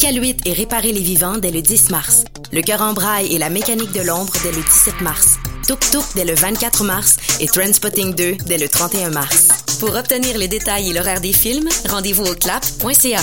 Ical 0.00 0.18
8 0.18 0.46
et 0.46 0.54
réparer 0.54 0.92
les 0.92 1.02
vivants 1.02 1.36
dès 1.36 1.50
le 1.50 1.60
10 1.60 1.90
mars. 1.90 2.24
Le 2.52 2.62
cœur 2.62 2.80
en 2.80 2.94
braille 2.94 3.34
et 3.34 3.38
la 3.38 3.50
mécanique 3.50 3.92
de 3.92 4.00
l'ombre 4.00 4.32
dès 4.42 4.50
le 4.50 4.62
17 4.62 5.02
mars. 5.02 5.36
Tuk 5.68 5.78
Tuk 5.90 6.04
dès 6.14 6.24
le 6.24 6.34
24 6.34 6.84
mars 6.84 7.18
et 7.38 7.46
Trendspotting 7.46 8.14
2 8.14 8.36
dès 8.46 8.56
le 8.56 8.66
31 8.66 9.10
mars. 9.10 9.48
Pour 9.78 9.94
obtenir 9.94 10.38
les 10.38 10.48
détails 10.48 10.88
et 10.88 10.94
l'horaire 10.94 11.20
des 11.20 11.34
films, 11.34 11.68
rendez-vous 11.90 12.24
au 12.24 12.34
clap.ca. 12.34 13.20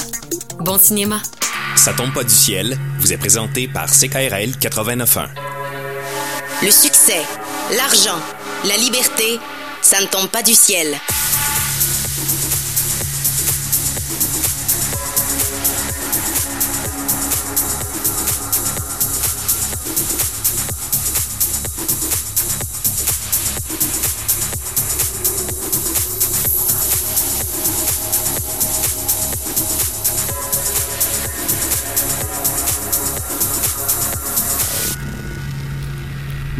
Bon 0.59 0.77
cinéma. 0.77 1.19
Ça 1.75 1.93
tombe 1.93 2.13
pas 2.13 2.23
du 2.23 2.29
ciel 2.29 2.77
vous 2.99 3.11
est 3.11 3.17
présenté 3.17 3.67
par 3.67 3.87
CKRL 3.87 4.51
89.1. 4.61 5.29
Le 6.61 6.69
succès, 6.69 7.23
l'argent, 7.75 8.21
la 8.65 8.77
liberté, 8.77 9.39
ça 9.81 9.99
ne 9.99 10.05
tombe 10.05 10.27
pas 10.27 10.43
du 10.43 10.53
ciel. 10.53 10.95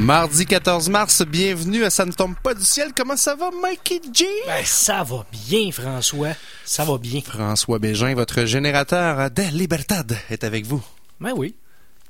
Mardi 0.07 0.45
14 0.45 0.87
mars, 0.87 1.21
bienvenue 1.27 1.83
à 1.83 1.89
Ça 1.89 2.05
ne 2.05 2.13
tombe 2.13 2.35
pas 2.41 2.53
du 2.53 2.63
ciel. 2.63 2.91
Comment 2.95 3.17
ça 3.17 3.35
va, 3.35 3.49
Mikey 3.61 3.99
G? 4.13 4.25
Ben, 4.45 4.63
ça 4.63 5.03
va 5.03 5.25
bien, 5.33 5.69
François. 5.69 6.29
Ça 6.63 6.85
va 6.85 6.97
bien. 6.97 7.19
François 7.19 7.77
Bégin, 7.77 8.15
votre 8.15 8.45
générateur 8.45 9.29
de 9.29 9.41
Libertad 9.51 10.17
est 10.29 10.45
avec 10.45 10.65
vous. 10.65 10.81
Ben 11.19 11.33
oui. 11.35 11.55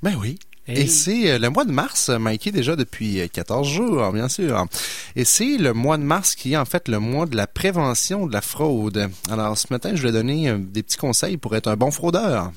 Ben 0.04 0.16
oui. 0.16 0.38
Hey. 0.68 0.82
Et 0.82 0.88
c'est 0.88 1.32
euh, 1.32 1.40
le 1.40 1.50
mois 1.50 1.66
de 1.66 1.72
mars, 1.72 2.10
Mikey, 2.10 2.52
déjà 2.52 2.76
depuis 2.76 3.20
euh, 3.20 3.27
14 3.34 3.68
jours, 3.68 4.12
bien 4.12 4.30
sûr. 4.30 4.68
Et 5.16 5.26
c'est 5.26 5.58
le 5.58 5.74
mois 5.74 5.98
de 5.98 6.04
mars 6.04 6.36
qui 6.36 6.54
est 6.54 6.58
en 6.58 6.66
fait 6.66 6.90
le 6.90 6.99
mois 6.99 7.26
de 7.26 7.36
la 7.36 7.48
prévention 7.48 8.27
de 8.27 8.34
la 8.34 8.41
fraude. 8.41 9.10
Alors, 9.32 9.58
ce 9.58 9.66
matin, 9.71 9.96
je 9.96 10.04
vais 10.04 10.12
donner 10.12 10.49
euh, 10.49 10.60
des 10.60 10.84
petits 10.84 10.98
conseils 10.98 11.38
pour 11.38 11.55
être 11.55 11.68
un 11.68 11.76
bon 11.76 11.90
fraudeur. 11.90 12.52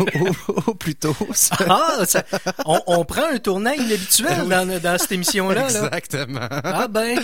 Ou, 0.00 0.70
ou 0.70 0.74
plutôt. 0.74 1.16
ça- 1.32 1.56
Ah, 1.68 2.04
ça- 2.06 2.24
on, 2.66 2.80
on 2.86 3.04
prend 3.04 3.26
un 3.32 3.38
tournant 3.38 3.72
inhabituel 3.72 4.48
dans, 4.48 4.80
dans 4.80 4.98
cette 4.98 5.12
émission-là. 5.12 5.68
là. 5.68 5.90
Exactement. 5.96 6.40
Ah 6.50 6.88
ben, 6.88 7.18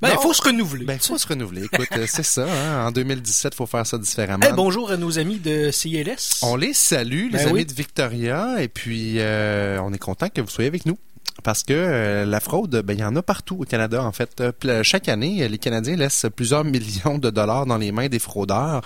ben, 0.00 0.10
il 0.12 0.18
faut 0.22 0.32
se 0.32 0.42
renouveler. 0.42 0.84
Ben, 0.84 0.98
faut 0.98 1.18
se 1.18 1.26
renouveler. 1.26 1.64
Écoute, 1.64 1.88
euh, 1.96 2.06
c'est 2.08 2.22
ça. 2.24 2.46
Hein? 2.48 2.86
En 2.86 2.90
2017, 2.92 3.54
faut 3.54 3.66
faire 3.66 3.86
ça 3.86 3.98
différemment. 3.98 4.44
Eh, 4.48 4.52
bonjour 4.52 4.90
à 4.90 4.96
nos 4.96 5.18
amis 5.18 5.38
de 5.38 5.70
CLS. 5.70 6.40
On 6.42 6.56
les 6.56 6.72
salue, 6.74 7.24
les 7.30 7.38
Ben 7.38 7.48
amis 7.48 7.52
oui. 7.52 7.66
de 7.66 7.72
Victoria, 7.72 8.56
et 8.60 8.68
puis 8.68 9.14
euh, 9.18 9.78
on 9.82 9.92
est 9.92 9.98
content 9.98 10.28
que 10.28 10.40
vous 10.40 10.48
soyez 10.50 10.68
avec 10.68 10.86
nous. 10.86 10.98
Parce 11.42 11.64
que 11.64 11.74
euh, 11.74 12.24
la 12.24 12.40
fraude, 12.40 12.82
ben, 12.84 12.94
il 12.94 13.00
y 13.00 13.04
en 13.04 13.16
a 13.16 13.22
partout 13.22 13.58
au 13.60 13.64
Canada, 13.64 14.02
en 14.02 14.12
fait. 14.12 14.40
Euh, 14.40 14.82
chaque 14.82 15.08
année, 15.08 15.46
les 15.48 15.58
Canadiens 15.58 15.96
laissent 15.96 16.26
plusieurs 16.34 16.64
millions 16.64 17.18
de 17.18 17.30
dollars 17.30 17.66
dans 17.66 17.76
les 17.76 17.92
mains 17.92 18.08
des 18.08 18.18
fraudeurs 18.18 18.82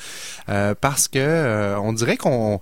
euh, 0.48 0.74
parce 0.80 1.08
que 1.08 1.76
on 1.80 1.92
dirait 1.92 2.16
qu'on 2.16 2.58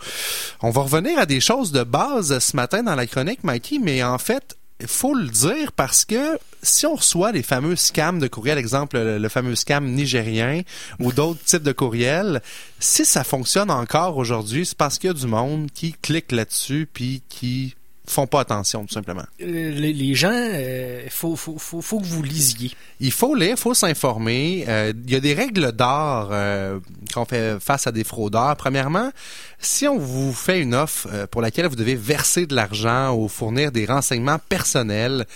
on 0.63 0.71
va 0.71 0.83
revenir 0.83 1.19
à 1.19 1.27
des 1.27 1.41
choses 1.41 1.73
de 1.73 1.85
base 1.85 2.39
ce 2.39 2.57
matin 2.57 2.83
dans 2.83 2.95
la 2.95 3.07
chronique, 3.07 3.45
Mikey, 3.45 3.79
mais 3.83 4.03
en 4.03 4.19
fait, 4.19 4.57
il 4.81 4.89
faut 4.89 5.15
le 5.15 5.29
dire 5.29 5.73
parce 5.73 6.05
que 6.05 6.39
si 6.63 6.85
on 6.85 6.97
reçoit 6.97 7.33
les 7.33 7.43
fameux 7.43 7.77
scams 7.77 8.19
de 8.19 8.29
courriel, 8.29 8.59
exemple 8.59 8.99
le, 8.99 9.19
le 9.19 9.29
fameux 9.29 9.55
scam 9.55 9.87
nigérien 9.87 10.63
ou 10.99 11.13
d'autres 11.13 11.43
types 11.45 11.63
de 11.63 11.73
courriels, 11.73 12.43
si 12.81 13.07
ça 13.07 13.25
fonctionne 13.25 13.71
encore 13.71 14.19
aujourd'hui, 14.19 14.67
c'est 14.67 14.77
parce 14.77 14.99
qu'il 14.99 15.09
y 15.09 15.11
a 15.11 15.15
du 15.15 15.27
monde 15.27 15.71
qui 15.73 15.95
clique 15.95 16.33
là-dessus 16.33 16.89
puis 16.93 17.23
qui 17.29 17.77
font 18.07 18.27
pas 18.27 18.41
attention 18.41 18.85
tout 18.85 18.95
simplement. 18.95 19.25
Euh, 19.41 19.45
les, 19.71 19.93
les 19.93 20.15
gens, 20.15 20.33
il 20.33 21.11
faut, 21.11 21.37
faut, 21.37 21.59
faut, 21.59 21.83
faut 21.83 22.01
que 22.01 22.07
vous 22.07 22.23
lisiez. 22.23 22.71
Il 23.01 23.13
faut 23.13 23.35
lire, 23.35 23.51
il 23.53 23.57
faut 23.57 23.75
s'informer. 23.75 24.65
Euh, 24.69 24.93
Il 25.07 25.13
y 25.13 25.17
a 25.17 25.21
des 25.21 25.35
règles 25.35 25.73
d'art 25.73 26.29
euh, 26.31 26.79
qu'on 27.13 27.25
fait 27.25 27.61
face 27.61 27.87
à 27.87 27.93
des 27.93 28.05
fraudeurs. 28.05 28.57
Premièrement, 28.57 29.11
si 29.59 29.87
on 29.87 29.99
vous 29.99 30.33
fait 30.33 30.61
une 30.61 30.75
offre 30.75 31.09
euh, 31.13 31.27
pour 31.27 31.43
laquelle 31.43 31.67
vous 31.67 31.77
devez 31.77 31.95
verser 31.97 32.47
de 32.47 32.55
l'argent 32.55 33.15
ou 33.15 33.29
fournir 33.29 33.73
des 33.73 33.87
renseignements 33.87 34.39
personnels, 34.49 35.27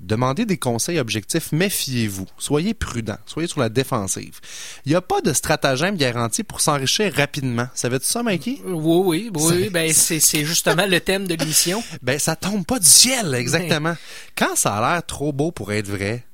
demandez 0.00 0.46
des 0.46 0.58
conseils 0.58 0.98
objectifs, 0.98 1.52
méfiez-vous. 1.52 2.26
Soyez 2.38 2.74
prudent, 2.74 3.16
soyez 3.26 3.48
sur 3.48 3.60
la 3.60 3.68
défensive. 3.68 4.40
Il 4.84 4.90
n'y 4.90 4.94
a 4.94 5.00
pas 5.00 5.20
de 5.20 5.32
stratagème 5.32 5.96
garanti 5.96 6.42
pour 6.44 6.60
s'enrichir 6.60 7.12
rapidement. 7.14 7.68
Ça 7.74 7.88
veut 7.88 7.98
dire 7.98 8.06
ça, 8.06 8.22
Mikey? 8.22 8.60
Oui, 8.64 9.30
oui, 9.30 9.30
oui. 9.34 9.70
Ben, 9.70 9.92
c'est 9.92 10.20
c'est 10.20 10.44
justement 10.44 10.86
le 10.86 11.00
thème 11.00 11.26
de 11.26 11.34
l'émission. 11.34 11.82
Ben, 12.02 12.18
ça 12.18 12.36
tombe 12.36 12.64
pas 12.64 12.78
du 12.78 12.86
ciel, 12.86 13.34
exactement. 13.34 13.94
Quand 14.36 14.54
ça 14.54 14.76
a 14.76 14.92
l'air 14.94 15.06
trop 15.06 15.32
beau 15.32 15.50
pour 15.50 15.72
être 15.72 15.88
vrai, 15.88 16.24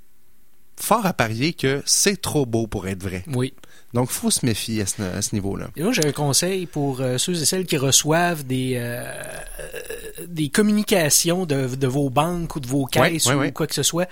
fort 0.77 1.07
à 1.07 1.13
parier 1.13 1.53
que 1.53 1.83
c'est 1.87 2.21
trop 2.21 2.45
beau 2.45 2.67
pour 2.67 2.89
être 2.89 3.03
vrai. 3.03 3.25
Oui. 3.33 3.55
Donc, 3.95 4.11
faut 4.11 4.31
se 4.31 4.45
méfier 4.47 4.83
à 4.83 4.87
ce, 4.87 5.35
niveau-là. 5.35 5.69
Et 5.77 5.83
moi, 5.83 5.93
j'ai 5.93 6.07
un 6.07 6.13
conseil 6.13 6.67
pour 6.67 7.01
euh, 7.01 7.19
ceux 7.19 7.43
et 7.43 7.45
celles 7.45 7.67
qui 7.67 7.77
reçoivent 7.77 8.45
des 8.45 8.75
euh, 8.77 9.05
euh, 9.05 10.27
des 10.27 10.49
communications 10.49 11.45
de, 11.45 11.75
de 11.75 11.87
vos 11.87 12.09
banques 12.09 12.57
ou 12.57 12.61
de 12.61 12.67
vos 12.67 12.87
caisses 12.87 13.27
ouais, 13.27 13.35
ou 13.35 13.39
ouais. 13.41 13.53
quoi 13.53 13.67
que 13.67 13.75
ce 13.75 13.83
soit. 13.83 14.09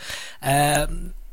Euh, 0.47 0.87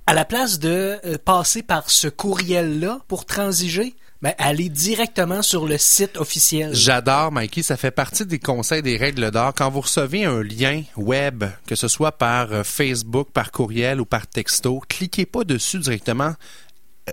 à 0.05 0.13
la 0.13 0.23
place 0.23 0.59
de 0.59 1.17
passer 1.25 1.61
par 1.61 1.89
ce 1.89 2.07
courriel-là 2.07 2.99
pour 3.09 3.25
transiger, 3.25 3.93
ben, 4.21 4.33
allez 4.37 4.69
directement 4.69 5.41
sur 5.41 5.67
le 5.67 5.77
site 5.77 6.15
officiel. 6.15 6.73
J'adore, 6.73 7.33
Mikey. 7.33 7.61
Ça 7.61 7.75
fait 7.75 7.91
partie 7.91 8.25
des 8.25 8.39
conseils 8.39 8.81
des 8.81 8.95
règles 8.95 9.29
d'or. 9.31 9.53
Quand 9.53 9.69
vous 9.69 9.81
recevez 9.81 10.23
un 10.23 10.41
lien 10.41 10.83
web, 10.95 11.43
que 11.67 11.75
ce 11.75 11.89
soit 11.89 12.13
par 12.13 12.65
Facebook, 12.65 13.27
par 13.33 13.51
courriel 13.51 13.99
ou 13.99 14.05
par 14.05 14.27
texto, 14.27 14.81
cliquez 14.87 15.25
pas 15.25 15.43
dessus 15.43 15.79
directement. 15.79 16.35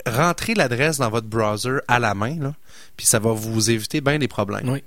Rentrez 0.07 0.55
l'adresse 0.55 0.99
dans 0.99 1.11
votre 1.11 1.27
browser 1.27 1.79
à 1.89 1.99
la 1.99 2.15
main, 2.15 2.37
là, 2.41 2.55
puis 2.97 3.07
ça 3.07 3.19
va 3.19 3.33
vous 3.33 3.71
éviter 3.71 4.01
bien 4.01 4.19
des 4.19 4.29
problèmes. 4.29 4.69
Oui. 4.69 4.83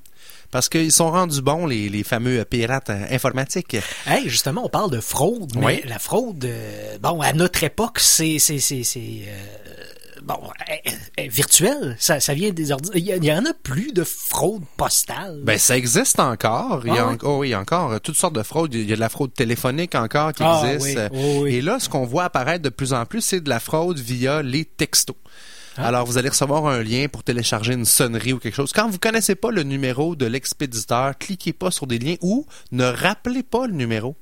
Parce 0.50 0.70
qu'ils 0.70 0.94
sont 0.94 1.12
rendus 1.12 1.42
bons, 1.42 1.66
les, 1.66 1.90
les 1.90 2.04
fameux 2.04 2.44
pirates 2.46 2.90
euh, 2.90 3.06
informatiques. 3.12 3.76
Hey, 4.06 4.30
justement, 4.30 4.64
on 4.66 4.70
parle 4.70 4.90
de 4.92 5.02
fraude, 5.02 5.52
mais 5.58 5.66
Oui. 5.66 5.82
la 5.86 6.00
fraude, 6.00 6.44
euh, 6.46 6.98
bon, 7.02 7.20
à 7.22 7.34
notre 7.34 7.64
époque, 7.66 8.00
c'est 8.00 8.40
c'est 8.40 8.60
c'est 8.60 8.84
c'est 8.84 9.24
euh, 9.28 9.67
bon 10.28 10.40
euh, 10.70 10.92
euh, 11.20 11.28
virtuel. 11.30 11.96
Ça 12.00 12.20
ça 12.20 12.34
vient 12.34 12.52
des 12.52 12.72
ordi. 12.72 12.90
Il 12.96 13.24
y, 13.24 13.32
en 13.32 13.46
a 13.46 13.54
plus 13.54 13.92
de 13.94 14.04
fraude 14.04 14.64
postale. 14.76 15.40
Ben, 15.44 15.58
ça 15.58 15.78
existe 15.78 16.20
encore. 16.20 16.82
Il 16.86 16.94
y 16.94 16.98
a, 16.98 17.10
Ah 17.10 17.18
oh 17.24 17.38
oui, 17.40 17.50
il 17.50 17.52
y 17.52 17.54
a 17.54 17.60
encore 17.60 17.94
euh, 17.94 18.00
toutes 18.00 18.18
sortes 18.18 18.36
de 18.36 18.44
fraudes. 18.44 18.74
Il 18.74 18.88
y 18.88 18.94
a 18.94 18.96
de 18.96 19.00
la 19.00 19.10
fraude 19.10 19.34
téléphonique 19.34 19.96
encore 19.96 20.34
qui 20.34 20.44
Ah 20.44 20.62
existe. 20.72 20.98
oui, 21.12 21.20
oh 21.20 21.40
oui. 21.44 21.56
Et 21.56 21.62
là, 21.62 21.80
ce 21.80 21.90
qu'on 21.90 22.06
voit 22.06 22.26
apparaître 22.26 22.64
de 22.64 22.70
plus 22.70 22.94
en 22.94 23.06
plus, 23.06 23.22
c'est 23.22 23.42
de 23.42 23.50
la 23.50 23.60
fraude 23.60 24.00
via 24.00 24.42
les 24.42 24.66
textos. 24.66 25.16
Ah. 25.78 25.88
Alors, 25.88 26.06
vous 26.06 26.18
allez 26.18 26.30
recevoir 26.30 26.66
un 26.68 26.82
lien 26.84 27.08
pour 27.08 27.24
télécharger 27.24 27.74
une 27.74 27.86
sonnerie 27.86 28.34
ou 28.34 28.40
quelque 28.40 28.56
chose. 28.56 28.74
Quand 28.74 28.90
vous 28.90 29.00
connaissez 29.00 29.36
pas 29.36 29.52
le 29.52 29.64
numéro 29.64 30.16
de 30.16 30.26
l'expéditeur, 30.26 31.18
cliquez 31.18 31.54
pas 31.54 31.72
sur 31.72 31.88
des 31.88 32.00
liens 32.00 32.16
ou 32.22 32.46
ne 32.72 32.86
rappelez 32.86 33.44
pas 33.44 33.68
le 33.68 33.74
numéro. 33.74 34.16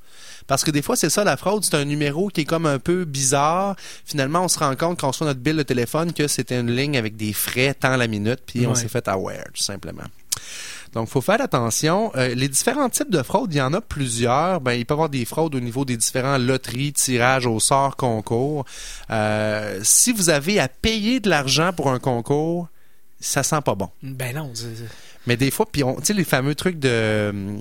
Parce 0.48 0.64
que 0.64 0.72
des 0.72 0.82
fois, 0.82 0.96
c'est 0.96 1.10
ça 1.10 1.24
la 1.24 1.38
fraude, 1.38 1.64
c'est 1.64 1.76
un 1.76 1.86
numéro 1.86 2.28
qui 2.30 2.42
est 2.42 2.46
comme 2.46 2.66
un 2.66 2.80
peu 2.80 3.06
bizarre. 3.06 3.76
Finalement, 4.06 4.44
on 4.44 4.48
se 4.48 4.60
rend 4.60 4.76
compte 4.76 5.00
quand 5.00 5.08
on 5.08 5.12
reçoit 5.12 5.28
notre 5.28 5.40
bill 5.40 5.56
de 5.56 5.64
téléphone 5.64 6.14
que 6.14 6.28
c'était 6.28 6.60
une 6.60 6.72
ligne 6.72 6.98
avec 6.98 7.16
des 7.16 7.34
frais 7.34 7.74
tant 7.74 7.96
la 7.96 8.08
minute, 8.08 8.42
puis 8.46 8.68
on 8.68 8.76
s'est 8.76 8.88
fait 8.88 9.08
aware, 9.08 9.46
tout 9.54 9.64
simplement. 9.64 10.04
Donc, 10.96 11.10
faut 11.10 11.22
faire 11.22 11.42
attention. 11.42 12.12
Euh, 12.16 12.34
les 12.34 12.48
différents 12.48 12.90
types 12.90 13.12
de 13.12 13.22
fraudes, 13.22 13.54
il 13.54 13.58
y 13.58 13.62
en 13.62 13.74
a 13.74 13.82
plusieurs. 13.82 14.62
Ben, 14.62 14.74
il 14.74 14.86
peut 14.86 14.94
y 14.94 14.96
avoir 14.96 15.10
des 15.10 15.26
fraudes 15.26 15.54
au 15.54 15.60
niveau 15.60 15.84
des 15.84 15.98
différents 15.98 16.38
loteries, 16.38 16.94
tirages 16.94 17.46
au 17.46 17.60
sort, 17.60 17.98
concours. 17.98 18.66
Euh, 19.12 19.82
si 19.84 20.14
vous 20.14 20.30
avez 20.30 20.58
à 20.58 20.70
payer 20.70 21.20
de 21.20 21.30
l'argent 21.30 21.74
pour 21.74 21.92
un 21.92 22.00
concours, 22.00 22.70
ça 23.20 23.44
sent 23.44 23.60
pas 23.66 23.76
bon. 23.76 23.90
Ben 24.02 24.36
non. 24.36 24.54
Mais 25.28 25.36
des 25.36 25.52
fois, 25.52 25.66
puis 25.70 25.84
on, 25.84 25.98
tu 25.98 26.06
sais, 26.06 26.14
les 26.14 26.24
fameux 26.24 26.56
trucs 26.56 26.80
de 26.80 26.90
euh, 26.90 27.58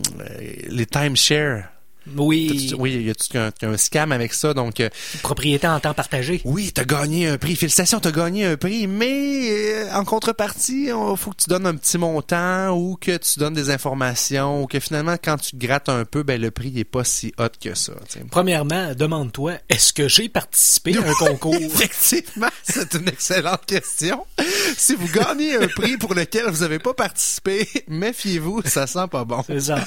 les 0.69 0.87
timeshare. 0.87 1.74
Oui, 2.17 2.73
Oui, 2.79 2.95
il 2.95 3.07
y 3.07 3.11
a 3.11 3.15
tout 3.15 3.37
un, 3.39 3.51
un 3.63 3.77
scam 3.77 4.13
avec 4.13 4.35
ça? 4.35 4.55
Donc, 4.55 4.81
euh, 4.81 4.89
propriété 5.23 5.67
en 5.67 5.81
temps 5.81 5.95
partagé. 5.95 6.41
oui, 6.45 6.73
t'as 6.73 6.85
gagné 6.85 7.29
un 7.29 7.39
prix. 7.39 7.57
Félicitations, 7.57 8.01
t'as 8.01 8.11
gagné 8.13 8.45
un 8.45 8.57
prix. 8.57 8.87
Mais 8.87 9.51
euh, 9.51 9.93
en 9.95 10.05
contrepartie, 10.05 10.87
il 10.89 11.17
faut 11.17 11.31
que 11.31 11.43
tu 11.45 11.49
donnes 11.51 11.67
un 11.67 11.75
petit 11.75 11.99
montant 11.99 12.71
ou 12.77 12.97
que 13.01 13.17
tu 13.17 13.39
donnes 13.39 13.55
des 13.55 13.71
informations 13.71 14.63
ou 14.63 14.67
que 14.67 14.81
finalement, 14.81 15.17
quand 15.23 15.37
tu 15.39 15.53
te 15.53 15.57
grattes 15.57 15.89
un 15.89 16.05
peu, 16.05 16.23
ben 16.23 16.41
le 16.41 16.51
prix 16.51 16.73
est 16.79 16.85
pas 16.85 17.05
si 17.05 17.33
hot 17.39 17.49
que 17.61 17.75
ça. 17.75 17.93
Premièrement, 18.31 18.95
demande-toi, 18.95 19.55
est-ce 19.69 19.93
que 19.93 20.09
j'ai 20.09 20.29
participé 20.29 20.97
à 20.97 21.01
un 21.01 21.13
concours? 21.19 21.55
Effectivement, 21.55 22.49
c'est 22.63 22.95
une 22.95 23.09
excellente 23.09 23.65
question. 23.67 24.25
Si 24.77 24.95
vous 24.95 25.09
gagnez 25.09 25.57
un 25.57 25.69
prix 25.69 25.97
pour 25.97 26.15
lequel 26.15 26.47
vous 26.51 26.61
n'avez 26.63 26.79
pas 26.79 26.95
participé, 26.95 27.69
méfiez-vous, 27.89 28.63
ça 28.65 28.87
sent 28.87 29.07
pas 29.11 29.25
bon. 29.25 29.43
C'est 29.47 29.61
ça. 29.61 29.79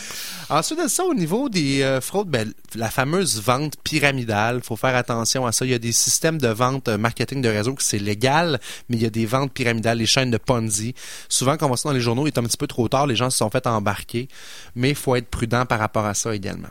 Ensuite 0.50 0.82
de 0.84 0.88
ça, 0.88 1.04
au 1.04 1.14
niveau 1.14 1.50
des 1.50 1.82
euh, 1.82 2.00
fraudes, 2.08 2.30
ben, 2.30 2.54
la 2.76 2.90
fameuse 2.90 3.42
vente 3.42 3.76
pyramidale, 3.84 4.62
faut 4.64 4.76
faire 4.76 4.96
attention 4.96 5.46
à 5.46 5.52
ça. 5.52 5.66
Il 5.66 5.72
y 5.72 5.76
a 5.76 5.80
des 5.80 5.92
systèmes 5.92 6.38
de 6.38 6.48
vente 6.48 6.88
euh, 6.88 6.98
marketing 6.98 7.42
de 7.42 7.50
réseau 7.50 7.74
que 7.74 7.84
c'est 7.84 8.00
légal, 8.00 8.60
mais 8.90 8.98
il 8.98 9.04
y 9.04 9.06
a 9.06 9.10
des 9.10 9.26
ventes 9.26 9.54
pyramidales, 9.54 10.00
les 10.00 10.06
chaînes 10.06 10.32
de 10.32 10.38
Ponzi. 10.38 10.96
Souvent, 11.30 11.58
quand 11.58 11.66
on 11.66 11.70
voit 11.70 11.78
ça 11.78 11.90
dans 11.90 11.94
les 11.94 12.02
journaux, 12.02 12.26
il 12.26 12.30
est 12.30 12.40
un 12.40 12.44
petit 12.44 12.58
peu 12.58 12.68
trop 12.68 12.88
tard, 12.88 13.08
les 13.08 13.16
gens 13.16 13.30
se 13.30 13.38
sont 13.38 13.50
fait 13.50 13.68
embarquer, 13.68 14.28
mais 14.76 14.90
il 14.90 14.96
faut 14.96 15.16
être 15.16 15.28
prudent 15.28 15.66
par 15.66 15.80
rapport 15.80 16.06
à 16.06 16.14
ça 16.14 16.34
également. 16.34 16.70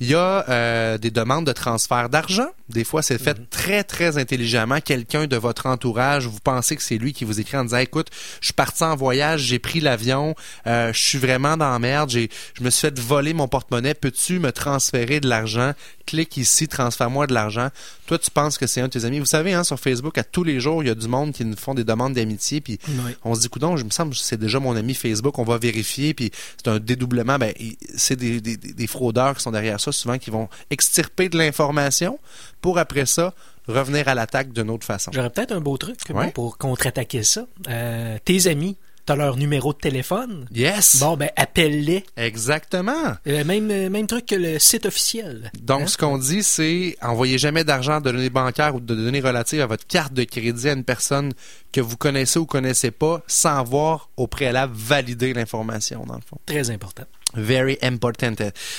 Il 0.00 0.08
y 0.08 0.14
a 0.14 0.44
euh, 0.48 0.98
des 0.98 1.10
demandes 1.10 1.46
de 1.46 1.52
transfert 1.52 2.08
d'argent. 2.08 2.48
Des 2.68 2.84
fois, 2.84 3.02
c'est 3.02 3.18
fait 3.18 3.38
Mhm. 3.38 3.46
très, 3.48 3.84
très 3.84 4.18
intelligemment. 4.18 4.80
Quelqu'un 4.80 5.26
de 5.26 5.36
votre 5.36 5.66
entourage, 5.66 6.26
vous 6.26 6.40
pensez 6.42 6.74
que 6.76 6.82
c'est 6.82 6.98
lui 6.98 7.12
qui 7.12 7.24
vous 7.24 7.38
écrit 7.40 7.56
en 7.56 7.64
disant, 7.64 7.76
écoute, 7.78 8.08
je 8.40 8.46
suis 8.46 8.54
parti 8.54 8.82
en 8.82 8.96
voyage, 8.96 9.42
j'ai 9.42 9.58
pris 9.60 9.80
l'avion, 9.80 10.34
euh, 10.66 10.92
je 10.92 10.98
suis 11.00 11.18
vraiment 11.18 11.56
dans 11.56 11.70
la 11.70 11.78
merde, 11.78 12.10
je 12.10 12.26
me 12.60 12.70
suis 12.70 12.80
fait 12.82 12.98
voler 12.98 13.34
mon 13.34 13.46
porte-monnaie, 13.48 13.94
peux-tu 13.94 14.38
me 14.40 14.50
transférer 14.52 15.20
de 15.20 15.28
l'argent? 15.28 15.72
Clique 16.06 16.36
ici, 16.36 16.68
transfère-moi 16.68 17.26
de 17.26 17.34
l'argent. 17.34 17.68
Toi, 18.06 18.18
tu 18.18 18.30
penses 18.30 18.58
que 18.58 18.66
c'est 18.68 18.80
un 18.80 18.84
de 18.86 18.90
tes 18.92 19.04
amis. 19.04 19.18
Vous 19.18 19.24
savez, 19.26 19.54
hein, 19.54 19.64
sur 19.64 19.78
Facebook, 19.78 20.16
à 20.18 20.24
tous 20.24 20.44
les 20.44 20.60
jours, 20.60 20.82
il 20.82 20.86
y 20.86 20.90
a 20.90 20.94
du 20.94 21.08
monde 21.08 21.32
qui 21.32 21.44
nous 21.44 21.56
font 21.56 21.74
des 21.74 21.82
demandes 21.84 22.14
d'amitié, 22.14 22.60
puis 22.60 22.78
Oui. 22.88 23.12
on 23.24 23.34
se 23.34 23.40
dit, 23.40 23.48
coudon, 23.48 23.76
je 23.76 23.84
me 23.84 23.90
semble 23.90 24.12
que 24.12 24.18
c'est 24.18 24.36
déjà 24.38 24.60
mon 24.60 24.76
ami 24.76 24.94
Facebook, 24.94 25.38
on 25.38 25.44
va 25.44 25.58
vérifier, 25.58 26.14
puis 26.14 26.30
c'est 26.56 26.68
un 26.70 26.78
dédoublement. 26.78 27.38
Ben, 27.38 27.52
c'est 27.96 28.14
des, 28.16 28.40
des- 28.40 28.56
des- 28.56 28.72
des 28.72 28.86
fraudeurs 28.86 29.36
qui 29.36 29.42
sont 29.42 29.50
derrière 29.50 29.75
ça, 29.78 29.92
souvent 29.92 30.18
qui 30.18 30.30
vont 30.30 30.48
extirper 30.70 31.28
de 31.28 31.38
l'information 31.38 32.18
pour 32.60 32.78
après 32.78 33.06
ça 33.06 33.34
revenir 33.68 34.06
à 34.08 34.14
l'attaque 34.14 34.52
d'une 34.52 34.70
autre 34.70 34.86
façon. 34.86 35.10
J'aurais 35.12 35.30
peut-être 35.30 35.52
un 35.52 35.60
beau 35.60 35.76
truc 35.76 35.98
bon, 36.10 36.30
pour 36.30 36.56
contre-attaquer 36.58 37.22
ça. 37.24 37.46
Euh, 37.68 38.16
tes 38.24 38.46
amis, 38.46 38.76
t'as 39.06 39.16
leur 39.16 39.36
numéro 39.36 39.72
de 39.72 39.78
téléphone? 39.78 40.46
Yes! 40.52 40.98
Bon, 41.00 41.16
ben, 41.16 41.30
appelle-les. 41.36 42.04
Exactement! 42.16 43.16
Euh, 43.26 43.44
même, 43.44 43.70
euh, 43.70 43.90
même 43.90 44.06
truc 44.06 44.26
que 44.26 44.34
le 44.36 44.58
site 44.60 44.86
officiel. 44.86 45.50
Donc, 45.60 45.82
Hein? 45.82 45.86
ce 45.88 45.98
qu'on 45.98 46.18
dit, 46.18 46.42
c'est 46.44 46.96
envoyez 47.02 47.38
jamais 47.38 47.64
d'argent 47.64 48.00
de 48.00 48.10
données 48.12 48.30
bancaires 48.30 48.74
ou 48.76 48.80
de 48.80 48.94
données 48.94 49.20
relatives 49.20 49.60
à 49.60 49.66
votre 49.66 49.86
carte 49.86 50.12
de 50.12 50.24
crédit 50.24 50.68
à 50.68 50.72
une 50.72 50.84
personne 50.84 51.32
que 51.72 51.80
vous 51.80 51.96
connaissez 51.96 52.38
ou 52.38 52.46
connaissez 52.46 52.90
pas 52.92 53.22
sans 53.26 53.58
avoir 53.58 54.10
au 54.16 54.26
préalable 54.28 54.74
validé 54.76 55.34
l'information, 55.34 56.04
dans 56.06 56.14
le 56.14 56.20
fond. 56.20 56.38
Très 56.46 56.70
important. 56.70 57.04
Very 57.34 57.76
important. 57.82 58.34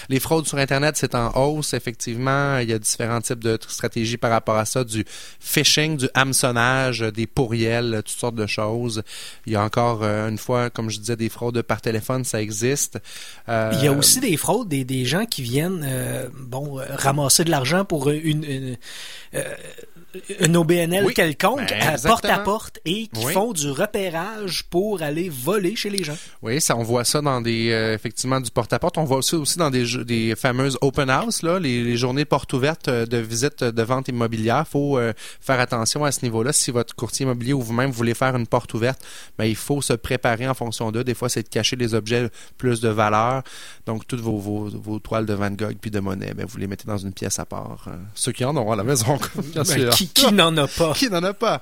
Les 0.09 0.19
fraudes 0.19 0.47
sur 0.47 0.57
Internet, 0.57 0.95
c'est 0.97 1.13
en 1.15 1.31
hausse, 1.35 1.73
effectivement. 1.73 2.57
Il 2.59 2.69
y 2.69 2.73
a 2.73 2.79
différents 2.79 3.21
types 3.21 3.43
de 3.43 3.59
stratégies 3.67 4.17
par 4.17 4.31
rapport 4.31 4.55
à 4.55 4.65
ça, 4.65 4.83
du 4.83 5.05
phishing, 5.39 5.97
du 5.97 6.09
hameçonnage, 6.13 7.01
des 7.01 7.27
pourriels, 7.27 8.01
toutes 8.05 8.17
sortes 8.17 8.35
de 8.35 8.47
choses. 8.47 9.03
Il 9.45 9.53
y 9.53 9.55
a 9.55 9.63
encore, 9.63 10.01
euh, 10.01 10.29
une 10.29 10.37
fois, 10.37 10.69
comme 10.69 10.89
je 10.89 10.97
disais, 10.99 11.17
des 11.17 11.29
fraudes 11.29 11.61
par 11.61 11.81
téléphone, 11.81 12.23
ça 12.23 12.41
existe. 12.41 12.99
Euh, 13.49 13.71
Il 13.73 13.83
y 13.83 13.87
a 13.87 13.91
aussi 13.91 14.21
des 14.21 14.37
fraudes, 14.37 14.69
des, 14.69 14.85
des 14.85 15.05
gens 15.05 15.25
qui 15.25 15.43
viennent 15.43 15.85
euh, 15.87 16.29
bon 16.33 16.79
ramasser 16.89 17.43
de 17.43 17.51
l'argent 17.51 17.85
pour 17.85 18.09
une, 18.09 18.43
une, 18.43 18.77
euh, 19.35 19.43
une 20.39 20.55
OBNL 20.57 21.05
Oui, 21.05 21.13
quelconque, 21.13 21.69
ben, 21.69 21.81
à 21.95 21.97
porte 21.97 22.25
à 22.25 22.39
porte, 22.39 22.79
et 22.85 23.07
qui 23.07 23.25
Oui. 23.25 23.33
font 23.33 23.51
du 23.53 23.69
repérage 23.71 24.63
pour 24.69 25.01
aller 25.01 25.29
voler 25.29 25.75
chez 25.75 25.89
les 25.89 26.03
gens. 26.03 26.17
Oui, 26.41 26.59
ça, 26.61 26.75
on 26.77 26.83
voit 26.83 27.03
ça 27.03 27.21
dans 27.21 27.41
des, 27.41 27.71
euh, 27.71 27.93
effectivement, 27.93 28.39
du 28.39 28.51
porte-à-porte. 28.51 28.97
On 28.97 29.03
voit 29.03 29.17
aussi, 29.17 29.35
aussi 29.35 29.57
dans 29.57 29.69
des, 29.69 29.85
des 30.03 30.35
fameuses 30.35 30.77
open 30.81 31.09
house, 31.09 31.41
là, 31.43 31.59
les, 31.59 31.83
les 31.83 31.97
journées 31.97 32.25
portes 32.25 32.51
ouvertes 32.53 32.87
euh, 32.87 33.05
de 33.05 33.17
visite 33.17 33.63
de 33.63 33.83
vente 33.83 34.07
immobilière. 34.07 34.67
faut 34.67 34.97
euh, 34.97 35.13
faire 35.41 35.59
attention 35.59 36.03
à 36.05 36.11
ce 36.11 36.23
niveau-là. 36.23 36.53
Si 36.53 36.71
votre 36.71 36.95
courtier 36.95 37.23
immobilier 37.25 37.53
ou 37.53 37.61
vous-même 37.61 37.91
voulez 37.91 38.13
faire 38.13 38.35
une 38.35 38.47
porte 38.47 38.73
ouverte, 38.73 39.01
ben, 39.37 39.45
il 39.45 39.55
faut 39.55 39.81
se 39.81 39.93
préparer 39.93 40.47
en 40.47 40.53
fonction 40.53 40.91
d'eux. 40.91 41.03
Des 41.03 41.13
fois, 41.13 41.29
c'est 41.29 41.43
de 41.43 41.49
cacher 41.49 41.75
les 41.75 41.93
objets 41.93 42.29
plus 42.57 42.79
de 42.81 42.89
valeur. 42.89 43.43
Donc, 43.85 44.07
toutes 44.07 44.21
vos, 44.21 44.37
vos, 44.37 44.69
vos 44.69 44.99
toiles 44.99 45.25
de 45.25 45.33
Van 45.33 45.51
Gogh 45.51 45.75
puis 45.79 45.91
de 45.91 45.99
Monet, 45.99 46.33
ben, 46.33 46.45
vous 46.47 46.57
les 46.57 46.67
mettez 46.67 46.85
dans 46.87 46.97
une 46.97 47.13
pièce 47.13 47.39
à 47.39 47.45
part. 47.45 47.85
Euh, 47.87 47.91
ceux 48.15 48.31
qui 48.31 48.43
en 48.45 48.55
ont 48.57 48.71
à 48.71 48.75
la 48.75 48.83
maison, 48.83 49.17
bien 49.53 49.63
Ben, 49.63 49.65
sûr. 49.65 49.89
qui 49.91 50.06
qui 50.13 50.31
n'en 50.33 50.55
a 50.57 50.67
pas? 50.67 50.93
Qui 50.93 51.09
n'en 51.09 51.23
a 51.23 51.33
pas? 51.33 51.61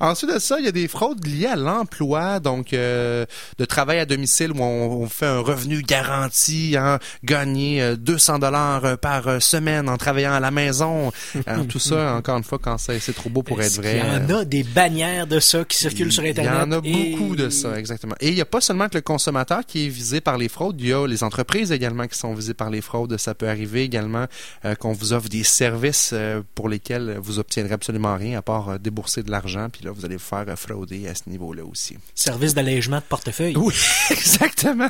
Ensuite 0.00 0.32
de 0.34 0.38
ça, 0.38 0.58
il 0.58 0.64
y 0.64 0.68
a 0.68 0.72
des 0.72 0.88
fraudes 0.88 1.26
liées 1.26 1.46
à 1.46 1.56
l'emploi, 1.56 2.40
donc 2.40 2.72
euh, 2.72 3.26
de 3.58 3.64
travail 3.64 3.98
à 3.98 4.06
domicile 4.06 4.52
où 4.52 4.62
on, 4.62 5.02
on 5.02 5.08
fait 5.08 5.26
un 5.26 5.40
revenu 5.40 5.82
garanti, 5.82 6.76
hein, 6.78 6.98
gagner 7.24 7.82
euh, 7.82 7.96
200 7.96 8.38
dollars 8.38 8.98
par 8.98 9.28
euh, 9.28 9.40
semaine 9.40 9.88
en 9.88 9.96
travaillant 9.96 10.32
à 10.32 10.40
la 10.40 10.50
maison. 10.50 11.12
Hein, 11.46 11.64
tout 11.68 11.78
ça, 11.78 12.14
encore 12.14 12.38
une 12.38 12.44
fois, 12.44 12.58
quand 12.60 12.78
c'est 12.78 13.00
trop 13.14 13.30
beau 13.30 13.42
pour 13.42 13.60
être 13.60 13.74
vrai. 13.76 14.00
qu'il 14.00 14.08
y 14.08 14.34
en 14.34 14.38
a 14.38 14.44
des 14.44 14.62
bannières 14.62 15.26
de 15.26 15.40
ça 15.40 15.64
qui 15.64 15.76
circulent 15.76 16.12
sur 16.12 16.24
Internet. 16.24 16.52
Il 16.54 16.72
y 16.72 16.74
en 16.74 16.78
a 16.78 16.80
et- 16.84 17.16
beaucoup 17.16 17.36
de 17.36 17.48
ça, 17.50 17.78
exactement. 17.78 18.14
Et 18.20 18.28
il 18.28 18.34
n'y 18.34 18.40
a 18.40 18.44
pas 18.46 18.60
seulement 18.60 18.88
que 18.88 18.94
le 18.96 19.02
consommateur 19.02 19.64
qui 19.66 19.86
est 19.86 19.88
visé 19.88 20.20
par 20.20 20.38
les 20.38 20.48
fraudes, 20.48 20.80
il 20.80 20.88
y 20.88 20.92
a 20.92 21.06
les 21.06 21.22
entreprises 21.24 21.72
également 21.72 22.06
qui 22.06 22.18
sont 22.18 22.34
visées 22.34 22.54
par 22.54 22.70
les 22.70 22.80
fraudes. 22.80 23.16
Ça 23.16 23.34
peut 23.34 23.48
arriver 23.48 23.82
également 23.82 24.26
euh, 24.64 24.74
qu'on 24.74 24.92
vous 24.92 25.12
offre 25.12 25.28
des 25.28 25.44
services 25.44 26.10
euh, 26.12 26.42
pour 26.54 26.68
lesquels 26.68 27.18
vous 27.20 27.38
obtiendrez 27.38 27.74
absolument 27.82 28.16
rien 28.16 28.38
à 28.38 28.42
part 28.42 28.68
euh, 28.68 28.78
débourser 28.78 29.24
de 29.24 29.30
l'argent, 29.30 29.68
puis 29.68 29.84
là, 29.84 29.90
vous 29.90 30.04
allez 30.04 30.14
vous 30.14 30.22
faire 30.22 30.44
euh, 30.46 30.54
frauder 30.54 31.08
à 31.08 31.16
ce 31.16 31.28
niveau-là 31.28 31.64
aussi. 31.64 31.98
Service 32.14 32.54
d'allègement 32.54 32.98
de 32.98 33.02
portefeuille. 33.02 33.56
Oui, 33.56 33.74
exactement. 34.10 34.88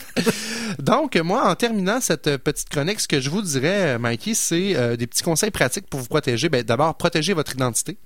Donc, 0.79 1.17
moi, 1.17 1.51
en 1.51 1.55
terminant 1.55 2.03
cette 2.03 2.27
euh, 2.27 2.37
petite 2.37 2.69
chronique, 2.69 3.01
ce 3.01 3.09
que 3.09 3.19
je 3.19 3.31
vous 3.31 3.41
dirais, 3.41 3.99
Mikey, 3.99 4.35
c'est 4.35 4.77
euh, 4.77 4.97
des 4.97 5.07
petits 5.07 5.23
conseils 5.23 5.51
pratiques 5.51 5.87
pour 5.89 6.01
vous 6.01 6.07
protéger. 6.07 6.51
Ben, 6.51 6.63
D'abord, 6.63 6.95
protégez 6.95 7.33
votre 7.33 7.55
identité. 7.55 7.97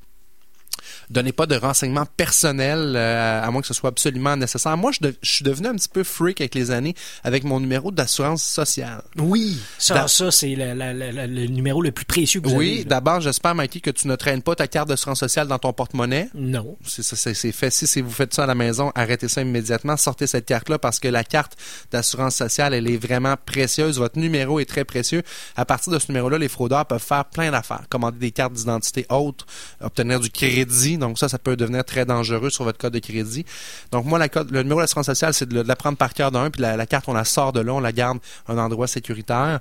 Donnez 1.10 1.32
pas 1.32 1.46
de 1.46 1.56
renseignements 1.56 2.06
personnels, 2.16 2.94
euh, 2.96 3.42
à 3.42 3.50
moins 3.50 3.60
que 3.60 3.66
ce 3.68 3.74
soit 3.74 3.88
absolument 3.90 4.36
nécessaire. 4.36 4.76
Moi, 4.76 4.92
je, 4.92 5.00
de- 5.08 5.14
je 5.22 5.30
suis 5.30 5.44
devenu 5.44 5.68
un 5.68 5.74
petit 5.74 5.88
peu 5.88 6.04
freak 6.04 6.40
avec 6.40 6.54
les 6.54 6.70
années 6.70 6.94
avec 7.24 7.44
mon 7.44 7.60
numéro 7.60 7.90
d'assurance 7.90 8.42
sociale. 8.42 9.02
Oui, 9.18 9.58
ça, 9.78 9.94
Dans- 9.94 10.08
ça 10.08 10.30
c'est 10.30 10.54
le, 10.54 10.74
le- 10.74 10.92
le- 11.12 11.26
le 11.26 11.46
numéro 11.46 11.82
le 11.82 11.92
plus 11.92 12.04
précieux 12.04 12.40
que 12.40 12.48
vous 12.48 12.56
Oui, 12.56 12.68
avez. 12.72 12.78
là. 12.84 12.84
d'abord, 12.90 13.20
j'espère, 13.20 13.54
Mikey, 13.54 13.80
que 13.80 13.90
tu 13.90 14.08
ne 14.08 14.16
traînes 14.16 14.42
pas 14.42 14.54
ta 14.54 14.66
carte 14.68 14.88
d'assurance 14.88 15.20
sociale 15.20 15.48
dans 15.48 15.58
ton 15.58 15.72
porte-monnaie. 15.72 16.28
Non. 16.34 16.76
C'est 16.84 17.52
fait. 17.52 17.70
Si, 17.70 17.86
si 17.86 18.00
vous 18.00 18.10
faites 18.10 18.34
ça 18.34 18.44
à 18.44 18.46
la 18.46 18.54
maison, 18.54 18.92
arrêtez 18.94 19.28
ça 19.28 19.42
immédiatement. 19.42 19.96
Sortez 19.96 20.26
cette 20.26 20.46
carte-là 20.46 20.78
parce 20.78 20.98
que 20.98 21.08
la 21.08 21.24
carte 21.24 21.56
d'assurance 21.92 22.34
sociale, 22.36 22.74
elle 22.74 22.88
est 22.88 22.96
vraiment 22.96 23.34
précieuse. 23.44 23.98
Votre 23.98 24.18
numéro 24.18 24.60
est 24.60 24.64
très 24.64 24.84
précieux. 24.84 25.22
À 25.56 25.64
partir 25.64 25.92
de 25.92 25.98
ce 25.98 26.06
numéro-là, 26.08 26.38
les 26.38 26.48
fraudeurs 26.48 26.86
peuvent 26.86 27.02
faire 27.02 27.24
plein 27.24 27.50
d'affaires. 27.50 27.84
Commander 27.88 28.18
des 28.18 28.30
cartes 28.30 28.52
d'identité 28.52 29.06
hautes, 29.10 29.46
obtenir 29.80 30.20
du 30.20 30.30
crédit. 30.30 30.56
Donc 30.98 31.18
ça, 31.18 31.28
ça 31.28 31.38
peut 31.38 31.56
devenir 31.56 31.84
très 31.84 32.04
dangereux 32.04 32.50
sur 32.50 32.64
votre 32.64 32.78
code 32.78 32.92
de 32.92 32.98
crédit. 32.98 33.44
Donc 33.92 34.04
moi, 34.04 34.18
le 34.18 34.62
numéro 34.62 34.80
d'assurance 34.80 35.06
sociale, 35.06 35.34
c'est 35.34 35.48
de, 35.48 35.62
de 35.62 35.68
la 35.68 35.76
prendre 35.76 35.98
par 35.98 36.14
cœur 36.14 36.30
d'un, 36.30 36.50
puis 36.50 36.62
la, 36.62 36.86
carte, 36.86 37.08
on 37.08 37.12
la 37.12 37.24
sort 37.24 37.52
de 37.52 37.60
là, 37.60 37.74
on 37.74 37.80
la 37.80 37.92
garde 37.92 38.18
à 38.46 38.52
un 38.52 38.58
endroit 38.58 38.86
sécuritaire. 38.86 39.60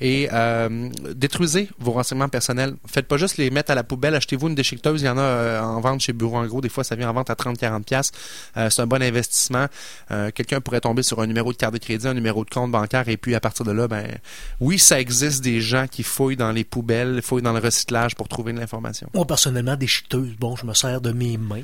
Et 0.00 0.28
euh, 0.32 0.90
détruisez 1.14 1.68
vos 1.78 1.92
renseignements 1.92 2.28
personnels. 2.28 2.74
Faites 2.86 3.06
pas 3.06 3.16
juste 3.16 3.36
les 3.38 3.50
mettre 3.50 3.70
à 3.70 3.74
la 3.74 3.84
poubelle. 3.84 4.14
Achetez-vous 4.14 4.48
une 4.48 4.54
déchiqueteuse. 4.54 5.02
Il 5.02 5.06
y 5.06 5.08
en 5.08 5.18
a 5.18 5.22
euh, 5.22 5.60
en 5.60 5.80
vente 5.80 6.00
chez 6.00 6.12
Bureau 6.12 6.36
en 6.36 6.46
gros. 6.46 6.60
Des 6.60 6.68
fois, 6.68 6.84
ça 6.84 6.96
vient 6.96 7.08
en 7.08 7.12
vente 7.12 7.30
à 7.30 7.34
30-40 7.34 7.84
pièces. 7.84 8.12
c'est 8.54 8.80
un 8.80 8.86
bon 8.86 9.02
investissement. 9.02 9.66
Euh, 10.10 10.30
Quelqu'un 10.34 10.60
pourrait 10.60 10.80
tomber 10.80 11.02
sur 11.02 11.20
un 11.20 11.26
numéro 11.26 11.52
de 11.52 11.56
carte 11.56 11.74
de 11.74 11.78
crédit, 11.78 12.06
un 12.06 12.14
numéro 12.14 12.44
de 12.44 12.50
compte 12.50 12.70
bancaire, 12.70 13.08
et 13.08 13.16
puis 13.16 13.34
à 13.34 13.40
partir 13.40 13.64
de 13.64 13.72
là, 13.72 13.88
ben 13.88 14.06
oui, 14.60 14.78
ça 14.78 15.00
existe 15.00 15.42
des 15.42 15.60
gens 15.60 15.86
qui 15.86 16.02
fouillent 16.02 16.36
dans 16.36 16.52
les 16.52 16.64
poubelles, 16.64 17.22
fouillent 17.22 17.42
dans 17.42 17.52
le 17.52 17.60
recyclage 17.60 18.14
pour 18.14 18.28
trouver 18.28 18.52
de 18.52 18.60
l'information. 18.60 19.08
Moi, 19.14 19.26
personnellement, 19.26 19.76
des 19.76 19.86
chiteuses, 19.86 20.34
bon, 20.38 20.55
je 20.60 20.66
me 20.66 20.74
sers 20.74 21.00
de 21.00 21.12
mes 21.12 21.36
mains. 21.36 21.62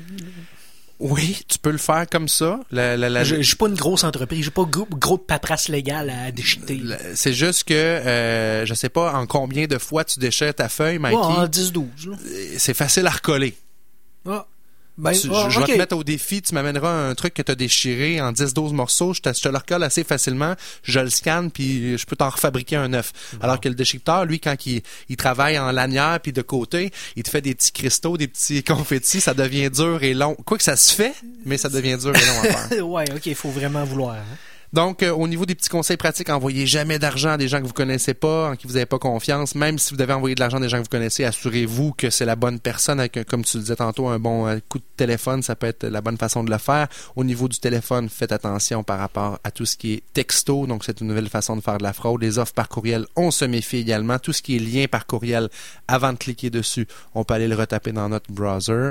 Oui, 0.99 1.43
tu 1.49 1.57
peux 1.57 1.71
le 1.71 1.77
faire 1.77 2.05
comme 2.09 2.27
ça. 2.29 2.59
La- 2.71 2.95
la- 2.95 3.09
la- 3.09 3.23
Je, 3.23 3.35
je 3.37 3.41
suis 3.41 3.55
pas 3.57 3.67
une 3.67 3.75
grosse 3.75 4.03
entreprise, 4.05 4.45
j'ai 4.45 4.51
pas 4.51 4.63
gros, 4.63 4.87
gros 4.89 5.17
de 5.17 5.23
paperasse 5.23 5.67
légale 5.67 6.09
à 6.09 6.31
déchiqueter. 6.31 6.81
c'est 7.15 7.33
juste 7.33 7.65
que 7.65 7.73
euh, 7.73 8.65
je 8.65 8.73
sais 8.73 8.89
pas 8.89 9.13
en 9.13 9.25
combien 9.25 9.65
de 9.65 9.77
fois 9.77 10.05
tu 10.05 10.19
déchires 10.19 10.53
ta 10.53 10.69
feuille, 10.69 10.97
Ouais, 10.99 11.11
Mikey. 11.11 11.17
en 11.17 11.45
10-12. 11.47 12.09
là. 12.09 12.15
C'est 12.57 12.73
facile 12.75 13.05
à 13.07 13.09
recoller. 13.09 13.55
Ah. 14.25 14.45
Ben, 14.95 15.11
Tu- 15.11 15.21
je 15.27 15.49
je 15.49 15.59
vais 15.59 15.65
te 15.65 15.77
mettre 15.77 15.95
au 15.97 16.03
défi, 16.03 16.41
tu 16.43 16.53
m'amèneras 16.53 17.09
un 17.09 17.15
truc 17.15 17.33
que 17.33 17.41
tu 17.41 17.51
as 17.51 17.55
déchiré 17.55 18.21
en 18.21 18.31
10-12 18.31 18.73
morceaux, 18.73 19.13
je 19.13 19.21
te, 19.21 19.33
je 19.33 19.41
te 19.41 19.49
le 19.49 19.57
recolle 19.57 19.81
assez 19.83 20.03
facilement, 20.03 20.53
je 20.83 20.99
le 20.99 21.09
scanne, 21.09 21.49
puis 21.49 21.97
je 21.97 22.05
peux 22.05 22.15
t'en 22.15 22.29
refabriquer 22.29 22.75
un 22.75 22.89
neuf. 22.89 23.11
Alors 23.41 23.59
que 23.59 23.67
le 23.69 23.75
déchiqueteur, 23.75 24.25
lui, 24.25 24.39
quand 24.39 24.55
il, 24.67 24.83
il 25.09 25.17
travaille 25.17 25.57
en 25.57 25.71
lanière, 25.71 26.19
puis 26.21 26.31
de 26.31 26.43
côté, 26.43 26.91
il 27.15 27.23
te 27.23 27.29
fait 27.31 27.41
des 27.41 27.55
petits 27.55 27.71
cristaux, 27.71 28.17
des 28.17 28.27
petits 28.27 28.63
confettis, 28.63 29.19
ça 29.21 29.33
devient 29.33 29.71
dur 29.71 30.03
et 30.03 30.13
long. 30.13 30.35
Quoi 30.35 30.57
que 30.59 30.63
ça 30.63 30.75
se 30.75 30.93
fait, 30.93 31.13
mais 31.45 31.57
ça 31.57 31.69
devient 31.69 31.97
dur 31.99 32.15
et 32.15 32.25
long 32.25 32.39
à 32.49 32.53
faire. 32.67 32.85
ouais, 32.87 33.05
ok, 33.15 33.25
il 33.25 33.35
faut 33.35 33.49
vraiment 33.49 33.83
vouloir. 33.85 34.15
hein. 34.15 34.37
Donc, 34.73 35.03
euh, 35.03 35.11
au 35.11 35.27
niveau 35.27 35.45
des 35.45 35.53
petits 35.53 35.69
conseils 35.69 35.97
pratiques, 35.97 36.29
envoyez 36.29 36.65
jamais 36.65 36.97
d'argent 36.97 37.29
à 37.29 37.37
des 37.37 37.47
gens 37.47 37.61
que 37.61 37.67
vous 37.67 37.73
connaissez 37.73 38.15
pas, 38.15 38.49
en 38.49 38.55
qui 38.55 38.65
vous 38.65 38.73
n'avez 38.73 38.87
pas 38.87 38.97
confiance. 38.97 39.53
Même 39.53 39.77
si 39.77 39.91
vous 39.91 39.97
devez 39.97 40.13
envoyer 40.13 40.33
de 40.33 40.39
l'argent 40.39 40.57
à 40.57 40.59
des 40.61 40.67
gens 40.69 40.77
que 40.79 40.83
vous 40.83 40.89
connaissez, 40.89 41.23
assurez-vous 41.25 41.93
que 41.93 42.09
c'est 42.09 42.25
la 42.25 42.35
bonne 42.35 42.59
personne. 42.59 42.99
Avec, 42.99 43.17
un- 43.17 43.23
comme 43.23 43.43
tu 43.45 43.57
le 43.57 43.61
disais 43.63 43.75
tantôt, 43.75 44.07
un 44.07 44.17
bon 44.17 44.47
euh, 44.47 44.57
coup 44.69 44.79
de 44.79 44.83
téléphone, 44.97 45.43
ça 45.43 45.55
peut 45.55 45.67
être 45.67 45.85
la 45.85 46.01
bonne 46.01 46.17
façon 46.17 46.43
de 46.43 46.49
le 46.49 46.57
faire. 46.57 46.87
Au 47.15 47.23
niveau 47.23 47.47
du 47.47 47.59
téléphone, 47.59 48.09
faites 48.09 48.31
attention 48.31 48.83
par 48.83 48.97
rapport 48.97 49.39
à 49.43 49.51
tout 49.51 49.65
ce 49.65 49.77
qui 49.77 49.93
est 49.93 50.03
texto. 50.13 50.65
Donc, 50.65 50.83
c'est 50.85 51.01
une 51.01 51.07
nouvelle 51.07 51.29
façon 51.29 51.55
de 51.55 51.61
faire 51.61 51.77
de 51.77 51.83
la 51.83 51.93
fraude. 51.93 52.21
Les 52.23 52.39
offres 52.39 52.53
par 52.53 52.67
courriel, 52.67 53.05
on 53.15 53.29
se 53.29 53.45
méfie 53.45 53.77
également. 53.77 54.17
Tout 54.17 54.33
ce 54.33 54.41
qui 54.41 54.55
est 54.55 54.59
lien 54.59 54.85
par 54.89 55.05
courriel, 55.05 55.49
avant 55.87 56.13
de 56.13 56.17
cliquer 56.17 56.49
dessus, 56.49 56.87
on 57.13 57.23
peut 57.23 57.35
aller 57.35 57.47
le 57.47 57.55
retaper 57.55 57.91
dans 57.91 58.09
notre 58.09 58.31
browser. 58.31 58.89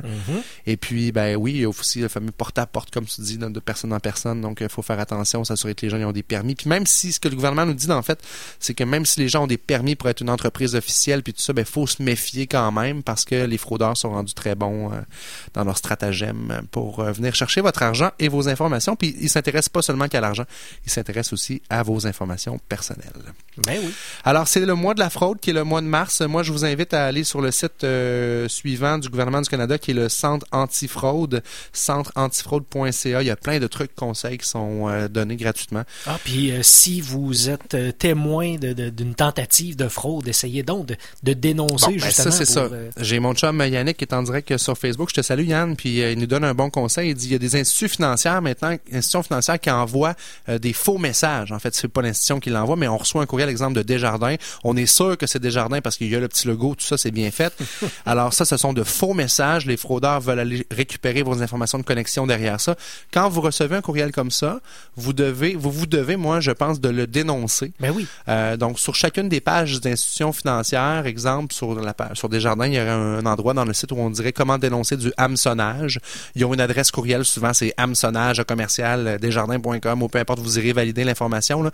Et 0.65 0.77
puis, 0.77 1.11
ben 1.11 1.35
oui, 1.35 1.55
il 1.55 1.61
y 1.63 1.65
a 1.65 1.69
aussi 1.69 1.99
le 1.99 2.07
fameux 2.09 2.31
porte-à-porte, 2.31 2.93
comme 2.93 3.07
tu 3.07 3.21
dis, 3.21 3.37
de 3.37 3.59
personne 3.59 3.93
en 3.93 3.99
personne. 3.99 4.41
Donc, 4.41 4.59
il 4.61 4.69
faut 4.69 4.83
faire 4.83 5.01
attention, 5.01 5.43
s'assurer 5.43 5.72
être 5.73 5.83
les 5.83 5.91
gens 5.91 5.99
qui 5.99 6.05
ont 6.05 6.13
des 6.13 6.23
permis. 6.23 6.55
Puis 6.55 6.69
même 6.69 6.87
si 6.87 7.13
ce 7.13 7.21
que 7.21 7.29
le 7.29 7.35
gouvernement 7.35 7.67
nous 7.67 7.75
dit, 7.75 7.91
en 7.91 8.03
fait, 8.03 8.21
c'est 8.61 8.75
que 8.75 8.85
même 8.85 9.07
si 9.07 9.21
les 9.21 9.29
gens 9.29 9.45
ont 9.45 9.47
des 9.47 9.59
permis 9.59 9.97
pour 9.97 10.09
être 10.09 10.21
une 10.21 10.31
entreprise 10.31 10.75
officielle, 10.75 11.23
puis 11.23 11.33
tout 11.33 11.43
ça, 11.43 11.53
ben 11.53 11.65
faut 11.65 11.87
se 11.87 12.03
méfier 12.03 12.47
quand 12.47 12.71
même 12.73 13.03
parce 13.03 13.25
que 13.25 13.45
les 13.45 13.59
fraudeurs 13.59 13.97
sont 13.97 14.11
rendus 14.11 14.35
très 14.35 14.55
bons 14.55 14.93
euh, 14.93 14.97
dans 15.55 15.65
leur 15.65 15.77
stratagème 15.77 16.63
pour 16.71 17.01
euh, 17.01 17.13
venir 17.13 17.35
chercher 17.35 17.61
votre 17.61 17.83
argent 17.83 18.11
et 18.19 18.29
vos 18.29 18.49
informations. 18.49 18.97
Puis 18.97 19.17
ils 19.21 19.29
s'intéressent 19.29 19.71
pas 19.71 19.83
seulement 19.83 20.09
qu'à 20.09 20.21
l'argent, 20.21 20.45
ils 20.85 20.93
s'intéressent 20.93 21.33
aussi 21.33 21.63
à 21.71 21.83
vos 21.83 22.07
informations 22.07 22.59
personnelles. 22.69 23.13
Ben 23.67 23.79
oui. 23.83 23.93
Alors, 24.25 24.49
c'est 24.49 24.61
le 24.61 24.75
mois 24.75 24.95
de 24.95 25.01
la 25.01 25.11
fraude 25.11 25.41
qui 25.41 25.51
est 25.51 25.55
le 25.55 25.65
mois 25.65 25.81
de 25.81 25.87
mars. 25.87 26.21
Moi, 26.23 26.43
je 26.43 26.53
vous 26.53 26.65
invite 26.65 26.95
à 26.95 27.07
aller 27.07 27.25
sur 27.25 27.41
le 27.41 27.51
site 27.51 27.85
euh, 27.85 28.49
suivant 28.49 28.99
du 28.99 29.09
gouvernement 29.09 29.41
du 29.41 29.49
Canada 29.49 29.79
qui 29.79 29.91
est 29.93 29.95
le 29.95 30.09
Centre 30.09 30.47
antifraude, 30.53 31.43
centreantifraude.ca. 31.73 33.23
Il 33.23 33.27
y 33.27 33.31
a 33.31 33.37
plein 33.37 33.59
de 33.59 33.67
trucs, 33.67 33.95
conseils 33.95 34.39
qui 34.39 34.49
sont 34.49 35.09
donnés 35.09 35.37
gratuitement. 35.37 35.62
Ah, 36.07 36.19
puis 36.25 36.51
euh, 36.53 36.61
si 36.63 37.01
vous 37.01 37.49
êtes 37.51 37.75
euh, 37.75 37.93
témoin 37.93 38.57
d'une 38.57 39.15
tentative 39.15 39.77
de 39.77 39.89
fraude, 39.89 40.27
essayez 40.29 40.63
donc 40.63 40.87
de, 40.87 40.97
de 41.23 41.33
dénoncer 41.33 41.87
Bon, 41.87 41.93
ben, 41.93 42.01
justement. 42.01 42.31
ça, 42.31 42.37
c'est 42.37 42.45
ça. 42.45 42.61
euh, 42.63 42.91
J'ai 42.99 43.21
mon 43.21 43.35
chum 43.35 43.61
Yannick 43.61 43.97
qui 43.97 44.05
est 44.05 44.15
en 44.15 44.23
direct 44.23 44.57
sur 44.57 44.77
Facebook. 44.77 45.11
Je 45.11 45.15
te 45.15 45.23
salue, 45.23 45.47
Yann. 45.47 45.77
Puis 45.77 46.01
il 46.01 46.19
nous 46.19 46.27
donne 46.27 46.45
un 46.45 46.55
bon 46.55 46.71
conseil. 46.71 47.11
Il 47.11 47.15
dit 47.15 47.27
il 47.27 47.33
y 47.33 47.37
a 47.37 47.39
des 47.39 47.57
institutions 47.57 47.89
financières 47.89 48.43
maintenant, 48.43 48.77
institutions 48.93 49.23
financières 49.23 49.61
qui 49.61 49.71
envoient 49.71 50.15
des 50.49 50.73
faux 50.73 50.99
messages. 50.99 51.53
En 51.53 51.59
fait, 51.59 51.75
c'est 51.75 51.89
pas 51.89 52.03
l'institution 52.03 52.41
qui 52.41 52.51
l'envoie, 52.51 52.77
mais 52.77 52.89
on 52.89 52.97
reçoit 52.99 53.23
un 53.23 53.27
courriel, 53.27 53.49
exemple 53.49 53.75
de 53.75 53.83
Desjardins. 53.83 54.37
On 54.65 54.77
est 54.77 54.87
sûr 54.87 55.17
que 55.17 55.27
c'est 55.27 55.39
Desjardins 55.39 55.81
parce 55.81 55.97
qu'il 55.97 56.09
y 56.11 56.17
a 56.17 56.21
le 56.21 56.29
petit 56.29 56.47
logo, 56.49 56.75
tout 56.75 56.85
ça, 56.85 56.97
c'est 56.97 57.11
bien 57.11 57.31
fait. 57.31 57.53
Alors 58.07 58.33
ça, 58.35 58.45
ce 58.45 58.57
sont 58.57 58.73
de 58.73 58.83
faux 58.85 59.15
messages. 59.15 59.67
Les 59.67 59.77
fraudeurs 59.77 60.21
veulent 60.21 60.41
aller 60.41 60.67
récupérer 60.71 61.23
vos 61.23 61.43
informations 61.43 61.79
de 61.79 61.85
connexion 61.85 62.27
derrière 62.27 62.61
ça. 62.61 62.77
Quand 63.13 63.29
vous 63.29 63.41
recevez 63.41 63.77
un 63.77 63.81
courriel 63.83 64.13
comme 64.13 64.31
ça, 64.31 64.61
vous 64.97 65.13
devez, 65.13 65.52
vous 65.57 65.71
vous 65.71 65.87
devez, 65.87 66.17
moi, 66.17 66.41
je 66.41 66.51
pense, 66.51 66.81
de 66.81 66.89
le 66.89 67.07
dénoncer. 67.07 67.73
Ben 67.81 67.93
oui. 67.95 68.07
Euh, 68.29 68.57
donc, 68.57 68.79
sur 68.79 68.95
chacune 68.95 69.29
des 69.29 69.41
pages 69.41 69.81
d'institutions 69.81 70.33
financières, 70.33 71.07
exemple, 71.07 71.55
sur 71.55 71.75
la 71.75 71.95
page, 71.95 72.19
sur 72.19 72.29
Desjardins, 72.29 72.67
il 72.67 72.75
y 72.75 72.81
aurait 72.81 72.91
un, 72.91 73.27
endroit 73.27 73.55
dans 73.55 73.65
le 73.65 73.73
site 73.73 73.93
où 73.93 73.97
on 73.97 74.11
dirait 74.11 74.33
comment 74.33 74.59
dénoncer 74.59 74.97
du 74.97 75.13
hameçonnage. 75.17 76.01
Ils 76.35 76.45
ont 76.45 76.55
une 76.55 76.61
adresse 76.61 76.91
courriel, 76.91 77.25
souvent 77.25 77.53
c'est 77.53 77.73
hameçonnage 77.77 78.43
commercial 78.45 79.07
euh, 79.07 79.19
desjardins.com 79.19 80.03
ou 80.03 80.09
peu 80.09 80.19
importe, 80.19 80.41
vous 80.41 80.59
irez 80.59 80.73
valider 80.73 81.05
l'information. 81.05 81.63
Là. 81.63 81.71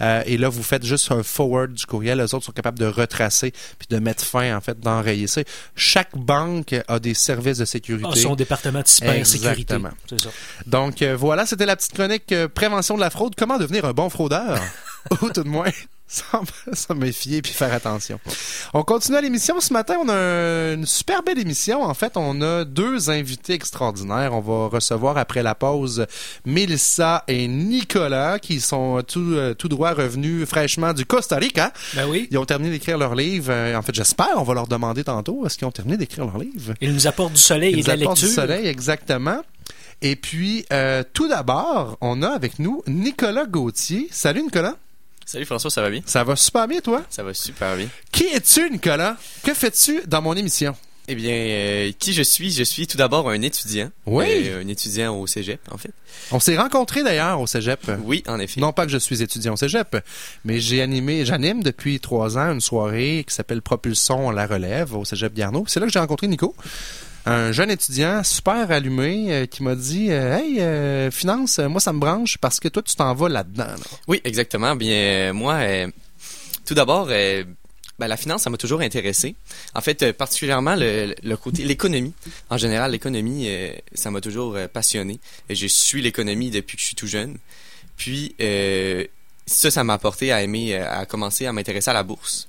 Euh, 0.00 0.22
et 0.26 0.36
là, 0.36 0.48
vous 0.48 0.62
faites 0.62 0.84
juste 0.84 1.10
un 1.12 1.22
forward 1.22 1.72
du 1.72 1.86
courriel. 1.86 2.18
Les 2.18 2.34
autres 2.34 2.46
sont 2.46 2.52
capables 2.52 2.78
de 2.78 2.86
retracer 2.86 3.52
puis 3.78 3.88
de 3.90 3.98
mettre 3.98 4.24
fin, 4.24 4.56
en 4.56 4.60
fait, 4.60 4.78
d'enrayer 4.80 5.26
ça. 5.26 5.42
Chaque 5.76 6.16
banque 6.16 6.74
a 6.88 6.98
des 6.98 7.14
services 7.14 7.58
de 7.58 7.64
sécurité. 7.64 8.08
Ah, 8.10 8.16
son 8.16 8.36
département 8.36 8.80
de 8.80 8.88
cybersécurité. 8.88 9.74
Exactement. 9.74 9.90
C'est 10.08 10.20
ça. 10.20 10.30
Donc 10.66 11.02
euh, 11.02 11.16
voilà, 11.16 11.46
c'était 11.46 11.66
la 11.66 11.76
petite 11.76 11.92
chronique 11.92 12.32
euh, 12.32 12.48
prévention 12.48 12.96
de 12.96 13.00
la 13.00 13.10
fraude. 13.10 13.21
Comment 13.36 13.58
devenir 13.58 13.84
un 13.84 13.92
bon 13.92 14.08
fraudeur? 14.10 14.58
Ou 15.20 15.30
tout 15.30 15.42
de 15.42 15.48
moins 15.48 15.70
s'en 16.06 16.42
s'en 16.74 16.94
méfier 16.94 17.42
puis 17.42 17.52
faire 17.52 17.72
attention. 17.72 18.20
On 18.72 18.84
continue 18.84 19.16
à 19.16 19.20
l'émission 19.20 19.58
ce 19.60 19.72
matin. 19.72 19.96
On 20.00 20.08
a 20.08 20.14
un- 20.14 20.74
une 20.74 20.86
super 20.86 21.22
belle 21.24 21.40
émission. 21.40 21.82
En 21.82 21.94
fait, 21.94 22.12
on 22.16 22.40
a 22.40 22.64
deux 22.64 23.10
invités 23.10 23.54
extraordinaires. 23.54 24.32
On 24.32 24.40
va 24.40 24.68
recevoir 24.68 25.16
après 25.18 25.42
la 25.42 25.54
pause 25.56 26.06
Mélissa 26.46 27.24
et 27.26 27.48
Nicolas 27.48 28.38
qui 28.38 28.60
sont 28.60 29.02
tout, 29.06 29.32
euh, 29.32 29.54
tout 29.54 29.68
droit 29.68 29.92
revenus 29.92 30.46
fraîchement 30.46 30.92
du 30.92 31.04
Costa 31.06 31.36
Rica. 31.36 31.72
Ben 31.94 32.06
oui. 32.08 32.28
Ils 32.30 32.38
ont 32.38 32.44
terminé 32.44 32.70
d'écrire 32.70 32.98
leur 32.98 33.14
livre. 33.16 33.46
Euh, 33.50 33.74
En 33.76 33.82
fait, 33.82 33.94
j'espère. 33.94 34.28
On 34.36 34.42
va 34.44 34.54
leur 34.54 34.68
demander 34.68 35.02
tantôt. 35.02 35.44
Est-ce 35.46 35.56
qu'ils 35.58 35.66
ont 35.66 35.72
terminé 35.72 35.96
d'écrire 35.96 36.24
leur 36.26 36.38
livre? 36.38 36.74
Il 36.80 36.92
nous 36.92 37.06
apporte 37.08 37.32
du 37.32 37.40
soleil 37.40 37.74
et 37.74 37.78
ils 37.78 37.82
de 37.82 37.88
la 37.88 37.94
apportent 37.94 38.20
lecture. 38.22 38.28
du 38.28 38.34
soleil, 38.34 38.66
exactement. 38.68 39.40
Et 40.04 40.16
puis, 40.16 40.66
euh, 40.72 41.04
tout 41.12 41.28
d'abord, 41.28 41.96
on 42.00 42.22
a 42.22 42.28
avec 42.28 42.58
nous 42.58 42.82
Nicolas 42.88 43.46
Gauthier. 43.46 44.08
Salut 44.10 44.42
Nicolas. 44.42 44.74
Salut 45.24 45.44
François, 45.44 45.70
ça 45.70 45.80
va 45.80 45.90
bien? 45.90 46.00
Ça 46.04 46.24
va 46.24 46.34
super 46.34 46.66
bien, 46.66 46.80
toi? 46.80 47.04
Ça 47.08 47.22
va 47.22 47.32
super 47.32 47.76
bien. 47.76 47.86
Qui 48.10 48.24
es-tu, 48.24 48.68
Nicolas? 48.68 49.16
Que 49.44 49.54
fais-tu 49.54 50.02
dans 50.08 50.20
mon 50.20 50.34
émission? 50.34 50.74
Eh 51.06 51.14
bien, 51.14 51.32
euh, 51.32 51.92
qui 51.96 52.12
je 52.12 52.22
suis? 52.22 52.50
Je 52.50 52.64
suis 52.64 52.88
tout 52.88 52.96
d'abord 52.96 53.30
un 53.30 53.40
étudiant. 53.42 53.90
Oui. 54.06 54.24
Euh, 54.28 54.62
un 54.62 54.68
étudiant 54.68 55.16
au 55.16 55.28
cégep, 55.28 55.60
en 55.70 55.78
fait. 55.78 55.92
On 56.32 56.40
s'est 56.40 56.56
rencontrés 56.56 57.04
d'ailleurs 57.04 57.40
au 57.40 57.46
cégep. 57.46 57.88
Oui, 58.02 58.24
en 58.26 58.40
effet. 58.40 58.60
Non 58.60 58.72
pas 58.72 58.86
que 58.86 58.90
je 58.92 58.98
suis 58.98 59.22
étudiant 59.22 59.54
au 59.54 59.56
cégep, 59.56 59.96
mais 60.44 60.58
j'ai 60.58 60.82
animé, 60.82 61.24
j'anime 61.24 61.62
depuis 61.62 62.00
trois 62.00 62.38
ans 62.38 62.52
une 62.52 62.60
soirée 62.60 63.24
qui 63.26 63.34
s'appelle 63.34 63.62
Propulson 63.62 64.30
à 64.30 64.32
la 64.32 64.46
relève 64.48 64.96
au 64.96 65.04
cégep 65.04 65.32
Garneau. 65.32 65.64
C'est 65.68 65.78
là 65.78 65.86
que 65.86 65.92
j'ai 65.92 66.00
rencontré 66.00 66.26
Nico, 66.26 66.56
un 67.26 67.52
jeune 67.52 67.70
étudiant 67.70 68.24
super 68.24 68.70
allumé 68.70 69.32
euh, 69.32 69.46
qui 69.46 69.62
m'a 69.62 69.74
dit 69.74 70.10
euh, 70.10 70.36
Hey, 70.36 70.60
euh, 70.60 71.10
finance, 71.10 71.58
moi 71.58 71.80
ça 71.80 71.92
me 71.92 72.00
branche 72.00 72.38
parce 72.38 72.58
que 72.58 72.68
toi 72.68 72.82
tu 72.82 72.96
t'en 72.96 73.14
vas 73.14 73.28
là-dedans. 73.28 73.64
là. 73.64 73.76
Oui, 74.08 74.20
exactement. 74.24 74.74
Bien, 74.74 75.32
moi, 75.32 75.60
tout 76.66 76.74
d'abord, 76.74 77.06
ben, 77.06 77.46
la 77.98 78.16
finance, 78.16 78.42
ça 78.42 78.50
m'a 78.50 78.56
toujours 78.56 78.80
intéressé. 78.80 79.36
En 79.74 79.80
fait, 79.80 80.12
particulièrement 80.12 80.76
côté, 81.36 81.64
l'économie. 81.64 82.14
En 82.50 82.56
général, 82.56 82.90
l'économie, 82.90 83.48
ça 83.94 84.10
m'a 84.10 84.20
toujours 84.20 84.56
passionné. 84.72 85.20
Je 85.48 85.66
suis 85.66 86.02
l'économie 86.02 86.50
depuis 86.50 86.76
que 86.76 86.80
je 86.80 86.86
suis 86.86 86.96
tout 86.96 87.06
jeune. 87.06 87.36
Puis, 87.96 88.34
ça, 89.46 89.70
ça 89.70 89.84
m'a 89.84 89.94
apporté 89.94 90.32
à 90.32 90.42
aimer, 90.42 90.74
à 90.76 91.06
commencer 91.06 91.46
à 91.46 91.52
m'intéresser 91.52 91.90
à 91.90 91.94
la 91.94 92.02
bourse. 92.02 92.48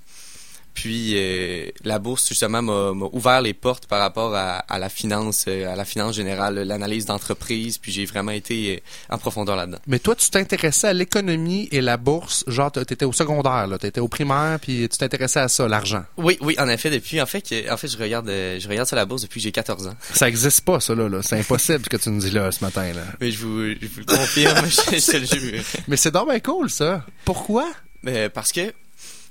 Puis 0.73 1.13
euh, 1.15 1.69
la 1.83 1.99
bourse 1.99 2.27
justement 2.29 2.61
m'a 2.61 3.07
ouvert 3.11 3.41
les 3.41 3.53
portes 3.53 3.85
par 3.87 3.99
rapport 3.99 4.35
à, 4.35 4.57
à 4.57 4.79
la 4.79 4.89
finance, 4.89 5.45
euh, 5.47 5.71
à 5.71 5.75
la 5.75 5.85
finance 5.85 6.15
générale, 6.15 6.55
l'analyse 6.59 7.05
d'entreprise. 7.05 7.77
Puis 7.77 7.91
j'ai 7.91 8.05
vraiment 8.05 8.31
été 8.31 8.75
euh, 8.77 9.13
en 9.13 9.17
profondeur 9.17 9.55
là-dedans. 9.55 9.79
Mais 9.87 9.99
toi, 9.99 10.15
tu 10.15 10.29
t'intéressais 10.29 10.87
à 10.87 10.93
l'économie 10.93 11.67
et 11.71 11.81
la 11.81 11.97
bourse, 11.97 12.43
genre 12.47 12.71
t'étais 12.71 13.05
au 13.05 13.13
secondaire, 13.13 13.67
là, 13.67 13.77
t'étais 13.77 14.01
au 14.01 14.07
primaire, 14.07 14.59
puis 14.59 14.87
tu 14.89 14.97
t'intéressais 14.97 15.39
à 15.39 15.47
ça, 15.47 15.67
l'argent. 15.67 16.03
Oui, 16.17 16.37
oui, 16.41 16.55
en 16.57 16.67
effet, 16.69 16.89
depuis, 16.89 17.21
en 17.21 17.25
fait, 17.25 17.53
en 17.69 17.77
fait, 17.77 17.87
je 17.87 17.97
regarde, 17.97 18.29
euh, 18.29 18.59
je 18.59 18.67
regarde 18.67 18.87
ça 18.87 18.95
la 18.95 19.05
bourse 19.05 19.23
depuis 19.23 19.39
que 19.39 19.43
j'ai 19.43 19.51
14 19.51 19.87
ans. 19.87 19.95
Ça 20.13 20.27
existe 20.27 20.61
pas, 20.61 20.79
ça, 20.79 20.95
là. 20.95 21.07
là. 21.07 21.21
C'est 21.21 21.39
impossible 21.39 21.83
ce 21.83 21.89
que 21.89 21.97
tu 21.97 22.09
nous 22.09 22.19
dis 22.19 22.31
là 22.31 22.51
ce 22.51 22.63
matin, 22.63 22.91
là. 22.93 23.03
Mais 23.19 23.31
je 23.31 23.39
vous, 23.39 23.69
je 23.69 23.87
vous 23.87 23.99
le 23.99 24.05
confirme, 24.05 24.65
je, 24.65 24.97
je 24.97 25.11
te 25.11 25.17
le 25.17 25.25
jure. 25.25 25.63
Mais 25.87 25.97
c'est 25.97 26.11
donc 26.11 26.29
bien 26.29 26.39
cool, 26.39 26.69
ça. 26.69 27.05
Pourquoi? 27.25 27.71
Ben, 28.03 28.29
parce 28.29 28.51
que, 28.51 28.73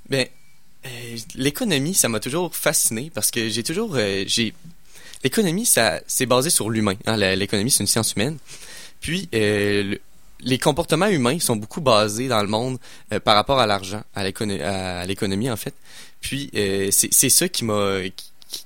ben, 0.09 0.25
euh, 0.85 1.17
l'économie, 1.35 1.93
ça 1.93 2.09
m'a 2.09 2.19
toujours 2.19 2.55
fasciné 2.55 3.11
parce 3.13 3.31
que 3.31 3.49
j'ai 3.49 3.63
toujours, 3.63 3.91
euh, 3.95 4.23
j'ai, 4.27 4.53
l'économie, 5.23 5.65
ça, 5.65 5.99
c'est 6.07 6.25
basé 6.25 6.49
sur 6.49 6.69
l'humain. 6.69 6.95
Hein, 7.05 7.17
l'économie, 7.35 7.71
c'est 7.71 7.83
une 7.83 7.87
science 7.87 8.13
humaine. 8.13 8.37
Puis, 8.99 9.29
euh, 9.33 9.83
le- 9.83 10.01
les 10.45 10.57
comportements 10.57 11.07
humains 11.07 11.39
sont 11.39 11.55
beaucoup 11.55 11.79
basés 11.79 12.27
dans 12.27 12.41
le 12.41 12.49
monde 12.49 12.77
euh, 13.13 13.19
par 13.21 13.35
rapport 13.35 13.59
à 13.59 13.65
l'argent, 13.67 14.03
à 14.13 14.23
l'économie, 14.25 15.49
en 15.49 15.55
fait. 15.55 15.73
Puis, 16.19 16.49
euh, 16.55 16.89
c'est, 16.91 17.13
c'est 17.13 17.29
ça 17.29 17.47
qui 17.47 17.63
m'a, 17.63 17.99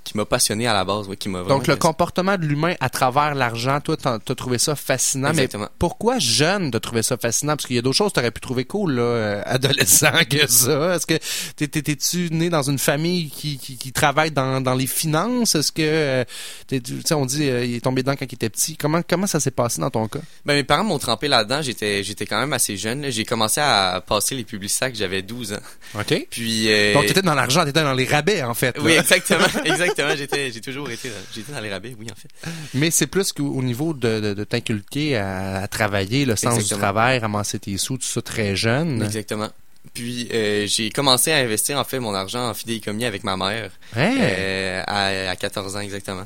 qui 0.04 0.18
m'a 0.18 0.26
passionné 0.26 0.68
à 0.68 0.74
la 0.74 0.86
base, 0.86 1.08
ouais, 1.08 1.18
qui 1.18 1.30
m'a 1.30 1.44
Donc, 1.44 1.68
le 1.68 1.76
comportement 1.76 2.38
de 2.38 2.46
l'humain 2.46 2.76
à 2.80 2.90
travers 2.90 3.36
l'argent, 3.36 3.80
toi, 3.82 3.98
t'as 3.98 4.20
t'as 4.20 4.36
trouvé 4.36 4.58
ça 4.58 4.76
fascinant. 4.76 5.30
Exactement. 5.30 5.64
Mais 5.64 5.70
pourquoi 5.80 6.20
jeune 6.20 6.72
de 6.72 6.78
trouver 6.78 7.04
ça 7.04 7.18
fascinant? 7.18 7.56
Parce 7.56 7.66
qu'il 7.66 7.76
y 7.76 7.80
a 7.80 7.82
d'autres 7.82 7.96
choses 7.98 8.10
que 8.12 8.16
t'aurais 8.16 8.32
pu 8.32 8.42
trouver 8.42 8.66
cool, 8.66 8.94
là, 8.96 9.02
euh, 9.02 9.42
adolescent 9.46 10.12
que 10.30 10.48
ça. 10.48 10.96
Est-ce 10.96 11.06
que 11.06 11.18
t'es-tu 11.66 12.30
né 12.32 12.50
dans 12.50 12.64
une 12.64 12.80
famille 12.80 13.30
qui, 13.30 13.58
qui, 13.58 13.78
qui 13.78 13.92
travaille 13.92 14.32
dans, 14.32 14.62
dans 14.62 14.76
les 14.76 14.88
finances? 14.88 15.56
Est-ce 15.56 15.72
que, 15.72 15.82
euh, 15.82 16.24
tu 16.68 16.82
sais, 17.06 17.14
on 17.14 17.26
dit, 17.26 17.50
euh, 17.50 17.66
il 17.66 17.76
est 17.76 17.82
tombé 17.82 18.04
dedans 18.04 18.16
quand 18.18 18.26
il 18.26 18.36
était 18.36 18.50
petit. 18.50 18.78
Comment, 18.78 19.02
comment 19.08 19.28
ça 19.28 19.40
s'est 19.40 19.52
passé 19.52 19.82
dans 19.82 19.90
ton 19.90 20.08
cas? 20.08 20.20
Ben, 20.46 20.56
mes 20.56 20.64
parents 20.64 20.84
m'ont 20.84 21.00
trempé 21.00 21.28
là-dedans. 21.28 21.62
J'étais, 21.62 22.04
j'étais 22.04 22.26
quand 22.26 22.40
même 22.40 22.54
assez 22.54 22.78
jeune. 22.78 23.10
J'ai 23.10 23.26
commencé 23.26 23.62
à 23.62 24.04
passer 24.06 24.36
les 24.36 24.44
publicités 24.44 24.92
que 24.92 24.98
j'avais 24.98 25.22
12 25.22 25.54
ans. 25.54 26.00
OK. 26.00 26.28
Puis, 26.30 26.72
euh, 26.72 26.94
Donc, 26.94 27.06
t'étais 27.06 27.22
dans 27.22 27.34
l'argent, 27.36 27.66
t'étais 27.66 27.84
dans 27.84 27.94
les 27.94 28.06
rabais, 28.06 28.44
en 28.44 28.54
fait. 28.54 28.76
là. 28.78 28.84
oui, 28.84 28.94
exactement, 28.94 29.46
exactement. 29.82 30.16
J'étais, 30.16 30.52
j'ai 30.52 30.62
toujours 30.62 30.90
été, 30.90 31.10
dans- 31.10 31.16
j'étais 31.34 31.52
dans 31.52 31.60
les 31.60 31.72
rabais, 31.72 31.96
oui, 32.00 32.08
en 32.12 32.16
fait. 32.16 32.30
Mais 32.74 32.92
c'est 32.92 33.08
plus 33.08 33.32
qu'au 33.34 33.48
au 33.54 33.62
niveau 33.64 33.94
de, 33.94 34.20
de, 34.20 34.34
de 34.34 34.44
t'inculquer 34.44 35.18
à, 35.18 35.62
à 35.64 35.68
travailler, 35.68 36.26
le 36.26 36.36
sens 36.36 36.58
du 36.58 36.70
travail, 36.80 37.20
ramasser 37.20 37.60
tes 37.60 37.78
sous, 37.78 37.98
tout 37.98 38.06
ça 38.08 38.22
très 38.22 38.56
jeune. 38.56 39.02
Exactement. 39.04 39.50
Puis, 39.94 40.28
euh, 40.34 40.68
j'ai 40.68 40.90
commencé 40.90 41.32
à 41.32 41.38
investir, 41.38 41.78
en 41.80 41.84
fait, 41.84 42.00
mon 42.00 42.14
argent 42.14 42.50
en 42.50 42.54
fidéicommis 42.54 43.06
avec 43.06 43.24
ma 43.24 43.38
mère, 43.38 43.72
Hein? 43.96 44.16
euh, 44.20 44.84
à, 44.86 45.30
à 45.32 45.36
14 45.36 45.76
ans, 45.76 45.80
exactement. 45.80 46.26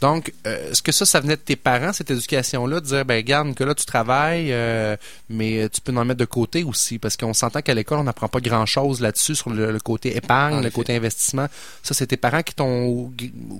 Donc, 0.00 0.32
euh, 0.46 0.70
est-ce 0.70 0.82
que 0.82 0.92
ça, 0.92 1.04
ça 1.04 1.18
venait 1.20 1.34
de 1.36 1.40
tes 1.40 1.56
parents, 1.56 1.92
cette 1.92 2.10
éducation-là, 2.10 2.80
de 2.80 2.86
dire, 2.86 3.04
ben, 3.04 3.20
garde, 3.22 3.54
que 3.54 3.64
là, 3.64 3.74
tu 3.74 3.84
travailles, 3.84 4.52
euh, 4.52 4.96
mais 5.28 5.68
tu 5.70 5.80
peux 5.80 5.92
en 5.96 6.04
mettre 6.04 6.20
de 6.20 6.24
côté 6.24 6.62
aussi, 6.62 6.98
parce 6.98 7.16
qu'on 7.16 7.34
s'entend 7.34 7.62
qu'à 7.62 7.74
l'école, 7.74 7.98
on 7.98 8.04
n'apprend 8.04 8.28
pas 8.28 8.40
grand-chose 8.40 9.00
là-dessus, 9.00 9.34
sur 9.34 9.50
le, 9.50 9.72
le 9.72 9.80
côté 9.80 10.16
épargne, 10.16 10.54
En 10.54 10.60
le 10.60 10.70
côté 10.70 10.94
investissement. 10.94 11.48
Ça, 11.82 11.94
c'est 11.94 12.06
tes 12.06 12.16
parents 12.16 12.42
qui 12.42 12.54
t'ont 12.54 12.86
ou- 12.86 13.12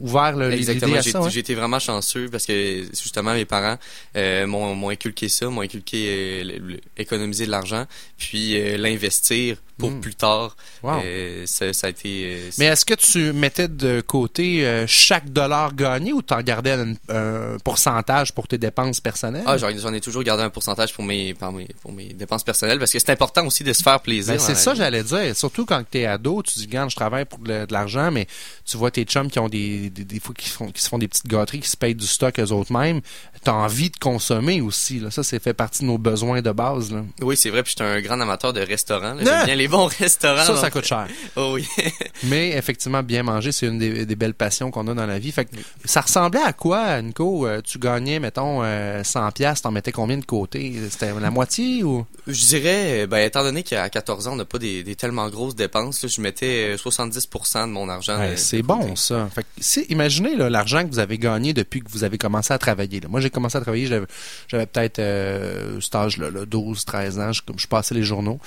ouvert 0.02 0.37
le- 0.37 0.52
Exactement. 0.52 1.00
J'ai, 1.00 1.16
hein? 1.16 1.28
j'ai 1.28 1.40
été 1.40 1.54
vraiment 1.57 1.78
chanceux 1.80 2.28
parce 2.30 2.47
que, 2.47 2.85
justement, 2.90 3.35
mes 3.35 3.45
parents 3.45 3.76
euh, 4.16 4.47
m'ont, 4.47 4.90
inculqué 4.90 5.28
ça, 5.28 5.49
m'ont 5.49 5.62
inculqué 5.62 6.42
euh, 6.45 6.76
économiser 6.97 7.47
de 7.47 7.50
l'argent, 7.50 7.85
puis 8.16 8.57
euh, 8.61 8.76
l'investir 8.76 9.57
pour 9.78 9.90
Mm. 9.92 10.00
plus 10.00 10.14
tard. 10.16 10.56
Wow. 10.82 11.00
Euh, 11.04 11.44
ça, 11.47 11.73
ça 11.73 11.87
a 11.87 11.90
été. 11.90 12.25
euh, 12.37 12.50
Mais 12.58 12.66
est-ce 12.66 12.85
que 12.85 12.94
tu 12.94 13.32
mettais 13.32 13.68
de 13.68 14.00
côté 14.00 14.66
euh, 14.66 14.85
chaque 14.87 15.30
dollar 15.30 15.75
gagné 15.75 16.12
ou 16.12 16.20
t'en 16.20 16.40
gardais 16.42 16.73
un, 16.73 16.94
un 17.08 17.56
pourcentage 17.64 18.32
pour 18.32 18.49
tes 18.49 18.58
dépenses 18.58 19.00
personnelles? 19.00 19.44
Ah, 19.47 19.56
j'en 19.56 19.92
ai 19.94 20.00
toujours 20.00 20.23
gardé 20.23 20.42
un 20.42 20.50
pourcentage 20.50 20.92
pour 20.92 21.04
mes, 21.04 21.35
pour 21.35 21.52
mes, 21.52 21.68
pour 21.80 21.92
mes 21.92 22.12
dépenses 22.12 22.42
personnelles 22.44 22.78
parce 22.78 22.92
que 22.92 22.99
c'est 22.99 23.11
important 23.11 23.47
aussi 23.47 23.62
de 23.64 23.73
se 23.73 23.82
faire 23.82 24.00
plaisir. 24.00 24.35
Ben, 24.35 24.40
c'est 24.40 24.52
la 24.52 24.58
ça, 24.58 24.75
j'allais 24.75 25.02
dire. 25.04 25.37
Surtout 25.37 25.64
quand 25.64 25.82
t'es 25.88 26.06
ado, 26.06 26.42
tu 26.42 26.58
dis, 26.58 26.66
regarde, 26.66 26.90
je 26.90 26.97
travaille 26.97 27.25
pour 27.25 27.38
de, 27.38 27.64
de 27.66 27.73
l'argent, 27.73 28.11
mais 28.11 28.26
tu 28.66 28.76
vois 28.76 28.90
tes 28.90 29.04
chums 29.04 29.30
qui 29.30 29.38
ont 29.38 29.49
des, 29.49 29.90
des, 29.90 30.04
des 30.04 30.20
fois 30.20 30.35
qui, 30.37 30.49
font, 30.49 30.70
qui 30.70 30.82
se 30.82 30.88
font 30.88 30.99
des 30.99 31.08
petites 31.08 31.26
gâteries, 31.28 31.61
qui 31.61 31.68
se 31.68 31.76
payent 31.76 31.94
du 31.94 32.06
stock 32.06 32.38
eux 32.40 32.52
autres 32.52 32.73
mêmes. 32.73 33.00
T'as 33.44 33.52
envie 33.52 33.90
de 33.90 33.97
consommer 33.99 34.61
aussi, 34.61 34.99
là. 34.99 35.11
Ça, 35.12 35.23
c'est 35.23 35.40
fait 35.42 35.54
partie 35.54 35.82
de 35.82 35.87
nos 35.87 35.99
besoins 35.99 36.42
de 36.42 36.50
base, 36.50 36.90
là. 36.92 37.04
Oui, 37.20 37.37
c'est 37.37 37.50
vrai. 37.50 37.62
Puis 37.62 37.75
je 37.78 37.85
suis 37.85 37.92
un 37.92 38.00
grand 38.00 38.20
amateur 38.20 38.52
de 38.52 38.61
restaurants. 38.61 39.14
là. 39.14 39.23
J'aime 39.25 39.44
bien 39.47 39.54
les 39.54 39.67
bons 39.68 39.87
restaurants. 39.87 40.44
Ça, 40.44 40.56
ça 40.56 40.70
coûte 40.70 40.84
cher. 40.84 41.06
Oh 41.37 41.52
oui. 41.54 41.66
Mais 42.25 42.50
effectivement, 42.50 43.02
bien 43.02 43.22
manger, 43.22 43.52
c'est 43.52 43.66
une 43.66 43.78
des, 43.78 44.04
des 44.06 44.16
belles 44.16 44.34
passions 44.34 44.70
qu'on 44.70 44.87
a 44.88 44.94
dans 44.94 45.06
la 45.06 45.18
vie. 45.18 45.30
Fait 45.30 45.44
que, 45.44 45.54
ça 45.84 46.00
ressemblait 46.00 46.40
à 46.42 46.52
quoi, 46.52 47.00
Nico? 47.02 47.46
Euh, 47.46 47.60
Tu 47.62 47.78
gagnais, 47.78 48.18
mettons, 48.18 48.62
euh, 48.62 49.04
100 49.04 49.30
pièces, 49.32 49.62
t'en 49.62 49.70
mettais 49.70 49.92
combien 49.92 50.16
de 50.18 50.25
côté? 50.25 50.75
C'était 50.90 51.12
la 51.20 51.30
moitié 51.30 51.84
ou? 51.84 52.04
Je 52.26 52.46
dirais, 52.46 53.02
euh, 53.02 53.06
ben, 53.06 53.18
étant 53.18 53.42
donné 53.42 53.62
qu'à 53.62 53.88
14 53.88 54.26
ans, 54.28 54.32
on 54.32 54.37
n'a 54.37 54.44
pas 54.44 54.58
des, 54.58 54.82
des 54.82 54.96
tellement 54.96 55.28
grosses 55.28 55.54
dépenses, 55.54 56.02
là, 56.02 56.08
je 56.08 56.20
mettais 56.20 56.75
euh, 56.75 56.76
70% 56.76 57.66
de 57.66 57.72
mon 57.72 57.88
argent. 57.88 58.18
Ouais, 58.18 58.30
euh, 58.30 58.37
c'est 58.37 58.62
bon, 58.62 58.96
ça. 58.96 59.28
Fait 59.34 59.42
que, 59.44 59.92
imaginez 59.92 60.34
l'argent 60.37 60.82
que 60.84 60.88
vous 60.88 60.98
avez 60.98 61.18
gagné 61.18 61.52
depuis 61.52 61.80
que 61.80 61.90
vous 61.90 62.04
avez 62.04 62.18
commencé 62.18 62.52
à 62.52 62.58
travailler. 62.58 63.00
là. 63.00 63.08
Moi, 63.08 63.20
j'ai 63.20 63.30
commencé 63.30 63.56
à 63.56 63.60
travailler, 63.60 63.87
j'avais, 63.87 64.66
peut-être 64.66 64.98
euh, 64.98 65.80
cet 65.80 65.94
âge-là, 65.94 66.30
là, 66.30 66.44
12, 66.46 66.84
13 66.84 67.18
ans, 67.20 67.32
je, 67.32 67.42
je 67.56 67.66
passais 67.66 67.94
les 67.94 68.02
journaux. 68.02 68.40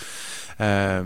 Euh, 0.60 1.04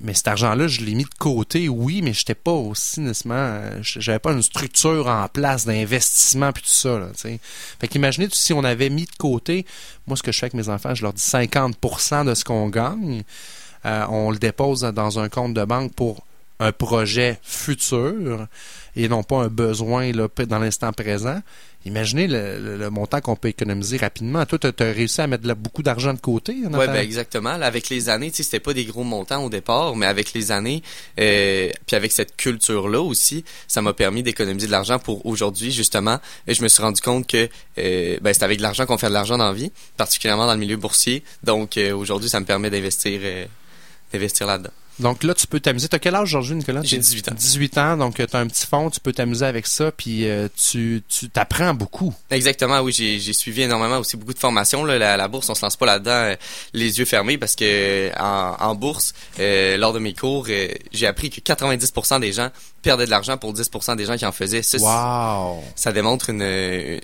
mais 0.00 0.14
cet 0.14 0.28
argent-là, 0.28 0.66
je 0.66 0.80
l'ai 0.80 0.94
mis 0.94 1.04
de 1.04 1.14
côté, 1.18 1.68
oui, 1.68 2.00
mais 2.02 2.12
j'étais 2.12 2.34
pas 2.34 2.52
aussi 2.52 3.00
nécessairement... 3.00 3.34
euh, 3.36 3.78
J'avais 3.82 4.18
pas 4.18 4.32
une 4.32 4.42
structure 4.42 5.06
en 5.08 5.28
place 5.28 5.66
d'investissement 5.66 6.52
puis 6.52 6.62
tout 6.62 6.68
ça. 6.68 6.98
Là, 6.98 7.08
fait 7.14 7.88
qu'imaginez 7.88 8.28
si 8.32 8.52
on 8.52 8.64
avait 8.64 8.90
mis 8.90 9.04
de 9.04 9.16
côté, 9.18 9.66
moi, 10.06 10.16
ce 10.16 10.22
que 10.22 10.32
je 10.32 10.38
fais 10.38 10.46
avec 10.46 10.54
mes 10.54 10.68
enfants, 10.68 10.94
je 10.94 11.02
leur 11.02 11.12
dis 11.12 11.22
50% 11.22 12.24
de 12.24 12.34
ce 12.34 12.44
qu'on 12.44 12.68
gagne, 12.68 13.22
euh, 13.84 14.06
on 14.08 14.30
le 14.30 14.38
dépose 14.38 14.80
dans 14.80 15.18
un 15.18 15.28
compte 15.28 15.54
de 15.54 15.64
banque 15.64 15.92
pour 15.94 16.24
un 16.62 16.72
projet 16.72 17.38
futur 17.42 18.46
et 18.94 19.08
non 19.08 19.22
pas 19.22 19.36
un 19.42 19.48
besoin 19.48 20.10
dans 20.12 20.58
l'instant 20.58 20.92
présent. 20.92 21.40
Imaginez 21.84 22.28
le, 22.28 22.90
montant 22.90 23.20
qu'on 23.20 23.34
peut 23.34 23.48
économiser 23.48 23.96
rapidement. 23.96 24.46
Toi, 24.46 24.58
tu 24.58 24.68
as 24.82 24.92
réussi 24.92 25.20
à 25.20 25.26
mettre 25.26 25.46
là, 25.46 25.56
beaucoup 25.56 25.82
d'argent 25.82 26.14
de 26.14 26.20
côté. 26.20 26.54
Nathan? 26.54 26.78
ben 26.78 26.94
exactement. 26.94 27.50
Avec 27.50 27.88
les 27.88 28.08
années, 28.08 28.30
c'était 28.32 28.60
pas 28.60 28.72
des 28.72 28.84
gros 28.84 29.02
montants 29.02 29.42
au 29.44 29.50
départ, 29.50 29.96
mais 29.96 30.06
avec 30.06 30.32
les 30.32 30.52
années, 30.52 30.82
euh, 31.18 31.70
puis 31.86 31.96
avec 31.96 32.12
cette 32.12 32.36
culture-là 32.36 33.00
aussi, 33.00 33.44
ça 33.66 33.82
m'a 33.82 33.94
permis 33.94 34.22
d'économiser 34.22 34.68
de 34.68 34.72
l'argent 34.72 35.00
pour 35.00 35.26
aujourd'hui, 35.26 35.72
justement. 35.72 36.20
Et 36.46 36.54
je 36.54 36.62
me 36.62 36.68
suis 36.68 36.82
rendu 36.82 37.00
compte 37.00 37.26
que 37.26 37.48
euh, 37.78 38.18
ben, 38.20 38.32
c'est 38.32 38.44
avec 38.44 38.58
de 38.58 38.62
l'argent 38.62 38.86
qu'on 38.86 38.98
fait 38.98 39.08
de 39.08 39.14
l'argent 39.14 39.38
dans 39.38 39.48
la 39.48 39.54
vie, 39.54 39.72
particulièrement 39.96 40.46
dans 40.46 40.54
le 40.54 40.60
milieu 40.60 40.76
boursier. 40.76 41.24
Donc 41.42 41.76
euh, 41.78 41.92
aujourd'hui, 41.96 42.28
ça 42.28 42.38
me 42.38 42.46
permet 42.46 42.70
d'investir 42.70 43.20
là-dedans. 44.46 44.70
Donc 45.02 45.22
là, 45.24 45.34
tu 45.34 45.46
peux 45.46 45.60
t'amuser. 45.60 45.88
T'as 45.88 45.98
quel 45.98 46.14
âge 46.14 46.34
aujourd'hui, 46.34 46.54
Nicolas? 46.54 46.80
J'ai 46.82 46.96
T'es- 46.96 47.02
18 47.02 47.28
ans. 47.30 47.34
18 47.36 47.78
ans, 47.78 47.96
donc 47.96 48.14
tu 48.16 48.22
as 48.36 48.38
un 48.38 48.46
petit 48.46 48.66
fond, 48.66 48.88
tu 48.90 49.00
peux 49.00 49.12
t'amuser 49.12 49.44
avec 49.44 49.66
ça, 49.66 49.92
puis 49.92 50.28
euh, 50.28 50.48
tu 50.56 51.02
tu 51.08 51.28
t'apprends 51.28 51.74
beaucoup. 51.74 52.14
Exactement, 52.30 52.80
oui, 52.80 52.92
j'ai 52.92 53.18
j'ai 53.20 53.32
suivi 53.32 53.62
énormément 53.62 53.98
aussi 53.98 54.16
beaucoup 54.16 54.32
de 54.34 54.38
formations. 54.38 54.84
Là. 54.84 54.98
La, 54.98 55.16
la 55.16 55.28
bourse, 55.28 55.48
on 55.50 55.54
se 55.54 55.62
lance 55.64 55.76
pas 55.76 55.86
là-dedans 55.86 56.10
euh, 56.12 56.34
les 56.72 56.98
yeux 56.98 57.04
fermés 57.04 57.36
parce 57.38 57.56
que 57.56 57.64
euh, 57.64 58.10
en, 58.18 58.56
en 58.58 58.74
bourse, 58.74 59.12
euh, 59.40 59.76
lors 59.76 59.92
de 59.92 59.98
mes 59.98 60.14
cours, 60.14 60.46
euh, 60.48 60.68
j'ai 60.92 61.06
appris 61.06 61.30
que 61.30 61.40
90% 61.40 62.20
des 62.20 62.32
gens 62.32 62.50
perdaient 62.82 63.06
de 63.06 63.10
l'argent 63.10 63.36
pour 63.38 63.54
10% 63.54 63.96
des 63.96 64.04
gens 64.04 64.16
qui 64.16 64.26
en 64.26 64.32
faisaient. 64.32 64.62
Ça, 64.62 64.78
Wow! 64.78 65.62
ça 65.74 65.92
démontre 65.92 66.30
une, 66.30 66.42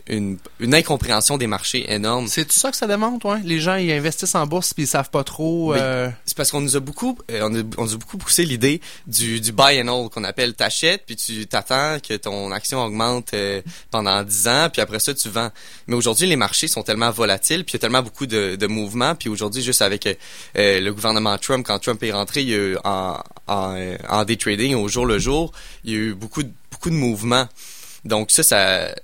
une, 0.09 0.39
une 0.61 0.75
incompréhension 0.75 1.39
des 1.39 1.47
marchés 1.47 1.91
énorme. 1.93 2.27
C'est 2.29 2.45
tout 2.45 2.59
ça 2.59 2.71
que 2.71 2.77
ça 2.77 2.87
démontre, 2.87 3.27
ouais? 3.27 3.39
Les 3.45 3.61
gens, 3.61 3.77
ils 3.77 3.93
investissent 3.93 4.35
en 4.35 4.47
bourse 4.47 4.75
puis 4.75 4.85
ils 4.85 4.89
savent 4.89 5.11
pas 5.11 5.25
trop... 5.25 5.75
Euh, 5.75 6.11
C'est 6.27 6.37
parce 6.37 6.51
qu'on 6.51 6.61
nous 6.61 6.77
a 6.77 6.81
beaucoup, 6.81 7.17
euh, 7.31 7.41
on, 7.45 7.55
a, 7.55 7.63
on 7.79 7.85
nous 7.85 7.95
a 7.95 7.97
beaucoup 7.97 8.19
poussé 8.19 8.45
l'idée 8.45 8.81
du, 9.07 9.41
du 9.41 9.53
buy 9.53 9.81
and 9.81 9.89
hold 9.89 10.11
qu'on 10.11 10.25
appelle 10.25 10.55
t'achètes 10.55 11.05
puis 11.07 11.17
tu 11.17 11.47
t'attends 11.47 11.99
que 12.07 12.15
ton 12.15 12.51
action 12.53 12.83
augmente 12.85 13.33
euh, 13.35 13.63
pendant 13.91 14.23
10 14.23 14.49
ans 14.49 14.69
puis 14.73 14.83
après 14.83 14.99
ça 14.99 15.15
tu 15.15 15.29
vends. 15.29 15.51
Mais 15.87 15.95
aujourd'hui 15.95 16.27
les 16.27 16.37
marchés 16.37 16.69
sont 16.69 16.83
tellement 16.83 17.11
volatiles 17.11 17.65
puis 17.65 17.73
il 17.73 17.77
y 17.77 17.77
a 17.77 17.81
tellement 17.81 18.03
beaucoup 18.03 18.27
de, 18.27 18.57
de 18.57 18.67
mouvements 18.67 19.15
puis 19.15 19.29
aujourd'hui 19.29 19.63
juste 19.63 19.83
avec 19.83 20.07
euh, 20.07 20.15
euh, 20.57 20.81
le 20.81 20.93
gouvernement 20.93 21.37
Trump 21.39 21.65
quand 21.67 21.79
Trump 21.79 22.03
est 22.03 22.13
rentré 22.13 22.43
il 22.43 22.49
y 22.49 22.55
a 22.55 22.57
eu 22.59 22.77
en 22.85 23.19
en, 23.47 23.97
en 24.11 24.25
day 24.25 24.37
trading 24.37 24.75
au 24.75 24.89
jour 24.89 25.07
le 25.07 25.19
jour 25.19 25.53
il 25.85 25.93
y 25.93 25.95
a 25.95 25.99
eu 25.99 26.15
beaucoup 26.15 26.43
de, 26.43 26.51
beaucoup 26.71 26.91
de 26.91 26.95
mouvements. 26.95 27.49
Donc 28.05 28.31
ça, 28.31 28.43
ça, 28.43 28.95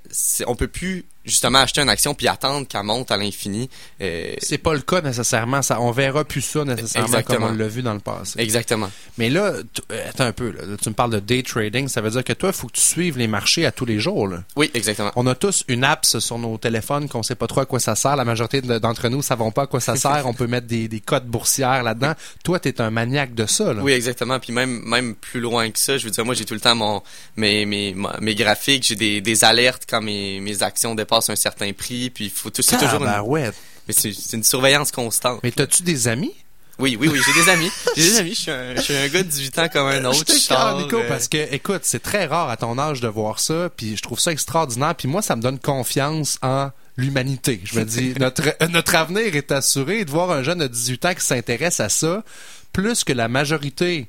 on 0.46 0.56
peut 0.56 0.68
plus 0.68 1.04
justement 1.24 1.58
acheter 1.60 1.80
une 1.80 1.88
action 1.88 2.14
puis 2.14 2.28
attendre 2.28 2.66
qu'elle 2.66 2.82
monte 2.82 3.10
à 3.10 3.16
l'infini. 3.16 3.70
Euh, 4.00 4.34
C'est 4.38 4.58
pas 4.58 4.74
le 4.74 4.80
cas 4.80 5.00
nécessairement. 5.00 5.62
Ça, 5.62 5.80
on 5.80 5.90
verra 5.90 6.24
plus 6.24 6.42
ça 6.42 6.64
nécessairement 6.64 7.06
Exactement. 7.08 7.46
comme 7.46 7.54
on 7.54 7.58
l'a 7.58 7.68
vu 7.68 7.82
dans 7.82 7.94
le 7.94 8.00
passé. 8.00 8.40
exactement. 8.40 8.90
Mais 9.18 9.30
là, 9.30 9.52
euh, 9.92 10.08
attends 10.08 10.24
un 10.24 10.32
peu. 10.32 10.50
Là, 10.50 10.64
Là, 10.64 10.76
tu 10.80 10.88
me 10.88 10.94
parles 10.94 11.10
de 11.12 11.20
day 11.20 11.42
trading. 11.42 11.88
Ça 11.88 12.00
veut 12.00 12.10
dire 12.10 12.24
que 12.24 12.32
toi, 12.32 12.50
il 12.50 12.54
faut 12.54 12.66
que 12.66 12.72
tu 12.72 12.80
suives 12.80 13.18
les 13.18 13.26
marchés 13.26 13.64
à 13.66 13.72
tous 13.72 13.84
les 13.84 13.98
jours. 13.98 14.28
Là. 14.28 14.42
Oui, 14.56 14.70
exactement. 14.74 15.12
On 15.16 15.26
a 15.26 15.34
tous 15.34 15.64
une 15.68 15.84
app 15.84 16.04
sur 16.06 16.38
nos 16.38 16.56
téléphones 16.58 17.08
qu'on 17.08 17.22
sait 17.22 17.34
pas 17.34 17.46
trop 17.46 17.60
à 17.60 17.66
quoi 17.66 17.80
ça 17.80 17.94
sert. 17.94 18.16
La 18.16 18.24
majorité 18.24 18.60
de- 18.60 18.78
d'entre 18.78 19.08
nous 19.08 19.22
savons 19.22 19.50
pas 19.50 19.62
à 19.62 19.66
quoi 19.66 19.80
ça 19.80 19.96
sert. 19.96 20.22
on 20.26 20.34
peut 20.34 20.46
mettre 20.46 20.66
des, 20.66 20.88
des 20.88 21.00
codes 21.00 21.26
boursières 21.26 21.82
là-dedans. 21.82 22.12
Toi, 22.42 22.60
tu 22.60 22.68
es 22.68 22.80
un 22.80 22.90
maniaque 22.90 23.34
de 23.34 23.46
ça. 23.46 23.72
Là. 23.72 23.82
Oui, 23.82 23.92
exactement. 23.92 24.38
Puis 24.40 24.52
même 24.52 24.82
même 24.86 25.14
plus 25.14 25.40
loin 25.40 25.70
que 25.70 25.78
ça, 25.78 25.96
je 25.98 26.04
veux 26.04 26.10
dire, 26.10 26.24
moi 26.24 26.34
j'ai 26.34 26.44
tout 26.44 26.54
le 26.54 26.60
temps 26.60 26.74
mon 26.74 27.02
mes 27.36 27.64
mes 27.66 27.94
mes 28.20 28.34
graphiques, 28.34 28.84
j'ai 28.84 28.96
des, 28.96 29.20
des 29.20 29.44
alertes 29.44 29.84
quand 29.88 30.00
mes 30.02 30.40
mes 30.40 30.62
actions 30.62 30.94
un 31.28 31.36
certain 31.36 31.72
prix. 31.72 32.10
Puis 32.10 32.24
il 32.24 32.30
faut 32.30 32.50
c'est 32.54 32.78
toujours 32.78 33.04
une, 33.04 33.52
mais 33.86 33.92
c'est 33.92 34.32
une 34.32 34.44
surveillance 34.44 34.90
constante. 34.90 35.40
Mais 35.42 35.50
t'as-tu 35.50 35.82
des 35.82 36.08
amis? 36.08 36.34
Oui, 36.78 36.96
oui, 36.98 37.08
oui, 37.12 37.20
j'ai 37.24 37.40
des 37.40 37.48
amis. 37.48 37.70
J'ai 37.96 38.02
des 38.02 38.18
amis. 38.18 38.34
Je 38.34 38.40
suis 38.40 38.50
un 38.50 38.74
je 38.74 38.80
suis 38.80 38.96
un 38.96 39.06
gars 39.06 39.22
de 39.22 39.28
18 39.28 39.58
ans 39.60 39.68
comme 39.72 39.86
un 39.86 40.04
autre. 40.06 40.18
Je 40.18 40.24
te 40.24 40.32
sors, 40.32 40.76
Nico, 40.80 40.98
euh, 40.98 41.08
parce 41.08 41.28
que, 41.28 41.54
écoute, 41.54 41.82
c'est 41.84 42.02
très 42.02 42.26
rare 42.26 42.48
à 42.48 42.56
ton 42.56 42.76
âge 42.78 43.00
de 43.00 43.06
voir 43.06 43.38
ça, 43.38 43.70
puis 43.76 43.96
je 43.96 44.02
trouve 44.02 44.18
ça 44.18 44.32
extraordinaire, 44.32 44.94
puis 44.96 45.06
moi, 45.06 45.22
ça 45.22 45.36
me 45.36 45.42
donne 45.42 45.60
confiance 45.60 46.36
en 46.42 46.70
l'humanité. 46.96 47.60
Je 47.64 47.78
me 47.78 47.84
dis, 47.84 48.14
notre, 48.18 48.42
notre 48.70 48.96
avenir 48.96 49.36
est 49.36 49.52
assuré 49.52 50.04
de 50.04 50.10
voir 50.10 50.32
un 50.32 50.42
jeune 50.42 50.58
de 50.58 50.66
18 50.66 51.04
ans 51.04 51.14
qui 51.14 51.24
s'intéresse 51.24 51.78
à 51.78 51.88
ça, 51.88 52.24
plus 52.72 53.04
que 53.04 53.12
la 53.12 53.28
majorité, 53.28 54.08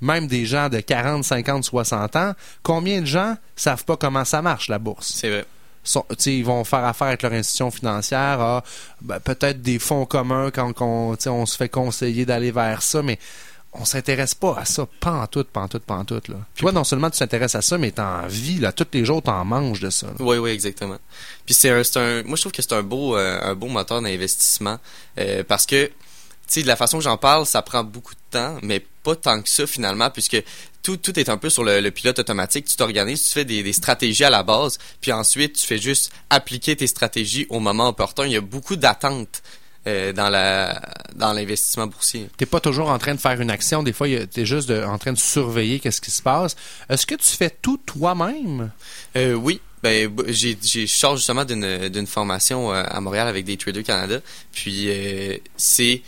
même 0.00 0.26
des 0.26 0.44
gens 0.44 0.68
de 0.68 0.80
40, 0.80 1.22
50, 1.22 1.62
60 1.62 2.16
ans. 2.16 2.32
Combien 2.64 3.00
de 3.00 3.06
gens 3.06 3.36
savent 3.54 3.84
pas 3.84 3.96
comment 3.96 4.24
ça 4.24 4.42
marche, 4.42 4.68
la 4.68 4.80
bourse? 4.80 5.12
C'est 5.14 5.30
vrai. 5.30 5.44
Ils 6.26 6.44
vont 6.44 6.64
faire 6.64 6.84
affaire 6.84 7.08
avec 7.08 7.22
leur 7.22 7.32
institution 7.32 7.70
financière, 7.70 8.40
ah, 8.40 8.64
ben, 9.00 9.20
peut-être 9.20 9.62
des 9.62 9.78
fonds 9.78 10.06
communs 10.06 10.50
quand 10.50 10.80
on, 10.80 11.46
se 11.46 11.56
fait 11.56 11.68
conseiller 11.68 12.24
d'aller 12.24 12.50
vers 12.50 12.82
ça, 12.82 13.02
mais 13.02 13.18
on 13.72 13.84
s'intéresse 13.84 14.34
pas 14.34 14.56
à 14.58 14.64
ça, 14.64 14.86
pas 15.00 15.12
en 15.12 15.26
tout, 15.26 15.44
pas 15.44 15.62
en 15.62 15.68
tout, 15.68 15.80
pas 15.80 15.94
en 15.94 16.04
tout. 16.04 16.20
Là. 16.28 16.36
Toi, 16.56 16.72
non 16.72 16.84
seulement 16.84 17.10
tu 17.10 17.18
t'intéresses 17.18 17.54
à 17.54 17.62
ça, 17.62 17.78
mais 17.78 17.90
t'en 17.90 18.26
vis, 18.26 18.58
là, 18.58 18.70
tous 18.72 18.86
les 18.92 19.04
jours, 19.04 19.22
t'en 19.22 19.44
manges 19.44 19.80
de 19.80 19.90
ça. 19.90 20.08
Oui, 20.20 20.36
oui, 20.36 20.50
exactement. 20.50 20.98
Puis 21.46 21.54
c'est 21.54 21.70
un, 21.70 21.82
un, 21.96 22.22
moi 22.22 22.36
je 22.36 22.42
trouve 22.42 22.52
que 22.52 22.62
c'est 22.62 22.74
un 22.74 22.82
beau, 22.82 23.16
euh, 23.16 23.54
moteur 23.54 24.02
d'investissement 24.02 24.78
euh, 25.18 25.42
parce 25.46 25.66
que, 25.66 25.90
de 26.54 26.66
la 26.66 26.76
façon 26.76 26.98
que 26.98 27.04
j'en 27.04 27.16
parle, 27.16 27.46
ça 27.46 27.62
prend 27.62 27.82
beaucoup 27.82 28.14
de 28.14 28.20
mais 28.62 28.84
pas 29.02 29.16
tant 29.16 29.40
que 29.42 29.48
ça 29.48 29.66
finalement, 29.66 30.10
puisque 30.10 30.42
tout, 30.82 30.96
tout 30.96 31.18
est 31.18 31.28
un 31.28 31.36
peu 31.36 31.50
sur 31.50 31.64
le, 31.64 31.80
le 31.80 31.90
pilote 31.90 32.18
automatique. 32.18 32.66
Tu 32.66 32.76
t'organises, 32.76 33.24
tu 33.24 33.30
fais 33.30 33.44
des, 33.44 33.62
des 33.62 33.72
stratégies 33.72 34.24
à 34.24 34.30
la 34.30 34.42
base, 34.42 34.78
puis 35.00 35.12
ensuite 35.12 35.54
tu 35.58 35.66
fais 35.66 35.78
juste 35.78 36.12
appliquer 36.30 36.76
tes 36.76 36.86
stratégies 36.86 37.46
au 37.50 37.60
moment 37.60 37.88
opportun. 37.88 38.26
Il 38.26 38.32
y 38.32 38.36
a 38.36 38.40
beaucoup 38.40 38.76
d'attentes 38.76 39.42
euh, 39.88 40.12
dans 40.12 40.28
la, 40.28 40.80
dans 41.16 41.32
l'investissement 41.32 41.88
boursier. 41.88 42.28
T'es 42.36 42.46
pas 42.46 42.60
toujours 42.60 42.88
en 42.90 42.98
train 42.98 43.14
de 43.14 43.20
faire 43.20 43.40
une 43.40 43.50
action, 43.50 43.82
des 43.82 43.92
fois, 43.92 44.06
t'es 44.30 44.46
juste 44.46 44.68
de- 44.68 44.84
en 44.84 44.98
train 44.98 45.12
de 45.12 45.18
surveiller 45.18 45.80
qu'est-ce 45.80 46.00
qui 46.00 46.12
se 46.12 46.22
passe. 46.22 46.54
Est-ce 46.88 47.04
que 47.06 47.16
tu 47.16 47.36
fais 47.36 47.50
tout 47.50 47.80
toi-même? 47.84 48.70
Euh, 49.16 49.34
oui. 49.34 49.60
Ben, 49.82 50.08
j'ai, 50.28 50.56
j'ai, 50.62 50.86
je 50.86 50.94
sors 50.94 51.16
justement 51.16 51.44
d'une, 51.44 51.88
d'une 51.88 52.06
formation 52.06 52.72
euh, 52.72 52.84
à 52.86 53.00
Montréal 53.00 53.26
avec 53.26 53.44
des 53.44 53.56
Traders 53.56 53.82
Canada. 53.82 54.20
Puis 54.52 54.84
euh, 54.86 55.36
c'est, 55.56 56.02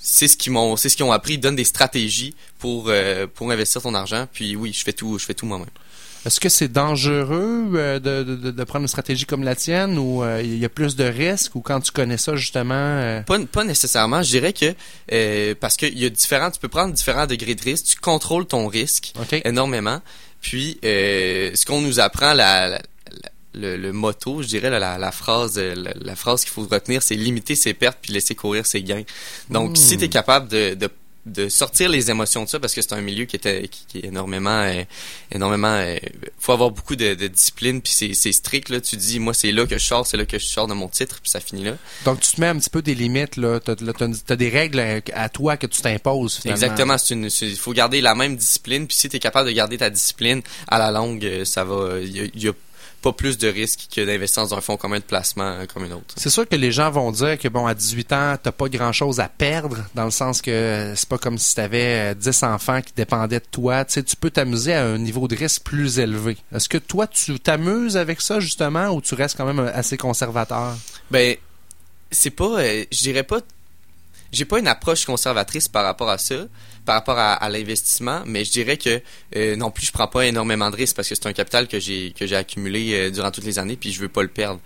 c'est 0.00 0.28
ce 0.28 0.36
qu'ils 0.36 0.52
m'ont, 0.52 0.76
c'est 0.76 0.88
ce 0.88 0.96
qu'ils 0.96 1.04
ont 1.04 1.12
appris. 1.12 1.34
Ils 1.34 1.40
donnent 1.40 1.56
des 1.56 1.64
stratégies 1.64 2.34
pour 2.58 2.86
euh, 2.88 3.26
pour 3.32 3.50
investir 3.50 3.82
ton 3.82 3.94
argent. 3.94 4.26
Puis 4.32 4.56
oui, 4.56 4.72
je 4.72 4.82
fais 4.84 4.92
tout, 4.92 5.18
je 5.18 5.24
fais 5.24 5.34
tout 5.34 5.46
moi-même. 5.46 5.66
Est-ce 6.26 6.40
que 6.40 6.48
c'est 6.48 6.68
dangereux 6.68 7.70
euh, 7.74 7.98
de, 8.00 8.22
de- 8.34 8.50
de 8.50 8.64
prendre 8.64 8.82
une 8.82 8.88
stratégie 8.88 9.24
comme 9.24 9.44
la 9.44 9.54
tienne 9.54 9.98
ou 9.98 10.22
euh, 10.24 10.42
il 10.42 10.58
y 10.58 10.64
a 10.64 10.68
plus 10.68 10.96
de 10.96 11.04
risques 11.04 11.54
ou 11.54 11.60
quand 11.60 11.80
tu 11.80 11.92
connais 11.92 12.18
ça 12.18 12.34
justement 12.34 12.74
euh, 12.74 13.22
Pas, 13.22 13.38
pas 13.46 13.64
nécessairement. 13.64 14.22
Je 14.22 14.30
dirais 14.30 14.52
que 14.52 14.74
euh, 15.12 15.54
parce 15.58 15.76
qu'il 15.76 15.96
y 15.98 16.04
a 16.04 16.10
différents, 16.10 16.50
tu 16.50 16.58
peux 16.58 16.68
prendre 16.68 16.92
différents 16.92 17.26
degrés 17.26 17.54
de 17.54 17.62
risque. 17.62 17.86
Tu 17.86 17.96
contrôles 17.96 18.46
ton 18.46 18.66
risque 18.66 19.12
OK. 19.20 19.40
énormément. 19.44 20.00
Puis 20.40 20.78
euh, 20.84 21.52
ce 21.54 21.64
qu'on 21.64 21.80
nous 21.80 22.00
apprend, 22.00 22.32
la- 22.34 22.68
la- 22.68 22.82
le, 23.54 23.76
le 23.76 23.92
motto, 23.92 24.42
je 24.42 24.48
dirais 24.48 24.70
la, 24.70 24.78
la, 24.78 24.98
la 24.98 25.12
phrase, 25.12 25.54
euh, 25.58 25.74
la, 25.74 25.92
la 25.94 26.16
phrase 26.16 26.42
qu'il 26.44 26.52
faut 26.52 26.66
retenir, 26.70 27.02
c'est 27.02 27.14
limiter 27.16 27.54
ses 27.54 27.74
pertes 27.74 27.98
puis 28.02 28.12
laisser 28.12 28.34
courir 28.34 28.66
ses 28.66 28.82
gains. 28.82 29.04
Donc 29.50 29.70
Hmm. 29.72 29.76
si 29.76 29.96
tu 29.98 30.04
es 30.04 30.08
capable 30.08 30.48
de, 30.48 30.74
de 30.74 30.88
de 31.26 31.50
sortir 31.50 31.90
les 31.90 32.10
émotions 32.10 32.44
de 32.44 32.48
ça 32.48 32.58
parce 32.58 32.72
que 32.72 32.80
c'est 32.80 32.94
un 32.94 33.02
milieu 33.02 33.26
qui 33.26 33.36
était 33.36 33.68
qui, 33.68 33.84
qui 33.86 33.98
est 33.98 34.06
énormément 34.06 34.62
euh, 34.62 34.82
énormément 35.30 35.74
euh, 35.74 35.98
faut 36.38 36.52
avoir 36.52 36.70
beaucoup 36.70 36.96
de, 36.96 37.12
de 37.14 37.26
discipline 37.28 37.82
puis 37.82 37.92
c'est 38.14 38.32
strict 38.32 38.70
là 38.70 38.80
tu 38.80 38.96
dis 38.96 39.18
moi 39.18 39.34
c'est 39.34 39.52
là 39.52 39.66
que 39.66 39.76
je 39.76 39.84
sors 39.84 40.06
c'est 40.06 40.16
là 40.16 40.24
que 40.24 40.38
je 40.38 40.46
sors 40.46 40.66
de 40.66 40.72
mon 40.72 40.88
titre 40.88 41.20
puis 41.20 41.30
ça 41.30 41.40
finit 41.40 41.64
là 41.64 41.76
Donc, 42.06 42.20
tu 42.20 42.32
te 42.32 42.40
mets 42.40 42.46
un 42.46 42.56
petit 42.58 42.70
peu 42.70 42.80
des 42.80 42.94
limites, 42.94 43.36
là. 43.36 43.60
T'as, 43.60 43.74
là, 43.80 43.92
t'as- 43.92 44.08
t'as 44.24 44.36
des 44.36 44.48
règles 44.48 44.80
à, 44.80 45.00
à 45.22 45.28
toi 45.28 45.58
que 45.58 45.66
tu 45.66 45.82
t'imposes, 45.82 46.36
finalement. 46.38 46.62
exactement 46.62 46.96
il 47.42 47.56
faut 47.56 47.72
garder 47.74 48.00
la 48.00 48.14
même 48.14 48.34
discipline 48.34 48.86
puis 48.86 48.96
si 48.96 49.10
tu 49.10 49.16
es 49.16 49.18
capable 49.18 49.48
de 49.48 49.54
garder 49.54 49.76
ta 49.76 49.90
discipline 49.90 50.40
à 50.68 50.78
la 50.78 50.90
longue 50.90 51.26
euh, 51.26 51.44
ça 51.44 51.62
va 51.62 51.98
il 52.00 52.16
y 52.16 52.20
a, 52.20 52.24
y 52.34 52.48
a 52.48 52.52
pas 53.02 53.12
plus 53.12 53.38
de 53.38 53.48
risques 53.48 53.88
que 53.94 54.04
d'investir 54.04 54.42
dans 54.44 54.54
un 54.54 54.60
fonds 54.60 54.76
commun 54.76 54.98
de 54.98 55.02
placement 55.02 55.44
euh, 55.44 55.66
comme 55.72 55.84
un 55.84 55.92
autre. 55.92 56.14
C'est 56.16 56.30
sûr 56.30 56.48
que 56.48 56.56
les 56.56 56.72
gens 56.72 56.90
vont 56.90 57.10
dire 57.12 57.38
que 57.38 57.48
bon 57.48 57.66
à 57.66 57.74
18 57.74 58.12
ans, 58.12 58.36
t'as 58.42 58.52
pas 58.52 58.68
grand-chose 58.68 59.20
à 59.20 59.28
perdre 59.28 59.78
dans 59.94 60.04
le 60.04 60.10
sens 60.10 60.42
que 60.42 60.50
euh, 60.50 60.94
c'est 60.96 61.08
pas 61.08 61.18
comme 61.18 61.38
si 61.38 61.54
t'avais 61.54 62.12
euh, 62.12 62.14
10 62.14 62.42
enfants 62.44 62.80
qui 62.82 62.92
dépendaient 62.94 63.40
de 63.40 63.44
toi, 63.50 63.84
tu 63.84 63.94
sais 63.94 64.02
tu 64.02 64.16
peux 64.16 64.30
t'amuser 64.30 64.74
à 64.74 64.84
un 64.84 64.98
niveau 64.98 65.28
de 65.28 65.36
risque 65.36 65.62
plus 65.62 65.98
élevé. 65.98 66.36
Est-ce 66.54 66.68
que 66.68 66.78
toi 66.78 67.06
tu 67.06 67.38
t'amuses 67.40 67.96
avec 67.96 68.20
ça 68.20 68.40
justement 68.40 68.88
ou 68.88 69.00
tu 69.00 69.14
restes 69.14 69.36
quand 69.36 69.46
même 69.46 69.60
euh, 69.60 69.70
assez 69.74 69.96
conservateur? 69.96 70.76
Ben, 71.10 71.36
c'est 72.10 72.30
pas, 72.30 72.60
euh, 72.60 72.84
je 72.90 72.98
dirais 72.98 73.22
pas, 73.22 73.40
j'ai 74.32 74.44
pas 74.44 74.58
une 74.58 74.68
approche 74.68 75.04
conservatrice 75.04 75.68
par 75.68 75.84
rapport 75.84 76.10
à 76.10 76.18
ça, 76.18 76.46
par 76.88 76.94
rapport 76.96 77.18
à, 77.18 77.34
à 77.34 77.48
l'investissement, 77.50 78.22
mais 78.24 78.46
je 78.46 78.50
dirais 78.50 78.78
que 78.78 79.02
euh, 79.36 79.56
non 79.56 79.70
plus 79.70 79.84
je 79.84 79.92
prends 79.92 80.08
pas 80.08 80.24
énormément 80.26 80.70
de 80.70 80.76
risques 80.76 80.96
parce 80.96 81.06
que 81.10 81.14
c'est 81.14 81.26
un 81.26 81.34
capital 81.34 81.68
que 81.68 81.78
j'ai 81.78 82.12
que 82.18 82.26
j'ai 82.26 82.34
accumulé 82.36 82.94
euh, 82.94 83.10
durant 83.10 83.30
toutes 83.30 83.44
les 83.44 83.58
années 83.58 83.76
puis 83.76 83.92
je 83.92 84.00
veux 84.00 84.08
pas 84.08 84.22
le 84.22 84.28
perdre. 84.28 84.58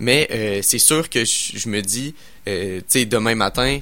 Mais 0.00 0.28
euh, 0.30 0.60
c'est 0.62 0.78
sûr 0.78 1.10
que 1.10 1.24
je, 1.26 1.58
je 1.58 1.68
me 1.68 1.82
dis, 1.82 2.14
tu 2.46 2.52
sais, 2.88 3.04
demain 3.04 3.34
matin, 3.34 3.80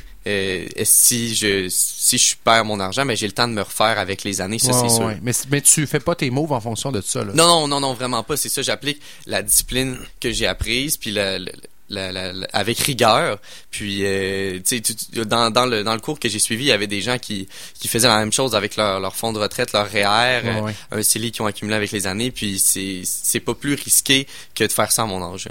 si 0.84 1.34
je 1.34 1.68
si 1.68 2.18
je 2.18 2.34
perds 2.42 2.64
mon 2.64 2.80
argent, 2.80 3.04
mais 3.04 3.14
j'ai 3.14 3.26
le 3.26 3.32
temps 3.32 3.46
de 3.48 3.52
me 3.52 3.62
refaire 3.62 3.98
avec 3.98 4.24
les 4.24 4.40
années, 4.40 4.58
ça 4.58 4.72
Ouais, 4.72 4.88
c'est 4.88 4.94
sûr. 4.96 5.04
ouais. 5.06 5.18
Mais, 5.22 5.32
mais 5.50 5.60
tu 5.60 5.86
fais 5.86 6.00
pas 6.00 6.14
tes 6.16 6.30
moves 6.30 6.52
en 6.52 6.60
fonction 6.60 6.90
de 6.90 7.00
ça 7.00 7.22
là. 7.22 7.32
Non, 7.34 7.46
non, 7.46 7.68
non, 7.68 7.80
non, 7.80 7.92
vraiment 7.94 8.22
pas. 8.24 8.36
C'est 8.36 8.48
ça, 8.48 8.62
j'applique 8.62 9.00
la 9.26 9.42
discipline 9.42 9.98
que 10.20 10.32
j'ai 10.32 10.46
apprise, 10.46 10.96
puis 10.96 11.10
la, 11.12 11.38
la- 11.38 11.52
la- 11.88 12.10
la- 12.12 12.32
la- 12.32 12.46
avec 12.52 12.78
rigueur. 12.80 13.38
Puis, 13.70 14.00
euh, 14.04 14.58
tu 14.66 14.80
dans, 15.24 15.50
dans, 15.50 15.66
le, 15.66 15.84
dans 15.84 15.94
le 15.94 16.00
cours 16.00 16.18
que 16.18 16.28
j'ai 16.28 16.38
suivi, 16.38 16.64
il 16.64 16.68
y 16.68 16.72
avait 16.72 16.86
des 16.86 17.00
gens 17.00 17.18
qui, 17.18 17.48
qui 17.74 17.88
faisaient 17.88 18.08
la 18.08 18.18
même 18.18 18.32
chose 18.32 18.54
avec 18.54 18.76
leur, 18.76 19.00
leur 19.00 19.14
fonds 19.16 19.32
de 19.32 19.38
retraite, 19.38 19.72
leur 19.72 19.88
REER, 19.90 20.04
Ouais, 20.06 20.42
euh, 20.44 20.60
ouais. 20.62 20.74
un 20.92 21.02
CELI 21.02 21.32
qu'ils 21.32 21.42
ont 21.42 21.46
accumulé 21.46 21.76
avec 21.76 21.90
les 21.92 22.06
années. 22.06 22.30
Puis, 22.30 22.58
c'est 22.58 23.02
c'est 23.04 23.40
pas 23.40 23.54
plus 23.54 23.74
risqué 23.74 24.26
que 24.54 24.64
de 24.64 24.72
faire 24.72 24.90
ça 24.92 25.02
à 25.02 25.06
mon 25.06 25.22
âge. 25.34 25.48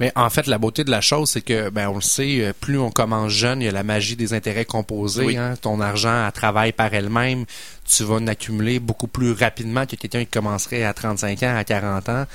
Mais 0.00 0.10
en 0.16 0.28
fait, 0.28 0.48
la 0.48 0.58
beauté 0.58 0.82
de 0.82 0.90
la 0.90 1.00
chose, 1.00 1.30
c'est 1.30 1.40
que, 1.40 1.70
ben, 1.70 1.88
on 1.88 1.94
le 1.94 2.00
sait, 2.00 2.40
euh, 2.40 2.52
plus 2.58 2.80
on 2.80 2.90
commence 2.90 3.30
jeune, 3.30 3.62
il 3.62 3.66
y 3.66 3.68
a 3.68 3.72
la 3.72 3.84
magie 3.84 4.16
des 4.16 4.32
intérêts 4.34 4.64
composés. 4.64 5.24
Oui. 5.24 5.36
hein. 5.36 5.54
Ton 5.62 5.80
argent, 5.80 6.26
elle 6.26 6.32
travaille 6.32 6.72
par 6.72 6.92
elle-même. 6.92 7.44
Tu 7.88 8.02
vas 8.02 8.16
en 8.16 8.26
accumuler 8.26 8.80
beaucoup 8.80 9.06
plus 9.06 9.30
rapidement 9.30 9.86
que 9.86 9.94
quelqu'un 9.94 10.24
qui 10.24 10.30
commencerait 10.32 10.82
à 10.82 10.92
35 10.94 11.40
ans, 11.44 11.56
à 11.56 11.62
40 11.62 12.08
ans. 12.08 12.26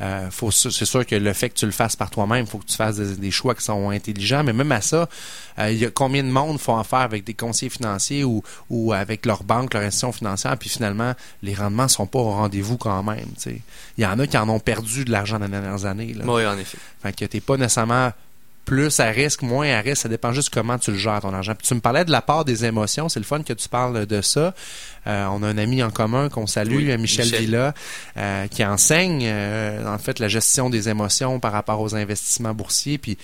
Euh, 0.00 0.30
faut, 0.30 0.50
c'est 0.50 0.84
sûr 0.84 1.06
que 1.06 1.14
le 1.14 1.32
fait 1.32 1.50
que 1.50 1.54
tu 1.54 1.66
le 1.66 1.72
fasses 1.72 1.96
par 1.96 2.10
toi-même, 2.10 2.46
faut 2.46 2.58
que 2.58 2.66
tu 2.66 2.76
fasses 2.76 2.96
des, 2.96 3.16
des 3.16 3.30
choix 3.30 3.54
qui 3.54 3.62
sont 3.62 3.90
intelligents. 3.90 4.42
Mais 4.44 4.52
même 4.52 4.72
à 4.72 4.80
ça, 4.80 5.08
euh, 5.58 5.70
il 5.70 5.78
y 5.78 5.84
a 5.84 5.90
combien 5.90 6.22
de 6.22 6.28
monde 6.28 6.58
font 6.58 6.76
affaire 6.76 7.00
avec 7.00 7.24
des 7.24 7.34
conseillers 7.34 7.70
financiers 7.70 8.24
ou, 8.24 8.42
ou 8.70 8.92
avec 8.92 9.24
leur 9.26 9.44
banque, 9.44 9.74
leur 9.74 9.82
institution 9.82 10.12
financière, 10.12 10.56
puis 10.58 10.68
finalement, 10.68 11.14
les 11.42 11.54
rendements 11.54 11.88
sont 11.88 12.06
pas 12.06 12.18
au 12.18 12.30
rendez-vous 12.30 12.76
quand 12.76 13.02
même. 13.02 13.28
Il 13.46 14.02
y 14.02 14.06
en 14.06 14.18
a 14.18 14.26
qui 14.26 14.36
en 14.36 14.48
ont 14.48 14.60
perdu 14.60 15.04
de 15.04 15.12
l'argent 15.12 15.38
dans 15.38 15.46
les 15.46 15.52
dernières 15.52 15.84
années. 15.84 16.14
Là. 16.14 16.24
Oui, 16.26 16.46
en 16.46 16.58
effet. 16.58 16.78
Fait 17.02 17.14
que 17.14 17.24
t'es 17.24 17.40
pas 17.40 17.56
nécessairement 17.56 18.12
plus 18.64 19.00
à 19.00 19.06
risque, 19.06 19.42
moins 19.42 19.70
à 19.70 19.80
risque, 19.80 20.02
ça 20.02 20.08
dépend 20.08 20.32
juste 20.32 20.50
comment 20.52 20.78
tu 20.78 20.90
le 20.90 20.96
gères 20.96 21.20
ton 21.20 21.32
argent. 21.34 21.54
Puis 21.54 21.66
tu 21.66 21.74
me 21.74 21.80
parlais 21.80 22.04
de 22.04 22.10
la 22.10 22.22
part 22.22 22.44
des 22.44 22.64
émotions, 22.64 23.08
c'est 23.08 23.20
le 23.20 23.24
fun 23.24 23.42
que 23.42 23.52
tu 23.52 23.68
parles 23.68 24.06
de 24.06 24.20
ça. 24.22 24.54
Euh, 25.06 25.26
on 25.26 25.42
a 25.42 25.48
un 25.48 25.58
ami 25.58 25.82
en 25.82 25.90
commun 25.90 26.28
qu'on 26.28 26.46
salue, 26.46 26.76
Oui, 26.76 26.96
Michel, 26.96 27.26
Michel. 27.26 27.40
Villa, 27.40 27.74
euh, 28.16 28.46
qui 28.48 28.64
enseigne 28.64 29.24
euh, 29.24 29.86
en 29.86 29.98
fait 29.98 30.18
la 30.18 30.28
gestion 30.28 30.70
des 30.70 30.88
émotions 30.88 31.40
par 31.40 31.52
rapport 31.52 31.80
aux 31.80 31.94
investissements 31.94 32.54
boursiers. 32.54 32.98
Puis 32.98 33.18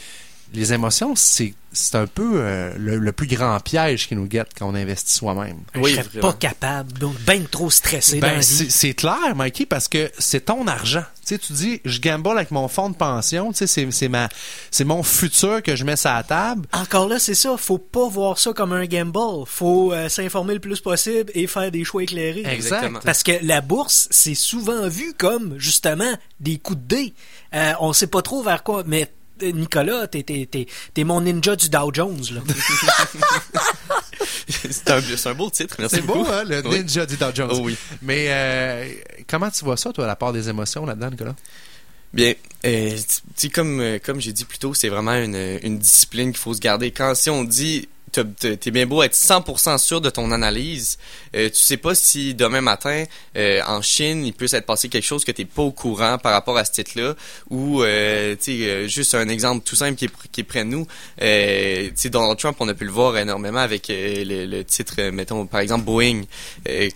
les 0.53 0.72
émotions, 0.72 1.14
c'est 1.16 1.55
c'est 1.72 1.94
un 1.96 2.06
peu 2.06 2.33
euh, 2.37 2.72
le, 2.76 2.98
le 2.98 3.12
plus 3.12 3.26
grand 3.26 3.59
piège 3.61 4.09
qui 4.09 4.16
nous 4.16 4.26
guette 4.26 4.48
quand 4.59 4.68
on 4.68 4.74
investit 4.74 5.14
soi-même. 5.14 5.59
Oui, 5.76 5.90
je 5.96 6.02
serais 6.02 6.20
pas 6.20 6.33
capable, 6.33 6.92
donc 6.94 7.14
ben 7.26 7.44
trop 7.46 7.70
stressé 7.70 8.18
dans 8.20 8.26
Ben, 8.28 8.37
la 8.37 8.42
c'est 8.42 8.64
vie. 8.64 8.70
c'est 8.70 8.94
clair, 8.94 9.35
Mikey, 9.37 9.66
parce 9.66 9.88
que 9.88 10.11
c'est 10.18 10.46
ton 10.46 10.66
argent. 10.66 11.04
Tu 11.26 11.35
sais, 11.37 11.38
tu 11.38 11.52
dis, 11.52 11.80
je 11.85 12.00
gamble 12.00 12.30
avec 12.30 12.50
mon 12.50 12.66
fonds 12.66 12.90
de 12.90 12.96
pension, 12.96 13.52
tu 13.52 13.59
sais, 13.59 13.66
c'est- 13.66 13.90
c'est 13.92 14.09
ma, 14.09 14.28
c'est 14.70 14.85
mon 14.85 15.02
futur 15.02 15.62
que 15.62 15.76
je 15.76 15.85
mets 15.85 15.94
sur 15.96 16.11
la 16.11 16.22
table. 16.24 16.66
Encore 16.72 17.09
là, 17.09 17.18
c'est 17.18 17.35
ça. 17.35 17.56
Faut 17.56 17.78
pas 17.78 18.09
voir 18.09 18.38
ça 18.38 18.52
comme 18.52 18.72
un 18.72 18.87
gamble. 18.87 19.44
Faut 19.46 19.92
euh, 19.92 20.09
s'informer 20.09 20.54
le 20.54 20.61
plus 20.61 20.80
possible 20.80 21.30
et 21.35 21.46
faire 21.46 21.70
des 21.70 21.85
choix 21.85 22.02
éclairés. 22.02 22.42
Exactement. 22.46 22.98
Parce 23.04 23.22
que 23.22 23.33
la 23.42 23.61
bourse, 23.61 24.09
c'est 24.11 24.35
souvent 24.35 24.88
vu 24.88 25.12
comme 25.16 25.54
justement 25.59 26.12
des 26.40 26.59
coups 26.59 26.78
de 26.80 26.85
dés. 26.96 27.14
Euh, 27.54 27.72
on 27.80 27.92
sait 27.92 28.06
pas 28.09 28.22
trop 28.22 28.42
vers 28.42 28.62
quoi, 28.64 28.83
mais 28.87 29.11
Nicolas, 29.42 30.07
t'es, 30.07 30.22
t'es, 30.22 30.46
t'es, 30.50 30.66
t'es 30.94 31.05
mon 31.05 31.20
ninja 31.20 31.57
du 31.57 31.68
Dow 31.68 31.90
Jones. 31.92 32.22
Là. 32.33 32.40
c'est 34.48 34.90
un, 34.90 35.00
c'est 35.00 35.29
un 35.29 35.35
beau 35.35 35.50
titre, 35.50 35.76
merci 35.79 35.96
C'est 35.96 36.03
beau, 36.03 36.24
hein, 36.26 36.44
le 36.44 36.62
Oui. 36.66 36.79
ninja 36.81 37.07
du 37.07 37.16
Dow 37.16 37.26
Jones. 37.35 37.50
Oh 37.53 37.61
oui. 37.62 37.76
Mais 38.03 38.26
euh, 38.29 38.88
comment 39.29 39.50
tu 39.50 39.64
vois 39.64 39.76
ça, 39.76 39.92
toi, 39.92 40.07
la 40.07 40.16
part 40.16 40.33
des 40.33 40.48
émotions 40.48 40.85
là-dedans, 40.87 41.11
Nicolas? 41.11 41.37
Bien, 42.12 42.35
euh, 42.64 42.96
tu 42.96 43.20
sais, 43.37 43.48
comme, 43.50 43.81
euh, 43.81 43.98
comme 44.05 44.20
j'ai 44.20 44.33
dit 44.33 44.44
plus 44.44 44.59
tôt, 44.59 44.74
c'est 44.74 44.88
vraiment 44.88 45.14
une, 45.14 45.59
une 45.62 45.79
discipline 45.79 46.31
qu'il 46.33 46.40
faut 46.40 46.55
se 46.55 46.61
garder. 46.61 46.90
Quand 46.90 47.14
si 47.14 47.31
on 47.31 47.44
dit 47.44 47.88
t'es 48.12 48.70
bien 48.70 48.87
beau 48.87 49.03
être 49.03 49.14
100% 49.14 49.79
sûr 49.79 50.01
de 50.01 50.11
ton 50.11 50.31
analyse, 50.33 50.99
euh, 51.35 51.49
tu 51.49 51.57
sais 51.57 51.77
pas 51.77 51.94
si 51.94 52.35
demain 52.35 52.61
matin 52.61 53.05
euh, 53.37 53.61
en 53.66 53.83
Chine 53.83 54.25
il 54.27 54.33
peut 54.33 54.46
s'être 54.46 54.66
passé 54.66 54.88
quelque 54.88 55.05
chose 55.05 55.25
que 55.25 55.33
t'es 55.33 55.44
pas 55.44 55.62
au 55.62 55.70
courant 55.70 56.18
par 56.18 56.33
rapport 56.33 56.57
à 56.59 56.64
ce 56.64 56.73
titre-là, 56.73 57.14
ou 57.51 57.83
euh, 57.83 58.37
sais 58.38 58.53
euh, 58.53 58.88
juste 58.88 59.14
un 59.14 59.29
exemple 59.29 59.64
tout 59.64 59.77
simple 59.77 59.96
qui 59.96 60.07
est, 60.40 60.44
près 60.44 60.64
de 60.64 60.70
nous. 60.70 60.87
Euh, 61.23 61.88
tu 61.88 61.92
sais 61.96 62.11
Donald 62.11 62.38
Trump, 62.38 62.57
on 62.61 62.68
a 62.68 62.75
pu 62.75 62.85
le 62.85 62.90
voir 62.90 63.16
énormément 63.16 63.61
avec 63.61 63.90
euh, 63.90 64.25
le, 64.46 64.62
titre, 64.64 64.94
euh, 64.99 65.12
mettons 65.12 65.46
par 65.46 65.61
exemple 65.61 65.85
Boeing, 65.85 66.23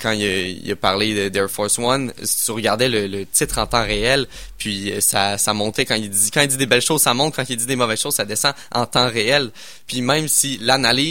quand 0.00 0.12
il 0.12 0.24
a, 0.24 0.40
il 0.48 0.72
a 0.72 0.76
parlé 0.76 1.30
d'Air 1.30 1.50
Force 1.50 1.78
One, 1.78 2.12
si 2.22 2.46
tu 2.46 2.50
regardais 2.50 2.88
le, 2.88 3.24
titre 3.26 3.58
en 3.58 3.66
temps 3.66 3.84
réel, 3.84 4.26
puis 4.58 4.92
ça, 5.00 5.38
ça 5.38 5.54
montait 5.54 5.84
quand 5.84 5.94
il 5.94 6.10
dit 6.10 6.30
quand 6.30 6.42
il 6.42 6.48
dit 6.48 6.56
des 6.56 6.66
belles 6.66 6.82
choses, 6.82 7.02
ça 7.02 7.14
monte, 7.14 7.36
quand 7.36 7.48
il 7.48 7.56
dit 7.56 7.66
des 7.66 7.76
mauvaises 7.76 8.00
choses, 8.00 8.14
ça 8.14 8.24
descend 8.24 8.54
en 8.72 8.86
temps 8.86 9.08
réel. 9.08 9.50
Puis 9.86 10.00
même 10.00 10.28
si 10.28 10.58
l'analyse 10.58 11.03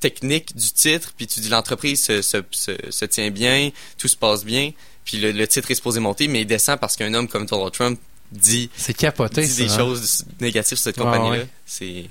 technique 0.00 0.56
du 0.56 0.70
titre, 0.72 1.12
puis 1.16 1.26
tu 1.26 1.40
dis 1.40 1.48
l'entreprise 1.48 2.02
se, 2.02 2.22
se, 2.22 2.38
se, 2.50 2.72
se 2.90 3.04
tient 3.04 3.30
bien, 3.30 3.70
tout 3.98 4.08
se 4.08 4.16
passe 4.16 4.44
bien, 4.44 4.72
puis 5.04 5.18
le, 5.18 5.30
le 5.32 5.46
titre 5.46 5.70
est 5.70 5.74
supposé 5.76 6.00
monter, 6.00 6.26
mais 6.28 6.40
il 6.42 6.46
descend 6.46 6.78
parce 6.80 6.96
qu'un 6.96 7.12
homme 7.14 7.28
comme 7.28 7.46
Donald 7.46 7.72
Trump 7.72 8.00
dit, 8.32 8.68
capoté, 8.98 9.42
dit 9.42 9.48
ça. 9.48 9.62
des 9.64 9.70
hein? 9.72 9.76
choses 9.78 10.24
négatives 10.40 10.78
sur 10.78 10.84
cette 10.84 10.96
compagnie-là. 10.98 11.36
ouais. 11.38 11.48
C'est 11.66 12.06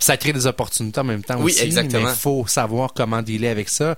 Ça 0.00 0.16
crée 0.16 0.32
des 0.32 0.46
opportunités 0.46 1.00
en 1.00 1.04
même 1.04 1.22
temps 1.22 1.40
Oui, 1.40 1.52
aussi. 1.52 1.62
exactement. 1.62 2.04
Mais 2.04 2.10
il 2.10 2.16
faut 2.16 2.44
savoir 2.46 2.92
comment 2.92 3.22
dealer 3.22 3.48
avec 3.48 3.68
ça. 3.68 3.96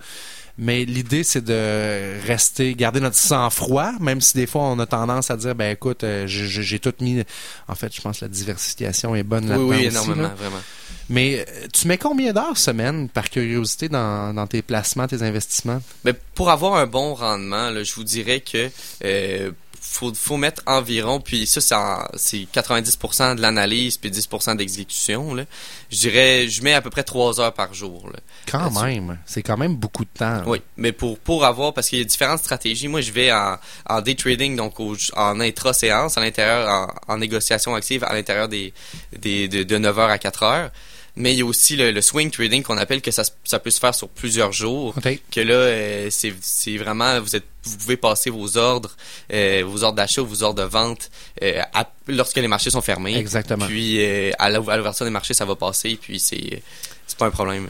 Mais 0.58 0.84
l'idée, 0.84 1.22
c'est 1.22 1.44
de 1.44 2.18
rester, 2.26 2.74
garder 2.74 3.00
notre 3.00 3.16
sang-froid, 3.16 3.92
même 4.00 4.22
si 4.22 4.36
des 4.36 4.46
fois 4.46 4.62
on 4.62 4.78
a 4.78 4.86
tendance 4.86 5.30
à 5.30 5.36
dire, 5.36 5.54
ben 5.54 5.72
écoute, 5.72 6.02
euh, 6.02 6.24
j'ai 6.26 6.78
tout 6.78 6.94
mis. 7.00 7.22
En 7.68 7.74
fait, 7.74 7.94
je 7.94 8.00
pense 8.00 8.20
que 8.20 8.24
la 8.24 8.30
diversification 8.30 9.14
est 9.14 9.22
bonne 9.22 9.48
là-dedans 9.48 9.68
oui, 9.68 9.84
énormément, 9.84 10.22
là. 10.22 10.34
vraiment. 10.36 10.62
Mais 11.08 11.44
euh, 11.46 11.66
tu 11.72 11.86
mets 11.88 11.98
combien 11.98 12.32
d'heures 12.32 12.56
semaine, 12.56 13.08
par 13.08 13.28
curiosité, 13.30 13.88
dans, 13.88 14.34
dans 14.34 14.46
tes 14.46 14.62
placements, 14.62 15.06
tes 15.06 15.22
investissements? 15.22 15.82
Mais 16.04 16.14
pour 16.34 16.50
avoir 16.50 16.74
un 16.74 16.86
bon 16.86 17.14
rendement, 17.14 17.70
là, 17.70 17.82
je 17.82 17.94
vous 17.94 18.04
dirais 18.04 18.40
que 18.40 18.70
euh, 19.04 19.50
faut, 19.88 20.12
faut 20.14 20.36
mettre 20.36 20.62
environ, 20.66 21.20
puis 21.20 21.46
ça, 21.46 21.60
c'est 21.60 21.74
en- 21.74 22.06
c'est 22.16 22.46
90% 22.52 23.34
de 23.36 23.40
l'analyse, 23.40 23.96
puis 23.96 24.10
10% 24.10 24.54
d'exécution. 24.56 25.34
là. 25.34 25.44
Je 25.90 25.98
dirais, 25.98 26.48
je 26.48 26.62
mets 26.62 26.74
à 26.74 26.82
peu 26.82 26.90
près 26.90 27.02
3 27.04 27.40
heures 27.40 27.52
par 27.54 27.72
jour. 27.72 28.08
Là. 28.12 28.18
Quand 28.50 28.70
même. 28.82 29.18
C'est 29.26 29.42
quand 29.42 29.56
même 29.56 29.76
beaucoup 29.76 30.04
de 30.04 30.10
temps. 30.18 30.42
Oui, 30.46 30.60
mais 30.76 30.92
pour 30.92 31.18
pour 31.18 31.44
avoir 31.44 31.72
parce 31.72 31.88
qu'il 31.88 31.98
y 31.98 32.02
a 32.02 32.04
différentes 32.04 32.40
stratégies. 32.40 32.88
Moi, 32.88 33.00
je 33.00 33.12
vais 33.12 33.32
en, 33.32 33.56
en 33.88 34.00
day 34.02 34.14
trading 34.14 34.56
donc 34.56 34.78
au, 34.80 34.96
en 35.14 35.40
intra 35.40 35.72
séance 35.72 36.18
à 36.18 36.20
l'intérieur 36.20 36.68
en, 37.08 37.12
en 37.14 37.18
négociation 37.18 37.74
active 37.74 38.04
à 38.04 38.12
l'intérieur 38.14 38.48
des, 38.48 38.72
des 39.18 39.48
de, 39.48 39.62
de 39.62 39.78
9h 39.78 40.08
à 40.08 40.16
4h. 40.16 40.70
Mais 41.18 41.32
il 41.32 41.38
y 41.38 41.42
a 41.42 41.46
aussi 41.46 41.76
le, 41.76 41.92
le 41.92 42.02
swing 42.02 42.30
trading 42.30 42.62
qu'on 42.62 42.76
appelle 42.76 43.00
que 43.00 43.10
ça 43.10 43.22
ça 43.44 43.58
peut 43.58 43.70
se 43.70 43.80
faire 43.80 43.94
sur 43.94 44.08
plusieurs 44.08 44.52
jours. 44.52 44.94
Que 45.30 45.40
là 45.40 45.54
euh, 45.54 46.08
c'est 46.10 46.76
vraiment 46.76 47.20
vous 47.20 47.34
êtes 47.34 47.44
vous 47.64 47.76
pouvez 47.78 47.96
passer 47.96 48.28
vos 48.30 48.56
ordres 48.58 48.94
euh, 49.32 49.62
vos 49.66 49.82
ordres 49.82 49.96
d'achat 49.96 50.20
vos 50.22 50.42
ordres 50.42 50.62
de 50.62 50.68
vente 50.68 51.10
euh, 51.42 51.60
à- 51.72 51.90
lorsque 52.08 52.36
les 52.36 52.48
marchés 52.48 52.70
sont 52.70 52.82
fermés. 52.82 53.16
Exactement. 53.16 53.66
Puis 53.66 53.98
à 54.38 54.50
l'ou- 54.50 54.68
à 54.70 54.76
l'ouverture 54.76 55.06
des 55.06 55.10
marchés 55.10 55.32
ça 55.34 55.44
va 55.46 55.56
passer 55.56 55.98
puis 56.00 56.20
c'est 56.20 56.62
c'est 57.06 57.16
pas 57.18 57.26
un 57.26 57.30
problème. 57.30 57.68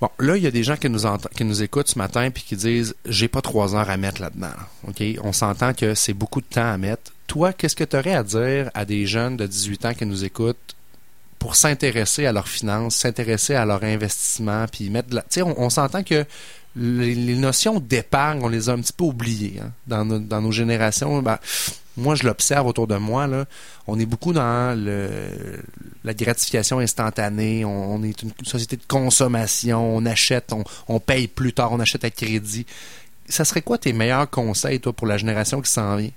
Bon, 0.00 0.08
là, 0.18 0.36
il 0.38 0.42
y 0.42 0.46
a 0.46 0.50
des 0.50 0.62
gens 0.62 0.78
qui 0.78 0.88
nous, 0.88 1.00
qui 1.36 1.44
nous 1.44 1.62
écoutent 1.62 1.88
ce 1.88 1.98
matin 1.98 2.30
puis 2.30 2.42
qui 2.42 2.56
disent 2.56 2.94
j'ai 3.04 3.28
pas 3.28 3.42
trois 3.42 3.76
heures 3.76 3.90
à 3.90 3.96
mettre 3.98 4.22
là-dedans. 4.22 4.48
OK? 4.88 5.02
On 5.22 5.34
s'entend 5.34 5.74
que 5.74 5.94
c'est 5.94 6.14
beaucoup 6.14 6.40
de 6.40 6.46
temps 6.46 6.72
à 6.72 6.78
mettre. 6.78 7.12
Toi, 7.26 7.52
qu'est-ce 7.52 7.76
que 7.76 7.84
tu 7.84 7.96
aurais 7.96 8.14
à 8.14 8.22
dire 8.22 8.70
à 8.72 8.84
des 8.86 9.06
jeunes 9.06 9.36
de 9.36 9.46
18 9.46 9.84
ans 9.84 9.92
qui 9.94 10.06
nous 10.06 10.24
écoutent 10.24 10.56
pour 11.40 11.56
s'intéresser 11.56 12.26
à 12.26 12.32
leurs 12.32 12.46
finances, 12.46 12.96
s'intéresser 12.96 13.54
à 13.54 13.64
leur 13.64 13.82
investissement, 13.82 14.66
puis 14.70 14.90
mettre 14.90 15.08
de 15.08 15.16
la... 15.16 15.24
On, 15.56 15.70
s'entend 15.70 16.04
que 16.04 16.26
les, 16.76 17.34
notions 17.34 17.80
d'épargne, 17.80 18.40
on 18.42 18.48
les 18.48 18.68
a 18.68 18.72
un 18.72 18.80
petit 18.80 18.92
peu 18.92 19.04
oubliées 19.04 19.58
hein, 19.60 19.72
dans, 19.86 20.04
nos, 20.04 20.52
générations. 20.52 21.22
Ben, 21.22 21.38
moi, 21.96 22.14
je 22.14 22.24
l'observe 22.24 22.66
autour 22.66 22.86
de 22.86 22.96
moi. 22.96 23.26
On 23.86 23.98
est 23.98 24.04
beaucoup 24.04 24.34
dans 24.34 24.78
le, 24.78 25.00
la 26.04 26.12
gratification 26.12 26.78
instantanée. 26.78 27.64
On, 27.64 27.94
on 27.94 28.02
est 28.02 28.22
une 28.22 28.32
société 28.44 28.76
de 28.76 28.86
consommation. 28.86 29.96
On 29.96 30.04
achète, 30.04 30.52
on, 30.52 30.62
on 30.88 31.00
paye 31.00 31.26
plus 31.26 31.54
tard, 31.54 31.72
on 31.72 31.80
achète 31.80 32.04
à 32.04 32.10
crédit. 32.10 32.66
Ça 33.30 33.46
serait 33.46 33.62
quoi 33.62 33.78
tes 33.78 33.94
meilleurs 33.94 34.28
conseils, 34.28 34.78
toi, 34.78 34.92
pour 34.92 35.06
la 35.06 35.16
génération 35.16 35.62
qui 35.62 35.70
s'en 35.70 35.96
vient? 35.96 36.10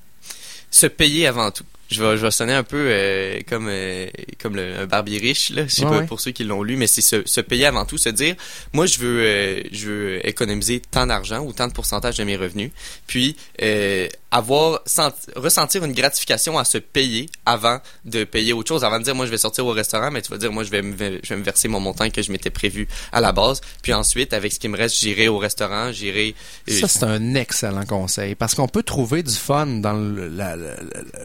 Se 0.69 0.87
payer 0.87 1.27
avant 1.27 1.49
tout. 1.49 1.63
Je 1.91 2.01
vais, 2.01 2.17
je 2.17 2.25
vais 2.25 2.31
sonner 2.31 2.53
un 2.53 2.63
peu 2.63 2.87
euh, 2.89 3.39
comme 3.47 3.67
euh, 3.69 4.07
comme 4.41 4.55
le, 4.55 4.79
un 4.79 4.85
barbier 4.87 5.19
riche 5.19 5.51
là, 5.51 5.67
je 5.67 5.73
sais 5.75 5.83
Ouais, 5.83 5.89
pas 5.91 5.97
ouais. 5.99 6.05
pour 6.07 6.19
ceux 6.19 6.31
qui 6.31 6.43
l'ont 6.43 6.63
lu, 6.63 6.75
mais 6.75 6.87
c'est 6.87 7.01
se, 7.01 7.21
se 7.25 7.39
payer 7.41 7.65
avant 7.67 7.85
tout, 7.85 7.99
se 7.99 8.09
dire, 8.09 8.35
moi 8.71 8.87
je 8.87 8.97
veux 8.97 9.19
euh, 9.21 9.61
je 9.71 9.87
veux 9.89 10.27
économiser 10.27 10.79
tant 10.79 11.05
d'argent 11.05 11.41
ou 11.41 11.53
tant 11.53 11.67
de 11.67 11.73
pourcentage 11.73 12.17
de 12.17 12.23
mes 12.23 12.35
revenus, 12.35 12.71
puis 13.05 13.35
euh, 13.61 14.07
avoir 14.31 14.81
senti- 14.87 15.29
ressentir 15.35 15.83
une 15.83 15.93
gratification 15.93 16.57
à 16.57 16.63
se 16.65 16.79
payer 16.79 17.29
avant 17.45 17.79
de 18.05 18.23
payer 18.23 18.53
autre 18.53 18.69
chose, 18.69 18.83
avant 18.83 18.97
de 18.97 19.03
dire 19.03 19.13
moi 19.13 19.25
je 19.27 19.31
vais 19.31 19.37
sortir 19.37 19.65
au 19.67 19.71
restaurant, 19.71 20.09
mais 20.09 20.23
tu 20.23 20.31
vas 20.31 20.37
dire 20.37 20.51
moi 20.51 20.63
je 20.63 20.71
vais 20.71 20.81
me, 20.81 20.95
je 20.97 21.29
vais 21.29 21.37
me 21.37 21.43
verser 21.43 21.67
mon 21.67 21.79
montant 21.79 22.09
que 22.09 22.23
je 22.23 22.31
m'étais 22.31 22.49
prévu 22.49 22.87
à 23.11 23.21
la 23.21 23.33
base, 23.33 23.61
puis 23.83 23.93
ensuite 23.93 24.33
avec 24.33 24.51
ce 24.51 24.59
qui 24.59 24.67
me 24.67 24.77
reste 24.77 24.95
j'irai 24.97 25.27
au 25.27 25.37
restaurant, 25.37 25.91
j'irai 25.91 26.33
euh, 26.71 26.79
Ça, 26.79 26.87
c'est 26.87 27.03
un 27.03 27.35
excellent 27.35 27.85
conseil 27.85 28.33
parce 28.33 28.55
qu'on 28.55 28.67
peut 28.69 28.83
trouver 28.83 29.21
du 29.21 29.35
fun 29.35 29.67
dans 29.67 29.93
le, 29.93 30.27
la- 30.29 30.55
la- 30.55 30.75
la- 30.75 31.23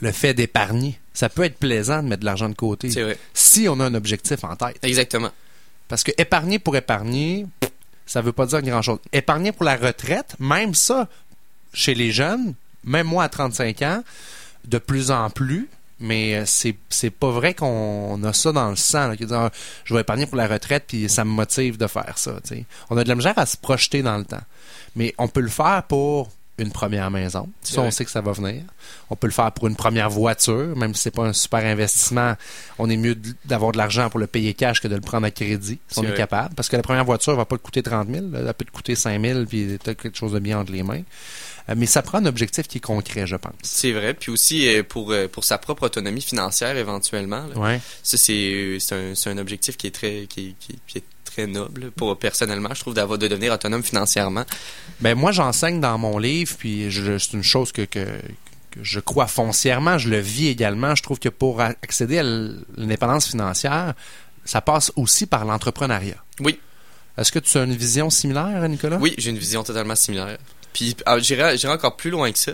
le 0.00 0.12
fait 0.12 0.34
d'épargner. 0.34 0.98
Ça 1.12 1.28
peut 1.28 1.44
être 1.44 1.56
plaisant 1.56 2.02
de 2.02 2.08
mettre 2.08 2.20
de 2.20 2.26
l'argent 2.26 2.48
de 2.48 2.54
côté 2.54 2.88
vrai. 2.88 3.18
si 3.34 3.68
on 3.68 3.78
a 3.80 3.84
un 3.84 3.94
objectif 3.94 4.42
en 4.44 4.56
tête. 4.56 4.78
Exactement. 4.82 5.30
Parce 5.88 6.04
que 6.04 6.12
épargner 6.18 6.58
pour 6.58 6.76
épargner, 6.76 7.46
ça 8.06 8.22
veut 8.22 8.32
pas 8.32 8.46
dire 8.46 8.62
grand-chose. 8.62 8.98
Épargner 9.12 9.52
pour 9.52 9.64
la 9.64 9.76
retraite, 9.76 10.36
même 10.38 10.74
ça, 10.74 11.08
chez 11.72 11.94
les 11.94 12.12
jeunes, 12.12 12.54
même 12.84 13.06
moi 13.06 13.24
à 13.24 13.28
35 13.28 13.82
ans, 13.82 14.02
de 14.64 14.78
plus 14.78 15.10
en 15.10 15.30
plus, 15.30 15.68
mais 15.98 16.36
euh, 16.36 16.44
c'est 16.46 16.76
c'est 16.88 17.10
pas 17.10 17.30
vrai 17.30 17.54
qu'on 17.54 18.22
a 18.24 18.32
ça 18.32 18.52
dans 18.52 18.70
le 18.70 18.76
sang. 18.76 19.08
là, 19.08 19.16
qui 19.16 19.26
dit, 19.26 19.34
Ah, 19.34 19.50
je 19.84 19.94
vais 19.94 20.00
épargner 20.00 20.26
pour 20.26 20.36
la 20.36 20.46
retraite, 20.46 20.84
puis 20.86 21.08
ça 21.08 21.24
me 21.24 21.30
motive 21.30 21.76
de 21.76 21.86
faire 21.86 22.16
ça. 22.16 22.36
On 22.88 22.96
a 22.96 23.04
de 23.04 23.08
la 23.08 23.14
misère 23.14 23.38
à 23.38 23.46
se 23.46 23.56
projeter 23.56 24.02
dans 24.02 24.16
le 24.16 24.24
temps. 24.24 24.40
Mais 24.96 25.14
on 25.18 25.28
peut 25.28 25.40
le 25.40 25.48
faire 25.48 25.82
pour 25.88 26.30
une 26.60 26.72
première 26.72 27.10
maison. 27.10 27.48
Ça, 27.62 27.80
on 27.80 27.90
sait 27.90 28.04
que 28.04 28.10
ça 28.10 28.20
va 28.20 28.32
venir. 28.32 28.62
On 29.10 29.16
peut 29.16 29.26
le 29.26 29.32
faire 29.32 29.50
pour 29.52 29.66
une 29.66 29.76
première 29.76 30.10
voiture, 30.10 30.76
même 30.76 30.94
si 30.94 31.02
c'est 31.02 31.10
pas 31.10 31.24
un 31.24 31.32
super 31.32 31.64
investissement. 31.64 32.34
On 32.78 32.88
est 32.88 32.96
mieux 32.96 33.16
d'avoir 33.44 33.72
de 33.72 33.78
l'argent 33.78 34.10
pour 34.10 34.20
le 34.20 34.26
payer 34.26 34.54
cash 34.54 34.80
que 34.80 34.88
de 34.88 34.94
le 34.94 35.00
prendre 35.00 35.26
à 35.26 35.30
crédit, 35.30 35.78
si 35.88 35.98
on 35.98 36.02
est 36.04 36.14
capable. 36.14 36.54
Parce 36.54 36.68
que 36.68 36.76
la 36.76 36.82
première 36.82 37.04
voiture 37.04 37.34
va 37.36 37.44
pas 37.44 37.56
te 37.56 37.62
coûter 37.62 37.82
30 37.82 38.08
000, 38.08 38.26
là. 38.30 38.40
elle 38.46 38.54
peut 38.54 38.64
te 38.64 38.70
coûter 38.70 38.94
5 38.94 39.20
000, 39.20 39.44
puis 39.46 39.78
t'as 39.82 39.94
quelque 39.94 40.16
chose 40.16 40.32
de 40.32 40.38
bien 40.38 40.58
entre 40.58 40.72
les 40.72 40.82
mains. 40.82 41.02
Euh, 41.68 41.74
Mais 41.76 41.86
ça 41.86 42.02
prend 42.02 42.18
un 42.18 42.26
objectif 42.26 42.68
qui 42.68 42.78
est 42.78 42.82
concret, 42.82 43.26
je 43.26 43.36
pense. 43.36 43.52
C'est 43.62 43.92
vrai. 43.92 44.14
Puis 44.14 44.30
aussi 44.30 44.68
euh, 44.68 44.82
pour 44.82 45.12
euh, 45.12 45.28
pour 45.28 45.44
sa 45.44 45.58
propre 45.58 45.84
autonomie 45.84 46.22
financière 46.22 46.76
éventuellement. 46.76 47.46
là. 47.46 47.58
Ouais. 47.58 47.80
Ça 48.02 48.16
c'est 48.16 48.78
un 49.26 49.38
objectif 49.38 49.76
qui 49.76 49.86
est 49.86 49.94
très 49.94 50.26
qui, 50.28 50.54
qui, 50.58 50.78
qui 50.86 50.98
est 50.98 51.04
très 51.40 51.52
noble 51.52 51.90
pour 51.92 52.18
personnellement 52.18 52.70
je 52.74 52.80
trouve 52.80 52.94
d'avoir 52.94 53.18
de 53.18 53.28
devenir 53.28 53.52
autonome 53.52 53.82
financièrement. 53.82 54.44
Ben 55.00 55.16
moi, 55.16 55.32
j'enseigne 55.32 55.80
dans 55.80 55.98
mon 55.98 56.18
livre, 56.18 56.54
puis 56.58 56.88
c'est 56.90 57.32
une 57.32 57.42
chose 57.42 57.72
que, 57.72 57.82
que, 57.82 58.04
que 58.70 58.80
je 58.82 59.00
crois 59.00 59.26
foncièrement, 59.26 59.98
je 59.98 60.08
le 60.08 60.18
vis 60.18 60.48
également. 60.48 60.94
Je 60.94 61.02
trouve 61.02 61.18
que 61.18 61.28
pour 61.28 61.60
accéder 61.60 62.18
à 62.18 62.22
l'indépendance 62.22 63.28
financière, 63.28 63.94
ça 64.44 64.60
passe 64.60 64.92
aussi 64.96 65.26
par 65.26 65.44
l'entrepreneuriat. 65.44 66.22
Oui. 66.40 66.58
Est-ce 67.16 67.32
que 67.32 67.38
tu 67.38 67.58
as 67.58 67.64
une 67.64 67.74
vision 67.74 68.08
similaire, 68.08 68.66
Nicolas? 68.68 68.96
Oui, 68.96 69.14
j'ai 69.18 69.30
une 69.30 69.38
vision 69.38 69.62
totalement 69.62 69.96
similaire. 69.96 70.38
Puis 70.72 70.96
ah, 71.06 71.18
j'irai 71.18 71.56
j'irai 71.58 71.72
encore 71.72 71.96
plus 71.96 72.10
loin 72.10 72.30
que 72.30 72.38
ça. 72.38 72.52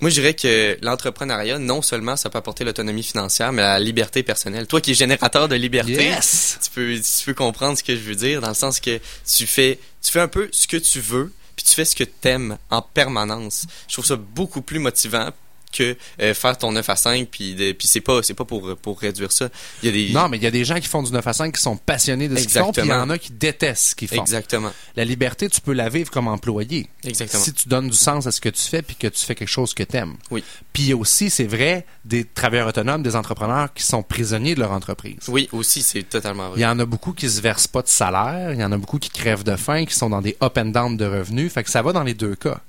Moi, 0.00 0.10
je 0.10 0.14
dirais 0.14 0.34
que 0.34 0.76
l'entrepreneuriat, 0.82 1.58
non 1.58 1.82
seulement 1.82 2.16
ça 2.16 2.28
peut 2.30 2.38
apporter 2.38 2.64
l'autonomie 2.64 3.02
financière, 3.02 3.52
mais 3.52 3.62
la 3.62 3.78
liberté 3.78 4.22
personnelle. 4.22 4.66
Toi 4.66 4.80
qui 4.80 4.92
es 4.92 4.94
générateur 4.94 5.48
de 5.48 5.54
liberté, 5.54 5.92
Yes! 5.92 6.58
tu 6.62 6.70
peux 6.70 6.94
tu 6.94 7.24
peux 7.26 7.34
comprendre 7.34 7.78
ce 7.78 7.82
que 7.84 7.94
je 7.94 8.00
veux 8.00 8.14
dire 8.14 8.40
dans 8.40 8.48
le 8.48 8.54
sens 8.54 8.80
que 8.80 9.00
tu 9.26 9.46
fais 9.46 9.78
tu 10.02 10.10
fais 10.10 10.20
un 10.20 10.28
peu 10.28 10.48
ce 10.52 10.66
que 10.66 10.76
tu 10.76 11.00
veux 11.00 11.32
puis 11.56 11.64
tu 11.64 11.74
fais 11.74 11.84
ce 11.84 11.94
que 11.94 12.04
t'aimes 12.04 12.58
en 12.70 12.82
permanence. 12.82 13.66
Je 13.88 13.94
trouve 13.94 14.06
ça 14.06 14.16
beaucoup 14.16 14.62
plus 14.62 14.78
motivant 14.78 15.30
que 15.72 15.96
euh, 16.20 16.34
faire 16.34 16.56
ton 16.58 16.72
9 16.72 16.88
à 16.88 16.96
5 16.96 17.28
puis 17.30 17.54
puis 17.74 17.88
c'est 17.88 18.00
pas 18.00 18.22
c'est 18.22 18.34
pas 18.34 18.44
pour 18.44 18.76
pour 18.76 19.00
réduire 19.00 19.32
ça. 19.32 19.48
Il 19.82 19.86
y 19.86 19.88
a 19.88 19.92
des 19.92 20.12
Non, 20.12 20.28
mais 20.28 20.36
il 20.36 20.42
y 20.42 20.46
a 20.46 20.50
des 20.50 20.64
gens 20.64 20.78
qui 20.78 20.88
font 20.88 21.02
du 21.02 21.12
9 21.12 21.26
à 21.26 21.32
5 21.32 21.54
qui 21.54 21.60
sont 21.60 21.76
passionnés 21.76 22.28
de 22.28 22.36
ce 22.36 22.42
qu'ils 22.46 22.60
font, 22.60 22.72
puis 22.72 22.82
il 22.82 22.88
y 22.88 22.92
en 22.92 23.10
a 23.10 23.18
qui 23.18 23.32
détestent 23.32 23.90
ce 23.90 23.94
qu'ils 23.94 24.08
font. 24.08 24.20
Exactement. 24.20 24.70
La 24.96 25.04
liberté, 25.04 25.48
tu 25.48 25.60
peux 25.60 25.72
la 25.72 25.88
vivre 25.88 26.10
comme 26.10 26.28
employé. 26.28 26.88
Exactement. 27.04 27.42
Si 27.42 27.52
tu 27.52 27.68
donnes 27.68 27.88
du 27.88 27.96
sens 27.96 28.26
à 28.26 28.32
ce 28.32 28.40
que 28.40 28.48
tu 28.48 28.62
fais, 28.62 28.82
puis 28.82 28.96
que 28.96 29.06
tu 29.08 29.24
fais 29.24 29.34
quelque 29.34 29.48
chose 29.48 29.74
que 29.74 29.82
tu 29.82 29.96
aimes. 29.96 30.16
Oui. 30.30 30.44
Puis 30.72 30.94
aussi, 30.94 31.30
c'est 31.30 31.44
vrai, 31.44 31.86
des 32.04 32.24
travailleurs 32.24 32.68
autonomes, 32.68 33.02
des 33.02 33.16
entrepreneurs 33.16 33.72
qui 33.72 33.82
sont 33.82 34.02
prisonniers 34.02 34.54
de 34.54 34.60
leur 34.60 34.72
entreprise. 34.72 35.18
Oui, 35.28 35.48
aussi 35.52 35.82
c'est 35.82 36.02
totalement 36.02 36.50
vrai. 36.50 36.60
Il 36.60 36.62
y 36.62 36.66
en 36.66 36.78
a 36.78 36.84
beaucoup 36.84 37.12
qui 37.12 37.28
se 37.28 37.40
versent 37.40 37.66
pas 37.66 37.82
de 37.82 37.88
salaire, 37.88 38.52
il 38.52 38.60
y 38.60 38.64
en 38.64 38.72
a 38.72 38.76
beaucoup 38.76 38.98
qui 38.98 39.10
crèvent 39.10 39.44
de 39.44 39.56
faim, 39.56 39.84
qui 39.84 39.94
sont 39.94 40.10
dans 40.10 40.22
des 40.22 40.36
up 40.42 40.58
and 40.58 40.66
down 40.66 40.96
de 40.96 41.04
revenus, 41.04 41.52
fait 41.52 41.62
que 41.64 41.70
ça 41.70 41.82
va 41.82 41.92
dans 41.92 42.02
les 42.02 42.14
deux 42.14 42.34
cas. 42.34 42.60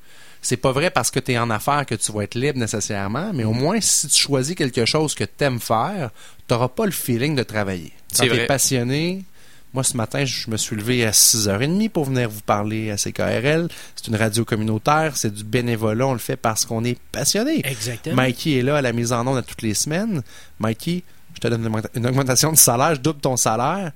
C'est 0.43 0.58
pas 0.58 0.73
vrai 0.73 0.91
parce 0.91 1.10
que 1.10 1.19
tu 1.19 1.32
es 1.32 1.38
en 1.38 1.49
affaires 1.49 1.86
que 1.86 1.95
tu 1.95 2.12
vas 2.12 2.23
être 2.23 2.36
libre 2.36 2.60
nécessairement, 2.60 3.32
mais 3.34 3.45
au 3.45 3.53
moins 3.53 3.79
si 3.79 4.08
tu 4.08 4.21
choisis 4.21 4.56
quelque 4.56 4.86
chose 4.86 5.15
que 5.15 5.23
tu 5.23 5.43
aimes 5.43 5.62
faire, 5.62 6.12
tu 6.47 6.53
n'auras 6.53 6.67
pas 6.67 6.86
le 6.86 6.91
feeling 6.91 7.36
de 7.36 7.43
travailler. 7.43 7.93
Quand 8.15 8.25
tu 8.25 8.34
es 8.34 8.45
passionné, 8.45 9.23
moi 9.73 9.84
ce 9.84 9.95
matin, 9.95 10.25
je 10.25 10.51
me 10.51 10.58
suis 10.58 10.75
levé 10.75 11.06
à 11.06 11.12
6h30 11.12 11.89
pour 11.89 12.06
venir 12.06 12.29
vous 12.29 12.41
parler 12.41 12.91
à 12.91 12.97
CKRL. 12.97 13.69
C'est 13.95 14.08
une 14.08 14.17
radio 14.17 14.43
communautaire, 14.43 15.15
c'est 15.15 15.34
du 15.34 15.45
bénévolat, 15.45 16.08
on 16.08 16.13
le 16.13 16.19
fait 16.19 16.36
parce 16.36 16.65
qu'on 16.65 16.84
est 16.84 16.99
passionné. 17.12 17.62
Exactement. 17.65 18.21
Mikey 18.21 18.60
est 18.60 18.63
là 18.63 18.77
à 18.77 18.82
la 18.82 18.91
mise 18.91 19.13
en 19.13 19.25
onde 19.25 19.38
à 19.38 19.41
toutes 19.41 19.62
les 19.62 19.73
semaines. 19.73 20.23
Mikey, 20.60 21.03
je 21.36 21.39
te 21.39 21.47
donne 21.47 21.71
une 21.95 22.06
augmentation 22.06 22.51
de 22.51 22.58
salaire, 22.58 22.95
je 22.95 22.99
double 22.99 23.21
ton 23.21 23.38
salaire. 23.38 23.93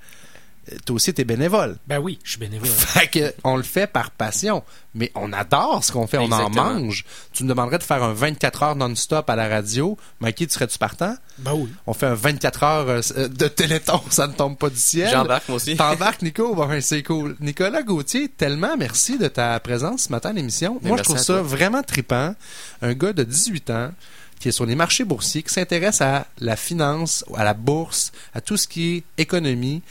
Euh, 0.71 0.75
Toi 0.85 0.95
aussi, 0.95 1.13
t'es 1.13 1.23
bénévole. 1.23 1.77
Ben 1.87 1.99
oui, 1.99 2.19
je 2.23 2.31
suis 2.31 2.39
bénévole. 2.39 2.67
Fait 2.69 3.07
que 3.07 3.33
on 3.43 3.55
le 3.57 3.63
fait 3.63 3.87
par 3.87 4.11
passion. 4.11 4.63
Mais 4.93 5.11
on 5.13 5.31
adore 5.31 5.83
ce 5.83 5.91
qu'on 5.91 6.07
fait, 6.07 6.17
on 6.17 6.25
Exactement. 6.25 6.61
en 6.63 6.73
mange. 6.79 7.05
Tu 7.31 7.43
me 7.43 7.49
demanderais 7.49 7.77
de 7.77 7.83
faire 7.83 8.01
un 8.03 8.13
24 8.13 8.63
heures 8.63 8.75
non-stop 8.75 9.29
à 9.29 9.35
la 9.35 9.47
radio. 9.47 9.95
Mikey, 10.21 10.47
tu 10.47 10.53
serais-tu 10.53 10.77
partant? 10.79 11.15
Ben 11.37 11.53
oui. 11.53 11.69
On 11.85 11.93
fait 11.93 12.07
un 12.07 12.15
24 12.15 12.63
heures 12.63 12.89
euh, 12.89 13.27
de 13.27 13.47
téléthon, 13.47 14.01
ça 14.09 14.25
ne 14.27 14.33
tombe 14.33 14.57
pas 14.57 14.69
du 14.71 14.77
ciel. 14.77 15.09
J'embarque 15.11 15.47
moi 15.49 15.57
aussi. 15.57 15.75
T'embarques, 15.75 16.21
Nico? 16.23 16.55
Ben, 16.55 16.81
c'est 16.81 17.03
cool. 17.03 17.35
Nicolas 17.39 17.83
Gauthier, 17.83 18.27
tellement 18.29 18.75
merci 18.75 19.17
de 19.19 19.27
ta 19.27 19.59
présence 19.59 20.03
ce 20.03 20.11
matin 20.11 20.29
à 20.29 20.33
l'émission. 20.33 20.79
Mais 20.81 20.89
Moi, 20.89 20.97
je 20.97 21.03
trouve 21.03 21.17
ça 21.19 21.33
toi. 21.33 21.41
vraiment 21.43 21.83
trippant. 21.83 22.33
Un 22.81 22.93
gars 22.93 23.13
de 23.13 23.23
18 23.23 23.69
ans 23.69 23.91
qui 24.39 24.49
est 24.49 24.51
sur 24.51 24.65
les 24.67 24.75
marchés 24.75 25.03
boursiers, 25.03 25.41
qui 25.43 25.51
s'intéresse 25.53 25.99
à 26.01 26.27
la 26.39 26.55
finance, 26.55 27.25
à 27.35 27.43
la 27.43 27.53
bourse, 27.55 28.11
à 28.35 28.41
tout 28.41 28.55
ce 28.55 28.67
qui 28.67 28.97
est 28.97 29.03
économie. 29.21 29.81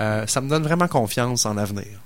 Euh, 0.00 0.26
ça 0.26 0.40
me 0.40 0.48
donne 0.48 0.62
vraiment 0.62 0.88
confiance 0.88 1.46
en 1.46 1.54
l'avenir. 1.54 2.03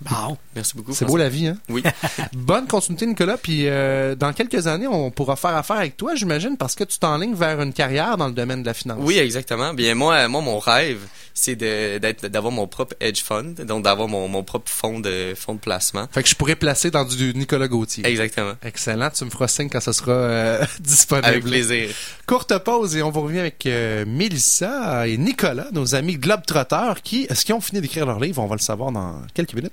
Bon. 0.00 0.36
Merci 0.54 0.76
beaucoup. 0.76 0.92
C'est 0.92 1.04
beau 1.04 1.16
la 1.16 1.28
vie, 1.28 1.48
hein? 1.48 1.56
Oui. 1.68 1.82
Bonne 2.32 2.66
continuité, 2.66 3.06
Nicolas. 3.06 3.36
Puis 3.36 3.66
euh, 3.66 4.14
dans 4.14 4.32
quelques 4.32 4.66
années, 4.66 4.86
on 4.86 5.10
pourra 5.10 5.36
faire 5.36 5.56
affaire 5.56 5.76
avec 5.76 5.96
toi, 5.96 6.14
j'imagine, 6.14 6.56
parce 6.56 6.74
que 6.74 6.84
tu 6.84 6.98
t'enlignes 6.98 7.34
vers 7.34 7.60
une 7.60 7.72
carrière 7.72 8.16
dans 8.16 8.28
le 8.28 8.34
domaine 8.34 8.62
de 8.62 8.66
la 8.66 8.74
finance. 8.74 8.98
Oui, 9.00 9.18
exactement. 9.18 9.72
Bien, 9.74 9.94
moi, 9.94 10.28
moi, 10.28 10.40
mon 10.40 10.58
rêve, 10.58 11.00
c'est 11.32 11.56
d'être, 11.56 12.26
d'avoir 12.26 12.52
mon 12.52 12.66
propre 12.66 12.94
hedge 13.00 13.22
fund, 13.22 13.54
donc 13.66 13.84
d'avoir 13.84 14.08
mon, 14.08 14.28
mon 14.28 14.42
propre 14.42 14.70
fonds 14.70 15.00
de, 15.00 15.34
fonds 15.36 15.54
de 15.54 15.60
placement. 15.60 16.06
Fait 16.12 16.22
que 16.22 16.28
je 16.28 16.34
pourrais 16.34 16.56
placer 16.56 16.90
dans 16.90 17.04
du 17.04 17.32
Nicolas 17.34 17.68
Gauthier. 17.68 18.06
Exactement. 18.06 18.54
Excellent. 18.62 19.10
Tu 19.10 19.24
me 19.24 19.30
feras 19.30 19.48
signe 19.48 19.68
quand 19.68 19.80
ce 19.80 19.92
sera 19.92 20.12
euh, 20.12 20.64
disponible. 20.80 21.26
Avec 21.26 21.44
plaisir. 21.44 21.90
Courte 22.26 22.56
pause 22.58 22.96
et 22.96 23.02
on 23.02 23.10
vous 23.10 23.22
revient 23.22 23.40
avec 23.40 23.66
euh, 23.66 24.04
Mélissa 24.06 25.08
et 25.08 25.16
Nicolas, 25.16 25.68
nos 25.72 25.94
amis 25.94 26.16
Globetrotters, 26.16 27.02
qui, 27.02 27.26
est-ce 27.28 27.44
qu'ils 27.44 27.54
ont 27.54 27.60
fini 27.60 27.80
d'écrire 27.80 28.06
leur 28.06 28.20
livre? 28.20 28.42
On 28.42 28.46
va 28.46 28.56
le 28.56 28.60
savoir 28.60 28.92
dans 28.92 29.20
quelques 29.34 29.54
minutes. 29.54 29.72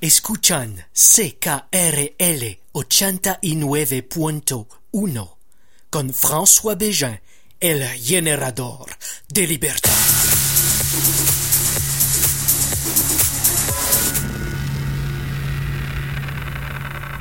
Escuchan 0.00 0.86
CKRL 0.94 2.58
89.1 2.72 5.36
con 5.90 6.14
François 6.14 6.74
Bégin, 6.74 7.20
el 7.60 7.82
generador 7.82 8.86
de 9.28 9.46
libertad. 9.46 9.92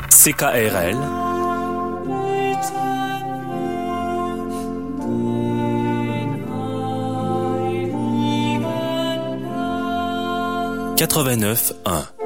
CKRL 0.09 0.95
89.1 10.95 12.18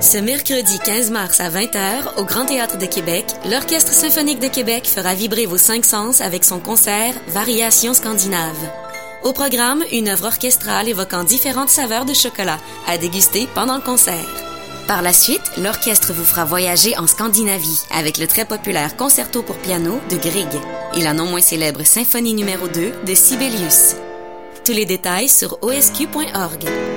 Ce 0.00 0.16
mercredi 0.16 0.78
15 0.78 1.10
mars 1.10 1.40
à 1.40 1.50
20h, 1.50 2.16
au 2.16 2.24
Grand 2.24 2.46
Théâtre 2.46 2.78
de 2.78 2.86
Québec, 2.86 3.26
l'Orchestre 3.44 3.92
symphonique 3.92 4.40
de 4.40 4.48
Québec 4.48 4.86
fera 4.86 5.14
vibrer 5.14 5.44
vos 5.44 5.58
cinq 5.58 5.84
sens 5.84 6.22
avec 6.22 6.44
son 6.44 6.60
concert 6.60 7.12
Variations 7.28 7.92
scandinaves. 7.92 8.70
Au 9.22 9.34
programme, 9.34 9.84
une 9.92 10.08
œuvre 10.08 10.28
orchestrale 10.28 10.88
évoquant 10.88 11.22
différentes 11.22 11.68
saveurs 11.68 12.06
de 12.06 12.14
chocolat 12.14 12.58
à 12.88 12.96
déguster 12.96 13.46
pendant 13.54 13.76
le 13.76 13.82
concert. 13.82 14.26
Par 14.86 15.02
la 15.02 15.12
suite, 15.12 15.52
l'orchestre 15.58 16.14
vous 16.14 16.24
fera 16.24 16.46
voyager 16.46 16.96
en 16.96 17.06
Scandinavie 17.06 17.82
avec 17.94 18.16
le 18.16 18.28
très 18.28 18.46
populaire 18.46 18.96
concerto 18.96 19.42
pour 19.42 19.58
piano 19.58 20.00
de 20.08 20.16
Grieg 20.16 20.48
et 20.96 21.02
la 21.02 21.12
non 21.12 21.26
moins 21.26 21.42
célèbre 21.42 21.84
symphonie 21.84 22.32
numéro 22.32 22.66
2 22.66 22.92
de 23.06 23.14
Sibelius. 23.14 23.96
Tous 24.64 24.72
les 24.72 24.86
détails 24.86 25.28
sur 25.28 25.58
osq.org. 25.62 26.89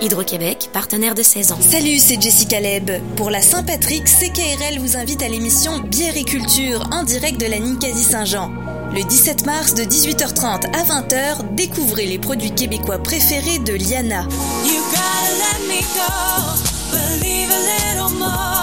Hydro-Québec, 0.00 0.70
partenaire 0.72 1.14
de 1.14 1.22
saison. 1.22 1.56
Salut, 1.60 1.98
c'est 1.98 2.20
Jessica 2.20 2.60
Leb. 2.60 2.90
Pour 3.16 3.30
la 3.30 3.42
Saint-Patrick, 3.42 4.04
CKRL 4.04 4.78
vous 4.78 4.96
invite 4.96 5.22
à 5.22 5.28
l'émission 5.28 5.78
Bière 5.80 6.16
et 6.16 6.24
Culture 6.24 6.88
en 6.92 7.02
direct 7.02 7.40
de 7.40 7.46
la 7.46 7.58
Ninkasi 7.58 8.02
Saint-Jean. 8.02 8.50
Le 8.94 9.02
17 9.02 9.46
mars 9.46 9.74
de 9.74 9.82
18h30 9.84 10.66
à 10.74 10.82
20h, 10.84 11.54
découvrez 11.54 12.06
les 12.06 12.18
produits 12.18 12.54
québécois 12.54 12.98
préférés 12.98 13.58
de 13.58 13.74
Liana. 13.74 14.22
You 14.64 14.80
gotta 14.90 15.30
let 15.38 15.68
me 15.68 15.80
go, 15.94 16.10
believe 16.90 17.50
a 17.50 17.58
little 17.58 18.18
more. 18.18 18.59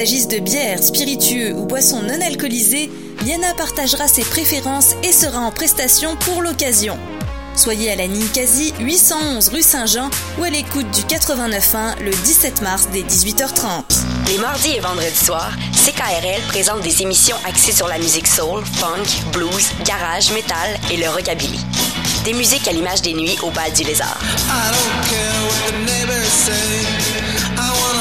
S'agisse 0.00 0.28
de 0.28 0.38
bière, 0.38 0.82
spiritueux 0.82 1.52
ou 1.52 1.66
boissons 1.66 2.00
non 2.00 2.18
alcoolisées, 2.26 2.90
Liana 3.26 3.52
partagera 3.52 4.08
ses 4.08 4.22
préférences 4.22 4.94
et 5.02 5.12
sera 5.12 5.40
en 5.40 5.50
prestation 5.50 6.16
pour 6.16 6.40
l'occasion. 6.40 6.98
Soyez 7.54 7.92
à 7.92 7.96
la 7.96 8.08
Ninkasi 8.08 8.72
811 8.80 9.48
rue 9.48 9.60
Saint-Jean 9.60 10.08
ou 10.38 10.44
à 10.44 10.48
l'écoute 10.48 10.90
du 10.92 11.02
89.1 11.02 12.02
le 12.02 12.12
17 12.12 12.62
mars 12.62 12.88
dès 12.90 13.02
18h30. 13.02 13.82
Les 14.28 14.38
mardis 14.38 14.76
et 14.76 14.80
vendredis 14.80 15.22
soirs, 15.22 15.52
CKRL 15.74 16.40
présente 16.48 16.80
des 16.80 17.02
émissions 17.02 17.36
axées 17.46 17.72
sur 17.72 17.86
la 17.86 17.98
musique 17.98 18.26
soul, 18.26 18.64
funk, 18.64 19.04
blues, 19.34 19.68
garage, 19.84 20.32
metal 20.32 20.80
et 20.90 20.96
le 20.96 21.10
rockabilly. 21.10 21.60
Des 22.24 22.32
musiques 22.32 22.66
à 22.66 22.72
l'image 22.72 23.02
des 23.02 23.12
nuits 23.12 23.36
au 23.42 23.50
bal 23.50 23.70
du 23.74 23.82
lézard. 23.82 24.18
I 24.48 24.72
don't 24.72 25.10
care 25.10 25.42
what 25.44 25.72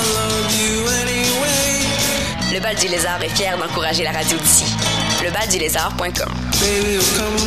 the 0.05 0.18
Le 2.59 2.63
bal 2.63 2.75
du 2.75 2.89
lézard 2.89 3.23
est 3.23 3.29
fier 3.29 3.57
d'encourager 3.57 4.03
la 4.03 4.11
radio 4.11 4.37
d'ici. 4.37 4.65
Lebaldulézard.com 5.23 6.29
come 7.15 7.37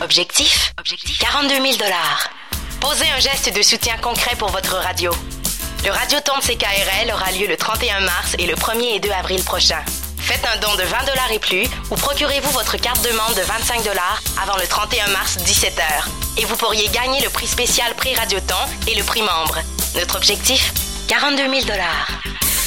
Objectif? 0.00 0.72
42 1.18 1.54
000 1.54 1.64
Posez 2.80 3.04
un 3.16 3.18
geste 3.18 3.52
de 3.52 3.62
soutien 3.62 3.96
concret 3.96 4.36
pour 4.36 4.50
votre 4.50 4.76
radio. 4.76 5.10
Le 5.84 5.90
Radioton 5.90 6.34
de 6.38 6.42
CKRL 6.42 7.12
aura 7.12 7.32
lieu 7.32 7.48
le 7.48 7.56
31 7.56 7.98
mars 7.98 8.36
et 8.38 8.46
le 8.46 8.54
1er 8.54 8.94
et 8.94 9.00
2 9.00 9.10
avril 9.10 9.42
prochain. 9.42 9.82
Faites 10.26 10.44
un 10.44 10.56
don 10.58 10.74
de 10.74 10.82
20 10.82 10.96
et 11.30 11.38
plus 11.38 11.68
ou 11.88 11.94
procurez-vous 11.94 12.50
votre 12.50 12.76
carte 12.78 13.00
de 13.08 13.14
membre 13.14 13.36
de 13.36 13.42
25 13.42 13.88
avant 14.42 14.56
le 14.56 14.66
31 14.66 15.06
mars 15.10 15.36
17h. 15.36 15.80
Et 16.36 16.44
vous 16.44 16.56
pourriez 16.56 16.88
gagner 16.88 17.20
le 17.22 17.30
prix 17.30 17.46
spécial 17.46 17.94
prix 17.94 18.12
Radioton 18.12 18.56
et 18.88 18.96
le 18.96 19.04
prix 19.04 19.22
membre. 19.22 19.58
Notre 19.94 20.16
objectif 20.16 20.74
42 21.06 21.60
000 21.60 21.78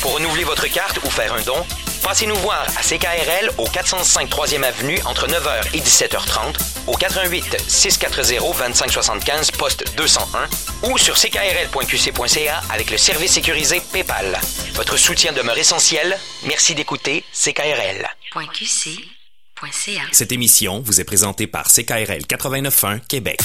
Pour 0.01 0.13
renouveler 0.13 0.45
votre 0.45 0.67
carte 0.67 0.99
ou 1.03 1.09
faire 1.09 1.33
un 1.33 1.41
don, 1.41 1.65
passez-nous 2.03 2.35
voir 2.35 2.65
à 2.77 2.81
CKRL 2.81 3.51
au 3.57 3.65
405 3.65 4.29
3e 4.29 4.63
Avenue 4.63 4.99
entre 5.05 5.27
9h 5.27 5.75
et 5.75 5.79
17h30, 5.79 6.55
au 6.87 6.93
88 6.93 7.57
640 7.67 8.09
2575 8.39 9.51
poste 9.51 9.95
201 9.97 10.89
ou 10.89 10.97
sur 10.97 11.15
ckrl.qc.ca 11.15 12.61
avec 12.69 12.91
le 12.91 12.97
service 12.97 13.33
sécurisé 13.33 13.81
PayPal. 13.91 14.39
Votre 14.73 14.97
soutien 14.97 15.33
demeure 15.33 15.57
essentiel. 15.57 16.17
Merci 16.45 16.75
d'écouter 16.75 17.23
CKRL. 17.33 18.07
.qc.ca 18.33 20.01
Cette 20.11 20.31
émission 20.31 20.81
vous 20.85 20.99
est 20.99 21.05
présentée 21.05 21.47
par 21.47 21.67
CKRL 21.67 22.23
89.1 22.27 22.99
Québec. 23.07 23.39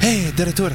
Hey, 0.00 0.32
de 0.32 0.44
retour. 0.44 0.70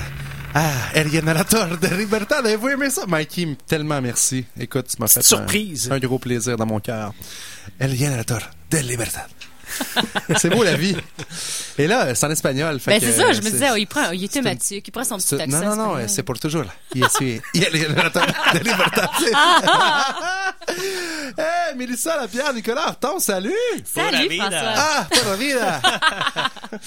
Ah, 0.60 0.90
El 0.96 1.12
Generator 1.12 1.78
de 1.78 1.88
Libertad. 1.96 2.44
Avez-vous 2.44 2.70
aimé 2.70 2.90
ça? 2.90 3.06
Mikey, 3.06 3.56
tellement 3.68 4.02
merci. 4.02 4.44
Écoute, 4.60 4.88
tu 4.88 5.00
m'as 5.00 5.08
fait 5.08 5.20
un- 5.20 5.22
surprise. 5.22 5.88
Un, 5.92 6.00
gros 6.00 6.18
plaisir 6.18 6.58
dans 6.58 6.66
mon 6.66 6.80
cœur. 6.80 7.14
El 7.78 7.96
Generator 7.96 8.42
de 8.72 8.80
Libertad. 8.80 9.28
c'est 10.38 10.50
beau 10.50 10.64
la 10.64 10.76
vie. 10.76 10.96
Et 11.78 11.86
là, 11.86 12.16
c'est 12.16 12.26
en 12.26 12.32
espagnol. 12.32 12.80
Ben, 12.88 13.00
c'est 13.00 13.12
ça, 13.12 13.34
je 13.34 13.42
me 13.44 13.52
disais, 13.52 13.70
oh, 13.72 13.76
il 13.76 13.86
prend, 13.86 14.10
il 14.10 14.24
est 14.24 14.34
thématique, 14.34 14.88
il 14.88 14.92
prend 14.92 15.04
son 15.04 15.18
petit 15.18 15.36
accent. 15.36 15.60
Non, 15.60 15.76
non, 15.76 15.96
non, 15.96 16.08
c'est 16.08 16.24
pour 16.24 16.40
toujours. 16.40 16.66
Y 16.96 17.04
es, 17.04 17.42
y 17.54 17.64
el 17.64 17.78
Generator 17.80 18.26
de 18.26 18.60
Libertad. 20.68 21.38
hey, 21.38 21.76
Mélissa, 21.76 22.18
la 22.18 22.28
Pierre, 22.28 22.54
Nicolas 22.54 22.88
Arton, 22.88 23.20
salut! 23.20 23.54
Salut, 23.86 24.38
François. 24.38 24.74
Ah, 24.76 25.08
pura 25.10 25.36
vida. 25.36 25.82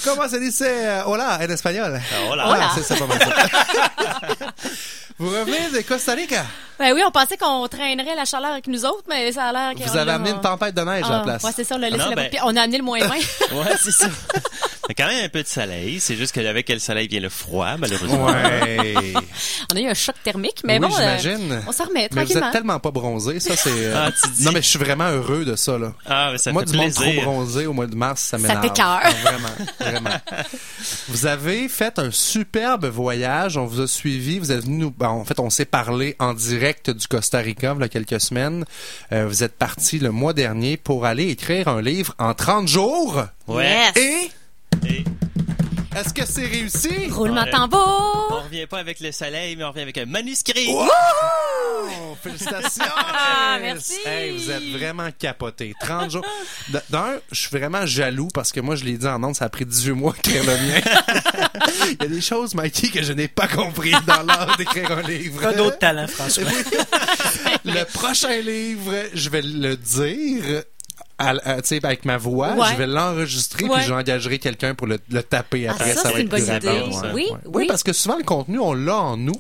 ¿Cómo 0.04 0.28
se 0.28 0.38
dice 0.38 0.62
euh, 0.66 1.02
hola 1.06 1.38
en 1.40 1.50
espagnol? 1.50 2.00
hola. 2.30 2.48
Hola. 2.48 2.70
c'est 2.74 2.82
ça, 2.82 2.96
pas 2.96 3.06
mal 3.06 3.18
ça. 3.18 4.46
Vous 5.18 5.28
revenez 5.28 5.68
de 5.70 5.82
Costa 5.82 6.12
Rica? 6.14 6.44
Ben 6.78 6.94
oui, 6.94 7.02
on 7.06 7.10
pensait 7.10 7.36
qu'on 7.36 7.68
traînerait 7.68 8.14
la 8.14 8.24
chaleur 8.24 8.52
avec 8.52 8.66
nous 8.68 8.86
autres, 8.86 9.04
mais 9.06 9.30
ça 9.32 9.44
a 9.48 9.52
l'air 9.52 9.74
qu'on 9.74 9.84
Vous 9.90 9.96
avez 9.98 10.12
amené 10.12 10.30
une 10.30 10.40
tempête 10.40 10.74
de 10.74 10.80
neige 10.80 11.04
à 11.04 11.10
la 11.10 11.18
Ah, 11.18 11.22
place. 11.22 11.42
Ouais, 11.44 11.50
c'est 11.54 11.64
ça, 11.64 11.74
on 11.74 11.78
l'a 11.78 11.90
laissé 11.90 12.02
non, 12.04 12.10
là-bas. 12.10 12.28
ben- 12.32 12.40
On 12.44 12.56
a 12.56 12.62
amené 12.62 12.78
le 12.78 12.84
moins 12.84 13.00
20. 13.00 13.08
Ouais, 13.52 13.76
c'est 13.82 13.90
ça. 13.92 14.06
Il 14.90 14.98
y 14.98 15.02
a 15.02 15.06
quand 15.06 15.12
même 15.14 15.24
un 15.24 15.28
peu 15.28 15.42
de 15.42 15.46
soleil. 15.48 16.00
C'est 16.00 16.16
juste 16.16 16.32
qu'avec 16.32 16.68
le 16.68 16.78
soleil 16.80 17.06
vient 17.06 17.20
le 17.20 17.28
froid, 17.28 17.76
malheureusement. 17.78 18.26
Ouais. 18.26 19.12
on 19.72 19.76
a 19.76 19.80
eu 19.80 19.86
un 19.86 19.94
choc 19.94 20.16
thermique, 20.24 20.62
mais 20.64 20.74
oui, 20.74 20.80
bon, 20.80 20.86
euh, 20.88 21.16
j'imagine. 21.18 21.62
on 21.66 21.70
s'en 21.72 21.84
remet 21.84 22.08
Mais 22.12 22.24
vous 22.24 22.36
êtes 22.36 22.50
tellement 22.50 22.80
pas 22.80 22.90
bronzé, 22.90 23.38
ça 23.38 23.54
c'est. 23.56 23.70
euh, 23.72 23.94
Ah. 24.08 24.10
Non 24.40 24.50
mais 24.52 24.62
je 24.62 24.66
suis 24.66 24.78
vraiment 24.78 25.08
heureux 25.10 25.44
de 25.44 25.54
ça 25.54 25.78
là. 25.78 25.92
Ah, 26.06 26.30
mais 26.32 26.38
ça 26.38 26.50
Moi 26.52 26.62
fait 26.64 26.72
du 26.72 26.76
monde 26.78 26.92
trop 26.92 27.02
plaisir. 27.04 27.22
bronzé 27.22 27.66
au 27.66 27.72
mois 27.72 27.86
de 27.86 27.94
mars, 27.94 28.20
ça 28.22 28.38
Ça 28.38 28.42
m'énerve. 28.42 28.62
t'écoeure. 28.62 29.00
Ah, 29.02 29.10
vraiment, 29.22 29.48
vraiment. 29.78 30.20
Vous 31.08 31.26
avez 31.26 31.68
fait 31.68 31.98
un 31.98 32.10
superbe 32.10 32.86
voyage, 32.86 33.56
on 33.56 33.66
vous 33.66 33.80
a 33.80 33.86
suivi, 33.86 34.38
vous 34.38 34.50
êtes 34.50 34.64
venu 34.64 34.78
nous 34.78 34.90
ben, 34.90 35.08
en 35.08 35.24
fait 35.24 35.38
on 35.38 35.50
s'est 35.50 35.64
parlé 35.66 36.16
en 36.18 36.34
direct 36.34 36.90
du 36.90 37.06
Costa 37.06 37.38
Rica 37.38 37.74
il 37.76 37.80
y 37.82 37.84
a 37.84 37.88
quelques 37.88 38.20
semaines. 38.20 38.64
Euh, 39.12 39.26
vous 39.28 39.44
êtes 39.44 39.56
parti 39.56 39.98
le 39.98 40.10
mois 40.10 40.32
dernier 40.32 40.76
pour 40.76 41.04
aller 41.06 41.28
écrire 41.28 41.68
un 41.68 41.80
livre 41.82 42.14
en 42.18 42.34
30 42.34 42.66
jours. 42.68 43.22
Ouais. 43.46 43.76
Et 43.96 44.30
Et 44.86 45.04
est-ce 45.96 46.14
que 46.14 46.24
c'est 46.24 46.46
réussi? 46.46 47.08
Roulement 47.10 47.42
de 47.44 47.48
on 47.48 47.68
tambour. 47.68 48.42
revient 48.44 48.66
pas 48.66 48.78
avec 48.78 49.00
le 49.00 49.10
soleil, 49.12 49.56
mais 49.56 49.64
on 49.64 49.70
revient 49.70 49.82
avec 49.82 49.98
un 49.98 50.06
manuscrit. 50.06 50.68
Wow! 50.68 50.86
Félicitations! 52.22 52.84
Ah, 53.52 53.58
merci. 53.60 53.98
Hey, 54.06 54.36
vous 54.36 54.50
êtes 54.50 54.62
vraiment 54.70 55.08
capoté. 55.18 55.74
30 55.80 56.10
jours. 56.10 56.24
D'un, 56.90 57.18
je 57.32 57.40
suis 57.40 57.56
vraiment 57.56 57.84
jaloux 57.84 58.28
parce 58.32 58.52
que 58.52 58.60
moi, 58.60 58.76
je 58.76 58.84
l'ai 58.84 58.96
dit 58.96 59.06
en 59.06 59.22
ondes, 59.24 59.34
ça 59.34 59.46
a 59.46 59.48
pris 59.48 59.66
18 59.66 59.92
mois 59.92 60.12
d'écrire 60.12 60.44
le 60.44 60.52
mien. 60.52 60.80
Il 61.88 61.96
y 62.02 62.04
a 62.04 62.08
des 62.08 62.20
choses, 62.20 62.54
Mikey, 62.54 62.88
que 62.90 63.02
je 63.02 63.12
n'ai 63.12 63.26
pas 63.28 63.48
compris 63.48 63.92
dans 64.06 64.22
l'art 64.22 64.56
d'écrire 64.56 64.92
un 64.92 65.02
livre. 65.02 65.40
Pas 65.42 65.52
d'autres 65.52 65.78
talents, 65.78 66.06
François. 66.06 66.44
le 67.64 67.84
prochain 67.92 68.38
livre, 68.40 68.94
je 69.14 69.28
vais 69.30 69.42
le 69.42 69.76
dire. 69.76 70.62
À- 71.18 71.30
à- 71.44 71.60
tu 71.62 71.68
sais, 71.68 71.84
avec 71.84 72.04
ma 72.04 72.16
voix, 72.16 72.54
Ouais. 72.54 72.66
je 72.72 72.76
vais 72.76 72.86
l'enregistrer 72.86 73.64
Ouais. 73.64 73.78
puis 73.78 73.86
j'engagerai 73.86 74.38
quelqu'un 74.38 74.74
pour 74.74 74.86
le, 74.86 74.98
le 75.10 75.22
taper 75.22 75.68
Ah, 75.68 75.72
après. 75.72 75.92
ça, 75.94 76.02
va 76.04 76.08
c'est 76.08 76.14
être 76.14 76.18
une 76.22 76.28
bonne 76.28 76.44
plus 76.44 76.56
idée. 76.56 76.82
Oui, 77.14 77.26
Ouais. 77.30 77.38
oui. 77.46 77.66
parce 77.68 77.82
que 77.82 77.92
souvent 77.92 78.16
le 78.16 78.24
contenu, 78.24 78.58
on 78.58 78.72
l'a 78.72 78.96
en 78.96 79.16
nous. 79.16 79.34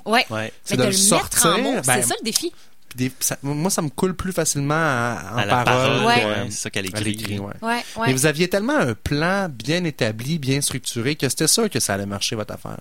C'est 0.64 0.72
Mais 0.72 0.76
de 0.76 0.82
de 0.82 0.86
le 0.88 0.92
sortir, 0.92 1.58
mots, 1.58 1.72
ben, 1.74 1.82
c'est 1.84 2.02
ça 2.02 2.14
le 2.20 2.24
défi. 2.24 2.52
Puis 2.90 3.08
des- 3.08 3.12
ça- 3.20 3.36
moi, 3.42 3.70
ça 3.70 3.82
me 3.82 3.88
coule 3.88 4.14
plus 4.14 4.32
facilement 4.32 4.74
à- 4.74 5.32
en 5.34 5.38
À 5.38 5.44
la 5.46 5.64
parole. 5.64 5.64
parole, 5.64 6.06
Ouais. 6.06 6.24
ouais, 6.24 6.46
c'est 6.50 6.58
ça 6.62 6.70
qu'elle 6.70 6.86
à 6.86 6.88
écrit. 6.88 7.04
l'écrit, 7.04 7.38
ouais. 7.38 7.52
Ouais, 7.62 7.82
Mais 8.06 8.12
vous 8.12 8.26
aviez 8.26 8.48
tellement 8.48 8.76
un 8.76 8.94
plan 8.94 9.48
bien 9.48 9.84
établi, 9.84 10.38
bien 10.38 10.60
structuré, 10.60 11.14
que 11.16 11.28
c'était 11.28 11.46
sûr 11.48 11.70
que 11.70 11.78
ça 11.80 11.94
allait 11.94 12.06
marcher 12.06 12.34
votre 12.36 12.52
affaire. 12.54 12.78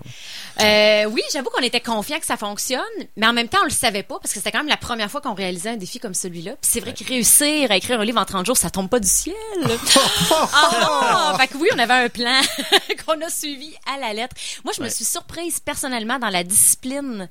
Euh, 0.61 1.05
oui, 1.11 1.21
j'avoue 1.31 1.49
qu'on 1.49 1.61
était 1.63 1.79
confiants 1.79 2.19
que 2.19 2.25
ça 2.25 2.37
fonctionne, 2.37 2.81
mais 3.17 3.27
en 3.27 3.33
même 3.33 3.47
temps, 3.47 3.59
on 3.61 3.65
le 3.65 3.69
savait 3.69 4.03
pas 4.03 4.17
parce 4.19 4.33
que 4.33 4.39
c'était 4.39 4.51
quand 4.51 4.57
même 4.59 4.67
la 4.67 4.77
première 4.77 5.09
fois 5.11 5.21
qu'on 5.21 5.33
réalisait 5.35 5.69
un 5.69 5.77
défi 5.77 5.99
comme 5.99 6.13
celui-là. 6.13 6.51
Puis 6.61 6.69
c'est 6.71 6.79
vrai 6.79 6.93
que 6.93 7.03
réussir 7.03 7.71
à 7.71 7.77
écrire 7.77 7.99
un 8.01 8.05
livre 8.05 8.19
en 8.19 8.25
30 8.25 8.45
jours, 8.45 8.57
ça 8.57 8.69
tombe 8.69 8.89
pas 8.89 8.99
du 8.99 9.07
ciel. 9.07 9.35
ah, 10.53 11.35
fait 11.39 11.47
que 11.47 11.57
oui, 11.57 11.69
on 11.75 11.79
avait 11.79 11.93
un 12.05 12.09
plan 12.09 12.39
qu'on 13.05 13.19
a 13.21 13.29
suivi 13.29 13.73
à 13.93 13.99
la 13.99 14.13
lettre. 14.13 14.35
Moi, 14.63 14.73
je 14.75 14.81
me 14.83 14.89
suis 14.89 15.05
surprise 15.05 15.59
personnellement 15.59 16.19
dans 16.19 16.29
la 16.29 16.43
discipline 16.43 17.27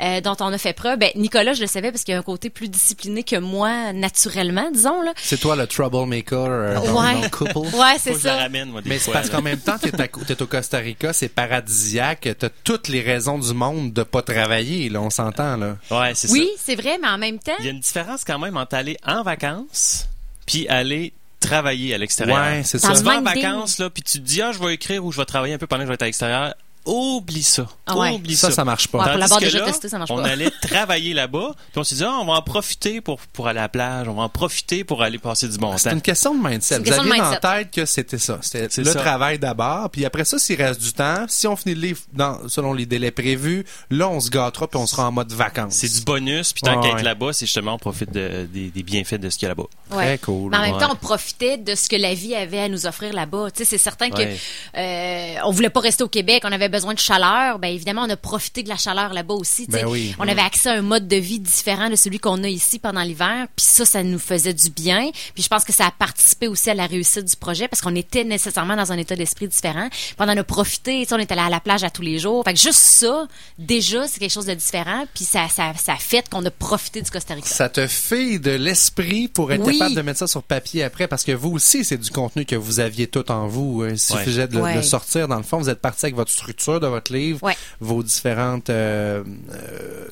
euh, 0.00 0.20
dont 0.20 0.36
on 0.40 0.52
a 0.52 0.58
fait 0.58 0.72
preuve. 0.72 0.98
Ben, 0.98 1.10
Nicolas, 1.16 1.52
je 1.54 1.60
le 1.62 1.66
savais 1.66 1.90
parce 1.92 2.04
que 2.04 2.19
un 2.20 2.22
côté 2.22 2.50
plus 2.50 2.68
discipliné 2.68 3.22
que 3.24 3.36
moi, 3.36 3.92
naturellement, 3.92 4.70
disons. 4.70 5.02
Là. 5.02 5.12
C'est 5.16 5.38
toi 5.40 5.56
le 5.56 5.66
troublemaker 5.66 6.46
euh, 6.48 6.74
dans, 6.74 6.80
Ouais. 7.00 7.14
dans 7.14 7.20
le 7.22 7.28
couple? 7.28 7.52
Ouais, 7.76 7.96
c'est 7.98 8.12
je 8.18 8.24
la 8.26 8.34
ça. 8.34 8.42
ramène, 8.42 8.70
moi, 8.70 8.82
des 8.82 8.88
Mais 8.88 8.98
c'est 8.98 9.10
parce 9.10 9.28
là. 9.28 9.36
qu'en 9.36 9.42
même 9.42 9.58
temps, 9.60 9.78
t'es, 9.78 10.00
à- 10.00 10.06
t'es 10.08 10.42
au 10.42 10.46
Costa 10.46 10.78
Rica, 10.78 11.12
c'est 11.12 11.28
paradisiaque, 11.28 12.28
t'as 12.38 12.48
toutes 12.64 12.88
les 12.88 13.00
raisons 13.00 13.38
du 13.38 13.52
monde 13.54 13.92
de 13.92 14.02
pas 14.02 14.22
travailler, 14.22 14.88
là, 14.88 15.00
on 15.00 15.10
s'entend, 15.10 15.56
là. 15.56 15.76
Ouais, 15.90 16.12
c'est 16.14 16.30
Oui, 16.30 16.50
ça. 16.56 16.62
c'est 16.66 16.76
vrai, 16.76 16.98
mais 17.00 17.08
en 17.08 17.18
même 17.18 17.38
temps, 17.38 17.52
Il 17.58 17.64
y 17.64 17.68
a 17.68 17.72
une 17.72 17.80
différence 17.80 18.24
quand 18.24 18.38
même 18.38 18.56
entre 18.56 18.74
aller 18.76 18.96
en 19.06 19.22
vacances 19.22 20.08
puis 20.46 20.68
aller 20.68 21.12
travailler 21.40 21.94
à 21.94 21.98
l'extérieur. 21.98 22.36
Ouais, 22.38 22.62
c'est 22.64 22.78
ça. 22.78 22.92
Tu 22.94 23.02
vas 23.02 23.18
en 23.18 23.22
vacances, 23.22 23.78
là, 23.78 23.88
puis 23.88 24.02
tu 24.02 24.18
te 24.18 24.24
dis, 24.24 24.42
ah, 24.42 24.52
je 24.52 24.58
vais 24.58 24.74
écrire 24.74 25.04
ou 25.04 25.10
je 25.12 25.16
vais 25.18 25.24
travailler 25.24 25.54
un 25.54 25.58
peu 25.58 25.66
pendant 25.66 25.80
que 25.82 25.86
je 25.86 25.88
vais 25.88 25.94
être 25.94 26.02
à 26.02 26.06
l'extérieur. 26.06 26.54
Oublie 26.86 27.42
ça. 27.42 27.66
Ah 27.86 27.96
ouais. 27.96 28.10
Oublie 28.12 28.34
Ça, 28.36 28.48
ça. 28.48 28.56
ça 28.56 28.64
marche 28.64 28.88
pas. 28.88 28.98
Ouais, 28.98 29.04
pour 29.04 29.12
Tandis 29.12 29.20
l'avoir 29.20 29.40
que 29.40 29.44
déjà 29.44 29.58
là, 29.60 29.64
testé, 29.66 29.88
ça 29.88 29.98
marche 29.98 30.10
on 30.10 30.16
pas. 30.16 30.28
allait 30.28 30.50
travailler 30.62 31.12
là-bas, 31.14 31.54
puis 31.72 31.78
on 31.80 31.84
s'est 31.84 31.96
dit, 31.96 32.04
ah, 32.04 32.18
on 32.20 32.24
va 32.24 32.32
en 32.34 32.42
profiter 32.42 33.00
pour, 33.00 33.20
pour 33.20 33.48
aller 33.48 33.58
à 33.58 33.62
la 33.62 33.68
plage, 33.68 34.08
on 34.08 34.14
va 34.14 34.22
en 34.22 34.28
profiter 34.28 34.82
pour 34.84 35.02
aller 35.02 35.18
passer 35.18 35.46
du 35.48 35.58
bon 35.58 35.76
C'est 35.76 35.90
temps. 35.90 35.96
une 35.96 36.02
question 36.02 36.34
de 36.34 36.42
mindset. 36.42 36.76
C'est 36.84 36.88
Vous 36.90 36.98
aviez 36.98 37.20
en 37.20 37.36
tête 37.36 37.70
que 37.70 37.84
c'était 37.84 38.18
ça. 38.18 38.38
C'était 38.40 38.68
C'est 38.70 38.82
le 38.82 38.92
ça. 38.92 38.98
travail 39.00 39.38
d'abord, 39.38 39.90
puis 39.90 40.04
après 40.04 40.24
ça, 40.24 40.38
s'il 40.38 40.60
reste 40.60 40.80
du 40.80 40.92
temps, 40.92 41.26
si 41.28 41.46
on 41.46 41.54
finit 41.56 41.74
le 41.74 41.80
livre 41.82 42.00
dans, 42.12 42.48
selon 42.48 42.72
les 42.72 42.86
délais 42.86 43.10
prévus, 43.10 43.64
là, 43.90 44.08
on 44.08 44.20
se 44.20 44.30
gâtera 44.30 44.66
puis 44.66 44.78
on 44.80 44.86
sera 44.86 45.06
en 45.08 45.12
mode 45.12 45.32
vacances. 45.32 45.74
C'est 45.74 45.92
du 45.92 46.00
bonus, 46.00 46.52
puis 46.52 46.62
tant 46.62 46.82
être 46.82 46.94
ouais. 46.96 47.02
là-bas, 47.02 47.32
c'est 47.32 47.46
justement 47.46 47.74
on 47.74 47.78
profite 47.78 48.10
de- 48.12 48.48
des, 48.50 48.70
des 48.70 48.82
bienfaits 48.82 49.16
de 49.20 49.28
ce 49.28 49.36
qu'il 49.38 49.46
y 49.46 49.50
a 49.50 49.54
là-bas. 49.54 49.64
Ouais. 49.92 50.04
Très 50.06 50.18
cool. 50.18 50.50
Mais 50.50 50.56
en 50.56 50.60
même 50.62 50.74
Ouais. 50.74 50.80
temps, 50.80 50.92
on 50.92 50.96
profitait 50.96 51.58
de 51.58 51.74
ce 51.74 51.88
que 51.88 51.96
la 51.96 52.14
vie 52.14 52.34
avait 52.34 52.60
à 52.60 52.68
nous 52.68 52.86
offrir 52.86 53.12
là-bas. 53.12 53.50
Tu 53.50 53.58
sais, 53.58 53.64
c'est 53.64 53.78
certain 53.78 54.08
que 54.10 54.22
euh, 54.22 55.34
on 55.44 55.50
voulait 55.50 55.68
pas 55.70 55.80
rester 55.80 56.04
au 56.04 56.08
Québec, 56.08 56.42
on 56.46 56.52
avait 56.52 56.68
besoin 56.70 56.94
de 56.94 56.98
chaleur. 56.98 57.58
Ben 57.58 57.68
évidemment, 57.68 58.02
on 58.06 58.10
a 58.10 58.16
profité 58.16 58.62
de 58.62 58.68
la 58.68 58.76
chaleur 58.76 59.12
là-bas 59.12 59.34
aussi. 59.34 59.66
Ben 59.68 59.86
oui. 59.86 60.14
On 60.18 60.26
avait 60.28 60.40
accès 60.40 60.70
à 60.70 60.74
un 60.74 60.82
mode 60.82 61.06
de 61.08 61.16
vie 61.16 61.38
différent 61.40 61.90
de 61.90 61.96
celui 61.96 62.18
qu'on 62.18 62.42
a 62.44 62.48
ici 62.48 62.78
pendant 62.78 63.02
l'hiver. 63.02 63.46
Puis 63.56 63.66
ça, 63.66 63.84
ça 63.84 64.02
nous 64.02 64.18
faisait 64.18 64.54
du 64.54 64.70
bien. 64.70 65.10
Puis 65.34 65.42
je 65.42 65.48
pense 65.48 65.64
que 65.64 65.72
ça 65.72 65.86
a 65.86 65.90
participé 65.90 66.48
aussi 66.48 66.70
à 66.70 66.74
la 66.74 66.86
réussite 66.86 67.24
du 67.24 67.36
projet 67.36 67.68
parce 67.68 67.82
qu'on 67.82 67.94
était 67.94 68.24
nécessairement 68.24 68.76
dans 68.76 68.92
un 68.92 68.98
état 68.98 69.16
d'esprit 69.16 69.48
différent. 69.48 69.88
Puis 69.90 70.14
on 70.18 70.24
en 70.24 70.36
a 70.36 70.44
profité. 70.44 71.06
On 71.10 71.18
était 71.18 71.32
allé 71.32 71.42
à 71.42 71.50
la 71.50 71.60
plage 71.60 71.84
à 71.84 71.90
tous 71.90 72.02
les 72.02 72.18
jours. 72.18 72.44
Fait 72.44 72.54
que 72.54 72.60
juste 72.60 72.74
ça, 72.78 73.26
déjà, 73.58 74.06
c'est 74.06 74.20
quelque 74.20 74.32
chose 74.32 74.46
de 74.46 74.54
différent. 74.54 75.04
Puis 75.14 75.24
ça, 75.24 75.46
ça, 75.48 75.72
fait 75.98 76.28
qu'on 76.28 76.44
a 76.44 76.50
profité 76.50 77.02
du 77.02 77.10
Costa 77.10 77.34
Rica. 77.34 77.48
Ça 77.48 77.68
te 77.68 77.86
fait 77.86 78.38
de 78.38 78.52
l'esprit 78.52 79.28
pour 79.28 79.52
être 79.52 79.64
Oui. 79.64 79.78
capable 79.78 79.96
de 79.96 80.02
mettre 80.02 80.18
ça 80.20 80.26
sur 80.26 80.42
papier 80.42 80.84
après, 80.84 81.08
parce 81.08 81.24
que 81.24 81.32
vous 81.32 81.50
aussi, 81.50 81.84
c'est 81.84 81.98
du 81.98 82.10
contenu 82.10 82.44
que 82.44 82.56
vous 82.56 82.80
aviez 82.80 83.06
tout 83.08 83.30
en 83.30 83.46
vous. 83.48 83.84
Il 83.88 83.98
suffisait 83.98 84.46
de, 84.48 84.58
Ouais. 84.60 84.72
de 84.72 84.76
le 84.78 84.82
sortir. 84.82 85.26
Dans 85.28 85.36
le 85.36 85.42
fond, 85.42 85.58
vous 85.58 85.68
êtes 85.70 85.80
parti 85.80 86.06
avec 86.06 86.14
votre 86.16 86.30
structure 86.30 86.59
de 86.68 86.86
votre 86.86 87.12
livre, 87.12 87.42
Ouais. 87.42 87.56
vos 87.80 88.02
différentes, 88.02 88.68
euh, 88.70 89.22
euh, 89.52 90.06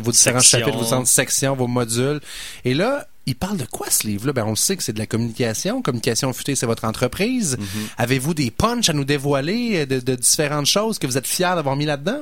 vos 0.00 0.10
différents 0.12 0.40
Sections. 0.40 0.58
chapitres, 0.58 0.76
vos 0.76 0.82
différentes 0.84 1.06
sections, 1.06 1.54
vos 1.54 1.66
modules. 1.66 2.20
Et 2.64 2.74
là, 2.74 3.06
il 3.26 3.36
parle 3.36 3.56
de 3.56 3.64
quoi 3.64 3.88
ce 3.90 4.06
livre-là? 4.06 4.32
Ben, 4.32 4.44
on 4.44 4.50
le 4.50 4.56
sait 4.56 4.76
que 4.76 4.82
c'est 4.82 4.92
de 4.92 4.98
la 4.98 5.06
communication. 5.06 5.80
Communication 5.82 6.32
futée, 6.32 6.56
c'est 6.56 6.66
votre 6.66 6.84
entreprise. 6.84 7.56
Mm-hmm. 7.58 7.88
Avez-vous 7.98 8.34
des 8.34 8.50
punchs 8.50 8.88
à 8.90 8.92
nous 8.92 9.04
dévoiler 9.04 9.82
euh, 9.82 9.86
de, 9.86 10.00
de 10.00 10.14
différentes 10.14 10.66
choses 10.66 10.98
que 10.98 11.06
vous 11.06 11.16
êtes 11.16 11.26
fiers 11.26 11.52
d'avoir 11.54 11.76
mis 11.76 11.86
là-dedans? 11.86 12.20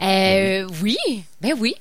Euh, 0.00 0.66
oui, 0.82 0.96
ben 1.40 1.52
oui. 1.58 1.74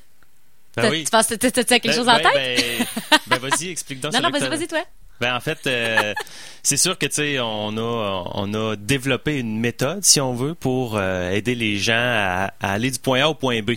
Ben 0.76 0.89
oui. 0.89 1.03
Tu 1.03 1.11
penses 1.11 1.28
que 1.28 1.36
t'as 1.36 1.51
t'as 1.51 1.64
quelque 1.64 1.88
Ben- 1.88 1.93
chose 1.95 2.07
en 2.09 2.18
ben- 2.18 2.30
tête? 2.34 2.88
Ben, 3.28 3.39
ben, 3.39 3.49
vas-y, 3.49 3.70
explique 3.70 3.99
donc. 3.99 4.11
non, 4.14 4.22
non, 4.22 4.30
vas-y, 4.32 4.49
vas-y, 4.49 4.68
toi. 4.68 4.84
Ben 5.24 5.36
en 5.36 5.40
fait, 5.40 5.60
euh, 5.68 6.14
c'est 6.64 6.76
sûr 6.78 6.98
que 6.98 7.06
tu 7.06 7.14
sais, 7.16 7.40
on 7.40 7.78
a 7.78 8.24
on 8.34 8.54
a 8.54 8.76
développé 8.76 9.40
une 9.40 9.58
méthode, 9.60 10.04
si 10.04 10.20
on 10.20 10.34
veut, 10.34 10.54
pour 10.54 10.98
euh, 10.98 11.32
aider 11.32 11.56
les 11.56 11.78
gens 11.78 11.94
à, 11.96 12.52
à 12.62 12.72
aller 12.74 12.92
du 12.92 13.00
point 13.00 13.22
A 13.22 13.30
au 13.30 13.34
point 13.34 13.62
B 13.62 13.72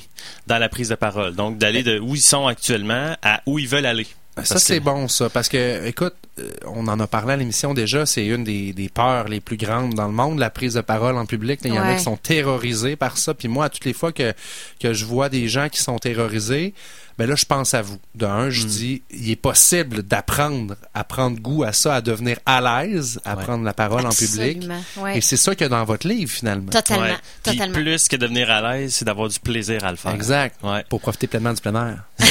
dans 0.49 0.59
la 0.59 0.69
prise 0.69 0.89
de 0.89 0.97
parole. 0.97 1.35
Donc 1.37 1.59
d'aller 1.59 1.83
de 1.85 1.99
où 2.01 2.15
ils 2.17 2.21
sont 2.21 2.47
actuellement 2.49 3.15
à 3.23 3.43
où 3.47 3.59
ils 3.61 3.69
veulent 3.69 3.87
aller. 3.87 4.07
Ben, 4.37 4.45
Ça, 4.45 4.59
c'est 4.59 4.81
que- 4.81 4.85
bon, 4.85 5.09
ça. 5.09 5.31
Parce 5.31 5.49
que, 5.49 5.87
écoute, 5.87 6.15
euh, 6.39 6.51
on 6.67 6.87
en 6.89 7.01
a 7.01 7.07
parlé 7.07 7.33
à 7.33 7.37
l'émission 7.37 7.73
déjà, 7.73 8.05
c'est 8.05 8.27
une 8.27 8.45
des, 8.45 8.75
des 8.75 8.91
peurs 8.91 9.29
les 9.29 9.41
plus 9.41 9.57
grandes 9.57 9.95
dans 9.95 10.07
le 10.09 10.13
monde, 10.13 10.39
la 10.39 10.51
prise 10.51 10.75
de 10.75 10.83
parole 10.83 11.17
en 11.17 11.25
public. 11.25 11.61
Il 11.65 11.73
y 11.73 11.79
en 11.79 11.83
a 11.85 11.95
qui 11.95 12.03
sont 12.03 12.19
terrorisés 12.19 12.97
par 12.97 13.17
ça. 13.17 13.33
Puis 13.33 13.49
moi, 13.49 13.65
à 13.65 13.69
toutes 13.71 13.87
les 13.87 13.95
fois 13.95 14.13
que, 14.13 14.35
que 14.79 14.93
je 14.93 15.05
vois 15.07 15.31
des 15.31 15.49
gens 15.49 15.69
qui 15.71 15.81
sont 15.81 15.99
terrorisés, 15.99 16.75
ben 17.19 17.29
là, 17.29 17.35
je 17.35 17.45
pense 17.47 17.73
à 17.75 17.83
vous. 17.83 17.99
De 18.15 18.27
un, 18.27 18.47
Hmm. 18.47 18.51
je 18.51 18.67
dis, 18.67 19.03
il 19.11 19.31
est 19.31 19.37
possible 19.37 20.03
d'apprendre 20.03 20.77
à 20.95 21.03
prendre 21.05 21.39
goût 21.41 21.65
à 21.65 21.73
ça, 21.73 21.95
à 21.97 22.01
devenir 22.01 22.39
à 22.45 22.61
l'aise, 22.85 23.21
à 23.25 23.37
Ouais. 23.37 23.43
prendre 23.45 23.65
la 23.65 23.73
parole 23.73 24.05
en 24.07 24.11
public. 24.11 24.69
Ouais. 24.99 25.19
Et 25.19 25.21
c'est 25.21 25.37
ça 25.37 25.55
qu'il 25.55 25.63
y 25.65 25.67
a 25.67 25.69
dans 25.71 25.85
votre 25.85 26.07
livre, 26.07 26.31
finalement. 26.31 26.71
Totalement, 26.71 27.05
Ouais. 27.05 27.17
Puis 27.43 27.53
totalement. 27.57 27.75
plus 27.75 28.09
que 28.09 28.17
devenir 28.17 28.51
à 28.51 28.61
l'aise, 28.77 28.95
c'est 28.95 29.05
d'avoir 29.05 29.29
du 29.29 29.39
plaisir 29.41 29.85
à 29.85 29.91
le 29.91 29.97
faire. 29.97 30.13
Exact. 30.15 30.57
Ouais. 30.63 30.85
Pour 30.89 31.01
profiter 31.01 31.27
pleinement 31.27 31.53
du 31.55 31.61
plein 31.61 31.75
air. 31.89 31.99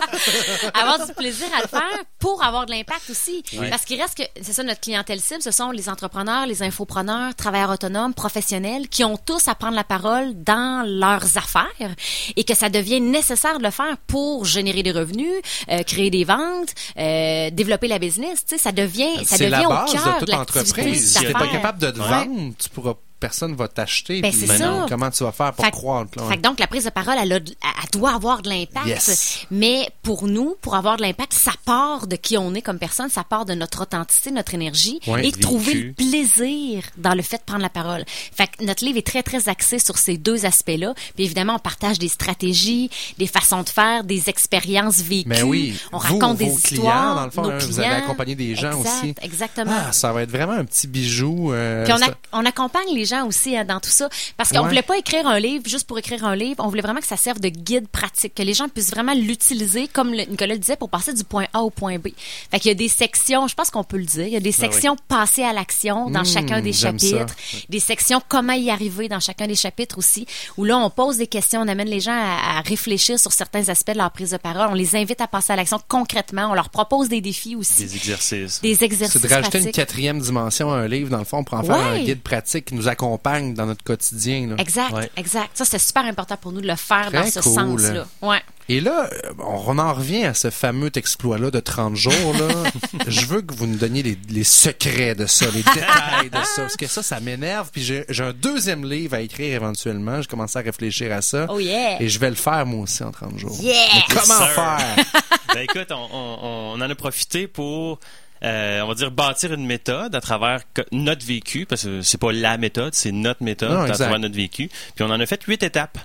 avoir 0.74 1.06
du 1.06 1.12
plaisir 1.14 1.46
à 1.56 1.62
le 1.62 1.68
faire 1.68 2.04
pour 2.18 2.42
avoir 2.44 2.66
de 2.66 2.72
l'impact 2.72 3.10
aussi. 3.10 3.42
Oui. 3.54 3.68
Parce 3.70 3.84
qu'il 3.84 4.00
reste 4.00 4.16
que, 4.16 4.22
c'est 4.40 4.52
ça 4.52 4.62
notre 4.62 4.80
clientèle 4.80 5.20
cible, 5.20 5.42
ce 5.42 5.50
sont 5.50 5.70
les 5.70 5.88
entrepreneurs, 5.88 6.46
les 6.46 6.62
infopreneurs, 6.62 7.34
travailleurs 7.34 7.70
autonomes, 7.70 8.14
professionnels, 8.14 8.88
qui 8.88 9.04
ont 9.04 9.16
tous 9.16 9.48
à 9.48 9.54
prendre 9.54 9.74
la 9.76 9.84
parole 9.84 10.42
dans 10.42 10.84
leurs 10.86 11.36
affaires 11.36 11.94
et 12.36 12.44
que 12.44 12.54
ça 12.54 12.68
devient 12.68 13.00
nécessaire 13.00 13.58
de 13.58 13.64
le 13.64 13.70
faire 13.70 13.96
pour 14.06 14.44
générer 14.44 14.82
des 14.82 14.92
revenus, 14.92 15.32
euh, 15.70 15.82
créer 15.82 16.10
des 16.10 16.24
ventes, 16.24 16.74
euh, 16.98 17.50
développer 17.50 17.88
la 17.88 17.98
business. 17.98 18.44
Tu 18.46 18.56
sais, 18.56 18.58
ça 18.62 18.72
devient, 18.72 19.24
ça 19.24 19.36
devient 19.38 19.50
la 19.50 19.66
au 19.66 19.70
base 19.70 19.92
cœur 19.92 20.04
de 20.04 20.10
de 20.12 20.18
toute 20.20 20.28
l'activité 20.28 20.60
entreprise. 20.80 21.12
Si 21.18 21.24
t'es 21.24 21.32
pas 21.32 21.38
d'affaires. 21.40 21.52
capable 21.52 21.78
de 21.78 21.90
te 21.90 21.98
Ouais. 22.00 22.08
vendre, 22.08 22.52
tu 22.58 22.68
pourras 22.70 22.94
personne 23.20 23.54
va 23.54 23.68
t'acheter. 23.68 24.20
Ben, 24.20 24.30
puis 24.30 24.40
c'est 24.46 24.58
ça. 24.58 24.86
Comment 24.88 25.10
tu 25.10 25.24
vas 25.24 25.32
faire 25.32 25.52
pour 25.52 25.64
Fait 25.64 25.70
croître? 25.70 26.10
là, 26.16 26.22
ouais. 26.24 26.28
Fait 26.30 26.36
que 26.36 26.42
donc, 26.42 26.58
la 26.60 26.66
prise 26.66 26.84
de 26.84 26.90
parole, 26.90 27.14
elle, 27.20 27.32
a 27.32 27.40
de- 27.40 27.50
elle 27.62 27.90
doit 28.00 28.14
avoir 28.14 28.42
de 28.42 28.48
l'impact. 28.48 28.86
Yes. 28.86 29.46
Mais 29.50 29.90
pour 30.02 30.26
nous, 30.26 30.56
pour 30.60 30.74
avoir 30.74 30.96
de 30.96 31.02
l'impact, 31.02 31.32
ça 31.32 31.52
part 31.64 32.06
de 32.06 32.16
qui 32.16 32.36
on 32.38 32.54
est 32.54 32.62
comme 32.62 32.78
personne, 32.78 33.08
ça 33.08 33.24
part 33.24 33.44
de 33.44 33.54
notre 33.54 33.82
authenticité, 33.82 34.30
notre 34.30 34.54
énergie 34.54 35.00
Ouais, 35.06 35.26
et 35.26 35.32
de 35.32 35.38
trouver 35.38 35.74
le 35.74 35.92
plaisir 35.92 36.82
dans 36.96 37.14
le 37.14 37.22
fait 37.22 37.38
de 37.38 37.42
prendre 37.42 37.62
la 37.62 37.68
parole. 37.70 38.04
Fait 38.06 38.46
que 38.48 38.64
notre 38.64 38.84
livre 38.84 38.98
est 38.98 39.06
très, 39.06 39.22
très 39.22 39.48
axé 39.48 39.78
sur 39.78 39.98
ces 39.98 40.16
deux 40.18 40.46
aspects-là. 40.46 40.94
Puis 41.14 41.24
évidemment, 41.24 41.54
on 41.56 41.58
partage 41.58 41.98
des 41.98 42.08
stratégies, 42.08 42.90
des 43.18 43.26
façons 43.26 43.62
de 43.62 43.68
faire, 43.68 44.04
des 44.04 44.28
expériences 44.28 44.98
vécues. 45.00 45.28
Mais 45.28 45.42
oui, 45.42 45.76
on 45.92 45.98
vous, 45.98 46.18
raconte 46.18 46.38
des 46.38 46.46
vos 46.48 46.56
clients, 46.56 46.82
histoires. 46.82 47.14
dans 47.16 47.24
le 47.24 47.30
fond, 47.30 47.42
nos 47.42 47.50
hein, 47.50 47.58
vous 47.58 47.78
avez 47.80 47.88
clients. 47.88 48.04
accompagné 48.04 48.34
des 48.34 48.54
gens 48.54 48.76
Exact, 48.78 48.98
aussi. 49.02 49.14
Exactement. 49.22 49.72
Ah, 49.74 49.92
ça 49.92 50.12
va 50.12 50.22
être 50.22 50.30
vraiment 50.30 50.52
un 50.52 50.64
petit 50.64 50.86
bijou. 50.86 51.52
euh, 51.52 51.84
Puis 51.84 51.92
on, 52.32 52.38
on 52.40 52.44
accompagne 52.44 52.94
les 52.94 53.04
gens 53.08 53.26
aussi 53.26 53.56
hein, 53.56 53.64
dans 53.64 53.80
tout 53.80 53.90
ça 53.90 54.08
parce 54.36 54.50
qu'on 54.50 54.60
Ouais. 54.60 54.68
voulait 54.68 54.82
pas 54.82 54.96
écrire 54.98 55.26
un 55.26 55.40
livre 55.40 55.64
juste 55.66 55.86
pour 55.88 55.98
écrire 55.98 56.24
un 56.24 56.36
livre. 56.36 56.62
On 56.64 56.68
voulait 56.68 56.82
vraiment 56.82 57.00
que 57.00 57.06
ça 57.06 57.16
serve 57.16 57.40
de 57.40 57.48
guide 57.48 57.88
pratique, 57.88 58.34
que 58.34 58.42
les 58.42 58.54
gens 58.54 58.68
puissent 58.68 58.90
vraiment 58.90 59.14
l'utiliser, 59.14 59.88
comme 59.88 60.12
le- 60.12 60.24
Nicolas 60.24 60.54
le 60.54 60.60
disait, 60.60 60.76
pour 60.76 60.88
passer 60.90 61.12
du 61.14 61.24
point 61.24 61.46
A 61.52 61.62
au 61.62 61.70
point 61.70 61.98
B. 61.98 62.08
Fait 62.50 62.60
qu'il 62.60 62.68
y 62.68 62.72
a 62.72 62.74
des 62.74 62.88
sections, 62.88 63.48
je 63.48 63.54
pense 63.54 63.70
qu'on 63.70 63.82
peut 63.84 63.96
le 63.98 64.04
dire, 64.04 64.26
il 64.26 64.32
y 64.32 64.36
a 64.36 64.40
des 64.40 64.52
sections 64.52 64.96
passer 65.08 65.42
à 65.42 65.52
l'action 65.52 66.10
dans 66.10 66.20
Mmh, 66.22 66.24
chacun 66.26 66.60
des 66.60 66.72
j'aime 66.72 66.98
ça. 66.98 67.08
chapitres, 67.08 67.34
des 67.68 67.80
sections 67.80 68.20
comment 68.28 68.52
y 68.52 68.70
arriver 68.70 69.08
dans 69.08 69.20
chacun 69.20 69.46
des 69.46 69.54
chapitres 69.54 69.98
aussi, 69.98 70.26
où 70.56 70.64
là 70.64 70.76
on 70.78 70.90
pose 70.90 71.16
des 71.16 71.26
questions, 71.26 71.60
on 71.62 71.68
amène 71.68 71.88
les 71.88 72.00
gens 72.00 72.12
à, 72.12 72.58
à 72.58 72.60
réfléchir 72.60 73.18
sur 73.18 73.32
certains 73.32 73.68
aspects 73.68 73.92
de 73.92 73.98
leur 73.98 74.10
prise 74.10 74.30
de 74.32 74.36
parole, 74.36 74.68
on 74.70 74.74
les 74.74 74.94
invite 74.96 75.20
à 75.20 75.26
passer 75.26 75.52
à 75.52 75.56
l'action 75.56 75.80
concrètement, 75.88 76.48
on 76.50 76.54
leur 76.54 76.68
propose 76.70 77.08
des 77.08 77.20
défis 77.20 77.56
aussi, 77.56 77.84
Des 77.84 77.96
exercices. 77.96 78.60
des 78.60 78.84
exercices 78.84 79.20
C'est 79.22 79.28
de 79.28 79.32
rajouter 79.34 79.58
une 79.58 79.64
pratiques. 79.64 79.76
quatrième 79.76 80.20
dimension 80.20 80.72
à 80.72 80.76
un 80.78 80.88
livre, 80.88 81.08
dans 81.10 81.18
le 81.18 81.24
fond, 81.24 81.44
pour 81.44 81.56
en 81.58 81.62
faire 81.62 81.76
un 81.76 81.92
Ouais. 81.92 82.04
guide 82.04 82.20
pratique 82.22 82.66
qui 82.66 82.74
nous 82.74 82.88
accompagne 82.88 82.97
dans 82.98 83.66
notre 83.66 83.84
quotidien. 83.84 84.48
là. 84.48 84.54
Exact, 84.58 84.92
Ouais. 84.92 85.10
exact. 85.16 85.50
Ça, 85.54 85.64
c'est 85.64 85.78
super 85.78 86.04
important 86.04 86.36
pour 86.36 86.52
nous 86.52 86.60
de 86.60 86.66
le 86.66 86.76
faire 86.76 87.06
Très 87.08 87.20
dans 87.22 87.30
ce 87.30 87.40
cool. 87.40 87.52
sens-là. 87.80 88.06
Ouais. 88.22 88.40
Et 88.70 88.80
là, 88.80 89.08
euh, 89.24 89.32
on 89.38 89.78
en 89.78 89.94
revient 89.94 90.24
à 90.24 90.34
ce 90.34 90.50
fameux 90.50 90.90
exploit-là 90.94 91.50
de 91.50 91.60
30 91.60 91.94
jours. 91.96 92.34
Là. 92.34 92.70
Je 93.08 93.24
veux 93.24 93.40
que 93.40 93.54
vous 93.54 93.66
nous 93.66 93.76
donniez 93.78 94.02
les, 94.02 94.18
les 94.28 94.44
secrets 94.44 95.14
de 95.14 95.24
ça, 95.26 95.46
les 95.46 95.62
détails 95.62 96.28
de 96.30 96.36
ça. 96.54 96.62
Parce 96.62 96.76
que 96.76 96.86
ça, 96.86 97.02
ça 97.02 97.18
m'énerve. 97.20 97.70
Puis 97.72 97.82
j'ai 97.82 98.04
j'ai 98.10 98.24
un 98.24 98.32
deuxième 98.34 98.84
livre 98.84 99.14
à 99.14 99.20
écrire 99.20 99.54
éventuellement. 99.54 100.20
Je 100.20 100.28
commence 100.28 100.54
à 100.56 100.60
réfléchir 100.60 101.12
à 101.12 101.22
ça. 101.22 101.46
Oh 101.48 101.58
yeah. 101.58 102.02
Et 102.02 102.08
je 102.10 102.18
vais 102.18 102.28
le 102.28 102.36
faire 102.36 102.66
moi 102.66 102.82
aussi 102.82 103.02
en 103.02 103.10
30 103.10 103.38
jours. 103.38 103.56
Yeah! 103.60 103.74
Mais 103.94 104.02
comment 104.08 104.40
Yes, 104.40 104.54
faire? 104.54 104.96
ben 105.54 105.60
écoute, 105.62 105.90
on, 105.90 106.08
on- 106.12 106.72
on 106.74 106.74
en 106.82 106.90
a 106.90 106.94
profité 106.94 107.46
pour, 107.48 107.98
euh, 108.44 108.80
on 108.82 108.88
va 108.88 108.94
dire, 108.94 109.10
bâtir 109.10 109.52
une 109.52 109.66
méthode 109.66 110.14
à 110.14 110.20
travers 110.20 110.62
notre 110.92 111.24
vécu, 111.26 111.66
parce 111.66 111.84
que 111.84 112.02
c'est 112.02 112.18
pas 112.20 112.32
la 112.32 112.56
méthode, 112.58 112.94
c'est 112.94 113.12
notre 113.12 113.42
méthode 113.42 113.70
Non, 113.72 113.80
à 113.80 113.90
travers 113.90 114.18
notre 114.18 114.34
vécu. 114.36 114.68
Puis 114.94 115.04
on 115.04 115.10
en 115.10 115.18
a 115.20 115.26
fait 115.26 115.42
huit 115.44 115.62
étapes 115.62 115.98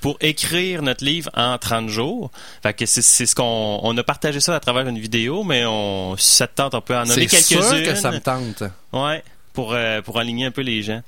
pour 0.00 0.16
écrire 0.20 0.82
notre 0.82 1.04
livre 1.04 1.30
en 1.34 1.58
30 1.58 1.88
jours. 1.88 2.30
Fait 2.62 2.72
que 2.74 2.86
c'est 2.86 3.02
c'est 3.02 3.26
ce 3.26 3.34
qu'on 3.34 3.80
on 3.82 3.96
a 3.98 4.02
partagé 4.02 4.40
ça 4.40 4.54
à 4.54 4.60
travers 4.60 4.86
une 4.88 4.98
vidéo, 4.98 5.42
mais 5.44 5.64
on, 5.66 6.16
si 6.16 6.36
ça 6.36 6.46
te 6.46 6.54
tente, 6.56 6.74
on 6.74 6.80
peut 6.80 6.96
en 6.96 7.04
nommer 7.04 7.28
C'est 7.28 7.40
sûr 7.42 7.60
quelques-unes. 7.60 7.92
que 7.92 7.94
ça 7.98 8.10
me 8.10 8.20
tente. 8.20 8.62
Ouais, 8.92 9.22
pour, 9.52 9.72
euh, 9.74 10.02
pour 10.02 10.18
aligner 10.18 10.46
un 10.46 10.50
peu 10.50 10.62
les 10.62 10.82
gens. 10.82 11.02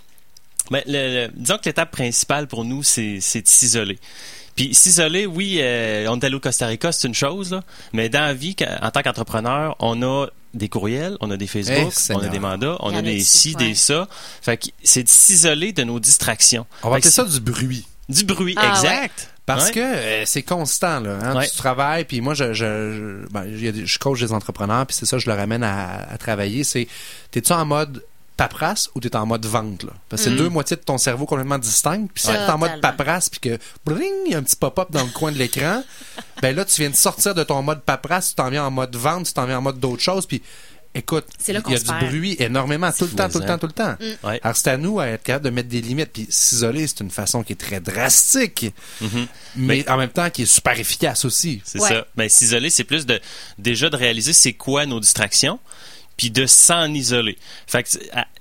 Ben, 0.70 0.82
le- 0.86 1.26
le- 1.26 1.30
disons 1.34 1.56
que 1.58 1.64
l'étape 1.66 1.90
principale 1.90 2.46
pour 2.46 2.64
nous, 2.64 2.82
c'est 2.82 3.18
c'est 3.20 3.40
de 3.42 3.48
s'isoler. 3.48 3.98
Puis 4.54 4.74
s'isoler, 4.74 5.24
oui, 5.24 5.58
euh, 5.60 6.06
on 6.10 6.18
est 6.18 6.24
allé 6.24 6.34
au 6.34 6.40
Costa 6.40 6.66
Rica, 6.66 6.90
c'est 6.92 7.06
une 7.08 7.14
chose, 7.14 7.52
là, 7.52 7.62
mais 7.92 8.08
dans 8.08 8.20
la 8.20 8.34
vie, 8.34 8.56
en 8.82 8.90
tant 8.90 9.02
qu'entrepreneur, 9.02 9.76
on 9.78 10.02
a 10.02 10.26
des 10.58 10.68
courriels, 10.68 11.16
on 11.20 11.30
a 11.30 11.36
des 11.36 11.46
Facebook, 11.46 11.92
on 12.10 12.18
a 12.18 12.28
des 12.28 12.38
mandats, 12.38 12.76
on 12.80 12.94
a 12.94 13.00
des 13.02 13.20
ci, 13.20 13.54
ouais. 13.58 13.68
des 13.68 13.74
ça. 13.74 14.08
Fait 14.42 14.56
que 14.58 14.66
c'est 14.82 15.02
de 15.04 15.08
s'isoler 15.08 15.72
de 15.72 15.84
nos 15.84 15.98
distractions. 16.00 16.66
On 16.82 16.90
va 16.90 16.96
appeler 16.96 17.10
ça 17.10 17.24
du 17.24 17.40
bruit. 17.40 17.86
Du 18.08 18.24
bruit, 18.24 18.54
Ah, 18.58 18.68
exact. 18.70 19.30
Parce 19.46 19.66
Ouais. 19.68 19.72
que 19.72 19.80
euh, 19.80 20.24
c'est 20.26 20.42
constant 20.42 21.00
là. 21.00 21.18
Hein? 21.22 21.36
Ouais. 21.36 21.48
Tu 21.48 21.56
travailles, 21.56 22.04
puis 22.04 22.20
moi 22.20 22.34
je 22.34 22.52
je 22.52 23.22
je, 23.24 23.32
ben, 23.32 23.44
je 23.50 23.98
coach 23.98 24.20
des 24.20 24.32
entrepreneurs, 24.32 24.86
puis 24.86 24.94
c'est 24.94 25.06
ça 25.06 25.16
je 25.18 25.26
leur 25.26 25.38
amène 25.38 25.62
à, 25.62 26.06
à 26.10 26.18
travailler. 26.18 26.64
C'est 26.64 26.86
t'es-tu 27.30 27.52
en 27.54 27.64
mode 27.64 28.04
paperasse 28.38 28.88
ou 28.94 29.00
t'es 29.00 29.14
en 29.16 29.26
mode 29.26 29.44
vente 29.44 29.82
là? 29.82 29.90
Parce 30.08 30.22
que 30.22 30.28
c'est 30.30 30.34
Mm. 30.34 30.38
deux 30.38 30.48
moitiés 30.48 30.76
de 30.76 30.80
ton 30.82 30.96
cerveau 30.96 31.26
complètement 31.26 31.58
distinctes. 31.58 32.10
Puis 32.14 32.22
si 32.22 32.30
Ouais. 32.30 32.36
t'es 32.46 32.50
en 32.50 32.56
mode 32.56 32.80
paperasse, 32.80 33.28
puis 33.28 33.40
que 33.40 33.58
bring, 33.84 34.10
il 34.26 34.32
y 34.32 34.34
a 34.34 34.38
un 34.38 34.42
petit 34.42 34.56
pop-up 34.56 34.88
dans 34.90 35.02
le 35.04 35.10
coin 35.10 35.30
de 35.32 35.36
l'écran, 35.38 35.82
ben 36.42 36.56
là 36.56 36.64
tu 36.64 36.80
viens 36.80 36.90
de 36.90 36.96
sortir 36.96 37.34
de 37.34 37.42
ton 37.44 37.60
mode 37.62 37.82
paperasse, 37.82 38.30
tu 38.30 38.34
t'en 38.36 38.48
viens 38.48 38.64
en 38.64 38.70
mode 38.70 38.96
vente, 38.96 39.26
tu 39.26 39.34
t'en 39.34 39.44
viens 39.44 39.58
en 39.58 39.62
mode 39.62 39.78
d'autres 39.78 40.02
choses, 40.02 40.24
puis 40.24 40.40
Écoute, 40.94 41.26
il 41.46 41.52
y 41.54 41.56
a 41.56 41.60
du 41.78 42.06
bruit 42.06 42.34
énormément, 42.40 42.90
tout 42.90 43.04
le 43.04 43.10
temps, 43.10 43.28
tout 43.28 43.38
le 43.38 43.44
temps, 43.46 43.58
tout 43.58 43.66
le 43.66 43.72
temps. 43.72 43.94
Mm. 44.00 44.26
Ouais. 44.26 44.40
Alors, 44.42 44.56
c'est 44.56 44.70
à 44.70 44.78
nous 44.78 44.98
à 44.98 45.06
être 45.08 45.22
capable 45.22 45.44
de 45.44 45.50
mettre 45.50 45.68
des 45.68 45.82
limites. 45.82 46.10
Puis 46.12 46.26
s'isoler, 46.30 46.86
c'est 46.86 47.00
une 47.00 47.10
façon 47.10 47.42
qui 47.44 47.52
est 47.52 47.56
très 47.56 47.78
drastique, 47.78 48.72
Mhm. 49.02 49.26
mais 49.56 49.88
en 49.88 49.98
même 49.98 50.08
temps 50.08 50.30
qui 50.30 50.42
est 50.42 50.46
super 50.46 50.80
efficace 50.80 51.26
aussi. 51.26 51.60
C'est 51.64 51.78
Ouais. 51.80 51.88
ça. 51.88 52.06
Ben, 52.16 52.28
s'isoler, 52.28 52.70
c'est 52.70 52.84
plus 52.84 53.04
de 53.04 53.20
déjà 53.58 53.90
de 53.90 53.96
réaliser 53.96 54.32
c'est 54.32 54.54
quoi 54.54 54.86
nos 54.86 54.98
distractions, 54.98 55.60
puis 56.18 56.30
de 56.30 56.44
s'en 56.44 56.92
isoler. 56.92 57.38
Fait 57.66 57.84
que 57.84 57.88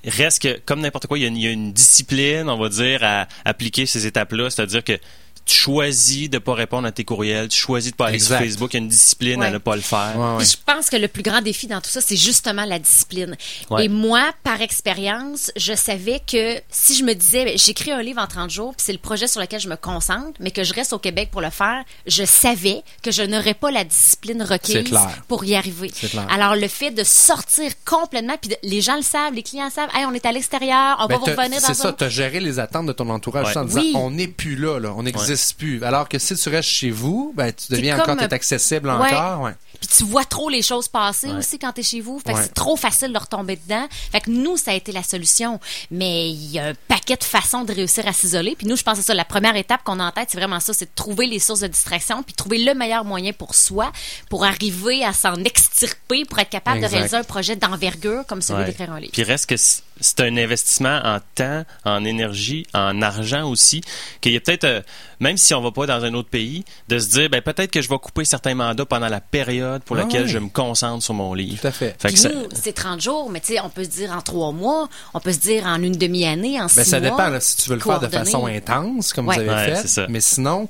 reste 0.04 0.42
que 0.42 0.60
comme 0.66 0.82
n'importe 0.82 1.08
quoi, 1.08 1.18
il 1.18 1.22
y, 1.22 1.26
a 1.26 1.30
une, 1.30 1.38
il 1.38 1.44
y 1.44 1.48
a 1.48 1.52
une 1.52 1.72
discipline, 1.72 2.50
on 2.50 2.58
va 2.58 2.68
dire, 2.68 3.04
à 3.04 3.30
appliquer 3.46 3.86
ces 3.86 4.06
étapes-là, 4.06 4.50
c'est-à-dire 4.50 4.84
que 4.84 5.00
tu 5.48 5.56
choisis 5.56 6.30
de 6.30 6.38
pas 6.38 6.54
répondre 6.54 6.88
à 6.88 6.92
tes 6.92 7.04
courriels, 7.04 7.48
tu 7.48 7.58
choisis 7.58 7.92
de 7.92 7.96
pas 7.96 8.08
aller 8.08 8.16
Exact. 8.16 8.38
sur 8.38 8.46
Facebook, 8.46 8.74
il 8.74 8.78
y 8.78 8.80
a 8.80 8.84
une 8.84 8.90
discipline 8.90 9.42
à 9.44 9.50
ne 9.50 9.58
pas 9.58 9.76
le 9.76 9.82
faire. 9.82 10.14
Ouais, 10.16 10.26
ouais. 10.34 10.38
Puis 10.40 10.48
je 10.52 10.58
pense 10.74 10.90
que 10.90 10.98
le 10.98 11.08
plus 11.08 11.24
grand 11.24 11.42
défi 11.42 11.68
dans 11.68 11.82
tout 11.82 11.90
ça, 11.90 12.02
c'est 12.02 12.16
justement 12.18 12.66
la 12.66 12.80
discipline. 12.80 13.36
Ouais. 13.70 13.86
Et 13.86 13.90
moi, 13.90 14.32
par 14.44 14.62
expérience, 14.62 15.52
je 15.56 15.74
savais 15.74 16.22
que 16.26 16.60
si 16.70 16.96
je 16.96 17.04
me 17.04 17.14
disais, 17.14 17.46
ben, 17.46 17.58
j'écris 17.58 17.92
un 17.92 18.02
livre 18.02 18.22
en 18.22 18.28
30 18.28 18.50
jours, 18.50 18.76
puis 18.76 18.84
c'est 18.86 18.94
le 18.94 19.00
projet 19.00 19.28
sur 19.28 19.42
lequel 19.42 19.60
je 19.60 19.70
me 19.70 19.76
concentre, 19.76 20.34
mais 20.40 20.52
que 20.52 20.64
je 20.64 20.74
reste 20.74 20.94
au 20.94 21.00
Québec 21.00 21.30
pour 21.32 21.42
le 21.42 21.50
faire, 21.50 21.84
je 22.06 22.24
savais 22.26 22.84
que 23.02 23.12
je 23.12 23.24
n'aurais 23.24 23.54
pas 23.54 23.72
la 23.72 23.84
discipline 23.84 24.42
requise 24.44 24.84
pour 25.28 25.44
y 25.46 25.56
arriver. 25.56 25.92
C'est 25.94 26.10
clair. 26.10 26.28
Alors, 26.32 26.56
le 26.56 26.68
fait 26.68 26.92
de 26.92 27.04
sortir 27.04 27.72
complètement, 27.86 28.36
puis 28.42 28.52
les 28.64 28.82
gens 28.82 28.96
le 28.98 29.02
savent, 29.02 29.34
les 29.34 29.44
clients 29.44 29.66
le 29.66 29.72
savent, 29.72 29.90
hey, 29.94 30.06
on 30.06 30.14
est 30.14 30.26
à 30.26 30.32
l'extérieur, 30.32 30.98
on 31.00 31.08
Ben, 31.08 31.16
va 31.16 31.20
vous 31.20 31.26
revenir 31.26 31.62
dans 31.62 31.68
c'est 31.68 31.74
ça, 31.74 31.94
tu 31.94 32.04
as 32.04 32.10
géré 32.10 32.40
les 32.40 32.60
attentes 32.60 32.86
de 32.88 32.94
ton 32.94 33.10
entourage 33.10 33.48
Ouais. 33.48 33.58
en 33.58 33.66
disant 33.66 33.80
Oui. 33.82 33.92
on 33.96 34.12
n'est 34.12 34.28
plus 34.28 34.56
là, 34.56 34.80
là 34.80 34.94
on 34.98 35.06
n'existe 35.38 35.58
plus. 35.58 35.84
Alors 35.84 36.10
que 36.10 36.18
si 36.20 36.36
tu 36.36 36.50
restes 36.50 36.70
chez 36.70 36.90
vous, 36.90 37.32
ben, 37.36 37.52
tu 37.54 37.72
deviens 37.74 37.96
comme 37.98 38.12
encore, 38.12 38.24
un- 38.24 38.28
t'es 38.28 38.34
accessible 38.34 38.90
Ouais. 38.90 38.96
encore. 38.96 39.42
Ouais. 39.42 39.52
Puis 39.80 39.90
tu 39.98 40.04
vois 40.04 40.26
trop 40.26 40.50
les 40.50 40.62
choses 40.62 40.88
passer 40.88 41.28
Ouais. 41.28 41.38
aussi 41.38 41.60
quand 41.60 41.72
t'es 41.72 41.84
chez 41.84 42.02
vous. 42.02 42.20
Fait 42.20 42.34
que 42.34 42.38
Ouais. 42.38 42.44
c'est 42.44 42.54
trop 42.54 42.76
facile 42.76 43.14
de 43.14 43.18
retomber 43.18 43.56
dedans. 43.58 43.88
Fait 44.12 44.22
que 44.22 44.30
nous, 44.30 44.58
ça 44.58 44.72
a 44.72 44.74
été 44.74 44.92
la 44.92 45.04
solution. 45.04 45.60
Mais 45.92 46.30
il 46.30 46.52
y 46.52 46.60
a 46.60 46.68
un 46.68 46.74
paquet 46.88 47.16
de 47.16 47.24
façons 47.24 47.64
de 47.64 47.74
réussir 47.74 48.08
à 48.08 48.14
s'isoler. 48.14 48.56
Puis 48.56 48.68
nous, 48.68 48.76
je 48.76 48.84
pense 48.84 48.98
que 48.98 49.04
ça. 49.04 49.14
La 49.14 49.26
première 49.26 49.56
étape 49.56 49.84
qu'on 49.84 50.00
a 50.00 50.06
en 50.06 50.12
tête, 50.12 50.30
c'est 50.32 50.38
vraiment 50.38 50.60
ça. 50.60 50.74
C'est 50.74 50.86
de 50.86 50.96
trouver 50.96 51.28
les 51.28 51.40
sources 51.40 51.60
de 51.62 51.68
distraction 51.68 52.24
puis 52.24 52.34
trouver 52.34 52.58
le 52.60 52.74
meilleur 52.74 53.06
moyen 53.06 53.34
pour 53.34 53.56
soi 53.56 53.92
pour 54.30 54.46
arriver 54.46 55.04
à 55.04 55.14
s'en 55.14 55.36
extirper 55.44 56.26
pour 56.26 56.40
être 56.40 56.50
capable 56.50 56.78
Exact. 56.78 56.90
de 56.90 56.96
réaliser 56.96 57.18
un 57.18 57.24
projet 57.24 57.56
d'envergure 57.56 58.26
comme 58.28 58.42
celui 58.42 58.62
Ouais. 58.62 58.66
d'écrire 58.66 58.92
un 58.92 59.00
livre. 59.00 59.12
Puis 59.14 59.24
reste 59.24 59.48
que 59.48 59.56
c'est 59.58 60.20
un 60.20 60.38
investissement 60.38 61.00
en 61.04 61.20
temps, 61.36 61.64
en 61.86 62.04
énergie, 62.06 62.66
en 62.74 63.02
argent 63.02 63.48
aussi, 63.50 63.82
qu'il 64.22 64.32
y 64.34 64.38
a 64.38 64.40
peut-être, 64.40 64.64
euh, 64.64 64.82
même 65.20 65.38
si 65.38 65.54
on 65.56 65.62
va 65.62 65.72
pas 65.72 65.86
dans 65.88 66.04
un 66.04 66.14
autre 66.14 66.30
pays, 66.30 66.64
de 66.88 67.00
se 67.00 67.10
dire, 67.10 67.30
ben 67.30 67.42
peut-être 67.42 67.72
que 67.72 67.82
je 67.82 67.90
vais 67.90 67.98
couper 67.98 68.24
certains 68.26 68.54
mandats 68.56 68.86
pendant 68.86 69.08
la 69.10 69.22
période 69.22 69.67
pour 69.86 69.98
Ah 69.98 70.02
laquelle 70.02 70.28
je 70.28 70.38
me 70.38 70.50
concentre 70.50 71.04
sur 71.04 71.14
mon 71.14 71.34
livre. 71.34 71.60
Tout 71.62 71.68
à 71.68 71.72
fait. 71.72 71.96
Ça- 72.16 72.30
c'est 72.54 72.74
30 72.74 73.02
jours, 73.02 73.30
mais 73.30 73.40
tu 73.40 73.54
sais, 73.54 73.60
on 73.62 73.70
peut 73.70 73.84
se 73.84 73.90
dire 73.90 74.12
en 74.12 74.22
trois 74.22 74.52
mois, 74.52 74.88
on 75.14 75.20
peut 75.20 75.32
se 75.34 75.40
dire 75.40 75.66
en 75.66 75.82
une 75.82 75.96
demi-année, 75.96 76.60
en 76.62 76.68
six 76.68 76.78
Ben, 76.78 76.84
ça 76.86 77.00
mois. 77.00 77.10
dépend 77.10 77.30
là, 77.30 77.40
si 77.40 77.58
tu 77.58 77.70
veux 77.70 77.76
le 77.76 77.82
faire 77.82 78.00
de 78.00 78.08
façon 78.08 78.46
intense, 78.46 79.14
comme 79.14 79.28
Ouais. 79.28 79.36
vous 79.36 79.42
avez 79.50 79.72
Ouais, 79.72 79.76
fait. 79.82 79.88
ça. 79.88 80.06
Mais 80.10 80.22
sinon, 80.22 80.68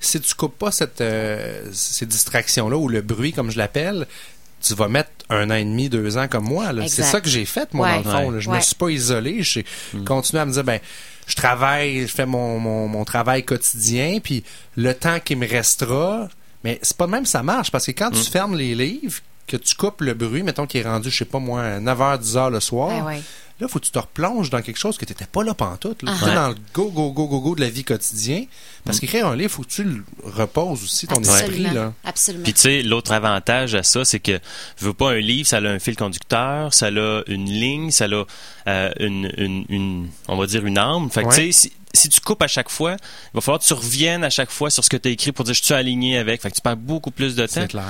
si 0.00 0.20
tu 0.20 0.34
coupes 0.34 0.58
pas 0.58 0.70
cette, 0.72 1.00
euh, 1.00 1.62
ces 1.72 2.06
distractions-là 2.06 2.76
ou 2.76 2.88
le 2.88 3.00
bruit, 3.02 3.32
comme 3.32 3.50
je 3.50 3.58
l'appelle, 3.58 4.06
tu 4.62 4.74
vas 4.74 4.88
mettre 4.88 5.10
un 5.28 5.50
an 5.50 5.54
et 5.54 5.64
demi, 5.64 5.88
deux 5.88 6.16
ans 6.16 6.28
comme 6.28 6.44
moi. 6.44 6.70
C'est 6.88 7.02
ça 7.02 7.20
que 7.20 7.28
j'ai 7.28 7.44
fait, 7.44 7.72
moi, 7.74 7.86
Ouais. 7.88 8.02
dans 8.02 8.10
le 8.12 8.16
fond. 8.24 8.30
Là. 8.30 8.40
Je 8.40 8.50
Ouais. 8.50 8.56
me 8.56 8.60
suis 8.62 8.74
pas 8.74 8.88
isolé. 8.90 9.42
J'ai 9.42 9.64
Hmm. 9.92 10.04
continué 10.04 10.40
à 10.42 10.46
me 10.46 10.52
dire, 10.52 10.64
ben, 10.64 10.80
je 11.26 11.34
travaille, 11.36 12.02
je 12.06 12.12
fais 12.12 12.26
mon, 12.26 12.58
mon, 12.58 12.88
mon 12.88 13.04
travail 13.04 13.44
quotidien, 13.44 14.18
puis 14.22 14.44
le 14.76 14.94
temps 14.94 15.18
qui 15.20 15.36
me 15.36 15.46
restera. 15.48 16.28
Mais 16.66 16.78
c'est 16.82 16.96
pas 16.96 17.06
de 17.06 17.10
même 17.12 17.22
que 17.22 17.28
ça 17.28 17.42
marche, 17.42 17.70
parce 17.70 17.86
que 17.86 17.92
quand 17.92 18.10
tu 18.10 18.22
fermes 18.30 18.56
les 18.56 18.74
livres, 18.74 19.20
que 19.46 19.56
tu 19.56 19.74
coupes 19.76 20.00
le 20.00 20.12
bruit, 20.14 20.42
mettons 20.42 20.66
qu'il 20.66 20.80
est 20.80 20.84
rendu, 20.84 21.08
je 21.10 21.18
sais 21.18 21.24
pas 21.24 21.38
moi, 21.38 21.78
9h, 21.78 22.20
10h 22.20 22.50
le 22.50 22.60
soir, 22.60 22.88
Ouais, 23.06 23.14
ouais. 23.16 23.22
Là, 23.58 23.68
faut 23.68 23.78
que 23.78 23.86
tu 23.86 23.90
te 23.90 23.98
replonges 23.98 24.50
dans 24.50 24.60
quelque 24.60 24.76
chose 24.76 24.98
que 24.98 25.06
tu 25.06 25.12
n'étais 25.12 25.24
pas 25.24 25.42
là 25.42 25.54
pantoute. 25.54 26.02
Là. 26.02 26.12
Ah. 26.14 26.24
Tu 26.24 26.30
es 26.30 26.34
dans 26.34 26.48
le 26.50 26.56
go, 26.74 26.90
go, 26.90 27.10
go, 27.10 27.26
go, 27.26 27.40
go 27.40 27.54
de 27.54 27.62
la 27.62 27.70
vie 27.70 27.84
quotidienne. 27.84 28.44
Parce 28.84 29.00
qu'écrire 29.00 29.26
un 29.28 29.34
livre, 29.34 29.50
faut 29.50 29.62
que 29.62 29.68
tu 29.70 29.82
le 29.82 30.04
reposes 30.24 30.82
aussi, 30.84 31.06
ton 31.06 31.22
esprit. 31.22 31.62
Là. 31.62 31.94
Absolument. 32.04 32.44
Puis 32.44 32.52
tu 32.52 32.60
sais, 32.60 32.82
l'autre 32.82 33.12
avantage 33.12 33.74
à 33.74 33.82
ça, 33.82 34.04
c'est 34.04 34.20
que 34.20 34.38
veux 34.80 34.92
pas 34.92 35.12
un 35.12 35.20
livre, 35.20 35.48
ça 35.48 35.56
a 35.56 35.60
un 35.62 35.78
fil 35.78 35.96
conducteur, 35.96 36.74
ça 36.74 36.88
a 36.88 37.22
une 37.28 37.46
ligne, 37.48 37.90
ça 37.90 38.04
a 38.04 38.24
euh, 38.68 38.90
une, 39.00 39.32
une, 39.38 39.64
une- 39.70 40.08
on 40.28 40.36
va 40.36 40.46
dire 40.46 40.66
une 40.66 40.76
arme. 40.76 41.08
Fait 41.10 41.22
que 41.22 41.28
Ouais. 41.28 41.34
tu 41.46 41.52
sais, 41.52 41.68
si, 41.70 41.72
si 41.96 42.08
tu 42.08 42.20
coupes 42.20 42.42
à 42.42 42.48
chaque 42.48 42.68
fois, 42.68 42.92
il 42.92 43.34
va 43.34 43.40
falloir 43.40 43.60
que 43.60 43.66
tu 43.66 43.74
reviennes 43.74 44.24
à 44.24 44.30
chaque 44.30 44.50
fois 44.50 44.70
sur 44.70 44.84
ce 44.84 44.90
que 44.90 44.96
tu 44.96 45.08
as 45.08 45.12
écrit 45.12 45.32
pour 45.32 45.44
dire 45.44 45.54
je 45.54 45.62
suis 45.62 45.74
aligné 45.74 46.18
avec. 46.18 46.42
Tu 46.42 46.60
perds 46.60 46.76
beaucoup 46.76 47.10
plus 47.10 47.34
de 47.34 47.46
temps. 47.46 47.52
C'est 47.52 47.68
clair. 47.68 47.84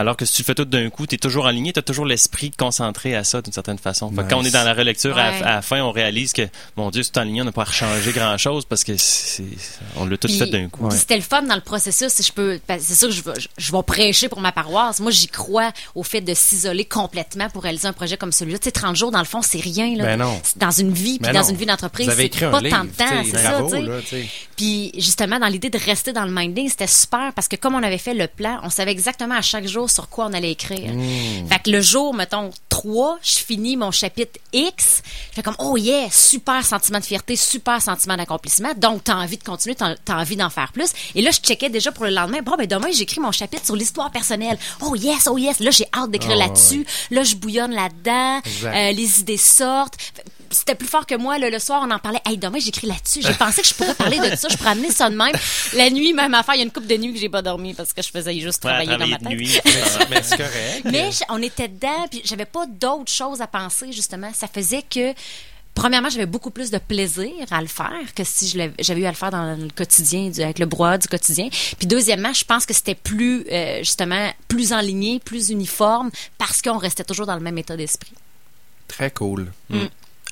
Alors 0.00 0.16
que 0.16 0.24
si 0.24 0.32
tu 0.34 0.42
le 0.42 0.46
fais 0.46 0.54
tout 0.54 0.64
d'un 0.64 0.88
coup, 0.90 1.06
tu 1.06 1.14
es 1.14 1.18
toujours 1.18 1.46
aligné, 1.46 1.72
tu 1.72 1.78
as 1.78 1.82
toujours 1.82 2.06
l'esprit 2.06 2.50
concentré 2.50 3.14
à 3.14 3.24
ça 3.24 3.42
d'une 3.42 3.52
certaine 3.52 3.78
façon. 3.78 4.08
Fait 4.10 4.16
que 4.16 4.20
Nice. 4.22 4.28
quand 4.30 4.38
on 4.40 4.44
est 4.44 4.50
dans 4.50 4.64
la 4.64 4.74
relecture, 4.74 5.16
à, 5.18 5.30
Ouais. 5.30 5.42
à 5.42 5.54
la 5.56 5.62
fin, 5.62 5.82
on 5.82 5.92
réalise 5.92 6.32
que, 6.32 6.42
mon 6.76 6.90
Dieu, 6.90 7.02
c'est 7.02 7.12
tout 7.12 7.20
aligné, 7.20 7.42
on 7.42 7.44
n'a 7.44 7.52
pas 7.52 7.62
à 7.62 7.70
changer 7.70 8.12
grand-chose 8.12 8.64
parce 8.64 8.84
que 8.84 8.96
c'est, 8.96 9.44
on 9.96 10.04
l'a 10.06 10.16
tout 10.16 10.28
Puis- 10.28 10.38
fait 10.38 10.46
d'un 10.46 10.68
coup. 10.68 10.88
Puis 10.88 10.98
c'était 10.98 11.16
le 11.16 11.22
fun 11.22 11.42
dans 11.42 11.54
le 11.54 11.60
processus, 11.60 12.08
si 12.12 12.22
je 12.22 12.32
peux. 12.32 12.58
C'est 12.78 12.94
sûr 12.94 13.08
que 13.08 13.14
je 13.14 13.22
vais, 13.22 13.40
je- 13.40 13.48
je 13.56 13.72
vais 13.72 13.82
prêcher 13.82 14.28
pour 14.28 14.40
ma 14.40 14.52
paroisse. 14.52 15.00
Moi, 15.00 15.10
j'y 15.10 15.26
crois 15.28 15.72
au 15.94 16.02
fait 16.02 16.20
de 16.20 16.34
s'isoler 16.34 16.84
complètement 16.84 17.48
pour 17.50 17.62
réaliser 17.62 17.88
un 17.88 17.92
projet 17.92 18.16
comme 18.16 18.32
celui-là. 18.32 18.58
Tu 18.58 18.64
sais, 18.66 18.70
30 18.72 18.96
jours, 18.96 19.10
dans 19.10 19.18
le 19.18 19.24
fond, 19.24 19.42
c'est 19.42 19.60
rien. 19.60 19.96
Là. 19.96 20.04
Ben 20.04 20.16
non. 20.18 20.40
Dans 20.56 20.70
une 20.70 20.92
vie, 20.92 21.18
puis 21.18 21.28
Mais 21.28 21.32
dans 21.32 21.42
non. 21.42 21.48
une 21.50 21.56
vie 21.56 21.66
d'entreprise, 21.66 22.06
c'est 22.08 22.28
pas 22.50 22.60
livre, 22.60 22.76
tant 22.76 22.84
de 22.84 22.90
temps. 22.90 23.24
C'est 23.24 23.36
ça. 23.38 23.62
Puis 24.56 24.90
justement, 24.96 25.38
dans 25.38 25.46
l'idée 25.46 25.70
de 25.70 25.78
rester 25.78 26.12
dans 26.12 26.24
le 26.24 26.32
minding, 26.32 26.68
c'était 26.68 26.86
super 26.86 27.32
parce 27.34 27.48
que 27.48 27.56
comme 27.56 27.74
on 27.74 27.82
avait 27.82 27.98
fait 27.98 28.14
le 28.14 28.26
plan, 28.26 28.58
on 28.62 28.70
savait 28.70 28.90
exactement 28.90 29.34
à 29.36 29.42
chaque 29.42 29.66
jour 29.66 29.87
sur 29.88 30.08
quoi 30.08 30.26
on 30.26 30.32
allait 30.32 30.52
écrire. 30.52 30.92
Mmh. 30.92 31.48
Fait 31.48 31.58
que 31.60 31.70
le 31.70 31.80
jour, 31.80 32.14
mettons, 32.14 32.50
3, 32.68 33.18
je 33.22 33.38
finis 33.40 33.76
mon 33.76 33.90
chapitre 33.90 34.38
X, 34.52 35.02
je 35.30 35.34
fais 35.36 35.42
comme, 35.42 35.56
oh 35.58 35.76
yeah, 35.76 36.06
super 36.10 36.64
sentiment 36.64 37.00
de 37.00 37.04
fierté, 37.04 37.34
super 37.34 37.82
sentiment 37.82 38.16
d'accomplissement. 38.16 38.72
Donc, 38.76 39.04
t'as 39.04 39.16
envie 39.16 39.36
de 39.36 39.42
continuer, 39.42 39.74
t'as 39.74 39.94
as 40.08 40.16
envie 40.16 40.36
d'en 40.36 40.50
faire 40.50 40.70
plus. 40.72 40.90
Et 41.14 41.22
là, 41.22 41.30
je 41.32 41.40
checkais 41.40 41.70
déjà 41.70 41.90
pour 41.90 42.04
le 42.04 42.10
lendemain, 42.10 42.40
bon, 42.42 42.54
ben 42.56 42.66
demain, 42.66 42.88
j'écris 42.92 43.20
mon 43.20 43.32
chapitre 43.32 43.64
sur 43.64 43.74
l'histoire 43.74 44.10
personnelle. 44.12 44.58
Oh 44.80 44.94
yes, 44.94 45.26
oh 45.28 45.38
yes. 45.38 45.58
Là, 45.60 45.70
j'ai 45.70 45.86
hâte 45.92 46.10
d'écrire 46.10 46.36
Ah, 46.36 46.46
là-dessus. 46.46 46.86
Là, 47.10 47.22
je 47.24 47.34
bouillonne 47.34 47.72
là-dedans. 47.72 48.40
Euh, 48.64 48.92
les 48.92 49.20
idées 49.20 49.36
sortent. 49.36 49.94
Fait- 50.14 50.24
C'était 50.50 50.74
plus 50.74 50.88
fort 50.88 51.06
que 51.06 51.14
moi. 51.14 51.38
là, 51.38 51.50
le 51.50 51.58
soir, 51.58 51.82
on 51.86 51.90
en 51.90 51.98
parlait. 51.98 52.20
Hey, 52.26 52.36
demain, 52.38 52.58
j'écris 52.58 52.86
là-dessus. 52.86 53.20
J'ai 53.22 53.34
pensé 53.34 53.62
que 53.62 53.68
je 53.68 53.74
pourrais 53.74 53.94
parler 53.94 54.18
de 54.18 54.34
ça. 54.36 54.48
Je 54.48 54.56
pourrais 54.56 54.70
amener 54.70 54.90
ça 54.90 55.08
de 55.10 55.16
même. 55.16 55.32
La 55.74 55.90
nuit, 55.90 56.12
même 56.12 56.34
affaire. 56.34 56.54
Il 56.54 56.58
y 56.58 56.60
a 56.62 56.64
une 56.64 56.72
couple 56.72 56.86
de 56.86 56.96
nuits 56.96 57.12
que 57.12 57.18
j'ai 57.18 57.28
pas 57.28 57.42
dormi 57.42 57.74
parce 57.74 57.92
que 57.92 58.02
je 58.02 58.10
faisais 58.10 58.38
juste 58.40 58.64
Ouais, 58.64 58.70
travailler 58.70 58.96
dans 58.98 59.06
ma 59.06 59.18
tête. 59.18 59.28
nuit. 59.28 59.58
Mais 60.10 60.22
c'est 60.22 60.36
correct. 60.36 60.82
Mais 60.84 61.10
on 61.28 61.42
était 61.42 61.68
dedans, 61.68 62.06
puis 62.10 62.22
j'avais 62.24 62.44
pas 62.46 62.66
d'autres 62.66 63.10
choses 63.12 63.40
à 63.40 63.46
penser, 63.46 63.92
justement. 63.92 64.30
Ça 64.34 64.48
faisait 64.48 64.82
que, 64.82 65.12
premièrement, 65.74 66.08
j'avais 66.10 66.26
beaucoup 66.26 66.50
plus 66.50 66.70
de 66.70 66.78
plaisir 66.78 67.30
à 67.50 67.60
le 67.60 67.66
faire 67.68 67.92
que 68.16 68.24
si 68.24 68.48
j'avais 68.48 69.00
eu 69.00 69.04
à 69.04 69.10
le 69.10 69.16
faire 69.16 69.30
dans 69.30 69.56
le 69.56 69.68
quotidien, 69.70 70.28
du- 70.30 70.42
avec 70.42 70.58
le 70.58 70.66
brouhaha 70.66 70.98
du 70.98 71.08
quotidien. 71.08 71.48
Puis 71.78 71.86
deuxièmement, 71.86 72.32
je 72.32 72.44
pense 72.44 72.66
que 72.66 72.74
c'était 72.74 72.94
plus, 72.96 73.44
euh, 73.52 73.78
justement, 73.78 74.30
plus 74.48 74.72
enligné, 74.72 75.20
plus 75.20 75.50
uniforme, 75.50 76.10
parce 76.38 76.62
qu'on 76.62 76.78
restait 76.78 77.04
toujours 77.04 77.26
dans 77.26 77.34
le 77.36 77.40
même 77.42 77.58
état 77.58 77.76
d'esprit. 77.76 78.12
Très 78.88 79.10
cool. 79.10 79.52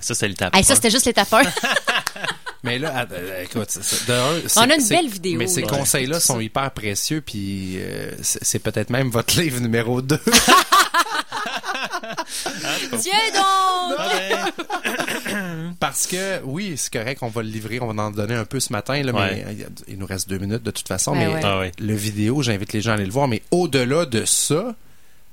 Ça, 0.00 0.14
c'est 0.14 0.28
l'étape. 0.28 0.54
Hey, 0.54 0.62
ça, 0.64 0.74
c'était 0.74 0.90
juste 0.90 1.06
l'étape 1.06 1.32
1. 1.32 1.42
Mais 2.62 2.78
là, 2.78 3.06
euh, 3.12 3.42
écoute, 3.44 3.68
de 4.08 4.12
un, 4.12 4.48
c'est- 4.48 4.58
On 4.58 4.68
a 4.68 4.74
une 4.74 4.88
belle 4.88 5.08
vidéo, 5.08 5.38
Mais 5.38 5.46
ces 5.46 5.60
là. 5.62 5.68
conseils-là 5.68 6.18
sont 6.20 6.40
hyper 6.40 6.70
précieux, 6.72 7.20
puis 7.20 7.74
euh, 7.78 8.10
c'est 8.20 8.58
peut-être 8.58 8.90
même 8.90 9.08
votre 9.10 9.38
livre 9.40 9.60
numéro 9.60 10.02
2. 10.02 10.18
Tiens 13.00 13.12
donc! 13.34 13.98
Parce 15.80 16.06
que, 16.06 16.40
oui, 16.44 16.74
c'est 16.76 16.92
correct, 16.92 17.18
on 17.22 17.28
va 17.28 17.42
le 17.42 17.48
livrer, 17.48 17.80
on 17.80 17.92
va 17.92 18.02
en 18.02 18.10
donner 18.10 18.34
un 18.34 18.44
peu 18.44 18.58
ce 18.60 18.72
matin, 18.72 19.00
là, 19.02 19.12
Ouais. 19.12 19.44
mais 19.46 19.62
euh, 19.64 19.68
il 19.88 19.98
nous 19.98 20.06
reste 20.06 20.28
deux 20.28 20.38
minutes 20.38 20.62
de 20.62 20.70
toute 20.70 20.88
façon. 20.88 21.12
Ben 21.12 21.28
mais 21.28 21.34
ouais. 21.34 21.40
Ah 21.44 21.58
ouais. 21.60 21.72
le 21.78 21.94
vidéo, 21.94 22.42
j'invite 22.42 22.72
les 22.72 22.80
gens 22.80 22.92
à 22.92 22.94
aller 22.94 23.06
le 23.06 23.12
voir. 23.12 23.28
Mais 23.28 23.42
au-delà 23.50 24.06
de 24.06 24.24
ça, 24.24 24.74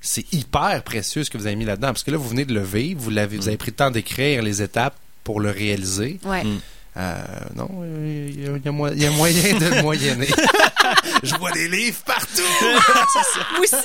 c'est 0.05 0.31
hyper 0.33 0.83
précieux 0.83 1.23
ce 1.23 1.29
que 1.31 1.37
vous 1.37 1.47
avez 1.47 1.55
mis 1.55 1.65
là-dedans. 1.65 1.87
Parce 1.87 2.03
que 2.03 2.11
là, 2.11 2.17
vous 2.17 2.27
venez 2.29 2.45
de 2.45 2.53
le 2.53 2.61
vivre, 2.63 2.99
vous, 3.01 3.09
l'avez, 3.09 3.37
vous 3.37 3.47
avez 3.47 3.57
pris 3.57 3.71
le 3.71 3.77
temps 3.77 3.89
d'écrire 3.89 4.43
les 4.43 4.61
étapes 4.61 4.95
pour 5.23 5.39
le 5.39 5.49
réaliser. 5.49 6.19
Ouais. 6.25 6.43
Mm. 6.43 6.59
Euh, 6.95 7.23
non, 7.55 7.69
il 8.05 8.43
y, 8.43 8.47
a- 8.47 8.57
il 8.57 8.67
y 8.67 9.09
moyen 9.09 9.57
de 9.57 9.65
le 9.65 9.81
moyenner. 9.81 10.27
Je 11.23 11.33
vois 11.37 11.51
des 11.51 11.67
livres 11.67 11.97
partout! 12.05 12.41
Moi 12.61 13.61
aussi, 13.63 13.75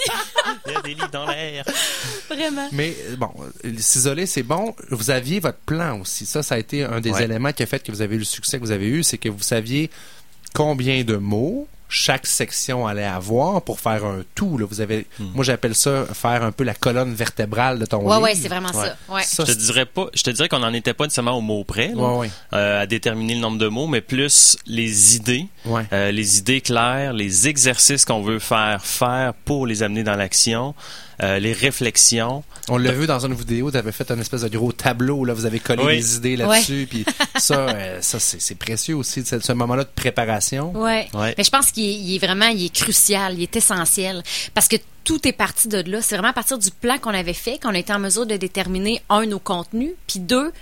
Il 0.66 0.72
y 0.72 0.76
a 0.76 0.82
des 0.82 0.88
livres 0.94 1.08
dans 1.10 1.24
l'air. 1.26 1.64
vraiment. 2.28 2.68
Mais 2.72 2.94
euh, 3.08 3.16
bon, 3.16 3.30
s'isoler, 3.78 4.26
c'est 4.26 4.42
bon. 4.42 4.74
Vous 4.90 5.08
aviez 5.10 5.40
votre 5.40 5.56
plan 5.58 6.00
aussi. 6.00 6.26
Ça, 6.26 6.42
ça 6.42 6.56
a 6.56 6.58
été 6.58 6.84
un 6.84 7.00
des 7.00 7.12
Ouais. 7.12 7.22
éléments 7.24 7.52
qui 7.52 7.62
a 7.62 7.66
fait 7.66 7.82
que 7.82 7.90
vous 7.92 8.02
avez 8.02 8.16
eu 8.16 8.18
le 8.18 8.24
succès 8.24 8.58
que 8.58 8.64
vous 8.64 8.72
avez 8.72 8.88
eu, 8.88 9.02
c'est 9.02 9.16
que 9.18 9.30
vous 9.30 9.40
saviez 9.42 9.88
combien 10.52 11.02
de 11.04 11.16
mots 11.16 11.66
chaque 11.89 12.26
section 12.26 12.86
allait 12.86 13.05
avoir 13.05 13.62
pour 13.62 13.80
faire 13.80 14.05
un 14.05 14.20
tout. 14.34 14.59
Là. 14.59 14.66
Vous 14.68 14.80
avez, 14.80 15.07
Moi, 15.18 15.45
j'appelle 15.45 15.74
ça 15.74 16.05
faire 16.12 16.43
un 16.43 16.53
peu 16.53 16.64
la 16.64 16.74
colonne 16.74 17.14
vertébrale 17.14 17.78
de 17.78 17.86
ton 17.86 17.99
Ouais, 17.99 18.05
livre. 18.14 18.20
ouais, 18.22 18.34
c'est 18.34 18.49
vraiment 18.49 18.72
ça. 18.72 18.97
Ouais. 19.09 19.22
Ça, 19.22 19.45
je 19.47 19.53
te 19.53 19.59
dirais 19.59 19.86
pas, 19.86 20.07
je 20.14 20.22
te 20.22 20.30
dirais 20.30 20.49
qu'on 20.49 20.59
n'en 20.59 20.72
était 20.74 20.93
pas 20.95 21.05
nécessairement 21.05 21.32
au 21.39 21.41
mot 21.41 21.64
près, 21.64 21.89
là, 21.89 21.95
Ouais, 21.97 22.18
ouais. 22.18 22.30
euh, 22.53 22.82
à 22.82 22.86
déterminer 22.86 23.34
le 23.34 23.41
nombre 23.41 23.59
de 23.59 23.68
mots, 23.68 23.86
mais 23.86 24.01
plus 24.01 24.57
les 24.66 25.16
idées, 25.16 25.47
Ouais. 25.64 25.84
euh, 25.93 26.11
les 26.11 26.39
idées 26.39 26.61
claires, 26.61 27.12
les 27.12 27.49
exercices 27.49 28.05
qu'on 28.05 28.22
veut 28.22 28.39
faire 28.39 28.84
faire 28.84 29.32
pour 29.45 29.66
les 29.66 29.82
amener 29.82 30.03
dans 30.05 30.14
l'action, 30.16 30.74
euh, 31.22 31.38
les 31.38 31.52
réflexions. 31.52 32.44
On 32.68 32.76
l'a 32.76 32.92
vu 32.92 33.06
dans 33.06 33.24
une 33.24 33.34
vidéo, 33.34 33.70
tu 33.70 33.76
avais 33.76 33.92
fait 33.92 34.10
un 34.10 34.18
espèce 34.20 34.42
de 34.42 34.48
gros 34.56 34.72
tableau, 34.72 35.24
là, 35.24 35.32
vous 35.34 35.46
avez 35.46 35.58
collé 35.58 35.82
Oui. 35.84 35.96
des 35.96 36.16
idées 36.16 36.36
là-dessus, 36.36 36.86
puis 36.88 37.04
ça, 37.38 37.60
euh, 37.68 37.98
ça 38.02 38.18
c'est 38.20 38.40
c'est 38.40 38.54
précieux 38.56 38.94
aussi, 38.94 39.24
ce, 39.24 39.40
ce 39.40 39.52
moment-là 39.52 39.84
de 39.84 39.90
préparation. 39.94 40.72
Ouais. 40.76 41.08
Mais 41.36 41.44
je 41.44 41.50
pense 41.50 41.70
qu'il 41.70 41.84
est, 41.84 41.94
il 41.94 42.14
est 42.16 42.18
vraiment, 42.24 42.48
il 42.48 42.66
est 42.66 42.74
crucial, 42.74 43.34
il 43.34 43.42
est 43.42 43.56
essentiel. 43.56 44.22
Parce 44.54 44.68
que 44.68 44.76
tout 45.04 45.26
est 45.26 45.32
parti 45.32 45.68
de 45.68 45.78
là. 45.90 46.02
C'est 46.02 46.16
vraiment 46.16 46.28
à 46.30 46.34
partir 46.34 46.58
du 46.58 46.70
plan 46.70 46.98
qu'on 46.98 47.14
avait 47.14 47.32
fait 47.32 47.58
qu'on 47.58 47.74
a 47.74 47.78
été 47.78 47.92
en 47.94 47.98
mesure 47.98 48.26
de 48.26 48.36
déterminer, 48.36 49.00
un, 49.08 49.24
nos 49.24 49.38
contenus, 49.38 49.92
puis 50.06 50.20
deux, 50.20 50.52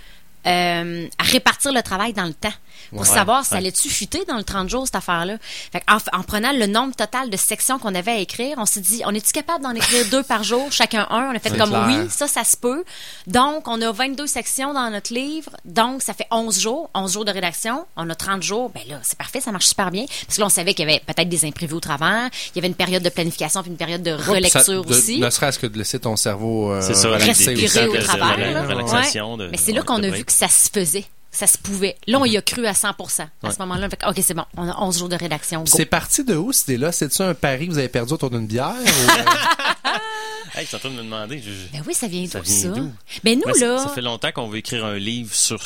euh, 0.45 1.07
à 1.17 1.23
répartir 1.23 1.73
le 1.73 1.81
travail 1.81 2.13
dans 2.13 2.23
le 2.25 2.33
temps. 2.33 2.53
Pour 2.91 3.01
Ouais. 3.01 3.05
savoir 3.05 3.43
si 3.43 3.49
ça 3.49 3.57
allait-tu 3.57 3.89
fuiter 3.89 4.23
dans 4.27 4.37
le 4.37 4.43
30 4.43 4.69
jours, 4.69 4.85
cette 4.85 4.95
affaire-là. 4.95 5.37
Fait 5.71 5.83
en, 5.89 5.97
en 6.17 6.23
prenant 6.23 6.51
le 6.53 6.65
nombre 6.67 6.95
total 6.95 7.29
de 7.29 7.37
sections 7.37 7.79
qu'on 7.79 7.93
avait 7.95 8.11
à 8.11 8.17
écrire, 8.19 8.55
on 8.57 8.65
s'est 8.65 8.79
dit, 8.81 9.01
on 9.05 9.13
est-tu 9.13 9.31
capable 9.31 9.63
d'en 9.63 9.71
écrire 9.71 10.05
deux 10.09 10.23
par 10.23 10.43
jour, 10.43 10.71
chacun 10.71 11.05
un? 11.09 11.31
On 11.31 11.35
a 11.35 11.39
fait 11.39 11.57
comme 11.57 11.69
clair. 11.69 11.85
oui, 11.87 12.09
ça, 12.09 12.27
ça 12.27 12.43
se 12.43 12.55
peut. 12.57 12.83
Donc, 13.27 13.67
on 13.67 13.81
a 13.81 13.91
22 13.91 14.27
sections 14.27 14.73
dans 14.73 14.89
notre 14.89 15.13
livre. 15.13 15.51
Donc, 15.65 16.01
ça 16.01 16.13
fait 16.13 16.27
11 16.31 16.59
jours, 16.59 16.89
11 16.95 17.11
jours 17.13 17.25
de 17.25 17.31
rédaction. 17.31 17.85
On 17.95 18.09
a 18.09 18.15
30 18.15 18.43
jours. 18.43 18.69
Ben 18.69 18.81
là, 18.87 18.99
c'est 19.03 19.17
parfait, 19.17 19.41
ça 19.41 19.51
marche 19.51 19.65
super 19.67 19.91
bien. 19.91 20.05
Parce 20.25 20.35
que 20.35 20.41
là, 20.41 20.47
on 20.47 20.49
savait 20.49 20.73
qu'il 20.73 20.87
y 20.87 20.91
avait 20.91 21.01
peut-être 21.05 21.29
des 21.29 21.45
imprévus 21.45 21.73
au 21.75 21.79
travers. 21.79 22.29
Il 22.53 22.57
y 22.57 22.59
avait 22.59 22.67
une 22.67 22.75
période 22.75 23.03
de 23.03 23.09
planification 23.09 23.61
puis 23.61 23.71
une 23.71 23.77
période 23.77 24.03
de 24.03 24.11
Ouais, 24.11 24.35
relecture 24.37 24.61
ça- 24.61 24.71
de- 24.73 24.79
aussi. 24.79 25.19
Ne 25.19 25.29
serait-ce 25.29 25.59
que 25.59 25.67
de 25.67 25.77
laisser 25.77 25.99
ton 25.99 26.15
cerveau 26.15 26.71
euh, 26.71 26.79
respirer 27.17 27.87
au 27.87 27.97
travers. 27.97 28.37
de- 28.37 28.41
là. 28.53 28.61
de 28.61 28.67
relaxation, 28.73 29.33
Ouais. 29.35 29.45
de- 29.45 29.47
Mais 29.51 29.57
c'est 29.57 29.71
là 29.73 29.81
qu'on 29.81 29.99
de 29.99 30.07
a 30.07 30.11
vu 30.11 30.23
que 30.25 30.31
ça 30.31 30.47
se 30.47 30.69
faisait. 30.71 31.05
Ça 31.37 31.45
se 31.45 31.57
pouvait. 31.57 31.95
Là, 32.07 32.17
on 32.19 32.25
y 32.25 32.35
a 32.35 32.41
cru 32.41 32.65
à 32.65 32.73
100% 32.73 33.21
À 33.21 33.47
Ouais. 33.47 33.53
ce 33.53 33.59
moment-là, 33.59 33.85
on 33.87 33.89
fait, 33.91 33.99
OK, 34.07 34.23
c'est 34.25 34.33
bon. 34.33 34.45
On 34.57 34.67
a 34.67 34.75
11 34.81 34.97
jours 34.97 35.09
de 35.09 35.15
rédaction. 35.15 35.59
Go. 35.59 35.65
C'est 35.71 35.85
parti 35.85 36.23
de 36.23 36.35
où 36.35 36.51
cette 36.51 36.69
idée-là? 36.69 36.91
C'est-tu 36.91 37.21
un 37.21 37.35
pari 37.35 37.67
que 37.67 37.73
vous 37.73 37.77
avez 37.77 37.89
perdu 37.89 38.13
autour 38.13 38.31
d'une 38.31 38.47
bière? 38.47 38.73
ou, 38.75 38.87
euh, 38.87 39.23
Hey, 40.55 40.65
tu 40.65 40.71
es 40.73 40.75
en 40.75 40.79
train 40.79 40.89
de 40.89 40.95
me 40.95 41.03
demander. 41.03 41.37
je- 41.39 41.51
je- 41.51 41.71
Ben 41.71 41.83
oui, 41.85 41.93
ça 41.93 42.07
vient 42.07 42.23
d'où, 42.23 42.29
Ça 42.31 42.39
ça? 42.43 42.67
d'où? 42.69 42.91
Ben 43.23 43.39
nous, 43.45 43.53
ça- 43.53 43.65
là... 43.67 43.77
Ça 43.77 43.89
fait 43.89 44.01
longtemps 44.01 44.31
qu'on 44.33 44.47
veut 44.47 44.57
écrire 44.57 44.83
un 44.85 44.97
livre 44.97 45.33
sur 45.35 45.59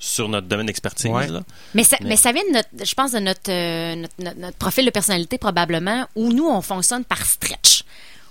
sur 0.00 0.28
notre 0.28 0.48
domaine 0.48 0.66
d'expertise. 0.66 1.06
Ouais. 1.08 1.28
là. 1.28 1.42
Mais 1.74 1.84
ça, 1.84 1.96
Mais- 2.00 2.08
mais 2.08 2.16
ça 2.16 2.32
vient 2.32 2.42
de 2.48 2.54
notre, 2.54 2.68
je 2.84 2.92
pense, 2.96 3.12
de 3.12 3.20
notre, 3.20 3.48
euh, 3.52 3.94
notre, 3.94 4.14
notre- 4.18 4.38
notre 4.40 4.56
profil 4.56 4.84
de 4.84 4.90
personnalité 4.90 5.38
probablement, 5.38 6.08
où 6.16 6.32
nous, 6.32 6.48
on 6.48 6.60
fonctionne 6.60 7.04
par 7.04 7.24
stretch. 7.24 7.71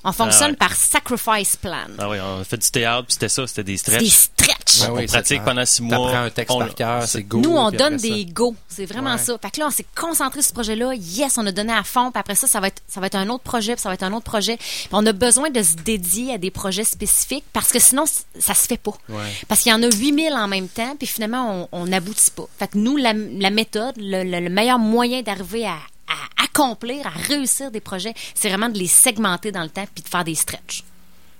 On 0.04 0.12
fonctionne 0.12 0.52
ouais. 0.52 0.58
par 0.58 0.74
sacrifice 0.76 1.56
plan. 1.56 1.84
Ah 1.99 2.10
oui, 2.10 2.18
on 2.20 2.41
a 2.41 2.43
fait 2.43 2.58
du 2.58 2.70
théâtre, 2.72 3.06
puis 3.08 3.14
c'était 3.14 3.30
ça, 3.30 3.45
c'était 3.45 3.64
des 3.64 3.78
C'est 3.78 3.97
des 3.99 4.10
stretches. 4.10 4.32
stretch. 4.76 4.89
On 4.89 4.93
oui, 4.95 5.04
c'est 5.06 5.14
pratique 5.14 5.43
pendant 5.43 5.66
six 5.66 5.82
mois. 5.84 6.18
Un 6.18 6.30
texte 6.30 6.52
on- 6.56 6.60
par 6.60 6.74
cœur, 6.74 7.08
c'est 7.08 7.24
go. 7.24 7.39
Nous, 7.39 7.52
on 7.56 7.70
donne 7.72 7.95
après 7.95 8.08
ça- 8.10 8.14
des 8.16 8.26
go. 8.26 8.56
C'est 8.68 8.86
vraiment 8.86 9.14
Ouais. 9.14 9.18
ça. 9.20 9.38
Fait 9.41 9.52
que 9.52 9.60
là, 9.60 9.68
on 9.68 9.72
s'est 9.72 9.86
concentré 9.95 10.41
sur 10.41 10.49
ce 10.49 10.54
projet-là. 10.54 10.93
Yes, 10.95 11.38
on 11.38 11.45
a 11.45 11.52
donné 11.52 11.74
à 11.74 11.84
fond. 11.84 12.12
Puis 12.12 12.20
après 12.20 12.36
ça, 12.36 12.47
ça 12.47 12.60
va 12.60 12.68
être, 12.68 12.82
ça 12.88 12.99
va 12.99 13.08
être 13.08 13.16
un 13.16 13.30
autre 13.30 13.43
projet, 13.43 13.74
puis 13.76 13.82
ça 13.82 13.89
va 13.89 13.95
être 13.95 14.04
un 14.04 14.14
autre 14.14 14.26
projet. 14.26 14.58
Puis 14.58 14.88
on 14.91 15.06
a 15.06 15.12
besoin 15.14 15.49
de 15.49 15.62
se 15.62 15.76
dédier 15.76 16.34
à 16.34 16.38
des 16.38 16.52
projets 16.52 16.84
spécifiques 16.84 17.45
parce 17.54 17.72
que 17.72 17.80
sinon, 17.80 18.06
ça 18.39 18.54
se 18.56 18.68
fait 18.68 18.78
pas. 18.78 18.93
Ouais. 19.10 19.18
Parce 19.47 19.62
qu'il 19.62 19.72
y 19.72 19.76
en 19.76 19.84
a 19.84 19.88
8000 19.93 20.34
en 20.34 20.47
même 20.47 20.68
temps, 20.68 20.95
puis 20.97 21.08
finalement, 21.08 21.68
on 21.74 21.82
on 21.82 21.86
n'aboutit 21.86 22.32
pas. 22.32 22.45
Fait 22.60 22.68
que 22.68 22.78
nous, 22.78 22.97
la, 22.97 23.14
la 23.14 23.49
méthode, 23.49 23.95
le, 23.97 24.24
le- 24.24 24.39
le 24.39 24.49
meilleur 24.49 24.80
moyen 24.80 25.22
d'arriver 25.22 25.66
à, 25.66 25.76
à 26.12 26.43
accomplir, 26.43 27.05
à 27.07 27.12
réussir 27.12 27.72
des 27.72 27.82
projets, 27.82 28.14
c'est 28.36 28.49
vraiment 28.49 28.70
de 28.70 28.78
les 28.78 28.88
segmenter 28.88 29.51
dans 29.51 29.64
le 29.64 29.70
temps 29.70 29.86
puis 29.93 30.03
de 30.03 30.09
faire 30.09 30.24
des 30.24 30.36
stretches. 30.36 30.84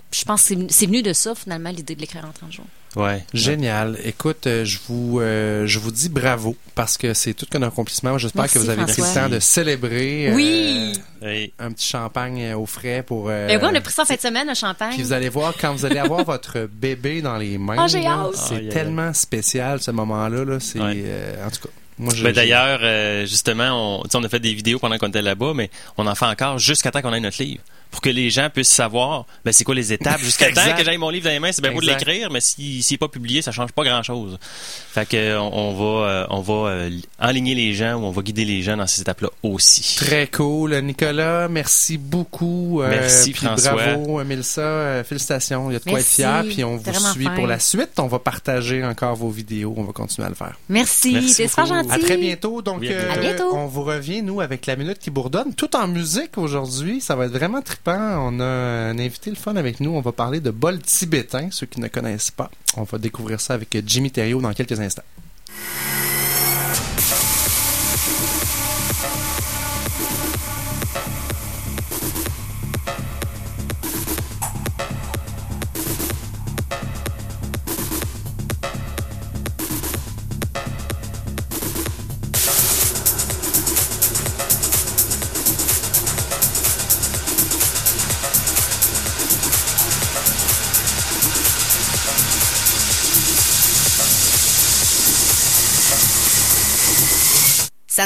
Puis 0.10 0.22
je 0.22 0.26
pense 0.26 0.44
que 0.50 0.56
c'est- 0.70 0.86
venu 0.88 1.02
de 1.02 1.14
ça, 1.14 1.34
finalement, 1.36 1.70
l'idée 1.70 1.96
de 1.96 2.02
l'écrire 2.02 2.26
en 2.26 2.32
30 2.34 2.52
jours. 2.52 2.66
Ouais. 2.98 3.24
Génial. 3.34 3.98
Écoute, 4.04 4.46
euh, 4.48 4.66
je 4.66 4.78
vous 4.90 5.22
euh, 5.22 5.66
je 5.66 5.80
vous 5.80 5.92
dis 5.92 6.10
bravo 6.10 6.58
parce 6.76 6.98
que 6.98 7.14
c'est 7.14 7.34
tout 7.34 7.46
qu'un 7.46 7.62
accomplissement. 7.62 8.18
J'espère 8.18 8.42
Merci, 8.42 8.56
que 8.56 8.60
vous 8.60 8.70
avez 8.70 8.84
pris 8.84 9.02
le 9.02 9.14
temps 9.14 9.30
de 9.30 9.40
célébrer 9.40 10.28
euh, 10.28 10.34
Oui! 10.36 10.94
Un 11.58 11.72
petit 11.72 11.88
champagne 11.88 12.54
au 12.54 12.66
frais 12.66 13.02
pour 13.08 13.30
euh, 13.30 13.48
Ben 13.48 13.62
oui, 13.64 13.70
on 13.72 13.76
a 13.76 13.80
pris 13.80 13.94
ça 13.94 14.02
en 14.02 14.06
fin 14.06 14.16
de 14.16 14.20
semaine, 14.20 14.50
le 14.50 14.54
champagne. 14.56 14.94
Puis 14.96 15.04
vous 15.04 15.14
allez 15.14 15.30
voir, 15.30 15.54
quand 15.58 15.74
vous 15.74 15.86
allez 15.86 16.00
avoir 16.00 16.26
votre 16.26 16.68
bébé 16.70 17.22
dans 17.22 17.38
les 17.38 17.58
mains, 17.58 17.88
j'ai 17.88 18.02
là, 18.02 18.26
hâte. 18.26 18.36
c'est 18.36 18.56
aïe, 18.56 18.66
aïe. 18.68 18.70
tellement 18.74 19.14
spécial 19.14 19.82
ce 19.82 19.92
moment-là. 19.92 20.44
Là, 20.44 20.60
c'est, 20.60 20.82
Ouais. 20.82 21.02
euh, 21.06 21.48
en 21.48 21.50
tout 21.50 21.62
cas, 21.62 21.70
moi, 22.00 22.14
je, 22.16 22.24
Ben, 22.24 22.34
D'ailleurs, 22.34 22.80
euh, 22.82 23.26
justement, 23.26 24.00
on, 24.02 24.04
on 24.14 24.24
a 24.24 24.30
fait 24.30 24.40
des 24.40 24.54
vidéos 24.54 24.80
pendant 24.80 24.98
qu'on 24.98 25.08
était 25.08 25.22
là-bas, 25.22 25.54
mais 25.56 25.70
on 25.98 26.08
en 26.08 26.16
fait 26.16 26.26
encore 26.26 26.58
jusqu'à 26.60 26.92
temps 26.92 27.02
qu'on 27.02 27.14
ait 27.14 27.20
notre 27.20 27.42
livre. 27.42 27.62
Pour 27.92 28.00
que 28.02 28.10
les 28.10 28.30
gens 28.30 28.50
puissent 28.50 28.70
savoir, 28.70 29.26
ben, 29.46 29.52
c'est 29.52 29.64
quoi 29.66 29.76
les 29.76 29.92
étapes 29.94 30.22
jusqu'à 30.22 30.52
temps 30.54 30.76
que 30.78 30.84
j'aille 30.84 30.98
mon 30.98 31.10
livre 31.10 31.26
dans 31.26 31.32
les 31.32 31.40
mains. 31.40 31.52
C'est 31.52 31.62
bien 31.62 31.74
beau 31.74 31.82
de 31.82 31.86
l'écrire, 31.88 32.30
mais 32.32 32.40
s'il 32.42 32.82
s'il 32.82 32.96
est 32.96 32.98
pas 32.98 33.10
publié, 33.10 33.42
ça 33.42 33.52
change 33.52 33.72
pas 33.74 33.84
grand-chose. 33.84 34.38
Fait 34.42 35.06
que, 35.08 35.18
euh, 35.18 35.40
on, 35.42 35.52
on 35.72 35.74
va, 35.74 36.08
euh, 36.10 36.26
on 36.30 36.40
va 36.42 36.70
euh, 36.72 36.90
enligner 37.20 37.54
les 37.54 37.74
gens 37.74 37.96
ou 37.96 38.06
on 38.06 38.12
va 38.12 38.22
guider 38.22 38.46
les 38.46 38.62
gens 38.62 38.78
dans 38.78 38.88
ces 38.88 39.02
étapes-là 39.02 39.30
aussi. 39.44 39.96
Très 39.98 40.28
cool. 40.28 40.74
Nicolas, 40.82 41.48
merci 41.50 41.98
beaucoup. 41.98 42.82
Euh, 42.82 42.90
Merci, 42.90 43.32
puis 43.32 43.46
François. 43.46 43.74
Bravo, 43.74 44.24
Mélissa. 44.24 44.62
Euh, 44.62 45.04
félicitations. 45.04 45.70
Il 45.70 45.74
y 45.74 45.76
a 45.76 45.80
de 45.80 45.84
quoi 45.84 46.00
être 46.00 46.06
Merci. 46.06 46.16
fier. 46.22 46.44
Puis 46.50 46.64
on 46.64 46.78
vous 46.78 46.84
C'est 46.94 47.00
suit 47.14 47.26
fin. 47.26 47.36
pour 47.36 47.48
la 47.48 47.60
suite. 47.60 47.92
On 48.00 48.08
va 48.08 48.20
partager 48.20 48.84
encore 48.84 49.16
vos 49.16 49.30
vidéos. 49.30 49.74
On 49.78 49.84
va 49.84 49.92
continuer 49.94 50.26
à 50.26 50.30
le 50.30 50.36
faire. 50.36 50.58
Merci, 50.70 51.14
t'es 51.36 51.48
super 51.48 51.66
gentil. 51.66 51.92
À 51.92 52.00
très 52.00 52.18
bientôt. 52.18 52.62
Donc, 52.62 52.80
Bientôt. 52.82 52.96
euh, 53.06 53.14
À 53.14 53.18
bientôt. 53.18 53.54
on 53.56 53.68
vous 53.68 53.84
revient, 53.84 54.22
nous, 54.22 54.40
avec 54.42 54.66
la 54.66 54.76
minute 54.76 55.00
qui 55.00 55.10
bourdonne, 55.12 55.54
tout 55.56 55.76
en 55.76 55.88
musique 55.88 56.38
aujourd'hui. 56.38 57.02
Ça 57.02 57.16
va 57.16 57.26
être 57.26 57.32
vraiment 57.34 57.62
On 57.88 58.40
a 58.40 58.46
un 58.46 59.00
invité 59.00 59.30
le 59.30 59.36
fun 59.36 59.56
avec 59.56 59.80
nous. 59.80 59.92
On 59.92 60.02
va 60.02 60.12
parler 60.12 60.40
de 60.40 60.52
bol 60.52 60.80
tibétain, 60.80 61.50
ceux 61.52 61.66
qui 61.66 61.80
ne 61.80 61.88
connaissent 61.88 62.32
pas. 62.32 62.52
On 62.78 62.84
va 62.84 62.98
découvrir 62.98 63.42
ça 63.42 63.54
avec 63.54 63.76
Jimmy 63.86 64.12
Thériault 64.12 64.42
dans 64.42 64.54
quelques 64.54 64.80
instants. 64.80 65.04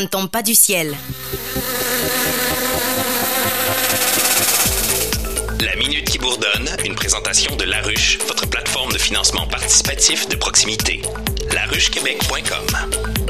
Ne 0.01 0.07
tombe 0.07 0.29
pas 0.29 0.41
du 0.41 0.53
ciel. 0.55 0.93
La 5.61 5.75
Minute 5.77 6.09
qui 6.09 6.17
bourdonne, 6.17 6.69
une 6.83 6.95
présentation 6.95 7.55
de 7.55 7.63
La 7.63 7.81
Ruche, 7.81 8.17
votre 8.27 8.45
plateforme 8.47 8.91
de 8.91 8.97
financement 8.97 9.47
participatif 9.47 10.27
de 10.27 10.35
proximité. 10.35 11.01
laruchequebec.com. 11.53 13.24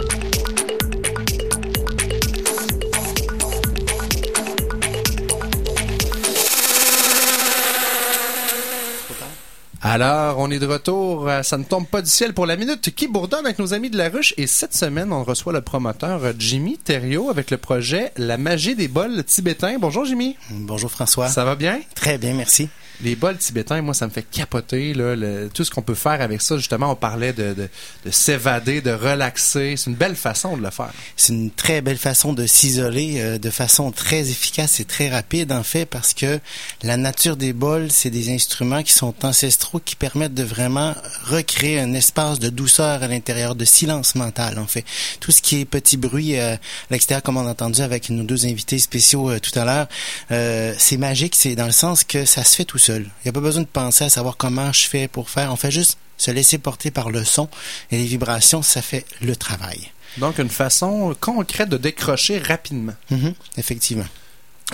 Alors, 9.87 10.39
on 10.39 10.49
est 10.49 10.57
de 10.57 10.65
retour. 10.65 11.29
Ça 11.43 11.59
ne 11.59 11.63
tombe 11.63 11.85
pas 11.85 12.01
du 12.01 12.09
ciel 12.09 12.33
pour 12.33 12.47
la 12.47 12.55
minute 12.55 12.89
qui 12.95 13.07
bourdonne 13.07 13.45
avec 13.45 13.59
nos 13.59 13.75
amis 13.75 13.91
de 13.91 13.97
la 13.99 14.09
ruche. 14.09 14.33
Et 14.35 14.47
cette 14.47 14.73
semaine, 14.73 15.13
on 15.13 15.23
reçoit 15.23 15.53
le 15.53 15.61
promoteur 15.61 16.21
Jimmy 16.39 16.79
Thériault 16.79 17.29
avec 17.29 17.51
le 17.51 17.57
projet 17.57 18.11
La 18.17 18.39
magie 18.39 18.73
des 18.73 18.87
bols 18.87 19.23
tibétains. 19.23 19.77
Bonjour 19.77 20.03
Jimmy. 20.03 20.37
Bonjour 20.49 20.89
François. 20.89 21.27
Ça 21.27 21.45
va 21.45 21.53
bien? 21.53 21.81
Très 21.93 22.17
bien, 22.17 22.33
merci. 22.33 22.67
Les 23.03 23.15
bols 23.15 23.37
tibétains, 23.37 23.81
moi, 23.81 23.93
ça 23.93 24.07
me 24.07 24.11
fait 24.11 24.23
capoter. 24.29 24.93
Là, 24.93 25.15
le- 25.15 25.49
tout 25.53 25.63
ce 25.63 25.71
qu'on 25.71 25.81
peut 25.81 25.95
faire 25.95 26.21
avec 26.21 26.41
ça, 26.41 26.57
justement, 26.57 26.91
on 26.91 26.95
parlait 26.95 27.33
de, 27.33 27.53
de, 27.53 27.69
de 28.05 28.11
s'évader, 28.11 28.81
de 28.81 28.91
relaxer. 28.91 29.75
C'est 29.77 29.89
une 29.89 29.95
belle 29.95 30.15
façon 30.15 30.57
de 30.57 30.61
le 30.63 30.69
faire. 30.69 30.91
C'est 31.17 31.33
une 31.33 31.51
très 31.51 31.81
belle 31.81 31.97
façon 31.97 32.33
de 32.33 32.45
s'isoler 32.45 33.15
euh, 33.19 33.37
de 33.37 33.49
façon 33.49 33.91
très 33.91 34.29
efficace 34.29 34.79
et 34.79 34.85
très 34.85 35.09
rapide 35.09 35.51
en 35.51 35.63
fait 35.63 35.85
parce 35.85 36.13
que 36.13 36.39
la 36.83 36.97
nature 36.97 37.35
des 37.37 37.53
bols, 37.53 37.91
c'est 37.91 38.09
des 38.09 38.33
instruments 38.33 38.83
qui 38.83 38.93
sont 38.93 39.13
ancestraux 39.23 39.79
qui 39.79 39.95
permettent 39.95 40.33
de 40.33 40.43
vraiment 40.43 40.95
recréer 41.25 41.79
un 41.79 41.93
espace 41.93 42.39
de 42.39 42.49
douceur 42.49 43.03
à 43.03 43.07
l'intérieur, 43.07 43.55
de 43.55 43.65
silence 43.65 44.15
mental 44.15 44.57
en 44.59 44.67
fait. 44.67 44.85
Tout 45.19 45.31
ce 45.31 45.41
qui 45.41 45.59
est 45.61 45.65
petit 45.65 45.97
bruit 45.97 46.37
euh, 46.39 46.55
à 46.55 46.57
l'extérieur 46.91 47.23
comme 47.23 47.37
on 47.37 47.47
a 47.47 47.51
entendu 47.51 47.81
avec 47.81 48.09
nos 48.09 48.23
deux 48.23 48.45
invités 48.45 48.79
spéciaux 48.79 49.29
euh, 49.29 49.39
tout 49.39 49.57
à 49.59 49.65
l'heure, 49.65 49.87
euh, 50.31 50.73
c'est 50.77 50.97
magique, 50.97 51.35
c'est 51.35 51.55
dans 51.55 51.65
le 51.65 51.71
sens 51.71 52.03
que 52.03 52.25
ça 52.25 52.43
se 52.43 52.55
fait 52.55 52.65
tout 52.65 52.77
seul. 52.85 53.03
Il 53.03 53.25
n'y 53.25 53.29
a 53.29 53.33
pas 53.33 53.39
besoin 53.49 53.63
de 53.63 53.67
penser 53.81 54.03
à 54.05 54.09
savoir 54.09 54.35
comment 54.37 54.71
je 54.71 54.87
fais 54.87 55.07
pour 55.07 55.29
faire, 55.29 55.51
on 55.51 55.55
fait 55.55 55.71
juste 55.71 55.97
se 56.17 56.31
laisser 56.31 56.57
porter 56.57 56.91
par 56.91 57.09
le 57.09 57.23
son 57.25 57.47
et 57.91 57.97
les 57.97 58.05
vibrations, 58.05 58.61
ça 58.61 58.81
fait 58.81 59.05
le 59.21 59.35
travail. 59.35 59.91
Donc, 60.17 60.37
une 60.39 60.49
façon 60.49 61.13
concrète 61.19 61.69
de 61.69 61.77
décrocher 61.77 62.37
rapidement. 62.39 62.93
Mhm, 63.11 63.33
effectivement. 63.57 64.07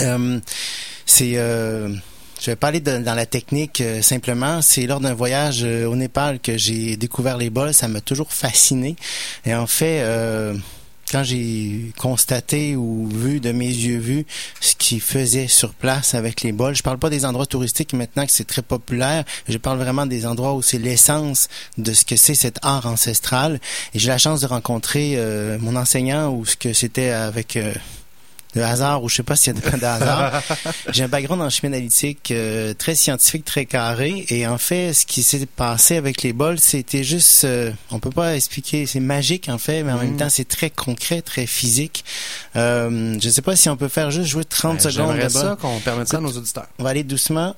Euh, 0.01 0.39
c'est 1.05 1.33
euh, 1.35 1.89
je 2.39 2.45
vais 2.51 2.55
parler 2.55 2.79
de- 2.79 2.99
dans 2.99 3.15
la 3.15 3.25
technique 3.25 3.81
euh, 3.81 4.01
simplement. 4.01 4.61
C'est 4.61 4.85
lors 4.85 4.99
d'un 4.99 5.13
voyage 5.15 5.61
euh, 5.63 5.85
au 5.87 5.95
Népal 5.95 6.39
que 6.39 6.57
j'ai 6.57 6.95
découvert 6.95 7.37
les 7.37 7.49
bols. 7.49 7.73
Ça 7.73 7.87
m'a 7.87 8.01
toujours 8.01 8.31
fasciné. 8.31 8.95
Et 9.45 9.53
en 9.55 9.67
fait, 9.67 10.01
quand 11.11 11.23
j'ai 11.23 11.91
constaté 11.97 12.75
ou 12.75 13.07
vu 13.07 13.39
de 13.39 13.51
mes 13.51 13.67
yeux 13.67 13.99
vus 13.99 14.25
ce 14.61 14.75
qu'ils 14.75 15.01
faisaient 15.01 15.47
sur 15.47 15.73
place 15.73 16.13
avec 16.13 16.41
les 16.41 16.53
bols, 16.53 16.75
je 16.75 16.83
parle 16.83 16.97
pas 16.99 17.09
des 17.09 17.25
endroits 17.25 17.45
touristiques 17.45 17.93
maintenant 17.93 18.25
que 18.25 18.31
c'est 18.31 18.47
très 18.47 18.61
populaire. 18.61 19.25
Je 19.49 19.57
parle 19.57 19.77
vraiment 19.77 20.05
des 20.05 20.25
endroits 20.25 20.53
où 20.53 20.61
c'est 20.61 20.77
l'essence 20.77 21.49
de 21.77 21.91
ce 21.93 22.05
que 22.05 22.15
c'est 22.15 22.35
cet 22.35 22.59
art 22.61 22.85
ancestral. 22.85 23.59
Et 23.93 23.99
j'ai 23.99 24.07
la 24.07 24.17
chance 24.17 24.41
de 24.41 24.47
rencontrer 24.47 25.13
euh, 25.17 25.57
mon 25.59 25.75
enseignant 25.75 26.31
ou 26.31 26.45
ce 26.45 26.55
que 26.55 26.71
c'était 26.73 27.09
avec 27.09 27.57
euh, 27.57 27.73
de 28.55 28.61
hasard 28.61 29.03
ou 29.03 29.09
je 29.09 29.15
sais 29.15 29.23
pas 29.23 29.35
s'il 29.35 29.55
y 29.55 29.57
a 29.57 29.61
de, 29.71 29.77
de 29.79 29.83
hasard. 29.85 30.41
J'ai 30.91 31.03
un 31.03 31.07
background 31.07 31.41
en 31.41 31.49
chimie 31.49 31.73
analytique 31.73 32.31
euh, 32.31 32.73
très 32.73 32.95
scientifique, 32.95 33.45
très 33.45 33.65
carré 33.65 34.25
et 34.29 34.45
en 34.47 34.57
fait 34.57 34.93
ce 34.93 35.05
qui 35.05 35.23
s'est 35.23 35.45
passé 35.45 35.95
avec 35.97 36.21
les 36.21 36.33
bols, 36.33 36.59
c'était 36.59 37.03
juste 37.03 37.43
euh, 37.45 37.71
on 37.91 37.99
peut 37.99 38.09
pas 38.09 38.35
expliquer, 38.35 38.85
c'est 38.85 38.99
magique 38.99 39.47
en 39.49 39.57
fait, 39.57 39.83
mais 39.83 39.91
en 39.91 39.97
même 39.97 40.13
Mm. 40.13 40.17
temps 40.17 40.29
c'est 40.29 40.47
très 40.47 40.69
concret, 40.69 41.21
très 41.21 41.45
physique. 41.45 42.03
Euh, 42.55 43.17
je 43.21 43.29
sais 43.29 43.41
pas 43.41 43.55
si 43.55 43.69
on 43.69 43.77
peut 43.77 43.87
faire 43.87 44.11
juste 44.11 44.29
jouer 44.29 44.43
30 44.45 44.73
Ben, 44.83 44.91
secondes 44.91 45.17
de 45.17 45.29
ça 45.29 45.57
qu'on 45.61 45.79
permette 45.79 46.09
ça 46.09 46.17
à 46.17 46.21
nos 46.21 46.31
auditeurs. 46.31 46.67
On 46.79 46.83
va 46.83 46.89
aller 46.89 47.03
doucement. 47.03 47.55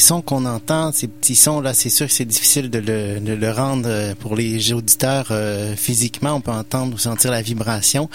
Sons 0.00 0.22
qu'on 0.22 0.44
entend, 0.46 0.92
ces 0.92 1.08
petits 1.08 1.36
sons 1.36 1.60
là, 1.60 1.74
c'est 1.74 1.90
sûr 1.90 2.06
que 2.06 2.12
c'est 2.12 2.24
difficile 2.24 2.70
de 2.70 2.78
le, 2.78 3.20
de 3.20 3.32
le 3.32 3.50
rendre 3.50 3.88
euh, 3.88 4.14
pour 4.14 4.36
les 4.36 4.72
auditeurs 4.72 5.28
euh, 5.30 5.76
physiquement. 5.76 6.34
On 6.34 6.40
peut 6.40 6.50
entendre 6.50 6.94
ou 6.94 6.98
sentir 6.98 7.30
la 7.30 7.42
vibration. 7.42 8.08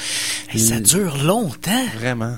Ça 0.55 0.79
dure 0.79 1.17
longtemps. 1.23 1.86
Vraiment. 1.97 2.38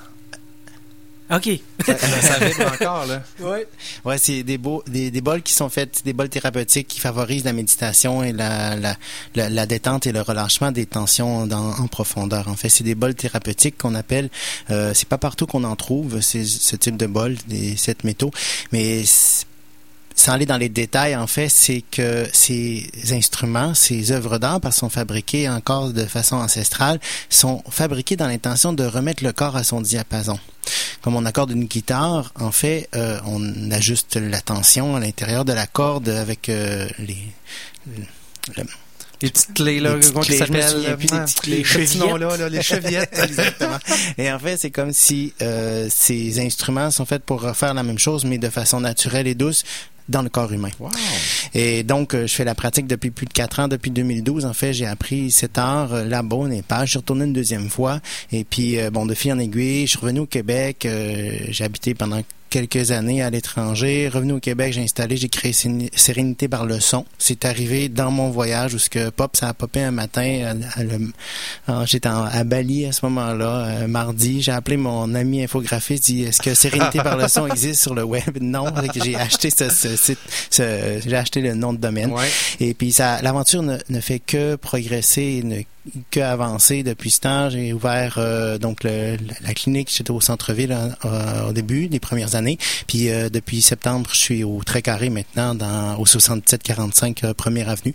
OK. 1.29 1.49
Ça, 1.85 1.97
ça 1.97 2.39
vibre 2.45 2.71
encore, 2.71 3.05
là. 3.05 3.21
Ouais. 3.41 3.67
Ouais, 4.05 4.17
c'est 4.17 4.43
des, 4.43 4.57
beaux, 4.57 4.81
des, 4.87 5.11
des 5.11 5.19
bols 5.21 5.41
qui 5.41 5.51
sont 5.53 5.67
faits, 5.67 6.03
des 6.05 6.13
bols 6.13 6.29
thérapeutiques 6.29 6.87
qui 6.87 6.99
favorisent 7.01 7.43
la 7.43 7.51
méditation 7.53 8.23
et 8.23 8.31
la, 8.31 8.75
la, 8.77 8.95
la, 9.35 9.49
la 9.49 9.65
détente 9.65 10.07
et 10.07 10.11
le 10.13 10.21
relâchement 10.21 10.71
des 10.71 10.85
tensions 10.85 11.45
dans, 11.47 11.71
en 11.77 11.87
profondeur. 11.87 12.47
En 12.47 12.55
fait, 12.55 12.69
c'est 12.69 12.83
des 12.85 12.95
bols 12.95 13.15
thérapeutiques 13.15 13.77
qu'on 13.77 13.95
appelle, 13.95 14.29
euh, 14.69 14.93
c'est 14.93 15.09
pas 15.09 15.17
partout 15.17 15.47
qu'on 15.47 15.65
en 15.65 15.75
trouve, 15.75 16.21
c'est 16.21 16.45
ce 16.45 16.75
type 16.77 16.95
de 16.95 17.07
bol, 17.07 17.35
des 17.47 17.75
sept 17.75 18.03
métaux, 18.05 18.31
mais 18.71 19.03
c'est- 19.03 19.46
sans 20.19 20.33
aller 20.33 20.45
dans 20.47 20.57
les 20.57 20.67
détails, 20.67 21.15
en 21.15 21.27
fait, 21.27 21.47
c'est 21.47 21.83
que 21.89 22.27
ces 22.33 22.89
instruments, 23.11 23.73
ces 23.75 24.11
œuvres 24.11 24.39
d'art, 24.39 24.59
parce 24.59 24.75
qu'ils 24.75 24.79
sont 24.81 24.89
fabriqués 24.89 25.47
encore 25.47 25.93
de 25.93 26.03
façon 26.05 26.35
ancestrale, 26.37 26.99
sont 27.29 27.63
fabriqués 27.69 28.15
dans 28.17 28.27
l'intention 28.27 28.73
de 28.73 28.83
remettre 28.83 29.23
le 29.23 29.31
corps 29.31 29.55
à 29.55 29.63
son 29.63 29.79
diapason. 29.79 30.39
Comme 31.01 31.15
on 31.15 31.23
accorde 31.25 31.51
une 31.51 31.65
guitare, 31.65 32.33
en 32.39 32.51
fait, 32.51 32.89
euh, 32.95 33.19
on 33.25 33.69
ajuste 33.71 34.17
la 34.17 34.41
tension 34.41 34.95
à 34.95 34.99
l'intérieur 34.99 35.45
de 35.45 35.53
la 35.53 35.67
corde 35.67 36.09
avec 36.09 36.49
euh, 36.49 36.89
les... 36.99 37.17
le- 37.85 38.63
Les 39.21 39.29
petites 39.31 39.53
clés, 39.53 39.79
là, 39.79 39.93
les 39.93 39.99
petites 39.99 40.13
comment 40.13 40.25
clés, 40.25 40.37
ça 40.37 40.45
je 40.45 40.51
me 40.51 40.61
s'appelle? 40.61 40.75
souviens 40.77 40.95
plus 40.97 41.07
des 41.07 41.17
petites 41.19 41.41
clés. 41.41 41.57
les 41.57 41.63
Chevillettes. 41.63 41.95
noms-là, 41.99 42.37
là, 42.37 42.49
les 42.49 42.61
chevillettes. 42.61 43.17
Exactement. 43.23 43.79
Et 44.17 44.31
en 44.31 44.37
fait, 44.39 44.57
c'est 44.57 44.71
comme 44.71 44.93
si 44.93 45.33
euh, 45.41 45.87
ces 45.91 46.39
instruments 46.39 46.91
sont 46.91 47.05
faits 47.05 47.23
pour 47.23 47.41
refaire 47.41 47.73
la 47.73 47.83
même 47.83 47.97
chose, 47.99 48.25
mais 48.25 48.37
de 48.37 48.49
façon 48.49 48.79
naturelle 48.81 49.27
et 49.27 49.35
douce 49.35 49.63
dans 50.09 50.21
le 50.21 50.29
corps 50.29 50.51
humain. 50.51 50.69
Wow. 50.79 50.89
Et 51.53 51.83
donc, 51.83 52.13
euh, 52.13 52.27
je 52.27 52.33
fais 52.33 52.43
la 52.43 52.55
pratique 52.55 52.87
depuis 52.87 53.11
plus 53.11 53.25
de 53.25 53.33
quatre 53.33 53.59
ans. 53.59 53.67
Depuis 53.67 53.91
2012, 53.91 54.45
en 54.45 54.53
fait, 54.53 54.73
j'ai 54.73 54.85
appris 54.85 55.31
cet 55.31 55.57
art 55.57 55.93
euh, 55.93 56.03
là-bas 56.05 56.35
au 56.35 56.47
Népal. 56.47 56.85
Je 56.85 56.91
suis 56.91 56.99
retourné 56.99 57.25
une 57.25 57.33
deuxième 57.33 57.69
fois. 57.69 57.99
Et 58.31 58.43
puis, 58.43 58.79
euh, 58.79 58.89
bon, 58.89 59.05
de 59.05 59.13
fil 59.13 59.33
en 59.33 59.39
aiguille, 59.39 59.85
je 59.85 59.91
suis 59.91 59.99
revenu 59.99 60.21
au 60.21 60.25
Québec. 60.25 60.87
J'ai 61.49 61.63
habité 61.63 61.93
pendant 61.93 62.21
quelques 62.49 62.91
années 62.91 63.21
à 63.21 63.29
l'étranger. 63.29 64.07
Revenu 64.09 64.33
au 64.33 64.39
Québec, 64.39 64.73
j'ai 64.73 64.81
installé, 64.83 65.17
j'ai 65.17 65.29
créé 65.29 65.53
Sérénité 65.53 66.47
par 66.47 66.65
le 66.65 66.79
son. 66.79 67.05
C'est 67.17 67.45
arrivé 67.45 67.89
dans 67.89 68.11
mon 68.11 68.29
voyage 68.29 68.73
où 68.73 68.79
ce 68.79 68.89
que 68.89 69.09
pop, 69.09 69.35
ça 69.35 69.49
a 69.49 69.53
popé 69.53 69.81
un 69.81 69.91
matin. 69.91 70.55
alors, 71.67 71.85
J'étais 71.85 72.09
à 72.09 72.43
Bali 72.43 72.85
à 72.85 72.91
ce 72.91 73.05
moment-là, 73.05 73.65
euh, 73.67 73.87
mardi. 73.87 74.41
J'ai 74.41 74.51
appelé 74.51 74.77
mon 74.77 75.13
ami 75.15 75.43
infographiste, 75.43 76.05
dit 76.05 76.23
est-ce 76.23 76.41
que 76.41 76.53
Sérénité 76.53 76.99
par 76.99 77.17
le 77.17 77.27
son 77.27 77.47
existe 77.51 77.81
sur 77.81 77.95
le 77.95 78.03
web? 78.03 78.37
Non, 78.41 78.65
j'ai 79.03 79.15
acheté 79.15 79.49
ce, 79.49 79.69
ce 79.69 79.95
site, 79.95 80.19
ce- 80.49 80.99
j'ai 81.05 81.15
acheté 81.15 81.41
le 81.41 81.53
nom 81.53 81.73
de 81.73 81.77
domaine. 81.79 82.11
Ouais. 82.11 82.27
Et 82.59 82.73
puis 82.73 82.91
ça, 82.91 83.21
l'aventure 83.21 83.61
ne, 83.63 83.77
ne 83.89 83.99
fait 83.99 84.19
que 84.19 84.55
progresser, 84.55 85.41
ne 85.43 85.57
que 86.11 86.19
avancer 86.19 86.83
depuis 86.83 87.11
ce 87.11 87.21
temps. 87.21 87.49
J'ai 87.49 87.73
ouvert 87.73 88.15
euh, 88.17 88.57
donc 88.57 88.83
le- 88.83 89.17
la 89.41 89.53
clinique, 89.53 89.89
j'étais 89.95 90.11
au 90.11 90.21
centre-ville 90.21 90.75
euh, 91.05 91.49
au 91.49 91.53
début 91.53 91.87
des 91.87 91.99
premières 91.99 92.35
années. 92.35 92.57
Puis 92.87 93.09
euh, 93.09 93.29
depuis 93.29 93.61
septembre, 93.61 94.09
je 94.13 94.17
suis 94.17 94.43
au 94.43 94.61
très 94.65 94.81
carré 94.81 95.09
maintenant, 95.09 95.55
dans 95.55 95.97
au 95.97 96.05
6745 96.05 97.23
euh, 97.23 97.33
Première 97.33 97.69
Avenue. 97.69 97.93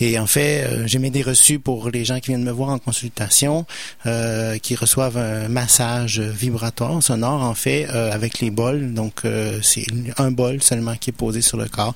Et 0.00 0.18
en 0.18 0.26
fait, 0.26 0.64
euh, 0.64 0.86
j'ai 0.86 0.98
mis 0.98 1.10
des 1.10 1.22
reçus 1.22 1.58
pour 1.58 1.90
les 1.90 2.04
gens 2.04 2.20
qui 2.20 2.28
viennent 2.28 2.44
me 2.44 2.50
voir 2.52 2.70
en 2.70 2.78
consultation, 2.78 3.66
euh, 4.06 4.58
qui 4.58 4.74
reçoivent 4.74 5.16
un 5.18 5.48
massage 5.48 6.20
vibratoire 6.20 7.02
sonore 7.02 7.42
en 7.42 7.54
fait 7.54 7.84
avec 7.86 8.40
les 8.40 8.50
bols. 8.50 8.94
Donc 8.94 9.22
c'est 9.62 9.86
un 10.18 10.30
bol 10.30 10.62
seulement 10.62 10.94
qui 10.96 11.10
est 11.10 11.12
posé 11.12 11.42
sur 11.42 11.56
le 11.58 11.68
corps. 11.68 11.94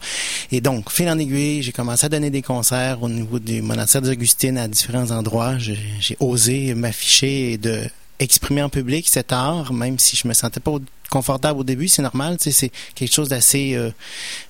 Et 0.52 0.60
donc, 0.60 0.90
fil 0.90 1.08
en 1.08 1.18
aiguille, 1.18 1.62
j'ai 1.62 1.72
commencé 1.72 2.06
à 2.06 2.08
donner 2.08 2.30
des 2.30 2.42
concerts 2.42 3.02
au 3.02 3.08
niveau 3.08 3.38
du 3.38 3.62
monastère 3.62 4.02
d'Augustine 4.02 4.58
à 4.58 4.68
différents 4.68 5.10
endroits. 5.10 5.37
J'ai 5.58 6.16
osé 6.20 6.74
m'afficher 6.74 7.52
et 7.52 7.58
de 7.58 7.82
exprimer 8.18 8.62
en 8.62 8.68
public 8.68 9.08
cet 9.08 9.32
art, 9.32 9.72
même 9.72 9.98
si 9.98 10.16
je 10.16 10.26
me 10.26 10.34
sentais 10.34 10.60
pas 10.60 10.72
confortable 11.10 11.60
au 11.60 11.64
début, 11.64 11.88
c'est 11.88 12.02
normal, 12.02 12.36
c'est 12.38 12.70
quelque 12.94 13.12
chose 13.12 13.28
d'assez 13.28 13.74
euh, 13.74 13.90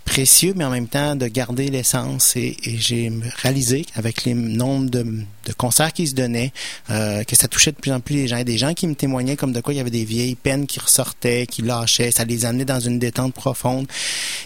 précieux, 0.05 0.55
mais 0.57 0.65
en 0.65 0.71
même 0.71 0.89
temps 0.89 1.17
de 1.17 1.27
garder 1.27 1.69
l'essence. 1.69 2.37
Et, 2.37 2.57
et 2.65 2.79
j'ai 2.79 3.13
réalisé 3.43 3.85
avec 3.95 4.25
les 4.25 4.35
nombres 4.35 4.91
de, 4.91 5.05
de 5.49 5.53
concerts 5.53 5.93
qui 5.93 6.07
se 6.07 6.15
donnaient 6.15 6.53
euh, 6.91 7.25
que 7.25 7.37
ça 7.37 7.49
touchait 7.49 7.73
de 7.73 7.77
plus 7.77 7.93
en 7.93 8.01
plus 8.01 8.15
les 8.17 8.29
gens. 8.29 8.37
A 8.37 8.45
Des 8.45 8.59
gens 8.59 8.75
qui 8.75 8.87
me 8.87 8.95
témoignaient 8.95 9.37
comme 9.37 9.53
de 9.53 9.61
quoi 9.61 9.75
il 9.75 9.79
y 9.79 9.81
avait 9.81 9.91
des 9.91 10.05
vieilles 10.05 10.35
peines 10.35 10.67
qui 10.67 10.79
ressortaient, 10.81 11.47
qui 11.47 11.63
lâchaient, 11.63 12.11
ça 12.11 12.25
les 12.25 12.45
amenait 12.45 12.65
dans 12.65 12.81
une 12.81 12.99
détente 12.99 13.35
profonde. 13.35 13.87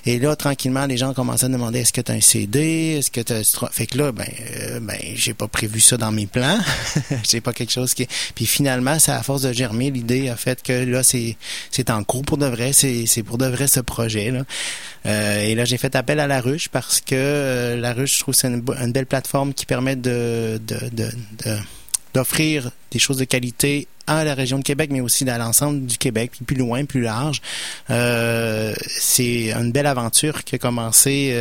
Et 0.06 0.18
là, 0.18 0.36
tranquillement, 0.36 0.86
les 0.86 0.96
gens 0.96 1.14
commençaient 1.14 1.46
à 1.46 1.48
demander 1.48 1.80
est-ce 1.80 1.92
que 1.92 2.00
tu 2.00 2.12
as 2.12 2.14
un 2.14 2.20
CD, 2.20 2.96
est-ce 2.98 3.10
que 3.10 3.20
tu. 3.20 3.34
Fait 3.72 3.86
que 3.86 3.98
là, 3.98 4.12
ben, 4.12 4.26
euh, 4.60 4.80
ben, 4.80 4.98
j'ai 5.14 5.34
pas 5.34 5.48
prévu 5.48 5.80
ça 5.80 5.96
dans 5.96 6.12
mes 6.12 6.26
plans. 6.26 6.58
j'ai 7.28 7.40
pas 7.40 7.52
quelque 7.52 7.72
chose 7.72 7.94
qui. 7.94 8.06
Puis 8.34 8.46
finalement, 8.46 8.98
c'est 8.98 9.12
à 9.12 9.22
force 9.22 9.42
de 9.42 9.52
germer, 9.52 9.90
l'idée 9.90 10.28
a 10.28 10.36
fait 10.36 10.62
que 10.62 10.72
là, 10.72 11.02
c'est 11.02 11.36
c'est 11.70 11.90
en 11.90 12.01
cours 12.04 12.22
pour 12.22 12.38
de 12.38 12.46
vrai, 12.46 12.72
c'est 12.72 13.22
pour 13.22 13.38
de 13.38 13.46
vrai 13.46 13.66
ce 13.66 13.80
projet 13.80 14.30
là. 14.30 14.44
Euh, 15.06 15.42
et 15.42 15.54
là, 15.54 15.64
j'ai 15.64 15.78
fait 15.78 15.94
appel 15.96 16.20
à 16.20 16.26
la 16.26 16.40
ruche 16.40 16.68
parce 16.68 17.00
que 17.00 17.14
euh, 17.14 17.76
la 17.76 17.92
ruche, 17.92 18.16
je 18.16 18.20
trouve, 18.20 18.34
c'est 18.34 18.48
une, 18.48 18.60
belle 18.60 19.06
plateforme 19.06 19.52
qui 19.54 19.66
permet 19.66 19.96
de 19.96 20.60
de, 20.66 20.76
de, 20.90 21.10
de- 21.44 21.58
d'offrir 22.14 22.70
des 22.90 22.98
choses 22.98 23.16
de 23.16 23.24
qualité 23.24 23.88
à 24.06 24.24
la 24.24 24.34
région 24.34 24.58
de 24.58 24.64
Québec, 24.64 24.90
mais 24.92 25.00
aussi 25.00 25.28
à 25.28 25.38
l'ensemble 25.38 25.86
du 25.86 25.96
Québec, 25.96 26.32
puis 26.32 26.44
plus 26.44 26.56
loin, 26.56 26.84
plus 26.84 27.00
large. 27.00 27.40
Euh, 27.90 28.74
c'est 28.86 29.52
une 29.52 29.72
belle 29.72 29.86
aventure 29.86 30.44
qui 30.44 30.56
a 30.56 30.58
commencé. 30.58 31.32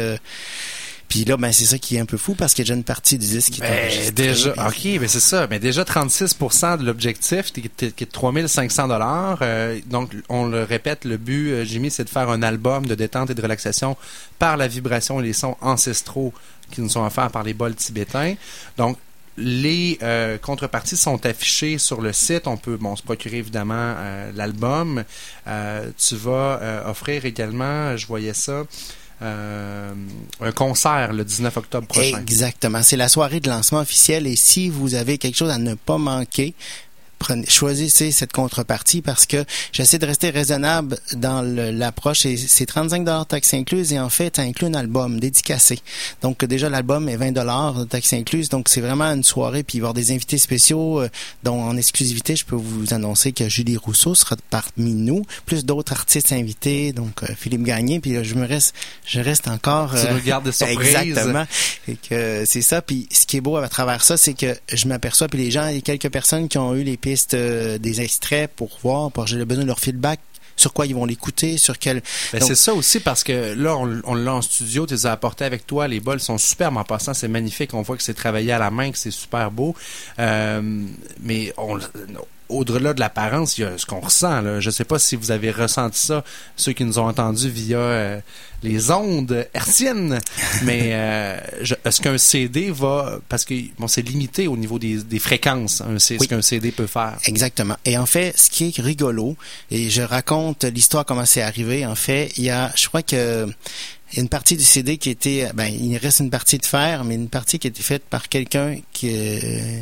Euh, 1.12 1.22
puis 1.22 1.26
là, 1.26 1.38
ben 1.38 1.51
c'est 1.51 1.66
ça 1.66 1.78
qui 1.78 1.97
est 1.97 1.99
un 1.99 2.05
peu 2.05 2.18
fou 2.18 2.36
parce 2.36 2.53
qu'il 2.53 2.64
y 2.64 2.66
a 2.66 2.68
déjà 2.68 2.76
une 2.76 2.84
partie 2.84 3.18
du 3.18 3.28
disque 3.28 3.53
qui 3.53 3.62
est 3.62 4.12
Ben, 4.12 4.14
déjà, 4.14 4.51
ok, 4.51 4.99
mais 4.99 5.07
c'est 5.07 5.20
ça. 5.20 5.47
Mais 5.49 5.59
déjà 5.59 5.84
36% 5.84 6.78
de 6.78 6.86
l'objectif, 6.86 7.51
qui 7.51 7.62
est 7.62 7.95
qui 7.95 8.03
est 8.03 8.07
de 8.07 8.12
3500 8.12 8.88
dollars. 8.88 9.43
donc, 9.88 10.16
on 10.30 10.45
le 10.45 10.64
répète, 10.64 11.05
le 11.05 11.18
but, 11.18 11.51
euh, 11.51 11.66
Jimmy, 11.66 11.91
c'est 11.91 12.03
de 12.03 12.09
faire 12.09 12.30
un 12.30 12.41
album 12.41 12.86
de 12.86 12.95
détente 12.95 13.30
et 13.30 13.36
de 13.36 13.41
relaxation 13.41 13.97
par 14.39 14.57
la 14.57 14.68
vibration 14.68 15.20
et 15.20 15.24
les 15.24 15.34
sons 15.34 15.57
ancestraux 15.62 16.34
qui 16.72 16.82
nous 16.82 16.89
sont 16.89 17.05
offerts 17.05 17.32
par 17.32 17.43
les 17.43 17.53
bols 17.53 17.76
tibétains. 17.76 18.36
Donc, 18.78 18.97
les 19.38 19.97
euh, 20.01 20.38
contreparties 20.38 20.97
sont 20.97 21.26
affichées 21.26 21.78
sur 21.78 22.01
le 22.01 22.14
site. 22.14 22.47
On 22.47 22.57
peut 22.57 22.78
bon, 22.78 22.95
se 22.95 23.03
procurer 23.03 23.38
évidemment 23.38 23.74
euh, 23.97 24.32
l'album. 24.36 25.03
Euh, 25.47 25.89
tu 25.97 26.16
vas 26.16 26.59
euh, 26.62 26.89
offrir 26.89 27.26
également, 27.26 27.95
je 27.95 28.07
voyais 28.07 28.34
ça, 28.34 28.64
euh, 29.22 29.93
un 30.39 30.51
concert 30.51 31.13
le 31.13 31.24
19 31.24 31.57
octobre 31.57 31.88
prochain. 31.88 32.17
Exactement. 32.19 32.82
C'est 32.82 32.97
la 32.97 33.07
soirée 33.09 33.39
de 33.39 33.49
lancement 33.49 33.80
officiel 33.80 34.28
et 34.28 34.36
si 34.36 34.69
vous 34.69 34.95
avez 34.95 35.17
quelque 35.17 35.38
chose 35.38 35.51
à 35.51 35.57
ne 35.57 35.76
pas 35.76 35.97
manquer, 35.97 36.53
prenez, 37.22 37.45
choisissez 37.47 38.11
cette 38.11 38.34
contrepartie 38.34 39.01
parce 39.01 39.26
que 39.26 39.45
j'essaie 39.72 39.99
de 39.99 40.05
rester 40.05 40.32
raisonnable 40.32 40.97
dans 41.13 41.41
l'approche 41.41 42.26
et 42.26 42.36
c'est 42.36 42.65
35 42.65 43.05
dollars 43.05 43.28
taxes 43.28 43.53
incluses 43.53 43.93
et 43.93 43.99
en 43.99 44.09
fait, 44.09 44.38
ça 44.38 44.41
inclut 44.41 44.67
un 44.67 44.74
album 44.74 45.19
dédicacé. 45.19 45.80
Donc 46.22 46.43
déjà 46.43 46.67
l'album 46.67 47.07
est 47.07 47.17
20 47.17 47.32
dollars 47.32 47.86
taxes 47.88 48.13
incluses. 48.13 48.49
Donc 48.49 48.69
c'est 48.69 48.82
vraiment 48.82 49.05
une 49.05 49.24
soirée 49.24 49.63
puis 49.63 49.78
il 49.78 49.82
va 49.82 49.86
y 49.86 49.89
avoir 49.89 49.93
des 49.93 50.11
invités 50.11 50.39
spéciaux 50.39 51.01
euh, 51.01 51.09
dont 51.43 51.61
en 51.61 51.78
exclusivité, 51.78 52.36
je 52.36 52.43
peux 52.43 52.55
vous 52.55 52.93
annoncer 52.93 53.32
que 53.32 53.47
Julie 53.47 53.78
Rousseau 53.78 54.15
sera 54.15 54.36
parmi 54.49 54.93
nous, 54.93 55.24
plus 55.45 55.63
d'autres 55.63 55.93
artistes 55.93 56.34
invités, 56.34 56.91
donc 56.91 57.24
euh, 57.24 57.28
Philippe 57.38 57.63
Gagné 57.63 57.99
puis 57.99 58.13
là, 58.13 58.24
je 58.24 58.34
me 58.36 58.47
reste 58.47 58.74
je 59.05 59.19
reste 59.19 59.47
encore 59.47 59.93
Tu 59.93 60.11
nous 60.11 60.22
gardes 60.22 60.45
des 60.45 60.51
surprises. 60.51 60.95
Exactement. 60.95 61.45
Et 61.88 61.95
que 61.95 62.43
c'est 62.45 62.61
ça. 62.61 62.82
Puis 62.82 63.07
ce 63.11 63.26
qui 63.26 63.38
est 63.38 63.41
beau 63.41 63.57
à 63.57 63.69
travers 63.69 64.03
ça, 64.03 64.17
c'est 64.17 64.34
que 64.34 64.57
je 64.74 64.88
m'aperçois, 64.88 65.28
puis 65.28 65.38
les 65.38 65.51
gens, 65.51 65.67
il 65.67 65.76
y 65.76 65.78
a 65.78 65.82
quelques 65.82 66.09
personnes 66.09 66.47
qui 66.47 66.57
ont 66.57 66.74
eu 66.76 66.84
les 66.84 66.97
pistes, 67.12 67.34
euh, 67.34 67.78
des 67.78 68.01
extraits 68.01 68.49
pour 68.55 68.80
voir, 68.82 69.12
pour 69.12 69.28
j'ai 69.28 69.43
besoin 69.45 69.64
de 69.64 69.68
leur 69.68 69.80
feedback 69.80 70.20
sur 70.55 70.74
quoi 70.74 70.86
ils 70.86 70.93
vont 70.93 71.05
l'écouter, 71.05 71.57
sur 71.57 71.80
quel. 71.80 72.01
Ben, 72.32 72.41
c'est 72.41 72.55
ça 72.55 72.74
aussi 72.74 72.99
parce 72.99 73.24
que 73.24 73.53
là, 73.53 73.76
on, 73.78 74.01
on 74.03 74.14
l'a 74.14 74.34
en 74.36 74.41
studio, 74.41 74.86
tu 74.86 74.93
les 74.93 75.05
as 75.07 75.12
apportés 75.12 75.45
avec 75.45 75.66
toi, 75.66 75.88
les 75.88 75.99
bols 75.99 76.20
sont 76.20 76.38
superbes 76.38 76.78
en 76.78 76.84
passant, 76.84 77.14
c'est 77.14 77.28
magnifique, 77.28 77.74
on 77.74 77.82
voit 77.82 77.97
que 77.97 78.03
c'est 78.03 78.14
travaillé 78.14 78.51
à 78.51 78.59
la 78.59 78.70
main, 78.70 78.91
que 78.91 78.97
c'est 78.97 79.12
super 79.12 79.49
beau. 79.49 79.76
Euh, 80.20 80.62
mais 81.22 81.53
on, 81.57 81.80
au-delà 82.52 82.93
de 82.93 82.99
l'apparence, 82.99 83.58
il 83.58 83.62
y 83.62 83.64
a 83.64 83.78
ce 83.78 83.86
qu'on 83.86 83.99
ressent. 83.99 84.41
Là. 84.41 84.60
Je 84.60 84.70
sais 84.70 84.84
pas 84.86 84.99
si 84.99 85.16
vous 85.16 85.32
avez 85.32 85.52
ressenti 85.52 85.99
ça, 85.99 86.24
ceux 86.56 86.74
qui 86.74 86.84
nous 86.86 86.99
ont 86.99 87.08
entendus 87.08 87.49
via 87.49 87.78
euh, 87.78 88.20
les 88.64 88.91
ondes 88.91 89.47
hertziennes, 89.54 90.20
mais 90.64 90.89
euh, 90.93 91.38
je- 91.62 91.76
est-ce 91.86 92.02
qu'un 92.02 92.18
CD 92.18 92.70
va, 92.72 93.20
parce 93.30 93.45
que 93.45 93.54
bon, 93.80 93.88
c'est 93.88 94.02
limité 94.02 94.47
au 94.47 94.58
niveau 94.58 94.78
des, 94.80 94.97
des 95.04 95.20
fréquences, 95.20 95.82
un, 95.82 95.97
C- 95.99 96.18
ce 96.22 96.28
qu'un 96.28 96.41
CD 96.41 96.72
peut 96.72 96.88
faire. 96.88 97.18
Exactement. 97.26 97.78
Et 97.86 97.97
en 97.97 98.06
fait, 98.06 98.38
ce 98.38 98.49
qui 98.49 98.68
est 98.78 98.82
rigolo, 98.82 99.36
et 99.72 99.89
je 99.89 100.02
raconte 100.02 100.64
l'histoire 100.66 101.06
comment 101.06 101.26
c'est 101.26 101.41
arrivé, 101.41 101.86
en 101.86 101.95
fait, 101.95 102.32
il 102.38 102.43
y 102.43 102.49
a, 102.49 102.72
je 102.76 102.88
crois 102.88 103.02
que 103.04 103.47
il 104.12 104.18
y 104.18 104.20
a 104.20 104.22
une 104.24 104.30
partie 104.30 104.57
du 104.57 104.64
CD 104.64 104.97
qui 104.97 105.09
était, 105.09 105.49
ben, 105.53 105.66
il 105.66 105.95
reste 105.97 106.20
une 106.20 106.30
partie 106.30 106.57
de 106.57 106.66
fer, 106.66 107.03
mais 107.03 107.16
une 107.16 107.30
partie 107.30 107.59
qui 107.59 107.68
a 107.68 107.70
été 107.70 107.82
faite 107.82 108.03
par 108.03 108.30
quelqu'un 108.30 108.78
qui, 108.91 109.09
euh, 109.09 109.82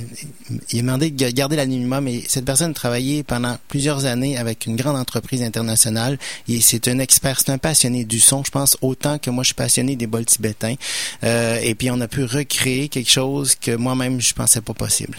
il 0.71 0.80
a 0.80 0.82
demandé 0.82 1.09
de 1.09 1.30
garder 1.30 1.55
l'anonymat, 1.55 2.01
mais 2.01 2.23
cette 2.27 2.45
personne 2.45 2.73
travaillait 2.73 3.23
pendant 3.23 3.57
plusieurs 3.67 4.05
années 4.05 4.38
avec 4.38 4.65
une 4.65 4.75
grande 4.75 4.97
entreprise 4.97 5.41
internationale 5.41 6.17
et 6.47 6.61
c'est 6.61 6.88
un 6.88 6.99
expert, 6.99 7.39
c'est 7.39 7.51
un 7.51 7.57
passionné 7.57 8.05
du 8.05 8.19
son, 8.19 8.43
je 8.43 8.51
pense, 8.51 8.77
autant 8.82 9.17
que 9.17 9.30
moi 9.30 9.43
je 9.43 9.47
suis 9.47 9.55
passionné 9.55 9.95
des 9.95 10.07
bols 10.07 10.25
tibétains. 10.25 10.75
Euh, 11.23 11.59
et 11.61 11.75
puis 11.75 11.89
on 11.91 11.99
a 12.01 12.07
pu 12.07 12.23
recréer 12.23 12.89
quelque 12.89 13.09
chose 13.09 13.55
que 13.55 13.75
moi-même 13.75 14.21
je 14.21 14.34
pensais 14.34 14.61
pas 14.61 14.73
possible. 14.73 15.17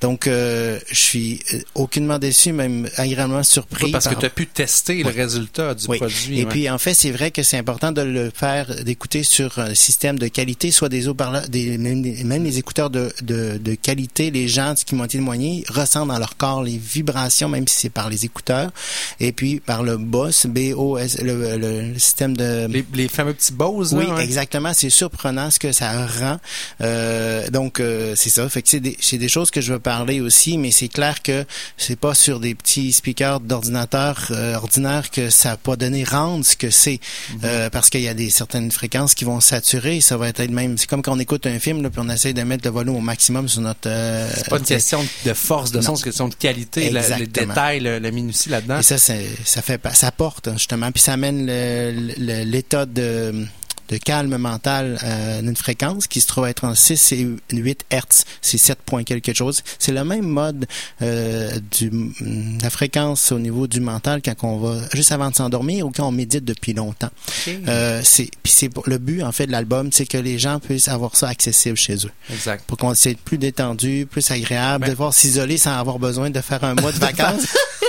Donc 0.00 0.26
euh, 0.26 0.78
je 0.90 0.98
suis 0.98 1.40
euh, 1.54 1.60
aucunement 1.74 2.18
déçu, 2.18 2.52
même 2.52 2.88
agréablement 2.96 3.42
surpris. 3.42 3.86
Oui, 3.86 3.92
parce 3.92 4.08
que 4.08 4.14
tu 4.14 4.26
as 4.26 4.30
pu 4.30 4.46
tester 4.46 5.02
le 5.02 5.10
résultat 5.10 5.74
du 5.74 5.86
oui. 5.88 5.98
produit. 5.98 6.40
Et 6.40 6.44
ouais. 6.44 6.48
puis, 6.48 6.70
en 6.70 6.78
fait, 6.78 6.94
c'est 6.94 7.10
vrai 7.10 7.30
que 7.30 7.42
c'est 7.42 7.58
important 7.58 7.92
de 7.92 8.02
le 8.02 8.30
faire, 8.34 8.49
d'écouter 8.84 9.22
sur 9.22 9.58
un 9.58 9.74
système 9.74 10.18
de 10.18 10.28
qualité, 10.28 10.70
soit 10.70 10.88
des 10.88 11.08
haut-parleurs, 11.08 11.48
des, 11.48 11.78
même, 11.78 12.02
même 12.24 12.44
les 12.44 12.58
écouteurs 12.58 12.90
de, 12.90 13.12
de, 13.22 13.58
de 13.58 13.74
qualité, 13.74 14.30
les 14.30 14.48
gens 14.48 14.74
qui 14.74 14.94
m'ont 14.94 15.06
témoigné 15.06 15.64
ressentent 15.68 16.08
dans 16.08 16.18
leur 16.18 16.36
corps 16.36 16.62
les 16.62 16.78
vibrations, 16.78 17.48
même 17.48 17.66
si 17.68 17.80
c'est 17.80 17.90
par 17.90 18.08
les 18.08 18.24
écouteurs, 18.24 18.70
et 19.18 19.32
puis 19.32 19.60
par 19.60 19.82
le 19.82 19.96
BOS, 19.96 20.46
B-O-S, 20.46 21.20
le, 21.22 21.56
le, 21.56 21.98
système 21.98 22.36
de... 22.36 22.66
les, 22.68 22.84
les 22.94 23.08
fameux 23.08 23.34
petits 23.34 23.52
Bose, 23.52 23.94
Oui, 23.94 24.06
exactement. 24.20 24.72
C'est 24.74 24.90
surprenant 24.90 25.50
ce 25.50 25.58
que 25.58 25.72
ça 25.72 26.06
rend. 26.06 26.38
Euh, 26.80 27.48
donc, 27.50 27.80
euh, 27.80 28.14
c'est 28.16 28.30
ça. 28.30 28.48
Fait 28.48 28.62
que 28.62 28.68
c'est 28.68 28.80
des, 28.80 28.96
c'est 29.00 29.18
des 29.18 29.28
choses 29.28 29.50
que 29.50 29.60
je 29.60 29.72
veux 29.72 29.78
parler 29.78 30.20
aussi, 30.20 30.58
mais 30.58 30.70
c'est 30.70 30.88
clair 30.88 31.22
que 31.22 31.44
c'est 31.76 31.98
pas 31.98 32.14
sur 32.14 32.40
des 32.40 32.54
petits 32.54 32.92
speakers 32.92 33.40
d'ordinateur 33.40 34.28
euh, 34.30 34.54
ordinaire 34.54 35.10
que 35.10 35.30
ça 35.30 35.50
va 35.50 35.56
pas 35.56 35.76
donner 35.76 36.04
rendre 36.04 36.44
ce 36.44 36.56
que 36.56 36.70
c'est. 36.70 37.00
Euh, 37.44 37.70
parce 37.70 37.90
qu'il 37.90 38.00
y 38.02 38.08
a 38.08 38.14
des 38.14 38.30
certaines 38.40 38.70
fréquences 38.70 39.14
qui 39.14 39.24
vont 39.24 39.40
saturer. 39.40 40.00
Ça 40.00 40.16
va 40.16 40.28
être 40.28 40.38
le 40.40 40.48
même. 40.48 40.78
C'est 40.78 40.88
comme 40.88 41.02
quand 41.02 41.12
on 41.14 41.18
écoute 41.18 41.46
un 41.46 41.58
film, 41.58 41.82
là, 41.82 41.90
puis 41.90 42.00
on 42.02 42.08
essaie 42.08 42.32
de 42.32 42.42
mettre 42.42 42.64
le 42.64 42.70
volume 42.70 42.96
au 42.96 43.00
maximum 43.00 43.48
sur 43.48 43.60
notre... 43.60 43.88
euh, 43.88 44.28
C'est 44.34 44.48
pas 44.48 44.58
une 44.58 44.64
question 44.64 45.04
de 45.26 45.32
force 45.34 45.70
de 45.72 45.80
son, 45.80 45.92
Non. 45.92 45.96
c'est 45.96 46.00
une 46.00 46.04
question 46.04 46.28
de 46.28 46.34
qualité, 46.34 46.90
la- 46.90 47.00
les 47.00 47.12
Exactement. 47.12 47.46
détails, 47.48 47.80
le- 47.80 47.98
la 47.98 48.10
minutie 48.10 48.48
là-dedans. 48.48 48.78
Et 48.78 48.82
ça, 48.82 48.96
ça 48.98 49.62
fait, 49.62 49.78
pas- 49.78 49.92
ça 49.94 50.10
porte 50.10 50.48
hein, 50.48 50.54
justement, 50.56 50.90
puis 50.90 51.02
ça 51.02 51.12
amène 51.12 51.46
le- 51.46 51.92
le- 52.18 52.44
l'état 52.44 52.86
de, 52.86 53.46
de 53.90 53.96
calme 53.96 54.36
mental 54.36 54.98
à 55.02 55.40
une 55.40 55.56
fréquence 55.56 56.06
qui 56.06 56.20
se 56.20 56.26
trouve 56.28 56.46
être 56.46 56.64
en 56.64 56.74
6 56.74 57.12
et 57.12 57.26
8 57.52 57.84
Hertz. 57.90 58.24
C'est 58.40 58.56
7 58.58 58.78
points 58.86 59.02
quelque 59.04 59.34
chose. 59.34 59.62
C'est 59.78 59.92
le 59.92 60.04
même 60.04 60.24
mode 60.26 60.66
euh, 61.02 61.58
du 61.72 61.90
de 61.90 62.62
la 62.62 62.70
fréquence 62.70 63.32
au 63.32 63.38
niveau 63.38 63.66
du 63.66 63.80
mental 63.80 64.22
quand 64.22 64.34
on 64.42 64.58
va 64.58 64.76
juste 64.94 65.12
avant 65.12 65.30
de 65.30 65.34
s'endormir 65.34 65.86
ou 65.86 65.90
quand 65.90 66.06
on 66.06 66.12
médite 66.12 66.44
depuis 66.44 66.72
longtemps. 66.72 67.10
Euh, 67.48 68.00
c'est 68.04 68.30
puis 68.42 68.52
c'est 68.52 68.70
le 68.86 68.98
but 68.98 69.22
en 69.22 69.32
fait 69.32 69.46
de 69.46 69.52
l'album, 69.52 69.90
c'est 69.92 70.06
que 70.06 70.18
les 70.18 70.38
gens 70.38 70.60
puissent 70.60 70.88
avoir 70.88 71.16
ça 71.16 71.28
accessible 71.28 71.76
chez 71.76 71.94
eux 72.06 72.10
Exact. 72.32 72.64
pour 72.66 72.78
qu'on 72.78 72.94
soit 72.94 73.18
plus 73.18 73.38
détendu, 73.38 74.06
plus 74.10 74.30
agréable, 74.30 74.82
Ben- 74.84 74.90
de 74.90 74.94
pouvoir 74.94 75.14
s'isoler 75.14 75.58
sans 75.58 75.72
avoir 75.78 75.98
besoin 75.98 76.30
de 76.30 76.40
faire 76.40 76.62
un 76.64 76.74
mois 76.74 76.92
de 76.92 76.98
vacances. 76.98 77.46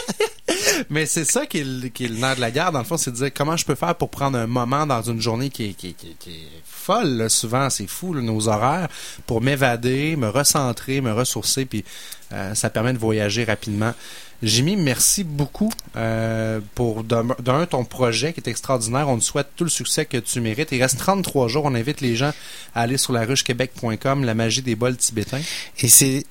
Mais 0.89 1.05
c'est 1.05 1.25
ça 1.25 1.45
qui 1.45 1.59
est, 1.59 2.09
nerf 2.09 2.35
de 2.35 2.41
la 2.41 2.51
guerre, 2.51 2.71
dans 2.71 2.79
le 2.79 2.85
fond, 2.85 2.97
c'est 2.97 3.11
de 3.11 3.15
dire 3.15 3.31
comment 3.33 3.57
je 3.57 3.65
peux 3.65 3.75
faire 3.75 3.95
pour 3.95 4.09
prendre 4.09 4.37
un 4.37 4.47
moment 4.47 4.85
dans 4.85 5.01
une 5.01 5.21
journée 5.21 5.49
qui 5.49 5.65
est, 5.69 5.73
qui 5.73 5.93
qui 5.93 6.07
est- 6.29 6.61
folle, 6.65 7.29
souvent 7.29 7.69
c'est 7.69 7.85
fou, 7.85 8.15
nos 8.15 8.47
horaires, 8.47 8.87
pour 9.27 9.39
m'évader, 9.41 10.15
me 10.15 10.29
recentrer, 10.29 10.99
me 10.99 11.13
ressourcer, 11.13 11.65
puis 11.65 11.85
euh, 12.33 12.55
ça 12.55 12.71
permet 12.71 12.91
de 12.93 12.97
voyager 12.97 13.43
rapidement. 13.43 13.93
Jimmy, 14.41 14.75
merci 14.75 15.23
beaucoup 15.23 15.71
euh, 15.95 16.59
pour 16.73 17.03
d'un 17.03 17.65
ton 17.67 17.85
projet 17.85 18.33
qui 18.33 18.39
est 18.39 18.49
extraordinaire. 18.49 19.07
On 19.07 19.19
te 19.19 19.23
souhaite 19.23 19.49
tout 19.55 19.63
le 19.63 19.69
succès 19.69 20.05
que 20.05 20.17
tu 20.17 20.41
mérites. 20.41 20.69
Il 20.71 20.81
reste 20.81 20.97
33 20.97 21.47
jours. 21.47 21.65
On 21.65 21.75
invite 21.75 22.01
les 22.01 22.15
gens 22.15 22.31
à 22.73 22.81
aller 22.81 22.97
sur 22.97 23.13
la 23.13 23.23
ruchequebec.com, 23.23 24.23
la 24.23 24.33
magie 24.33 24.63
des 24.63 24.75
bols 24.75 24.97
tibétains. 24.97 25.41
Et 25.77 25.87
c'est 25.87 26.25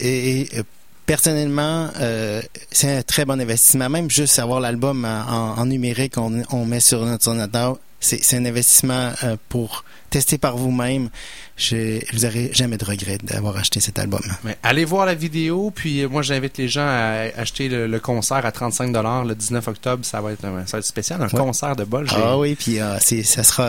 personnellement, 1.10 1.88
euh, 2.00 2.40
c'est 2.70 2.98
un 2.98 3.02
très 3.02 3.24
bon 3.24 3.40
investissement. 3.40 3.88
Même 3.88 4.08
juste 4.08 4.38
avoir 4.38 4.60
l'album 4.60 5.04
en, 5.04 5.66
numérique, 5.66 6.16
on, 6.18 6.42
on 6.52 6.64
met 6.64 6.78
sur 6.78 7.04
notre 7.04 7.26
ordinateur, 7.26 7.78
c'est 7.98 8.22
c'est 8.22 8.36
un 8.36 8.44
investissement 8.44 9.10
euh, 9.24 9.36
pour 9.48 9.84
tester 10.10 10.38
par 10.38 10.56
vous-même. 10.56 11.08
Je, 11.56 11.98
vous 12.14 12.20
n'aurez 12.20 12.50
jamais 12.52 12.76
de 12.76 12.84
regret 12.84 13.18
d'avoir 13.24 13.56
acheté 13.56 13.80
cet 13.80 13.98
album. 13.98 14.20
Mais 14.44 14.56
allez 14.62 14.84
voir 14.84 15.04
la 15.04 15.14
vidéo, 15.16 15.72
puis 15.74 16.00
euh, 16.02 16.08
moi 16.08 16.22
j'invite 16.22 16.56
les 16.58 16.68
gens 16.68 16.86
à 16.86 17.26
acheter 17.36 17.68
le, 17.68 17.88
le 17.88 17.98
concert 18.00 18.46
à 18.46 18.52
35 18.52 18.94
le 19.26 19.34
19 19.34 19.66
octobre. 19.66 20.04
Ça 20.04 20.20
va 20.20 20.30
être, 20.32 20.42
ça 20.42 20.50
va 20.50 20.78
être 20.78 20.84
spécial, 20.84 21.20
un 21.20 21.26
Ouais. 21.26 21.30
concert 21.40 21.74
de 21.74 21.84
bol. 21.84 22.06
Ah 22.10 22.38
oui, 22.38 22.54
puis 22.54 22.78
euh, 22.80 22.98
c'est 23.00 23.24
ça 23.24 23.42
sera 23.42 23.66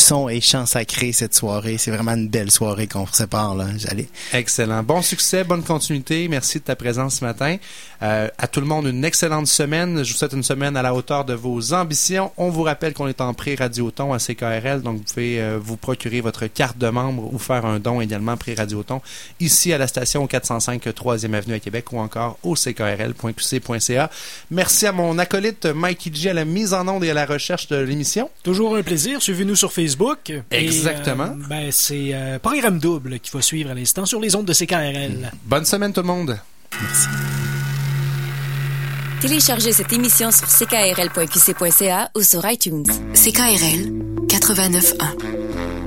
son 0.00 0.28
et 0.28 0.40
chant 0.40 0.66
sacré 0.66 1.12
cette 1.12 1.34
soirée. 1.34 1.78
C'est 1.78 1.90
vraiment 1.90 2.14
une 2.14 2.28
belle 2.28 2.50
soirée 2.50 2.86
qu'on 2.86 3.06
sépare 3.06 3.54
là. 3.54 3.66
J'allais. 3.76 4.08
Excellent. 4.32 4.82
Bon 4.82 5.02
succès, 5.02 5.44
bonne 5.44 5.62
continuité. 5.62 6.28
Merci 6.28 6.58
de 6.58 6.64
ta 6.64 6.76
présence 6.76 7.16
ce 7.16 7.24
matin. 7.24 7.56
Euh, 8.02 8.28
à 8.38 8.46
tout 8.46 8.60
le 8.60 8.66
monde, 8.66 8.86
une 8.86 9.04
excellente 9.04 9.48
semaine. 9.48 10.04
Je 10.04 10.12
vous 10.12 10.18
souhaite 10.18 10.32
une 10.32 10.44
semaine 10.44 10.76
à 10.76 10.82
la 10.82 10.94
hauteur 10.94 11.24
de 11.24 11.34
vos 11.34 11.72
ambitions. 11.74 12.30
On 12.36 12.48
vous 12.48 12.62
rappelle 12.62 12.94
qu'on 12.94 13.08
est 13.08 13.20
en 13.20 13.34
pré-radioton 13.34 14.12
à 14.12 14.18
CKRL, 14.18 14.82
donc 14.82 14.98
vous 14.98 15.02
pouvez 15.02 15.40
euh, 15.40 15.58
vous 15.60 15.76
procurer 15.76 16.20
votre 16.20 16.46
carte 16.46 16.78
de 16.78 16.88
membre 16.88 17.32
ou 17.32 17.38
faire 17.38 17.66
un 17.66 17.80
don 17.80 18.00
également 18.00 18.36
pré-radioton 18.36 19.00
ici 19.40 19.72
à 19.72 19.78
la 19.78 19.88
station 19.88 20.26
405 20.26 20.86
3e 20.86 21.34
Avenue 21.34 21.54
à 21.54 21.60
Québec 21.60 21.92
ou 21.92 21.98
encore 21.98 22.38
au 22.42 22.54
ckrl.qc.ca. 22.54 24.10
Merci 24.50 24.86
à 24.86 24.92
mon 24.92 25.18
acolyte 25.18 25.66
Mikey 25.66 26.10
G 26.14 26.30
à 26.30 26.34
la 26.34 26.44
mise 26.44 26.74
en 26.74 26.86
onde 26.86 27.04
et 27.04 27.10
à 27.10 27.14
la 27.14 27.26
recherche 27.26 27.66
de 27.68 27.76
l'émission. 27.76 28.30
Toujours 28.44 28.76
un 28.76 28.82
plaisir. 28.82 29.20
Suivez-nous 29.20 29.56
sur 29.56 29.72
Facebook. 29.72 29.87
Et, 30.50 30.64
Exactement. 30.64 31.24
euh, 31.24 31.48
ben, 31.48 31.72
c'est 31.72 32.10
euh, 32.12 32.38
Programme 32.38 32.78
Double 32.78 33.20
qui 33.20 33.30
va 33.30 33.42
suivre 33.42 33.70
à 33.70 33.74
l'instant 33.74 34.06
sur 34.06 34.20
les 34.20 34.34
ondes 34.34 34.46
de 34.46 34.52
CKRL. 34.52 35.30
Bonne 35.44 35.64
semaine 35.64 35.92
tout 35.92 36.02
le 36.02 36.06
monde. 36.06 36.38
Téléchargez 39.20 39.72
cette 39.72 39.92
émission 39.92 40.30
sur 40.30 40.46
ckrl.qc.ca 40.46 42.10
ou 42.16 42.22
sur 42.22 42.48
iTunes. 42.48 42.86
CKRL 43.14 43.92
89.1. 44.28 45.77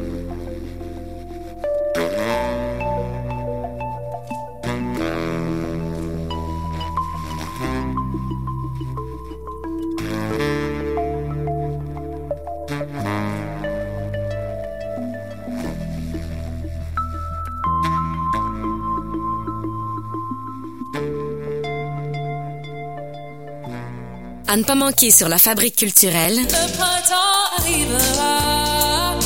À 24.52 24.58
ne 24.58 24.64
pas 24.64 24.76
manquer 24.76 25.12
sur 25.12 25.30
la 25.30 25.38
fabrique 25.38 25.78
culturelle, 25.78 26.36
Le 26.36 26.78
printemps 26.78 27.56
arrivera. 27.58 29.18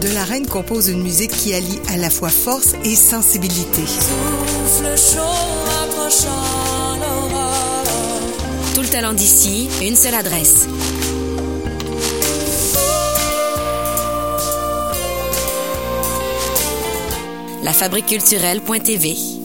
De 0.00 0.08
la 0.14 0.24
Reine 0.24 0.46
compose 0.46 0.88
une 0.88 1.02
musique 1.02 1.30
qui 1.30 1.52
allie 1.52 1.78
à 1.90 1.98
la 1.98 2.08
fois 2.08 2.30
force 2.30 2.72
et 2.82 2.96
sensibilité. 2.96 3.82
Souffle 3.84 4.96
chaud. 4.96 5.20
Tout 8.74 8.80
le 8.80 8.88
talent 8.88 9.12
d'ici, 9.12 9.68
une 9.82 9.94
seule 9.94 10.14
adresse. 10.14 10.66
La 17.62 17.74
fabrique 17.74 18.06
culturelle.tv 18.06 19.39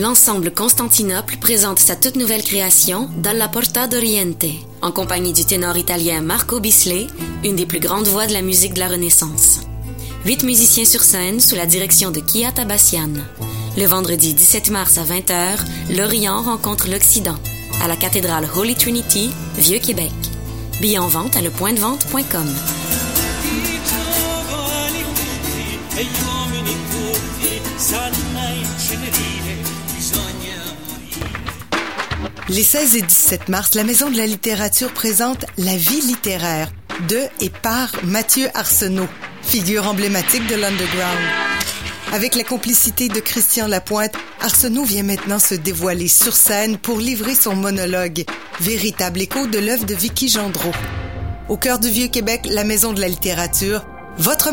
L'ensemble 0.00 0.50
Constantinople 0.50 1.36
présente 1.36 1.78
sa 1.78 1.94
toute 1.94 2.16
nouvelle 2.16 2.42
création 2.42 3.10
Dalla 3.18 3.48
Porta 3.48 3.86
d'Oriente, 3.86 4.46
en 4.80 4.92
compagnie 4.92 5.34
du 5.34 5.44
ténor 5.44 5.76
italien 5.76 6.22
Marco 6.22 6.58
Bisley, 6.58 7.06
une 7.44 7.54
des 7.54 7.66
plus 7.66 7.80
grandes 7.80 8.06
voix 8.06 8.26
de 8.26 8.32
la 8.32 8.40
musique 8.40 8.72
de 8.72 8.78
la 8.78 8.88
Renaissance. 8.88 9.60
Huit 10.24 10.42
musiciens 10.42 10.86
sur 10.86 11.02
scène 11.02 11.38
sous 11.38 11.54
la 11.54 11.66
direction 11.66 12.10
de 12.10 12.20
Kia 12.20 12.50
Tabassian. 12.50 13.10
Le 13.76 13.84
vendredi 13.84 14.32
17 14.32 14.70
mars 14.70 14.96
à 14.96 15.04
20h, 15.04 15.58
l'Orient 15.94 16.40
rencontre 16.40 16.88
l'Occident 16.88 17.36
à 17.82 17.86
la 17.86 17.96
cathédrale 17.96 18.48
Holy 18.56 18.76
Trinity, 18.76 19.28
Vieux-Québec. 19.58 20.12
Billets 20.80 20.98
en 20.98 21.08
vente 21.08 21.36
à 21.36 21.42
lepointdevente.com. 21.42 22.48
Les 32.50 32.64
16 32.64 32.96
et 32.96 33.02
17 33.02 33.48
mars, 33.48 33.76
la 33.76 33.84
Maison 33.84 34.10
de 34.10 34.16
la 34.16 34.26
littérature 34.26 34.92
présente 34.92 35.44
La 35.56 35.76
vie 35.76 36.00
littéraire 36.00 36.68
de 37.08 37.20
et 37.40 37.48
par 37.48 37.92
Mathieu 38.02 38.48
Arsenault, 38.54 39.06
figure 39.40 39.86
emblématique 39.86 40.44
de 40.48 40.56
l'underground. 40.56 41.20
Avec 42.12 42.34
la 42.34 42.42
complicité 42.42 43.06
de 43.06 43.20
Christian 43.20 43.68
Lapointe, 43.68 44.14
Arsenault 44.40 44.82
vient 44.82 45.04
maintenant 45.04 45.38
se 45.38 45.54
dévoiler 45.54 46.08
sur 46.08 46.34
scène 46.34 46.76
pour 46.76 46.98
livrer 46.98 47.36
son 47.36 47.54
monologue, 47.54 48.24
véritable 48.60 49.20
écho 49.20 49.46
de 49.46 49.60
l'œuvre 49.60 49.86
de 49.86 49.94
Vicky 49.94 50.28
Gendreau. 50.28 50.72
Au 51.48 51.56
cœur 51.56 51.78
du 51.78 51.88
Vieux-Québec, 51.88 52.48
la 52.50 52.64
Maison 52.64 52.92
de 52.92 53.00
la 53.00 53.06
littérature, 53.06 53.86
votre 54.18 54.48